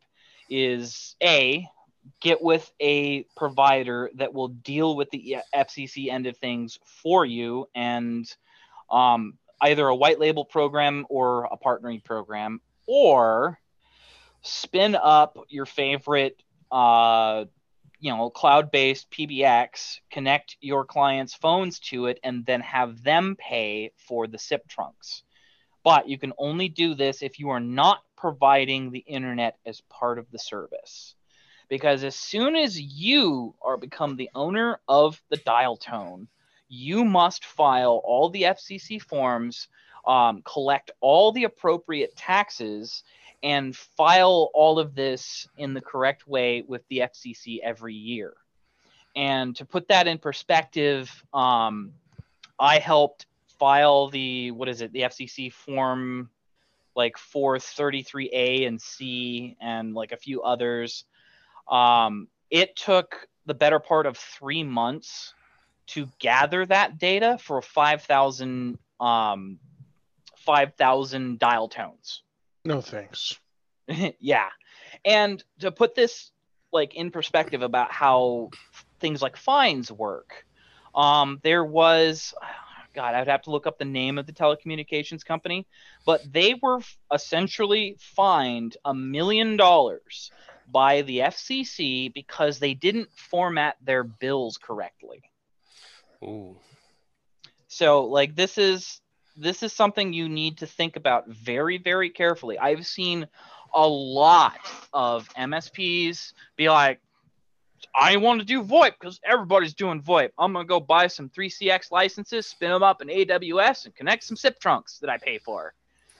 is 0.48 1.14
A, 1.22 1.68
get 2.20 2.42
with 2.42 2.70
a 2.80 3.24
provider 3.36 4.10
that 4.14 4.32
will 4.32 4.48
deal 4.48 4.96
with 4.96 5.10
the 5.10 5.38
FCC 5.54 6.10
end 6.10 6.26
of 6.26 6.36
things 6.38 6.78
for 7.02 7.26
you 7.26 7.68
and 7.74 8.34
um, 8.90 9.34
either 9.60 9.86
a 9.86 9.94
white 9.94 10.18
label 10.18 10.44
program 10.44 11.04
or 11.10 11.44
a 11.44 11.58
partnering 11.58 12.02
program, 12.02 12.60
or 12.86 13.58
spin 14.40 14.94
up 14.94 15.36
your 15.50 15.66
favorite 15.66 16.42
uh, 16.70 17.44
you 18.00 18.14
know 18.14 18.30
cloud-based 18.30 19.10
pbx 19.10 19.98
connect 20.10 20.56
your 20.60 20.84
clients 20.84 21.34
phones 21.34 21.78
to 21.78 22.06
it 22.06 22.18
and 22.22 22.44
then 22.46 22.60
have 22.60 23.02
them 23.02 23.36
pay 23.38 23.92
for 23.96 24.26
the 24.26 24.38
sip 24.38 24.66
trunks. 24.68 25.22
But 25.84 26.08
you 26.08 26.18
can 26.18 26.32
only 26.38 26.68
do 26.68 26.94
this 26.94 27.22
if 27.22 27.38
you 27.38 27.50
are 27.50 27.60
not 27.60 28.02
providing 28.16 28.90
the 28.90 28.98
internet 28.98 29.56
as 29.64 29.80
part 29.88 30.18
of 30.18 30.30
the 30.30 30.38
service. 30.38 31.14
Because 31.68 32.02
as 32.04 32.16
soon 32.16 32.56
as 32.56 32.80
you 32.80 33.54
are 33.62 33.76
become 33.76 34.16
the 34.16 34.30
owner 34.34 34.80
of 34.88 35.22
the 35.30 35.36
dial 35.36 35.76
tone 35.76 36.28
you 36.68 37.04
must 37.04 37.44
file 37.44 38.00
all 38.04 38.28
the 38.28 38.42
fcc 38.42 39.00
forms 39.02 39.68
um, 40.06 40.42
collect 40.42 40.90
all 41.00 41.32
the 41.32 41.44
appropriate 41.44 42.14
taxes 42.16 43.02
and 43.42 43.76
file 43.76 44.50
all 44.54 44.78
of 44.78 44.94
this 44.94 45.48
in 45.56 45.74
the 45.74 45.80
correct 45.80 46.26
way 46.26 46.62
with 46.66 46.82
the 46.88 46.98
FCC 46.98 47.58
every 47.62 47.94
year. 47.94 48.34
And 49.14 49.54
to 49.56 49.64
put 49.64 49.88
that 49.88 50.06
in 50.06 50.18
perspective, 50.18 51.10
um, 51.32 51.92
I 52.58 52.78
helped 52.78 53.26
file 53.58 54.08
the 54.08 54.50
what 54.52 54.68
is 54.68 54.80
it, 54.80 54.92
the 54.92 55.02
FCC 55.02 55.52
form 55.52 56.30
like 56.94 57.16
433A 57.16 58.66
and 58.66 58.80
C 58.80 59.56
and 59.60 59.94
like 59.94 60.12
a 60.12 60.16
few 60.16 60.42
others. 60.42 61.04
Um, 61.68 62.28
it 62.50 62.74
took 62.76 63.28
the 63.46 63.54
better 63.54 63.78
part 63.78 64.06
of 64.06 64.16
three 64.16 64.64
months 64.64 65.34
to 65.88 66.08
gather 66.18 66.66
that 66.66 66.98
data 66.98 67.38
for 67.40 67.62
5,000 67.62 68.78
um, 69.00 69.58
5,000 70.36 71.38
dial 71.38 71.68
tones. 71.68 72.22
No 72.68 72.82
thanks. 72.82 73.40
yeah. 74.20 74.50
And 75.02 75.42
to 75.60 75.72
put 75.72 75.94
this 75.94 76.30
like 76.70 76.94
in 76.94 77.10
perspective 77.10 77.62
about 77.62 77.90
how 77.90 78.50
things 79.00 79.22
like 79.22 79.38
fines 79.38 79.90
work, 79.90 80.44
um, 80.94 81.40
there 81.42 81.64
was 81.64 82.34
God, 82.94 83.14
I'd 83.14 83.28
have 83.28 83.42
to 83.42 83.50
look 83.50 83.66
up 83.66 83.78
the 83.78 83.86
name 83.86 84.18
of 84.18 84.26
the 84.26 84.32
telecommunications 84.32 85.24
company, 85.24 85.66
but 86.04 86.20
they 86.30 86.54
were 86.60 86.80
essentially 87.10 87.96
fined 87.98 88.76
a 88.84 88.92
million 88.92 89.56
dollars 89.56 90.30
by 90.70 91.00
the 91.02 91.20
FCC 91.20 92.12
because 92.12 92.58
they 92.58 92.74
didn't 92.74 93.08
format 93.14 93.76
their 93.80 94.04
bills 94.04 94.58
correctly. 94.58 95.22
Ooh. 96.22 96.56
So 97.68 98.04
like 98.04 98.34
this 98.34 98.58
is 98.58 99.00
this 99.38 99.62
is 99.62 99.72
something 99.72 100.12
you 100.12 100.28
need 100.28 100.58
to 100.58 100.66
think 100.66 100.96
about 100.96 101.28
very 101.28 101.78
very 101.78 102.10
carefully. 102.10 102.58
I've 102.58 102.86
seen 102.86 103.26
a 103.74 103.86
lot 103.86 104.58
of 104.92 105.28
MSPs 105.34 106.32
be 106.56 106.68
like 106.68 107.00
I 107.94 108.16
want 108.16 108.40
to 108.40 108.46
do 108.46 108.62
VoIP 108.62 108.92
because 108.98 109.20
everybody's 109.24 109.74
doing 109.74 110.02
VoIP. 110.02 110.30
I'm 110.38 110.52
gonna 110.52 110.64
go 110.64 110.80
buy 110.80 111.06
some 111.06 111.28
3CX 111.28 111.92
licenses, 111.92 112.46
spin 112.46 112.70
them 112.70 112.82
up 112.82 113.00
in 113.02 113.08
AWS, 113.08 113.86
and 113.86 113.94
connect 113.94 114.24
some 114.24 114.36
SIP 114.36 114.58
trunks 114.58 114.98
that 114.98 115.10
I 115.10 115.18
pay 115.18 115.38
for. 115.38 115.74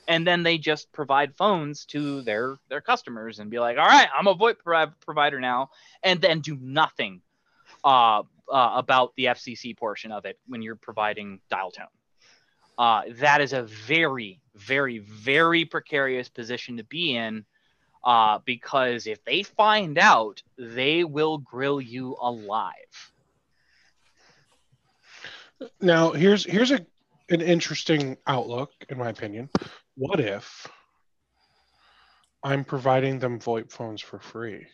And 0.06 0.26
then 0.26 0.42
they 0.42 0.56
just 0.56 0.90
provide 0.92 1.36
phones 1.36 1.84
to 1.86 2.22
their 2.22 2.58
their 2.68 2.80
customers 2.80 3.40
and 3.40 3.50
be 3.50 3.58
like, 3.58 3.76
"All 3.76 3.86
right, 3.86 4.08
I'm 4.16 4.26
a 4.26 4.34
VoIP 4.34 4.58
pro- 4.62 4.92
provider 5.04 5.40
now," 5.40 5.70
and 6.02 6.20
then 6.20 6.40
do 6.40 6.56
nothing 6.60 7.20
uh, 7.84 8.22
uh, 8.50 8.72
about 8.74 9.14
the 9.16 9.26
FCC 9.26 9.76
portion 9.76 10.12
of 10.12 10.24
it 10.24 10.38
when 10.46 10.62
you're 10.62 10.76
providing 10.76 11.40
dial 11.50 11.70
tone. 11.70 11.86
Uh, 12.78 13.02
that 13.16 13.40
is 13.40 13.52
a 13.52 13.62
very, 13.62 14.40
very, 14.54 14.98
very 15.00 15.64
precarious 15.64 16.28
position 16.28 16.76
to 16.76 16.84
be 16.84 17.16
in 17.16 17.44
uh, 18.04 18.38
because 18.44 19.06
if 19.06 19.22
they 19.24 19.42
find 19.42 19.98
out, 19.98 20.42
they 20.56 21.04
will 21.04 21.38
grill 21.38 21.80
you 21.80 22.16
alive. 22.20 22.72
Now, 25.80 26.12
here's 26.12 26.44
here's 26.44 26.70
a 26.70 26.86
an 27.30 27.40
interesting 27.40 28.16
outlook, 28.26 28.70
in 28.88 28.96
my 28.96 29.08
opinion. 29.08 29.50
What 29.96 30.20
if 30.20 30.66
I'm 32.44 32.64
providing 32.64 33.18
them 33.18 33.40
VoIP 33.40 33.70
phones 33.70 34.00
for 34.00 34.20
free? 34.20 34.66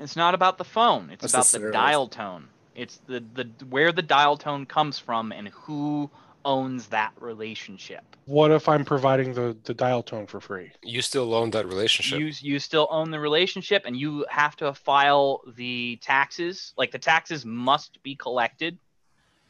It's 0.00 0.16
not 0.16 0.34
about 0.34 0.58
the 0.58 0.64
phone. 0.64 1.10
It's 1.10 1.22
That's 1.22 1.34
about 1.34 1.46
the 1.46 1.66
the 1.66 1.72
dial 1.72 2.08
tone. 2.08 2.48
It's 2.76 3.00
the, 3.06 3.24
the 3.34 3.50
where 3.66 3.90
the 3.90 4.02
dial 4.02 4.36
tone 4.36 4.66
comes 4.66 4.98
from 4.98 5.32
and 5.32 5.48
who 5.48 6.10
owns 6.44 6.86
that 6.88 7.12
relationship. 7.18 8.04
What 8.26 8.50
if 8.52 8.68
I'm 8.68 8.84
providing 8.84 9.32
the 9.34 9.56
the 9.64 9.74
dial 9.74 10.02
tone 10.02 10.26
for 10.26 10.40
free? 10.40 10.70
You 10.82 11.02
still 11.02 11.34
own 11.34 11.50
that 11.50 11.66
relationship. 11.66 12.18
You 12.18 12.32
you 12.40 12.58
still 12.58 12.86
own 12.90 13.10
the 13.10 13.18
relationship 13.18 13.82
and 13.86 13.96
you 13.96 14.26
have 14.28 14.56
to 14.56 14.74
file 14.74 15.40
the 15.56 15.98
taxes. 16.02 16.74
Like 16.76 16.92
the 16.92 16.98
taxes 16.98 17.44
must 17.44 18.02
be 18.02 18.14
collected 18.14 18.78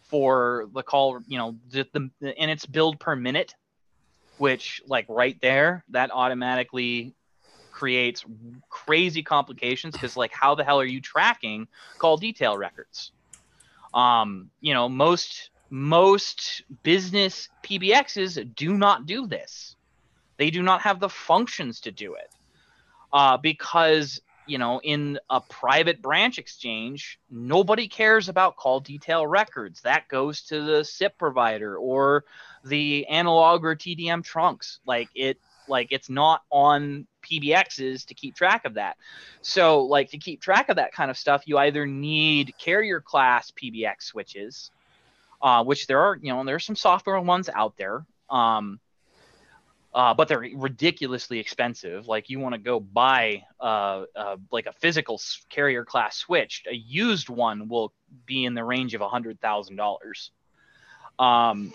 for 0.03 0.69
the 0.73 0.83
call, 0.83 1.21
you 1.27 1.37
know, 1.39 1.57
the, 1.71 1.87
the 1.93 2.11
and 2.39 2.51
it's 2.51 2.65
billed 2.65 3.01
per 3.01 3.17
minute, 3.17 3.55
which 4.39 4.81
like 4.87 5.07
right 5.09 5.37
there, 5.43 5.85
that 5.91 6.11
automatically 6.13 7.15
creates 7.73 8.25
crazy 8.71 9.23
complications 9.23 9.95
because 9.95 10.17
like 10.17 10.33
how 10.33 10.55
the 10.55 10.65
hell 10.65 10.81
are 10.81 10.87
you 10.87 11.01
tracking 11.01 11.69
call 11.99 12.17
detail 12.17 12.57
records? 12.57 13.13
Um, 13.97 14.51
you 14.61 14.75
know, 14.75 14.89
most 14.89 15.51
most 15.71 16.63
business 16.83 17.49
PBXs 17.65 18.55
do 18.55 18.75
not 18.75 19.07
do 19.07 19.27
this. 19.27 19.75
They 20.37 20.51
do 20.51 20.63
not 20.63 20.83
have 20.83 21.01
the 21.01 21.09
functions 21.09 21.81
to 21.81 21.91
do 21.91 22.15
it. 22.15 22.31
Uh, 23.13 23.39
because, 23.39 24.21
you 24.47 24.59
know, 24.59 24.81
in 24.85 25.19
a 25.31 25.41
private 25.41 26.03
branch 26.03 26.39
exchange, 26.39 27.19
nobody 27.31 27.89
cares 27.89 28.29
about 28.29 28.57
call 28.57 28.81
detail 28.81 29.27
records. 29.27 29.81
That 29.81 30.09
goes 30.09 30.43
to 30.43 30.63
the 30.63 30.85
SIP 30.85 31.17
provider 31.19 31.77
or 31.77 32.25
the 32.65 33.07
analog 33.07 33.65
or 33.65 33.75
TDM 33.75 34.23
trunks. 34.23 34.81
Like 34.85 35.09
it 35.15 35.41
like 35.69 35.89
it's 35.91 36.09
not 36.09 36.43
on 36.51 37.07
PBXs 37.23 38.07
to 38.07 38.15
keep 38.15 38.35
track 38.35 38.65
of 38.65 38.75
that. 38.75 38.97
So, 39.43 39.83
like 39.83 40.11
to 40.11 40.19
keep 40.19 40.41
track 40.41 40.69
of 40.69 40.77
that 40.77 40.93
kind 40.93 41.11
of 41.11 41.19
stuff, 41.19 41.43
you 41.47 41.59
either 41.59 41.87
need 41.87 42.55
carrier 42.59 43.01
class 43.01 43.53
PBX 43.53 44.03
switches, 44.03 44.71
uh, 45.43 45.65
which 45.65 45.87
there 45.87 46.01
are, 46.01 46.19
you 46.21 46.33
know, 46.33 46.45
there's 46.45 46.65
some 46.65 46.77
software 46.77 47.21
ones 47.21 47.49
out 47.53 47.77
there, 47.77 48.05
um, 48.31 48.81
uh, 49.95 50.15
but 50.15 50.29
they're 50.29 50.47
ridiculously 50.55 51.39
expensive. 51.39 52.07
Like 52.07 52.29
you 52.29 52.39
want 52.39 52.55
to 52.55 52.61
go 52.61 52.81
buy 52.81 53.45
uh, 53.61 54.05
uh, 54.15 54.37
like 54.51 54.67
a 54.67 54.73
physical 54.73 55.21
carrier 55.49 55.85
class 55.85 56.17
switch, 56.17 56.65
a 56.71 56.75
used 56.75 57.29
one 57.29 57.69
will 57.69 57.93
be 58.27 58.45
in 58.45 58.55
the 58.55 58.65
range 58.65 58.95
of 58.95 59.01
a 59.01 59.09
hundred 59.09 59.41
thousand 59.41 59.77
dollars. 59.77 60.31
Um, 61.19 61.73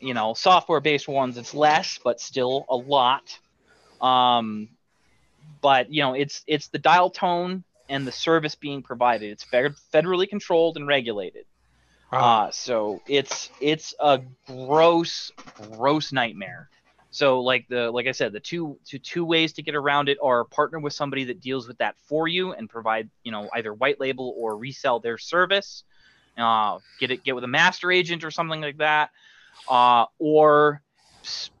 you 0.00 0.14
know, 0.14 0.34
software 0.34 0.80
based 0.80 1.08
ones, 1.08 1.36
it's 1.36 1.54
less, 1.54 1.98
but 2.02 2.20
still 2.20 2.64
a 2.68 2.76
lot. 2.76 3.38
Um, 4.00 4.68
but 5.60 5.92
you 5.92 6.02
know, 6.02 6.14
it's 6.14 6.42
it's 6.46 6.68
the 6.68 6.78
dial 6.78 7.10
tone 7.10 7.64
and 7.88 8.06
the 8.06 8.12
service 8.12 8.54
being 8.54 8.82
provided. 8.82 9.30
It's 9.30 9.44
fed- 9.44 9.74
federally 9.92 10.28
controlled 10.28 10.76
and 10.76 10.86
regulated. 10.86 11.44
Ah, 12.12 12.46
Uh, 12.46 12.50
so 12.50 13.00
it's 13.06 13.50
it's 13.60 13.94
a 14.00 14.20
gross, 14.46 15.30
gross 15.72 16.12
nightmare. 16.12 16.68
So 17.10 17.40
like 17.40 17.66
the 17.68 17.90
like 17.90 18.06
I 18.06 18.12
said, 18.12 18.32
the 18.32 18.40
two 18.40 18.78
two 18.84 18.98
two 18.98 19.24
ways 19.24 19.54
to 19.54 19.62
get 19.62 19.74
around 19.74 20.08
it 20.08 20.18
are 20.22 20.44
partner 20.44 20.78
with 20.78 20.92
somebody 20.92 21.24
that 21.24 21.40
deals 21.40 21.66
with 21.66 21.78
that 21.78 21.96
for 22.06 22.28
you 22.28 22.52
and 22.52 22.68
provide 22.68 23.10
you 23.24 23.32
know 23.32 23.48
either 23.54 23.72
white 23.74 23.98
label 24.00 24.34
or 24.36 24.56
resell 24.56 25.00
their 25.00 25.18
service. 25.18 25.84
Uh, 26.36 26.78
get 27.00 27.10
it 27.10 27.24
get 27.24 27.34
with 27.34 27.44
a 27.44 27.48
master 27.48 27.90
agent 27.90 28.24
or 28.24 28.30
something 28.30 28.60
like 28.60 28.78
that, 28.78 29.10
uh, 29.68 30.06
or 30.18 30.82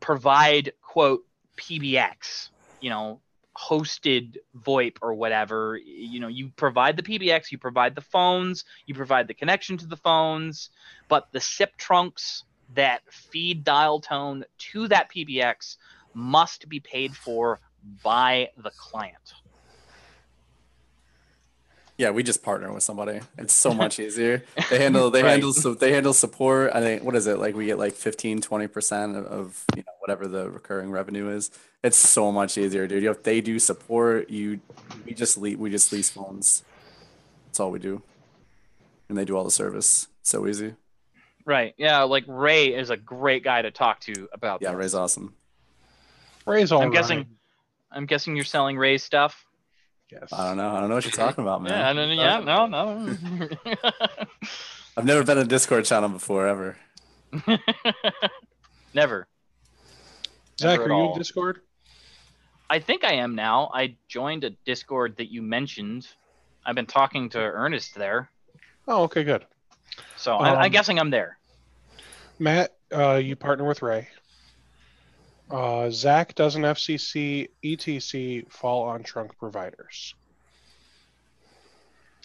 provide 0.00 0.72
quote 0.82 1.24
PBX. 1.56 2.50
You 2.80 2.90
know 2.90 3.20
hosted 3.58 4.36
VoIP 4.56 4.98
or 5.02 5.14
whatever. 5.14 5.76
You 5.76 6.20
know, 6.20 6.28
you 6.28 6.50
provide 6.56 6.96
the 6.96 7.02
PBX, 7.02 7.50
you 7.50 7.58
provide 7.58 7.94
the 7.94 8.00
phones, 8.00 8.64
you 8.86 8.94
provide 8.94 9.26
the 9.26 9.34
connection 9.34 9.76
to 9.78 9.86
the 9.86 9.96
phones, 9.96 10.70
but 11.08 11.28
the 11.32 11.40
SIP 11.40 11.76
trunks 11.76 12.44
that 12.74 13.02
feed 13.10 13.64
dial 13.64 14.00
tone 14.00 14.44
to 14.58 14.88
that 14.88 15.10
PBX 15.10 15.76
must 16.14 16.68
be 16.68 16.80
paid 16.80 17.16
for 17.16 17.60
by 18.02 18.50
the 18.56 18.70
client. 18.70 19.34
Yeah, 21.98 22.10
we 22.10 22.22
just 22.22 22.44
partner 22.44 22.72
with 22.72 22.84
somebody. 22.84 23.20
It's 23.36 23.52
so 23.52 23.74
much 23.74 23.98
easier. 24.06 24.44
They 24.70 24.78
handle 24.78 25.10
they 25.10 25.22
Right. 25.22 25.32
handle 25.32 25.52
so 25.52 25.74
they 25.74 25.92
handle 25.92 26.12
support. 26.12 26.70
I 26.72 26.80
think 26.80 27.02
what 27.02 27.16
is 27.16 27.26
it? 27.26 27.38
Like 27.40 27.56
we 27.56 27.66
get 27.66 27.76
like 27.78 27.92
15 27.94 28.40
20% 28.40 29.16
of, 29.18 29.26
of 29.26 29.64
you 29.76 29.82
know 29.82 29.92
whatever 29.98 30.28
the 30.28 30.48
recurring 30.48 30.90
revenue 30.92 31.28
is. 31.28 31.50
It's 31.82 31.96
so 31.96 32.30
much 32.32 32.56
easier, 32.56 32.86
dude. 32.86 33.02
You 33.02 33.10
if 33.10 33.24
they 33.24 33.40
do 33.40 33.58
support, 33.58 34.30
you 34.30 34.60
we 35.04 35.12
just 35.12 35.36
lease 35.38 35.56
we 35.58 35.70
just 35.70 35.92
lease 35.92 36.08
phones. 36.10 36.62
That's 37.46 37.58
all 37.60 37.70
we 37.72 37.80
do. 37.80 38.02
And 39.08 39.18
they 39.18 39.24
do 39.24 39.36
all 39.36 39.44
the 39.44 39.50
service. 39.50 40.06
So 40.22 40.46
easy. 40.46 40.74
Right. 41.44 41.74
Yeah, 41.78 42.02
like 42.02 42.24
Ray 42.28 42.74
is 42.74 42.90
a 42.90 42.96
great 42.96 43.42
guy 43.42 43.62
to 43.62 43.70
talk 43.72 44.00
to 44.00 44.28
about 44.32 44.60
Yeah, 44.62 44.70
this. 44.70 44.78
Ray's 44.78 44.94
awesome. 44.94 45.34
Ray's 46.46 46.70
all 46.72 46.82
I'm 46.82 46.90
right. 46.90 46.94
guessing 46.94 47.26
I'm 47.90 48.06
guessing 48.06 48.36
you're 48.36 48.44
selling 48.44 48.76
Ray's 48.78 49.02
stuff. 49.02 49.44
Yes. 50.10 50.32
I 50.32 50.44
don't 50.48 50.56
know. 50.56 50.70
I 50.74 50.80
don't 50.80 50.88
know 50.88 50.94
what 50.94 51.04
you're 51.04 51.12
talking 51.12 51.42
about, 51.44 51.62
man. 51.62 51.72
Yeah, 51.72 51.88
I 51.88 51.92
don't, 51.92 52.10
yeah, 52.16 52.40
no, 52.40 52.66
no. 52.66 54.28
I've 54.96 55.04
never 55.04 55.22
been 55.22 55.38
in 55.38 55.44
a 55.44 55.48
Discord 55.48 55.84
channel 55.84 56.08
before 56.08 56.46
ever. 56.48 56.76
Never. 58.94 59.28
Zach, 60.58 60.70
Never 60.80 60.84
are 60.84 60.88
you 60.88 60.94
all. 60.94 61.12
in 61.12 61.18
Discord? 61.18 61.60
I 62.70 62.78
think 62.80 63.04
I 63.04 63.12
am 63.14 63.34
now. 63.34 63.70
I 63.74 63.96
joined 64.08 64.44
a 64.44 64.50
Discord 64.64 65.16
that 65.18 65.30
you 65.30 65.42
mentioned. 65.42 66.08
I've 66.64 66.74
been 66.74 66.86
talking 66.86 67.28
to 67.30 67.38
Ernest 67.38 67.94
there, 67.94 68.30
Oh, 68.88 69.02
okay, 69.04 69.24
good. 69.24 69.44
so 70.16 70.36
I, 70.36 70.54
I'm 70.54 70.64
Um, 70.66 70.70
guessing 70.72 70.98
I'm 70.98 71.10
there. 71.10 71.38
Matt, 72.38 72.76
uh, 72.92 73.14
you 73.16 73.36
partner 73.36 73.64
with 73.66 73.82
Ray. 73.82 74.08
Uh, 75.50 75.88
Zach 75.90 76.34
doesn't 76.34 76.62
FCC, 76.62 77.48
ETC 77.64 78.50
fall 78.50 78.82
on 78.82 79.02
trunk 79.02 79.36
providers. 79.38 80.14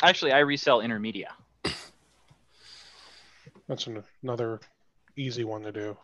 Actually, 0.01 0.33
I 0.33 0.39
resell 0.39 0.79
Intermedia. 0.79 1.27
That's 3.67 3.87
an, 3.87 4.03
another 4.21 4.59
easy 5.15 5.45
one 5.45 5.61
to 5.63 5.71
do. 5.71 5.97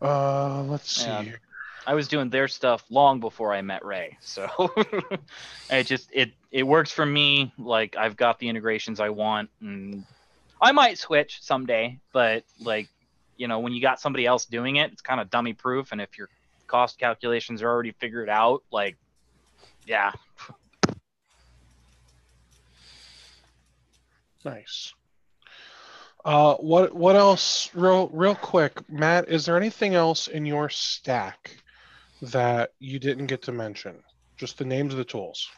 Uh, 0.00 0.62
let's 0.62 0.90
see. 0.90 1.10
Here. 1.10 1.40
I 1.86 1.94
was 1.94 2.08
doing 2.08 2.30
their 2.30 2.46
stuff 2.46 2.84
long 2.90 3.20
before 3.20 3.52
I 3.52 3.62
met 3.62 3.84
Ray, 3.84 4.16
so 4.20 4.48
it 5.70 5.84
just 5.84 6.10
it 6.12 6.30
it 6.52 6.62
works 6.62 6.92
for 6.92 7.04
me. 7.04 7.52
Like 7.58 7.96
I've 7.96 8.16
got 8.16 8.38
the 8.38 8.48
integrations 8.48 9.00
I 9.00 9.08
want, 9.08 9.50
and 9.60 10.04
I 10.60 10.72
might 10.72 10.98
switch 10.98 11.38
someday. 11.42 11.98
But 12.12 12.44
like 12.60 12.88
you 13.40 13.48
know, 13.48 13.58
when 13.58 13.72
you 13.72 13.80
got 13.80 14.00
somebody 14.00 14.26
else 14.26 14.44
doing 14.44 14.76
it, 14.76 14.92
it's 14.92 15.00
kind 15.00 15.20
of 15.20 15.30
dummy 15.30 15.54
proof. 15.54 15.92
And 15.92 16.00
if 16.00 16.18
your 16.18 16.28
cost 16.66 16.98
calculations 16.98 17.62
are 17.62 17.68
already 17.68 17.92
figured 17.92 18.28
out, 18.28 18.62
like 18.70 18.96
yeah, 19.86 20.12
Nice. 24.44 24.94
Uh, 26.24 26.54
what 26.56 26.94
what 26.94 27.16
else? 27.16 27.70
Real 27.74 28.08
real 28.12 28.34
quick, 28.34 28.88
Matt. 28.90 29.28
Is 29.28 29.46
there 29.46 29.56
anything 29.56 29.94
else 29.94 30.28
in 30.28 30.44
your 30.44 30.68
stack 30.68 31.56
that 32.22 32.72
you 32.78 32.98
didn't 32.98 33.26
get 33.26 33.42
to 33.42 33.52
mention? 33.52 34.02
Just 34.36 34.58
the 34.58 34.64
names 34.64 34.92
of 34.92 34.98
the 34.98 35.04
tools. 35.04 35.48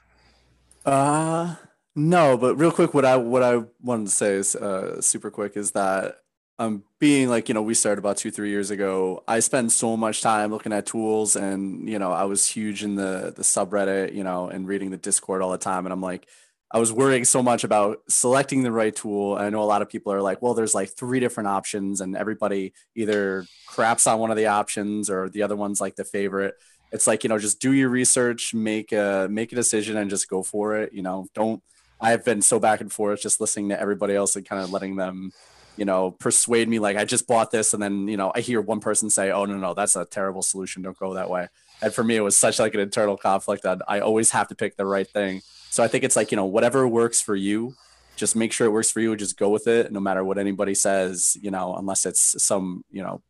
Uh 0.84 1.56
no, 1.94 2.36
but 2.36 2.56
real 2.56 2.72
quick, 2.72 2.94
what 2.94 3.04
I 3.04 3.16
what 3.16 3.42
I 3.42 3.62
wanted 3.80 4.06
to 4.06 4.12
say 4.12 4.34
is 4.34 4.54
uh 4.56 5.00
super 5.00 5.30
quick 5.30 5.56
is 5.56 5.72
that 5.72 6.21
um 6.62 6.84
being 6.98 7.28
like 7.28 7.48
you 7.48 7.55
know 7.55 7.62
we 7.62 7.74
started 7.74 7.98
about 7.98 8.16
two 8.16 8.30
three 8.30 8.51
years 8.51 8.70
ago. 8.70 9.22
I 9.28 9.40
spend 9.40 9.72
so 9.72 9.97
much 9.97 10.22
time 10.22 10.51
looking 10.51 10.72
at 10.72 10.86
tools, 10.86 11.36
and 11.36 11.89
you 11.89 11.98
know 11.98 12.12
I 12.12 12.24
was 12.24 12.47
huge 12.47 12.84
in 12.84 12.94
the 12.97 13.32
the 13.34 13.43
subreddit, 13.43 14.14
you 14.14 14.24
know, 14.24 14.48
and 14.48 14.66
reading 14.66 14.90
the 14.90 14.97
Discord 14.97 15.43
all 15.43 15.51
the 15.52 15.59
time, 15.59 15.86
and 15.86 15.93
I'm 15.93 16.02
like. 16.02 16.26
I 16.74 16.78
was 16.78 16.90
worrying 16.90 17.26
so 17.26 17.43
much 17.43 17.64
about 17.64 17.98
selecting 18.09 18.62
the 18.62 18.72
right 18.72 18.97
tool. 18.97 19.34
I 19.34 19.51
know 19.51 19.62
a 19.62 19.64
lot 19.64 19.82
of 19.82 19.90
people 19.90 20.10
are 20.10 20.22
like, 20.22 20.40
well, 20.40 20.55
there's 20.55 20.74
like 20.74 20.89
three 20.89 21.20
different 21.20 21.48
options, 21.51 22.01
and 22.01 22.16
everybody 22.16 22.72
either 22.94 23.44
craps 23.66 24.06
on 24.06 24.18
one 24.18 24.30
of 24.30 24.39
the 24.39 24.47
options 24.47 25.10
or 25.10 25.28
the 25.28 25.43
other 25.43 25.55
one's 25.55 25.82
like 25.82 25.97
the 25.97 26.05
favorite 26.05 26.55
it's 26.93 27.06
like 27.06 27.24
you 27.24 27.28
know 27.28 27.39
just 27.39 27.60
do 27.60 27.72
your 27.72 27.89
research 27.89 28.55
make 28.55 28.93
a 28.93 29.26
make 29.30 29.51
a 29.52 29.56
decision 29.56 29.97
and 29.97 30.10
just 30.10 30.28
go 30.28 30.43
for 30.43 30.76
it 30.76 30.93
you 30.93 31.02
know 31.02 31.26
don't 31.34 31.62
i've 32.01 32.24
been 32.24 32.43
so 32.43 32.60
back 32.60 32.80
and 32.80 32.93
forth 32.93 33.20
just 33.22 33.40
listening 33.40 33.70
to 33.70 33.80
everybody 33.80 34.14
else 34.14 34.36
and 34.36 34.47
kind 34.47 34.62
of 34.62 34.70
letting 34.70 34.97
them 34.97 35.32
you 35.76 35.84
know, 35.84 36.10
persuade 36.10 36.68
me 36.68 36.78
like 36.78 36.96
I 36.96 37.04
just 37.04 37.26
bought 37.26 37.50
this, 37.50 37.74
and 37.74 37.82
then 37.82 38.08
you 38.08 38.16
know 38.16 38.32
I 38.34 38.40
hear 38.40 38.60
one 38.60 38.80
person 38.80 39.10
say, 39.10 39.30
"Oh 39.30 39.44
no, 39.44 39.56
no, 39.56 39.74
that's 39.74 39.96
a 39.96 40.04
terrible 40.04 40.42
solution. 40.42 40.82
Don't 40.82 40.98
go 40.98 41.14
that 41.14 41.30
way." 41.30 41.48
And 41.80 41.92
for 41.92 42.04
me, 42.04 42.16
it 42.16 42.20
was 42.20 42.36
such 42.36 42.58
like 42.58 42.74
an 42.74 42.80
internal 42.80 43.16
conflict 43.16 43.64
that 43.64 43.82
I 43.88 44.00
always 44.00 44.30
have 44.30 44.48
to 44.48 44.54
pick 44.54 44.76
the 44.76 44.86
right 44.86 45.08
thing. 45.08 45.42
So 45.70 45.82
I 45.82 45.88
think 45.88 46.04
it's 46.04 46.16
like 46.16 46.30
you 46.30 46.36
know 46.36 46.44
whatever 46.44 46.86
works 46.86 47.20
for 47.20 47.34
you, 47.34 47.74
just 48.16 48.36
make 48.36 48.52
sure 48.52 48.66
it 48.66 48.70
works 48.70 48.90
for 48.90 49.00
you. 49.00 49.16
Just 49.16 49.38
go 49.38 49.48
with 49.48 49.66
it, 49.66 49.90
no 49.92 50.00
matter 50.00 50.24
what 50.24 50.38
anybody 50.38 50.74
says. 50.74 51.36
You 51.40 51.50
know, 51.50 51.74
unless 51.76 52.06
it's 52.06 52.42
some 52.42 52.84
you 52.90 53.02
know 53.02 53.22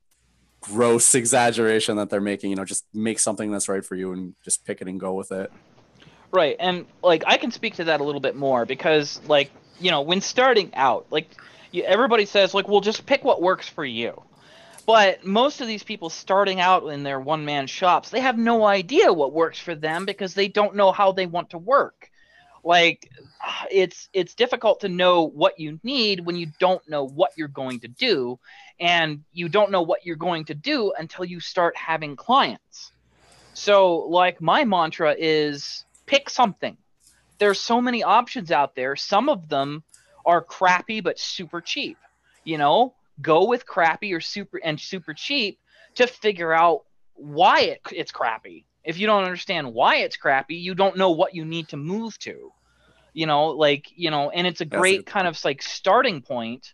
gross 0.61 1.15
exaggeration 1.15 1.97
that 1.97 2.11
they're 2.11 2.21
making. 2.21 2.51
You 2.51 2.57
know, 2.57 2.65
just 2.65 2.85
make 2.93 3.19
something 3.19 3.51
that's 3.51 3.69
right 3.69 3.85
for 3.85 3.95
you 3.95 4.13
and 4.13 4.35
just 4.45 4.65
pick 4.65 4.81
it 4.81 4.89
and 4.89 4.99
go 4.99 5.15
with 5.15 5.33
it. 5.33 5.53
Right. 6.33 6.57
And 6.59 6.87
like 7.03 7.25
I 7.27 7.37
can 7.37 7.53
speak 7.53 7.75
to 7.75 7.85
that 7.85 8.01
a 8.01 8.05
little 8.05 8.21
bit 8.21 8.35
more 8.35 8.65
because 8.65 9.21
like, 9.29 9.51
you 9.79 9.91
know, 9.91 10.01
when 10.01 10.23
starting 10.23 10.75
out, 10.75 11.07
like 11.11 11.29
you, 11.73 11.83
everybody 11.85 12.27
says 12.27 12.55
like, 12.55 12.69
well, 12.69 12.81
just 12.81 13.07
pick 13.07 13.25
what 13.25 13.43
works 13.43 13.69
for 13.69 13.85
you. 13.85 14.23
But 14.87 15.25
most 15.25 15.61
of 15.61 15.69
these 15.69 15.85
people 15.85 16.11
starting 16.11 16.61
out 16.61 16.87
in 16.89 17.03
their 17.03 17.21
one 17.21 17.45
man 17.45 17.67
shops, 17.67 18.11
they 18.11 18.21
have 18.21 18.37
no 18.37 18.65
idea 18.65 19.13
what 19.13 19.33
works 19.33 19.59
for 19.59 19.75
them 19.75 20.05
because 20.05 20.35
they 20.35 20.49
don't 20.49 20.75
know 20.75 20.91
how 20.91 21.13
they 21.13 21.27
want 21.27 21.51
to 21.51 21.59
work. 21.59 22.11
Like 22.65 23.11
it's 23.71 24.09
it's 24.13 24.35
difficult 24.35 24.81
to 24.81 24.89
know 24.89 25.27
what 25.27 25.59
you 25.59 25.81
need 25.83 26.25
when 26.25 26.37
you 26.37 26.53
don't 26.61 26.87
know 26.89 27.05
what 27.05 27.33
you're 27.37 27.49
going 27.49 27.81
to 27.81 27.89
do 27.89 28.39
and 28.79 29.25
you 29.33 29.49
don't 29.49 29.73
know 29.73 29.83
what 29.83 30.07
you're 30.07 30.17
going 30.17 30.45
to 30.47 30.55
do 30.55 30.93
until 30.97 31.25
you 31.25 31.41
start 31.41 31.77
having 31.77 32.15
clients. 32.15 32.93
So 33.55 33.97
like 33.97 34.41
my 34.41 34.65
mantra 34.65 35.15
is 35.19 35.85
pick 36.07 36.31
something. 36.31 36.77
There's 37.39 37.61
so 37.61 37.81
many 37.81 38.05
options 38.05 38.53
out 38.53 38.77
there. 38.77 38.95
Some 38.95 39.29
of 39.29 39.49
them 39.49 39.83
are 40.25 40.43
crappy 40.43 41.01
but 41.01 41.19
super 41.19 41.61
cheap. 41.61 41.99
You 42.45 42.59
know, 42.59 42.95
go 43.21 43.47
with 43.47 43.67
crappy 43.67 44.13
or 44.13 44.21
super 44.21 44.59
and 44.63 44.81
super 44.81 45.15
cheap 45.15 45.59
to 45.97 46.07
figure 46.07 46.53
out 46.53 46.83
why 47.15 47.61
it, 47.61 47.81
it's 47.93 48.13
crappy. 48.13 48.65
If 48.85 48.99
you 48.99 49.07
don't 49.07 49.25
understand 49.25 49.73
why 49.73 49.97
it's 49.97 50.17
crappy, 50.17 50.57
you 50.57 50.75
don't 50.75 50.97
know 50.97 51.11
what 51.11 51.35
you 51.35 51.45
need 51.45 51.69
to 51.69 51.77
move 51.77 52.19
to. 52.21 52.53
You 53.13 53.27
know, 53.27 53.49
like, 53.49 53.87
you 53.95 54.11
know, 54.11 54.31
and 54.31 54.47
it's 54.47 54.63
a 54.63 54.65
great 54.65 55.01
it. 55.01 55.07
kind 55.07 55.29
of 55.29 55.43
like 55.45 55.63
starting 55.63 56.23
point 56.23 56.73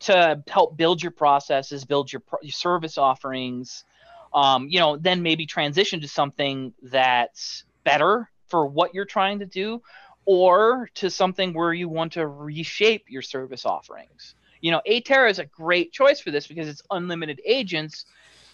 to 0.00 0.42
help 0.48 0.76
build 0.76 1.02
your 1.02 1.12
processes, 1.12 1.84
build 1.84 2.12
your, 2.12 2.22
your 2.40 2.52
service 2.52 2.98
offerings, 2.98 3.84
um, 4.32 4.68
you 4.68 4.78
know, 4.78 4.96
then 4.96 5.22
maybe 5.22 5.44
transition 5.46 6.00
to 6.00 6.08
something 6.08 6.72
that's 6.82 7.64
better 7.84 8.30
for 8.48 8.66
what 8.66 8.94
you're 8.94 9.04
trying 9.04 9.40
to 9.40 9.46
do 9.46 9.82
or 10.24 10.88
to 10.94 11.10
something 11.10 11.52
where 11.52 11.72
you 11.72 11.88
want 11.88 12.12
to 12.12 12.26
reshape 12.26 13.04
your 13.08 13.22
service 13.22 13.66
offerings. 13.66 14.34
You 14.60 14.70
know, 14.70 14.80
Atera 14.88 15.30
is 15.30 15.38
a 15.38 15.46
great 15.46 15.92
choice 15.92 16.20
for 16.20 16.30
this 16.30 16.46
because 16.46 16.68
it's 16.68 16.82
unlimited 16.90 17.40
agents 17.44 18.04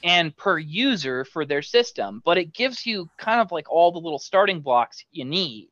and 0.03 0.37
per 0.37 0.59
user 0.59 1.25
for 1.25 1.45
their 1.45 1.63
system, 1.63 2.23
but 2.25 2.39
it 2.39 2.53
gives 2.53 2.87
you 2.87 3.09
kind 3.19 3.41
of 3.41 3.53
like 3.53 3.71
all 3.71 3.93
the 3.93 3.99
little 3.99 4.19
starting 4.19 4.61
blocks 4.61 5.05
you 5.11 5.25
need. 5.25 5.69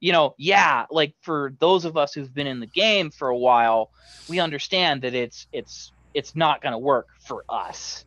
You 0.00 0.12
know, 0.12 0.34
yeah, 0.38 0.86
like 0.90 1.14
for 1.22 1.52
those 1.58 1.84
of 1.84 1.96
us 1.96 2.14
who've 2.14 2.32
been 2.32 2.46
in 2.46 2.60
the 2.60 2.66
game 2.66 3.10
for 3.10 3.28
a 3.28 3.36
while, 3.36 3.90
we 4.28 4.40
understand 4.40 5.02
that 5.02 5.14
it's 5.14 5.46
it's 5.52 5.92
it's 6.14 6.36
not 6.36 6.62
going 6.62 6.72
to 6.72 6.78
work 6.78 7.08
for 7.20 7.44
us. 7.48 8.04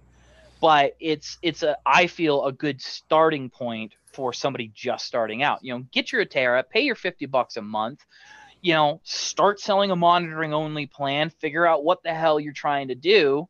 But 0.62 0.96
it's 1.00 1.38
it's 1.42 1.64
a 1.64 1.78
I 1.86 2.08
feel 2.08 2.46
a 2.46 2.52
good 2.52 2.82
starting 2.82 3.50
point 3.50 3.94
for 4.14 4.34
somebody 4.34 4.72
just 4.74 5.06
starting 5.06 5.44
out. 5.44 5.64
You 5.64 5.74
know, 5.74 5.86
get 5.92 6.12
your 6.12 6.26
Atera, 6.26 6.64
pay 6.68 6.82
your 6.82 6.96
50 6.96 7.26
bucks 7.28 7.58
a 7.58 7.62
month, 7.62 8.06
you 8.62 8.74
know, 8.74 9.02
start 9.04 9.60
selling 9.60 9.92
a 9.92 9.96
monitoring 9.96 10.54
only 10.54 10.86
plan, 10.86 11.30
figure 11.30 11.66
out 11.66 11.84
what 11.84 12.04
the 12.04 12.14
hell 12.14 12.40
you're 12.40 12.54
trying 12.54 12.90
to 12.90 12.96
do, 12.96 13.48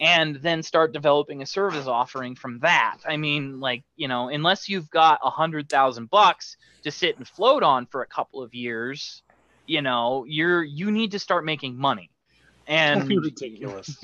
and 0.00 0.36
then 0.36 0.62
start 0.62 0.92
developing 0.92 1.42
a 1.42 1.46
service 1.46 1.86
offering 1.86 2.34
from 2.34 2.58
that. 2.60 2.98
I 3.06 3.16
mean, 3.16 3.60
like, 3.60 3.84
you 3.96 4.08
know, 4.08 4.28
unless 4.28 4.68
you've 4.68 4.90
got 4.90 5.20
a 5.22 5.30
hundred 5.30 5.68
thousand 5.68 6.10
bucks 6.10 6.56
to 6.82 6.90
sit 6.90 7.16
and 7.18 7.26
float 7.26 7.62
on 7.62 7.86
for 7.86 8.02
a 8.02 8.06
couple 8.06 8.42
of 8.42 8.52
years, 8.52 9.22
you 9.66 9.80
know, 9.80 10.24
you're 10.26 10.62
you 10.62 10.90
need 10.90 11.12
to 11.12 11.18
start 11.18 11.44
making 11.44 11.76
money. 11.76 12.10
And 12.66 13.08
ridiculous. 13.22 13.96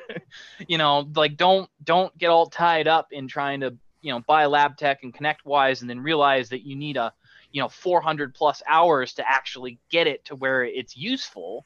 you 0.68 0.78
know, 0.78 1.08
like 1.14 1.36
don't 1.36 1.70
don't 1.82 2.16
get 2.16 2.28
all 2.28 2.46
tied 2.46 2.86
up 2.86 3.08
in 3.10 3.26
trying 3.26 3.60
to 3.60 3.76
you 4.02 4.12
know 4.12 4.20
buy 4.20 4.44
LabTech 4.44 4.98
and 5.02 5.14
ConnectWise 5.14 5.80
and 5.80 5.90
then 5.90 6.00
realize 6.00 6.48
that 6.50 6.62
you 6.66 6.76
need 6.76 6.96
a 6.96 7.12
you 7.52 7.60
know 7.60 7.68
400 7.68 8.34
plus 8.34 8.62
hours 8.66 9.14
to 9.14 9.28
actually 9.28 9.78
get 9.90 10.06
it 10.06 10.24
to 10.26 10.36
where 10.36 10.64
it's 10.64 10.96
useful 10.96 11.64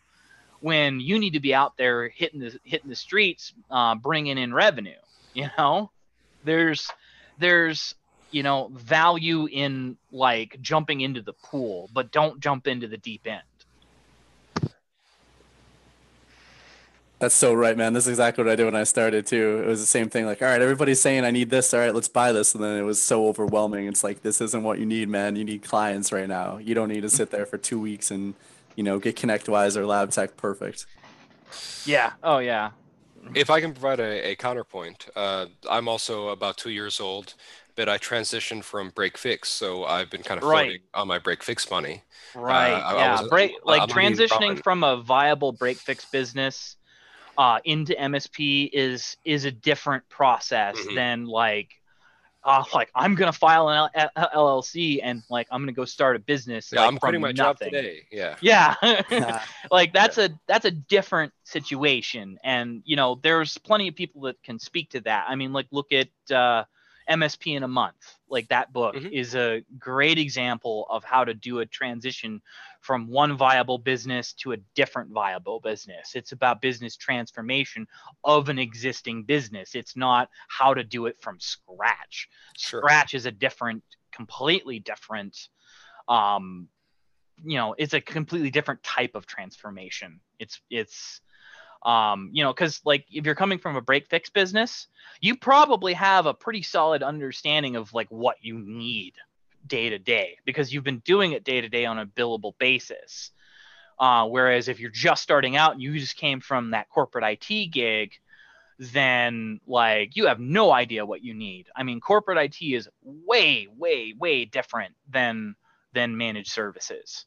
when 0.60 1.00
you 1.00 1.18
need 1.18 1.32
to 1.34 1.40
be 1.40 1.54
out 1.54 1.76
there 1.76 2.08
hitting 2.08 2.40
the 2.40 2.58
hitting 2.64 2.88
the 2.88 2.96
streets 2.96 3.52
uh, 3.70 3.94
bringing 3.94 4.38
in 4.38 4.52
revenue 4.54 4.92
you 5.34 5.48
know? 5.58 5.90
There's 6.44 6.90
there's 7.38 7.94
you 8.30 8.42
know 8.42 8.70
value 8.72 9.46
in 9.46 9.96
like 10.10 10.58
jumping 10.60 11.00
into 11.00 11.22
the 11.22 11.32
pool 11.32 11.88
but 11.92 12.10
don't 12.10 12.40
jump 12.40 12.66
into 12.66 12.88
the 12.88 12.96
deep 12.96 13.26
end 13.26 13.42
That's 17.20 17.34
so 17.34 17.54
right, 17.54 17.76
man. 17.76 17.92
This 17.92 18.04
is 18.04 18.10
exactly 18.10 18.44
what 18.44 18.52
I 18.52 18.56
did 18.56 18.64
when 18.64 18.74
I 18.74 18.82
started 18.84 19.26
too. 19.26 19.62
It 19.64 19.66
was 19.66 19.80
the 19.80 19.86
same 19.86 20.10
thing. 20.10 20.26
Like, 20.26 20.42
all 20.42 20.48
right, 20.48 20.60
everybody's 20.60 21.00
saying 21.00 21.24
I 21.24 21.30
need 21.30 21.48
this. 21.48 21.72
All 21.72 21.80
right, 21.80 21.94
let's 21.94 22.08
buy 22.08 22.32
this. 22.32 22.54
And 22.54 22.62
then 22.62 22.76
it 22.76 22.82
was 22.82 23.00
so 23.00 23.28
overwhelming. 23.28 23.86
It's 23.86 24.02
like 24.02 24.22
this 24.22 24.40
isn't 24.40 24.62
what 24.62 24.78
you 24.78 24.86
need, 24.86 25.08
man. 25.08 25.36
You 25.36 25.44
need 25.44 25.62
clients 25.62 26.12
right 26.12 26.28
now. 26.28 26.58
You 26.58 26.74
don't 26.74 26.88
need 26.88 27.02
to 27.02 27.10
sit 27.10 27.30
there 27.30 27.46
for 27.46 27.56
two 27.56 27.80
weeks 27.80 28.10
and 28.10 28.34
you 28.74 28.82
know 28.82 28.98
get 28.98 29.16
ConnectWise 29.16 29.76
or 29.76 29.84
LabTech 29.84 30.36
perfect. 30.36 30.86
Yeah. 31.86 32.12
Oh 32.22 32.38
yeah. 32.38 32.70
If 33.34 33.48
I 33.48 33.60
can 33.60 33.72
provide 33.72 34.00
a, 34.00 34.32
a 34.32 34.36
counterpoint, 34.36 35.06
uh, 35.16 35.46
I'm 35.70 35.88
also 35.88 36.28
about 36.28 36.58
two 36.58 36.68
years 36.70 37.00
old, 37.00 37.34
but 37.74 37.88
I 37.88 37.96
transitioned 37.96 38.64
from 38.64 38.90
break 38.90 39.16
fix, 39.16 39.48
so 39.48 39.84
I've 39.84 40.10
been 40.10 40.22
kind 40.22 40.36
of 40.36 40.44
floating 40.44 40.70
right. 40.72 40.80
on 40.92 41.08
my 41.08 41.18
break 41.18 41.42
fix 41.42 41.70
money. 41.70 42.02
Right. 42.34 42.72
Uh, 42.72 42.96
yeah. 42.96 43.20
Was, 43.20 43.30
break 43.30 43.52
like 43.64 43.82
I'm 43.82 43.88
transitioning 43.88 44.62
from 44.62 44.84
a 44.84 45.00
viable 45.00 45.52
break 45.52 45.78
fix 45.78 46.04
business 46.04 46.76
uh, 47.38 47.60
into 47.64 47.94
MSP 47.94 48.70
is 48.72 49.16
is 49.24 49.44
a 49.44 49.50
different 49.50 50.08
process 50.08 50.76
mm-hmm. 50.76 50.94
than 50.94 51.26
like 51.26 51.70
uh, 52.44 52.62
like 52.74 52.90
I'm 52.94 53.14
gonna 53.14 53.32
file 53.32 53.68
an 53.70 53.90
L- 53.94 54.10
L- 54.16 54.30
LLC 54.34 55.00
and 55.02 55.22
like 55.30 55.48
I'm 55.50 55.62
gonna 55.62 55.72
go 55.72 55.84
start 55.84 56.16
a 56.16 56.18
business. 56.18 56.70
Yeah, 56.72 56.80
like, 56.80 56.92
I'm 56.92 56.98
quitting 56.98 57.20
my 57.20 57.32
nothing. 57.32 57.72
job 57.72 57.82
today. 57.82 58.06
Yeah. 58.12 58.36
Yeah. 58.40 59.42
like 59.70 59.92
that's 59.92 60.18
a 60.18 60.30
that's 60.46 60.66
a 60.66 60.70
different 60.70 61.32
situation, 61.44 62.38
and 62.44 62.82
you 62.84 62.96
know 62.96 63.18
there's 63.22 63.56
plenty 63.58 63.88
of 63.88 63.94
people 63.94 64.22
that 64.22 64.42
can 64.42 64.58
speak 64.58 64.90
to 64.90 65.00
that. 65.02 65.26
I 65.28 65.36
mean, 65.36 65.52
like 65.52 65.66
look 65.70 65.92
at 65.92 66.08
uh, 66.30 66.64
MSP 67.08 67.56
in 67.56 67.62
a 67.62 67.68
month. 67.68 67.96
Like 68.28 68.48
that 68.48 68.72
book 68.72 68.94
mm-hmm. 68.94 69.08
is 69.12 69.34
a 69.34 69.64
great 69.78 70.18
example 70.18 70.86
of 70.90 71.02
how 71.02 71.24
to 71.24 71.32
do 71.32 71.60
a 71.60 71.66
transition 71.66 72.42
from 72.84 73.08
one 73.08 73.34
viable 73.34 73.78
business 73.78 74.34
to 74.34 74.52
a 74.52 74.58
different 74.74 75.10
viable 75.10 75.58
business. 75.58 76.12
It's 76.14 76.32
about 76.32 76.60
business 76.60 76.98
transformation 76.98 77.86
of 78.24 78.50
an 78.50 78.58
existing 78.58 79.22
business. 79.22 79.74
It's 79.74 79.96
not 79.96 80.28
how 80.48 80.74
to 80.74 80.84
do 80.84 81.06
it 81.06 81.16
from 81.18 81.40
scratch. 81.40 82.28
Sure. 82.58 82.80
Scratch 82.80 83.14
is 83.14 83.24
a 83.24 83.30
different, 83.30 83.82
completely 84.12 84.78
different 84.78 85.48
um 86.08 86.68
you 87.42 87.56
know, 87.56 87.74
it's 87.76 87.94
a 87.94 88.00
completely 88.00 88.50
different 88.50 88.82
type 88.82 89.14
of 89.14 89.26
transformation. 89.26 90.20
It's 90.38 90.60
it's 90.70 91.20
um, 91.84 92.30
you 92.32 92.44
know, 92.44 92.52
because 92.52 92.80
like 92.84 93.06
if 93.10 93.26
you're 93.26 93.34
coming 93.34 93.58
from 93.58 93.76
a 93.76 93.80
break 93.80 94.08
fix 94.08 94.30
business, 94.30 94.86
you 95.20 95.36
probably 95.36 95.94
have 95.94 96.26
a 96.26 96.34
pretty 96.34 96.62
solid 96.62 97.02
understanding 97.02 97.76
of 97.76 97.92
like 97.92 98.08
what 98.10 98.36
you 98.40 98.58
need 98.58 99.14
day 99.66 99.90
to 99.90 99.98
day 99.98 100.38
because 100.44 100.72
you've 100.72 100.84
been 100.84 101.00
doing 101.00 101.32
it 101.32 101.44
day 101.44 101.60
to 101.60 101.68
day 101.68 101.84
on 101.86 101.98
a 101.98 102.06
billable 102.06 102.56
basis. 102.58 103.30
Uh, 103.98 104.26
whereas 104.26 104.68
if 104.68 104.80
you're 104.80 104.90
just 104.90 105.22
starting 105.22 105.56
out 105.56 105.72
and 105.72 105.82
you 105.82 105.98
just 105.98 106.16
came 106.16 106.40
from 106.40 106.72
that 106.72 106.88
corporate 106.88 107.24
IT 107.24 107.70
gig, 107.70 108.12
then 108.78 109.60
like 109.66 110.16
you 110.16 110.26
have 110.26 110.40
no 110.40 110.72
idea 110.72 111.06
what 111.06 111.22
you 111.22 111.32
need. 111.32 111.66
I 111.76 111.84
mean, 111.84 112.00
corporate 112.00 112.38
IT 112.38 112.64
is 112.64 112.88
way, 113.02 113.68
way, 113.76 114.14
way 114.18 114.44
different 114.44 114.94
than 115.08 115.54
than 115.92 116.16
managed 116.16 116.50
services 116.50 117.26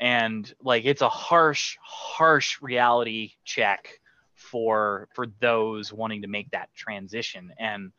and 0.00 0.52
like 0.62 0.86
it's 0.86 1.02
a 1.02 1.08
harsh 1.08 1.76
harsh 1.82 2.60
reality 2.62 3.32
check 3.44 4.00
for 4.34 5.08
for 5.14 5.26
those 5.40 5.92
wanting 5.92 6.22
to 6.22 6.28
make 6.28 6.50
that 6.50 6.70
transition 6.74 7.52
and 7.58 7.92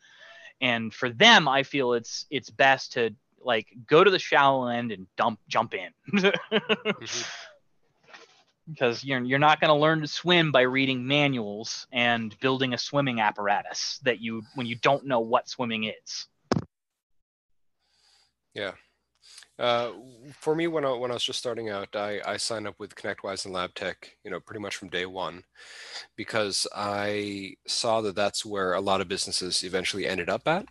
and 0.59 0.93
for 0.93 1.09
them 1.09 1.47
i 1.47 1.61
feel 1.61 1.93
it's 1.93 2.25
it's 2.31 2.49
best 2.49 2.93
to 2.93 3.11
like 3.43 3.67
go 3.87 4.03
to 4.03 4.11
the 4.11 4.19
shallow 4.19 4.67
end 4.67 4.91
and 4.91 5.07
dump 5.17 5.39
jump 5.47 5.73
in 5.73 5.89
mm-hmm. 6.11 7.21
because 8.71 9.03
you're, 9.03 9.23
you're 9.23 9.39
not 9.39 9.59
going 9.59 9.69
to 9.69 9.75
learn 9.75 10.01
to 10.01 10.07
swim 10.07 10.51
by 10.51 10.61
reading 10.61 11.05
manuals 11.05 11.87
and 11.91 12.37
building 12.39 12.73
a 12.73 12.77
swimming 12.77 13.19
apparatus 13.19 13.99
that 14.03 14.19
you 14.19 14.43
when 14.55 14.67
you 14.67 14.75
don't 14.75 15.05
know 15.05 15.19
what 15.19 15.49
swimming 15.49 15.85
is 15.85 16.27
yeah 18.53 18.71
Uh, 19.59 19.91
for 20.39 20.55
me, 20.55 20.65
when 20.67 20.83
I, 20.83 20.91
when 20.93 21.11
I 21.11 21.13
was 21.13 21.23
just 21.23 21.37
starting 21.37 21.69
out, 21.69 21.95
I, 21.95 22.19
I 22.25 22.37
signed 22.37 22.67
up 22.67 22.79
with 22.79 22.95
ConnectWise 22.95 23.45
and 23.45 23.53
LabTech, 23.53 23.95
you 24.23 24.31
know, 24.31 24.39
pretty 24.39 24.59
much 24.59 24.75
from 24.75 24.89
day 24.89 25.05
one, 25.05 25.43
because 26.15 26.65
I 26.75 27.57
saw 27.67 28.01
that 28.01 28.15
that's 28.15 28.43
where 28.43 28.73
a 28.73 28.81
lot 28.81 29.01
of 29.01 29.07
businesses 29.07 29.63
eventually 29.63 30.07
ended 30.07 30.29
up 30.29 30.47
at. 30.47 30.65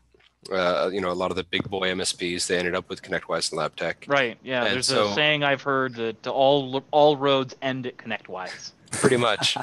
Uh, 0.50 0.88
you 0.92 1.00
know, 1.00 1.10
a 1.10 1.12
lot 1.12 1.30
of 1.30 1.36
the 1.36 1.44
big 1.44 1.68
boy 1.68 1.90
MSPs, 1.90 2.46
they 2.46 2.58
ended 2.58 2.74
up 2.74 2.88
with 2.88 3.02
ConnectWise 3.02 3.52
and 3.52 3.60
LabTech. 3.60 4.08
Right. 4.08 4.38
Yeah. 4.42 4.64
And 4.64 4.74
There's 4.74 4.86
so- 4.86 5.10
a 5.10 5.14
saying 5.14 5.44
I've 5.44 5.62
heard 5.62 5.94
that 5.96 6.26
all 6.26 6.82
all 6.90 7.16
roads 7.16 7.54
end 7.60 7.86
at 7.86 7.96
ConnectWise. 7.98 8.72
pretty 8.92 9.18
much. 9.18 9.56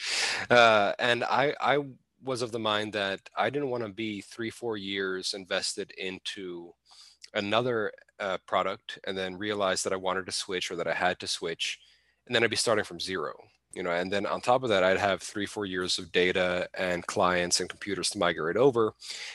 uh, 0.50 0.92
and 0.98 1.22
I, 1.24 1.54
I 1.60 1.78
was 2.22 2.42
of 2.42 2.52
the 2.52 2.58
mind 2.58 2.92
that 2.94 3.20
I 3.36 3.50
didn't 3.50 3.70
want 3.70 3.84
to 3.84 3.90
be 3.90 4.22
three, 4.22 4.50
four 4.50 4.76
years 4.76 5.34
invested 5.34 5.92
into 5.96 6.72
another 7.34 7.92
uh, 8.18 8.38
product 8.46 8.98
and 9.06 9.16
then 9.16 9.36
realize 9.36 9.82
that 9.82 9.92
I 9.92 9.96
wanted 9.96 10.26
to 10.26 10.32
switch 10.32 10.70
or 10.70 10.76
that 10.76 10.86
I 10.88 10.94
had 10.94 11.18
to 11.20 11.26
switch, 11.26 11.78
and 12.26 12.34
then 12.34 12.42
I'd 12.44 12.50
be 12.50 12.56
starting 12.56 12.84
from 12.84 13.00
zero. 13.00 13.34
You 13.74 13.82
know, 13.82 13.90
and 13.90 14.12
then 14.12 14.24
on 14.26 14.40
top 14.40 14.62
of 14.62 14.68
that, 14.68 14.84
I'd 14.84 14.98
have 14.98 15.20
three, 15.20 15.46
four 15.46 15.66
years 15.66 15.98
of 15.98 16.12
data 16.12 16.68
and 16.74 17.06
clients 17.06 17.60
and 17.60 17.68
computers 17.68 18.10
to 18.10 18.18
migrate 18.18 18.56
over, 18.56 18.94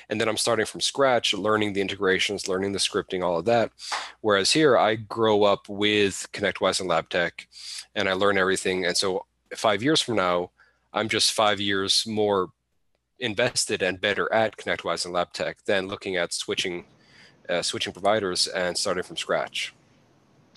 and 0.10 0.20
then 0.20 0.30
I'm 0.30 0.38
starting 0.38 0.66
from 0.66 0.82
scratch, 0.82 1.34
learning 1.34 1.74
the 1.74 1.82
integrations, 1.82 2.48
learning 2.48 2.72
the 2.72 2.80
scripting, 2.80 3.24
all 3.24 3.38
of 3.38 3.46
that. 3.46 3.72
Whereas 4.22 4.52
here, 4.52 4.78
I 4.78 4.96
grow 4.96 5.44
up 5.44 5.68
with 5.68 6.28
ConnectWise 6.32 6.80
and 6.80 6.90
LabTech, 6.90 7.32
and 7.96 8.08
I 8.08 8.14
learn 8.14 8.38
everything. 8.38 8.86
And 8.86 8.96
so 8.96 9.26
five 9.56 9.84
years 9.84 10.02
from 10.02 10.16
now, 10.16 10.52
I'm 10.94 11.10
just 11.10 11.34
five 11.34 11.60
years 11.60 12.06
more 12.08 12.50
invested 13.20 13.84
and 13.84 14.00
better 14.00 14.32
at 14.34 14.58
ConnectWise 14.58 15.06
and 15.06 15.14
LabTech 15.14 15.56
than 15.66 15.88
looking 15.88 16.16
at 16.16 16.34
switching 16.34 16.86
uh, 17.50 17.62
switching 17.62 17.92
providers 17.92 18.48
and 18.48 18.78
starting 18.78 19.04
from 19.04 19.18
scratch. 19.18 19.74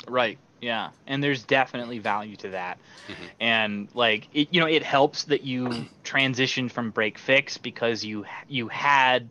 Right. 0.06 0.38
Yeah. 0.62 0.90
And 1.08 1.22
there's 1.22 1.42
definitely 1.42 1.98
value 1.98 2.36
to 2.36 2.50
that. 2.50 2.78
Mhm. 3.08 3.30
And 3.40 3.88
like 3.94 4.28
it, 4.32 4.48
you 4.52 4.60
know, 4.60 4.68
it 4.68 4.84
helps 4.84 5.24
that 5.24 5.42
you 5.42 5.86
transitioned 6.04 6.70
from 6.70 6.90
break 6.90 7.18
fix 7.18 7.58
because 7.58 8.04
you 8.04 8.24
you 8.48 8.68
had 8.68 9.28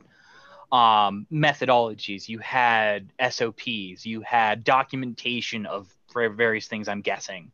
um, 0.73 1.25
methodologies, 1.31 2.27
you 2.29 2.39
had 2.39 3.09
SOPs, 3.19 4.05
you 4.05 4.21
had 4.21 4.63
documentation 4.63 5.65
of 5.65 5.93
for 6.11 6.29
various 6.29 6.67
things. 6.67 6.87
I'm 6.89 7.01
guessing, 7.01 7.51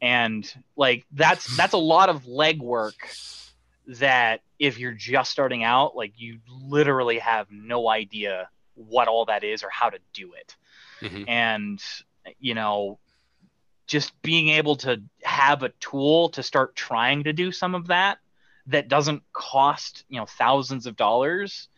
and 0.00 0.52
like 0.76 1.06
that's 1.12 1.56
that's 1.56 1.74
a 1.74 1.78
lot 1.78 2.08
of 2.08 2.24
legwork 2.24 2.94
that 3.86 4.40
if 4.58 4.78
you're 4.78 4.92
just 4.92 5.30
starting 5.30 5.62
out, 5.62 5.94
like 5.96 6.12
you 6.16 6.40
literally 6.48 7.18
have 7.20 7.46
no 7.52 7.88
idea 7.88 8.48
what 8.74 9.06
all 9.06 9.26
that 9.26 9.44
is 9.44 9.62
or 9.62 9.70
how 9.70 9.88
to 9.90 9.98
do 10.12 10.32
it 10.34 10.56
Mhm. 11.00 11.24
and 11.28 11.82
you 12.38 12.54
know 12.54 12.98
just 13.86 14.20
being 14.22 14.48
able 14.48 14.76
to 14.76 15.00
have 15.22 15.62
a 15.62 15.68
tool 15.80 16.28
to 16.30 16.42
start 16.42 16.74
trying 16.74 17.24
to 17.24 17.32
do 17.32 17.52
some 17.52 17.74
of 17.74 17.86
that 17.86 18.18
that 18.66 18.88
doesn't 18.88 19.22
cost 19.32 20.04
you 20.08 20.18
know 20.18 20.26
thousands 20.26 20.86
of 20.86 20.96
dollars 20.96 21.68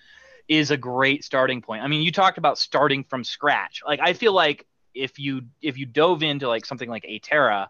is 0.49 0.71
a 0.71 0.79
great 0.79 1.25
starting 1.25 1.61
point. 1.61 1.83
I 1.83 1.89
mean 1.89 2.03
you 2.03 2.11
talked 2.11 2.39
about 2.39 2.59
starting 2.59 3.05
from 3.05 3.25
scratch. 3.25 3.83
Like 3.87 4.01
i 4.01 4.13
feel 4.13 4.33
like 4.33 4.67
if 4.95 5.19
you 5.19 5.43
if 5.63 5.79
you 5.79 5.87
dove 5.87 6.23
into 6.23 6.49
like 6.49 6.67
something 6.67 6.89
like 6.89 7.05
atera 7.05 7.69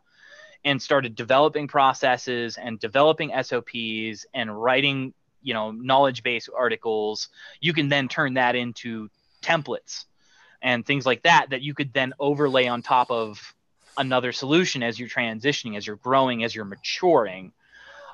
and 0.65 0.81
started 0.81 1.15
developing 1.15 1.69
processes 1.69 2.57
and 2.57 2.81
developing 2.81 3.33
sops 3.43 4.25
and 4.35 4.63
writing 4.63 5.13
you 5.43 5.55
know 5.55 5.71
knowledge 5.71 6.23
base 6.23 6.49
articles 6.49 7.29
you 7.61 7.73
can 7.73 7.89
then 7.89 8.09
turn 8.09 8.35
that 8.35 8.57
into 8.57 9.09
templates 9.43 10.05
and 10.63 10.85
things 10.85 11.07
like 11.07 11.23
that 11.23 11.51
that 11.51 11.63
you 11.63 11.75
could 11.75 11.93
then 11.93 12.13
overlay 12.19 12.67
on 12.67 12.83
top 12.83 13.11
of 13.11 13.55
another 13.97 14.33
solution 14.33 14.83
as 14.83 14.99
you're 14.99 15.09
transitioning 15.09 15.77
as 15.77 15.87
you're 15.87 15.97
growing 15.97 16.45
as 16.45 16.55
you're 16.55 16.65
maturing. 16.65 17.53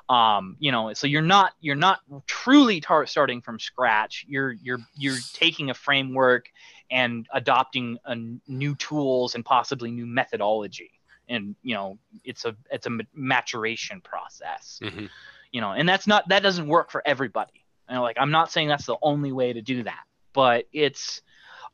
Um, 0.07 0.55
you 0.59 0.71
know 0.71 0.93
so 0.93 1.07
you're 1.07 1.23
not 1.23 1.53
you're 1.61 1.75
not 1.75 1.99
truly 2.27 2.79
tar- 2.79 3.07
starting 3.07 3.41
from 3.41 3.59
scratch. 3.59 4.25
You're 4.27 4.51
you're 4.51 4.79
you're 4.95 5.17
taking 5.33 5.71
a 5.71 5.73
framework 5.73 6.45
and 6.91 7.27
adopting 7.33 7.97
a 8.05 8.15
new 8.47 8.75
tools 8.75 9.33
and 9.33 9.43
possibly 9.43 9.89
new 9.89 10.05
methodology. 10.05 10.91
And 11.27 11.55
you 11.63 11.73
know 11.73 11.97
it's 12.23 12.45
a 12.45 12.55
it's 12.71 12.85
a 12.85 12.91
maturation 13.15 14.01
process. 14.01 14.79
Mhm. 14.83 15.09
you 15.51 15.61
know 15.61 15.71
and 15.71 15.89
that's 15.89 16.05
not 16.05 16.27
that 16.29 16.43
doesn't 16.43 16.67
work 16.67 16.91
for 16.91 17.01
everybody. 17.05 17.65
And 17.87 18.01
like 18.01 18.17
i'm 18.19 18.31
not 18.31 18.51
saying 18.51 18.67
that's 18.67 18.85
the 18.85 18.97
only 19.01 19.31
way 19.31 19.53
to 19.53 19.61
do 19.61 19.83
that 19.83 20.03
but 20.33 20.65
it's 20.73 21.21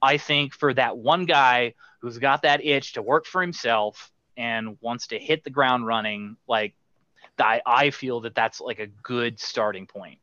i 0.01 0.17
think 0.17 0.53
for 0.53 0.73
that 0.73 0.97
one 0.97 1.25
guy 1.25 1.73
who's 2.01 2.17
got 2.17 2.41
that 2.43 2.63
itch 2.65 2.93
to 2.93 3.01
work 3.01 3.25
for 3.25 3.41
himself 3.41 4.11
and 4.37 4.77
wants 4.81 5.07
to 5.07 5.19
hit 5.19 5.43
the 5.43 5.49
ground 5.49 5.85
running 5.85 6.37
like 6.47 6.73
i, 7.39 7.61
I 7.65 7.89
feel 7.89 8.21
that 8.21 8.35
that's 8.35 8.61
like 8.61 8.79
a 8.79 8.87
good 8.87 9.39
starting 9.39 9.87
point 9.87 10.19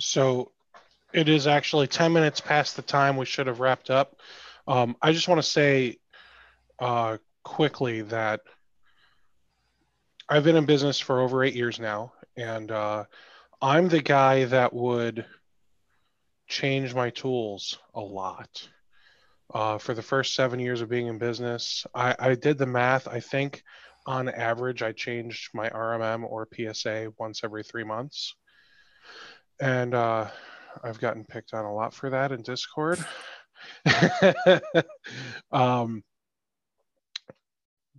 So 0.00 0.52
it 1.12 1.28
is 1.28 1.46
actually 1.46 1.86
10 1.86 2.12
minutes 2.12 2.40
past 2.40 2.76
the 2.76 2.82
time 2.82 3.16
we 3.16 3.24
should 3.24 3.46
have 3.46 3.60
wrapped 3.60 3.90
up. 3.90 4.20
Um, 4.66 4.96
I 5.00 5.12
just 5.12 5.28
want 5.28 5.38
to 5.38 5.48
say 5.48 5.98
uh, 6.78 7.18
quickly 7.42 8.02
that 8.02 8.40
I've 10.28 10.44
been 10.44 10.56
in 10.56 10.66
business 10.66 10.98
for 10.98 11.20
over 11.20 11.44
eight 11.44 11.54
years 11.54 11.78
now, 11.78 12.12
and 12.36 12.70
uh, 12.70 13.04
I'm 13.60 13.88
the 13.88 14.00
guy 14.00 14.46
that 14.46 14.72
would 14.72 15.24
change 16.48 16.94
my 16.94 17.10
tools 17.10 17.78
a 17.94 18.00
lot. 18.00 18.68
Uh, 19.52 19.78
for 19.78 19.94
the 19.94 20.02
first 20.02 20.34
seven 20.34 20.58
years 20.58 20.80
of 20.80 20.88
being 20.88 21.06
in 21.06 21.18
business, 21.18 21.86
I, 21.94 22.16
I 22.18 22.34
did 22.34 22.58
the 22.58 22.66
math. 22.66 23.06
I 23.06 23.20
think 23.20 23.62
on 24.06 24.28
average, 24.28 24.82
I 24.82 24.92
changed 24.92 25.50
my 25.54 25.68
RMM 25.68 26.24
or 26.24 26.48
PSA 26.52 27.12
once 27.18 27.44
every 27.44 27.62
three 27.62 27.84
months 27.84 28.34
and 29.60 29.94
uh, 29.94 30.28
I've 30.82 31.00
gotten 31.00 31.24
picked 31.24 31.54
on 31.54 31.64
a 31.64 31.74
lot 31.74 31.94
for 31.94 32.10
that 32.10 32.32
in 32.32 32.42
Discord. 32.42 33.04
um, 35.52 36.02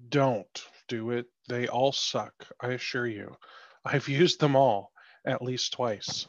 don't 0.10 0.64
do 0.88 1.12
it. 1.12 1.26
They 1.48 1.68
all 1.68 1.92
suck. 1.92 2.34
I 2.60 2.70
assure 2.70 3.08
you. 3.08 3.36
I've 3.84 4.08
used 4.10 4.40
them 4.40 4.56
all 4.56 4.92
at 5.26 5.42
least 5.42 5.74
twice. 5.74 6.28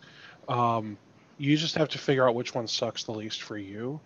Um, 0.49 0.97
you 1.39 1.57
just 1.57 1.75
have 1.77 1.89
to 1.91 1.99
figure 1.99 2.29
out 2.29 2.35
which 2.35 2.55
one 2.55 2.67
sucks 2.67 3.05
the 3.05 3.13
least 3.13 3.43
for 3.43 3.59
you. 3.59 4.01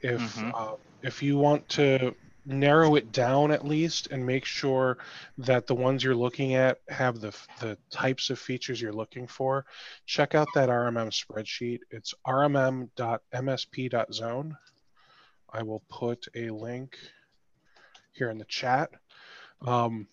If 0.00 0.20
Mhm. 0.20 0.52
uh, 0.54 0.76
if 1.02 1.22
you 1.22 1.36
want 1.38 1.68
to 1.70 2.14
narrow 2.44 2.94
it 2.94 3.10
down 3.12 3.50
at 3.50 3.64
least 3.64 4.06
and 4.08 4.24
make 4.24 4.44
sure 4.44 4.98
that 5.38 5.66
the 5.66 5.74
ones 5.74 6.04
you're 6.04 6.14
looking 6.14 6.54
at 6.54 6.78
have 6.88 7.20
the 7.20 7.36
the 7.60 7.76
types 7.90 8.30
of 8.30 8.38
features 8.38 8.80
you're 8.80 8.92
looking 8.92 9.26
for, 9.26 9.66
check 10.06 10.34
out 10.34 10.46
that 10.54 10.68
RMM 10.68 11.10
spreadsheet. 11.10 11.80
It's 11.90 12.14
rmm.msp.zone. 12.26 12.96
I 15.52 15.62
will 15.62 15.82
put 15.88 16.26
a 16.34 16.50
link 16.50 16.98
here 18.12 18.30
in 18.30 18.38
the 18.38 18.44
chat. 18.44 18.90
Um, 19.62 20.08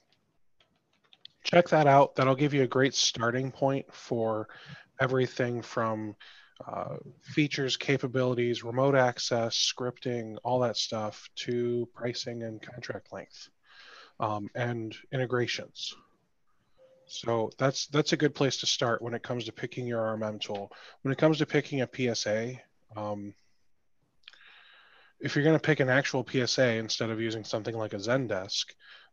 check 1.43 1.67
that 1.69 1.87
out. 1.87 2.15
That'll 2.15 2.35
give 2.35 2.53
you 2.53 2.63
a 2.63 2.67
great 2.67 2.95
starting 2.95 3.51
point 3.51 3.93
for 3.93 4.47
everything 4.99 5.61
from 5.61 6.15
uh, 6.67 6.97
features, 7.21 7.77
capabilities, 7.77 8.63
remote 8.63 8.95
access, 8.95 9.55
scripting, 9.55 10.37
all 10.43 10.59
that 10.59 10.77
stuff 10.77 11.29
to 11.35 11.87
pricing 11.93 12.43
and 12.43 12.61
contract 12.61 13.11
length 13.11 13.49
um, 14.19 14.49
and 14.55 14.95
integrations. 15.11 15.95
So 17.05 17.51
that's 17.57 17.87
that's 17.87 18.13
a 18.13 18.17
good 18.17 18.33
place 18.33 18.57
to 18.57 18.65
start 18.65 19.01
when 19.01 19.13
it 19.13 19.23
comes 19.23 19.45
to 19.45 19.51
picking 19.51 19.85
your 19.85 20.01
RMM 20.01 20.39
tool. 20.39 20.71
When 21.01 21.11
it 21.11 21.17
comes 21.17 21.37
to 21.39 21.45
picking 21.45 21.81
a 21.81 21.89
PSA, 21.93 22.53
um, 22.95 23.33
if 25.19 25.35
you're 25.35 25.43
going 25.43 25.57
to 25.57 25.67
pick 25.67 25.79
an 25.79 25.89
actual 25.89 26.25
PSA 26.27 26.75
instead 26.75 27.09
of 27.09 27.21
using 27.21 27.43
something 27.43 27.75
like 27.75 27.93
a 27.93 27.97
Zendesk, 27.97 28.65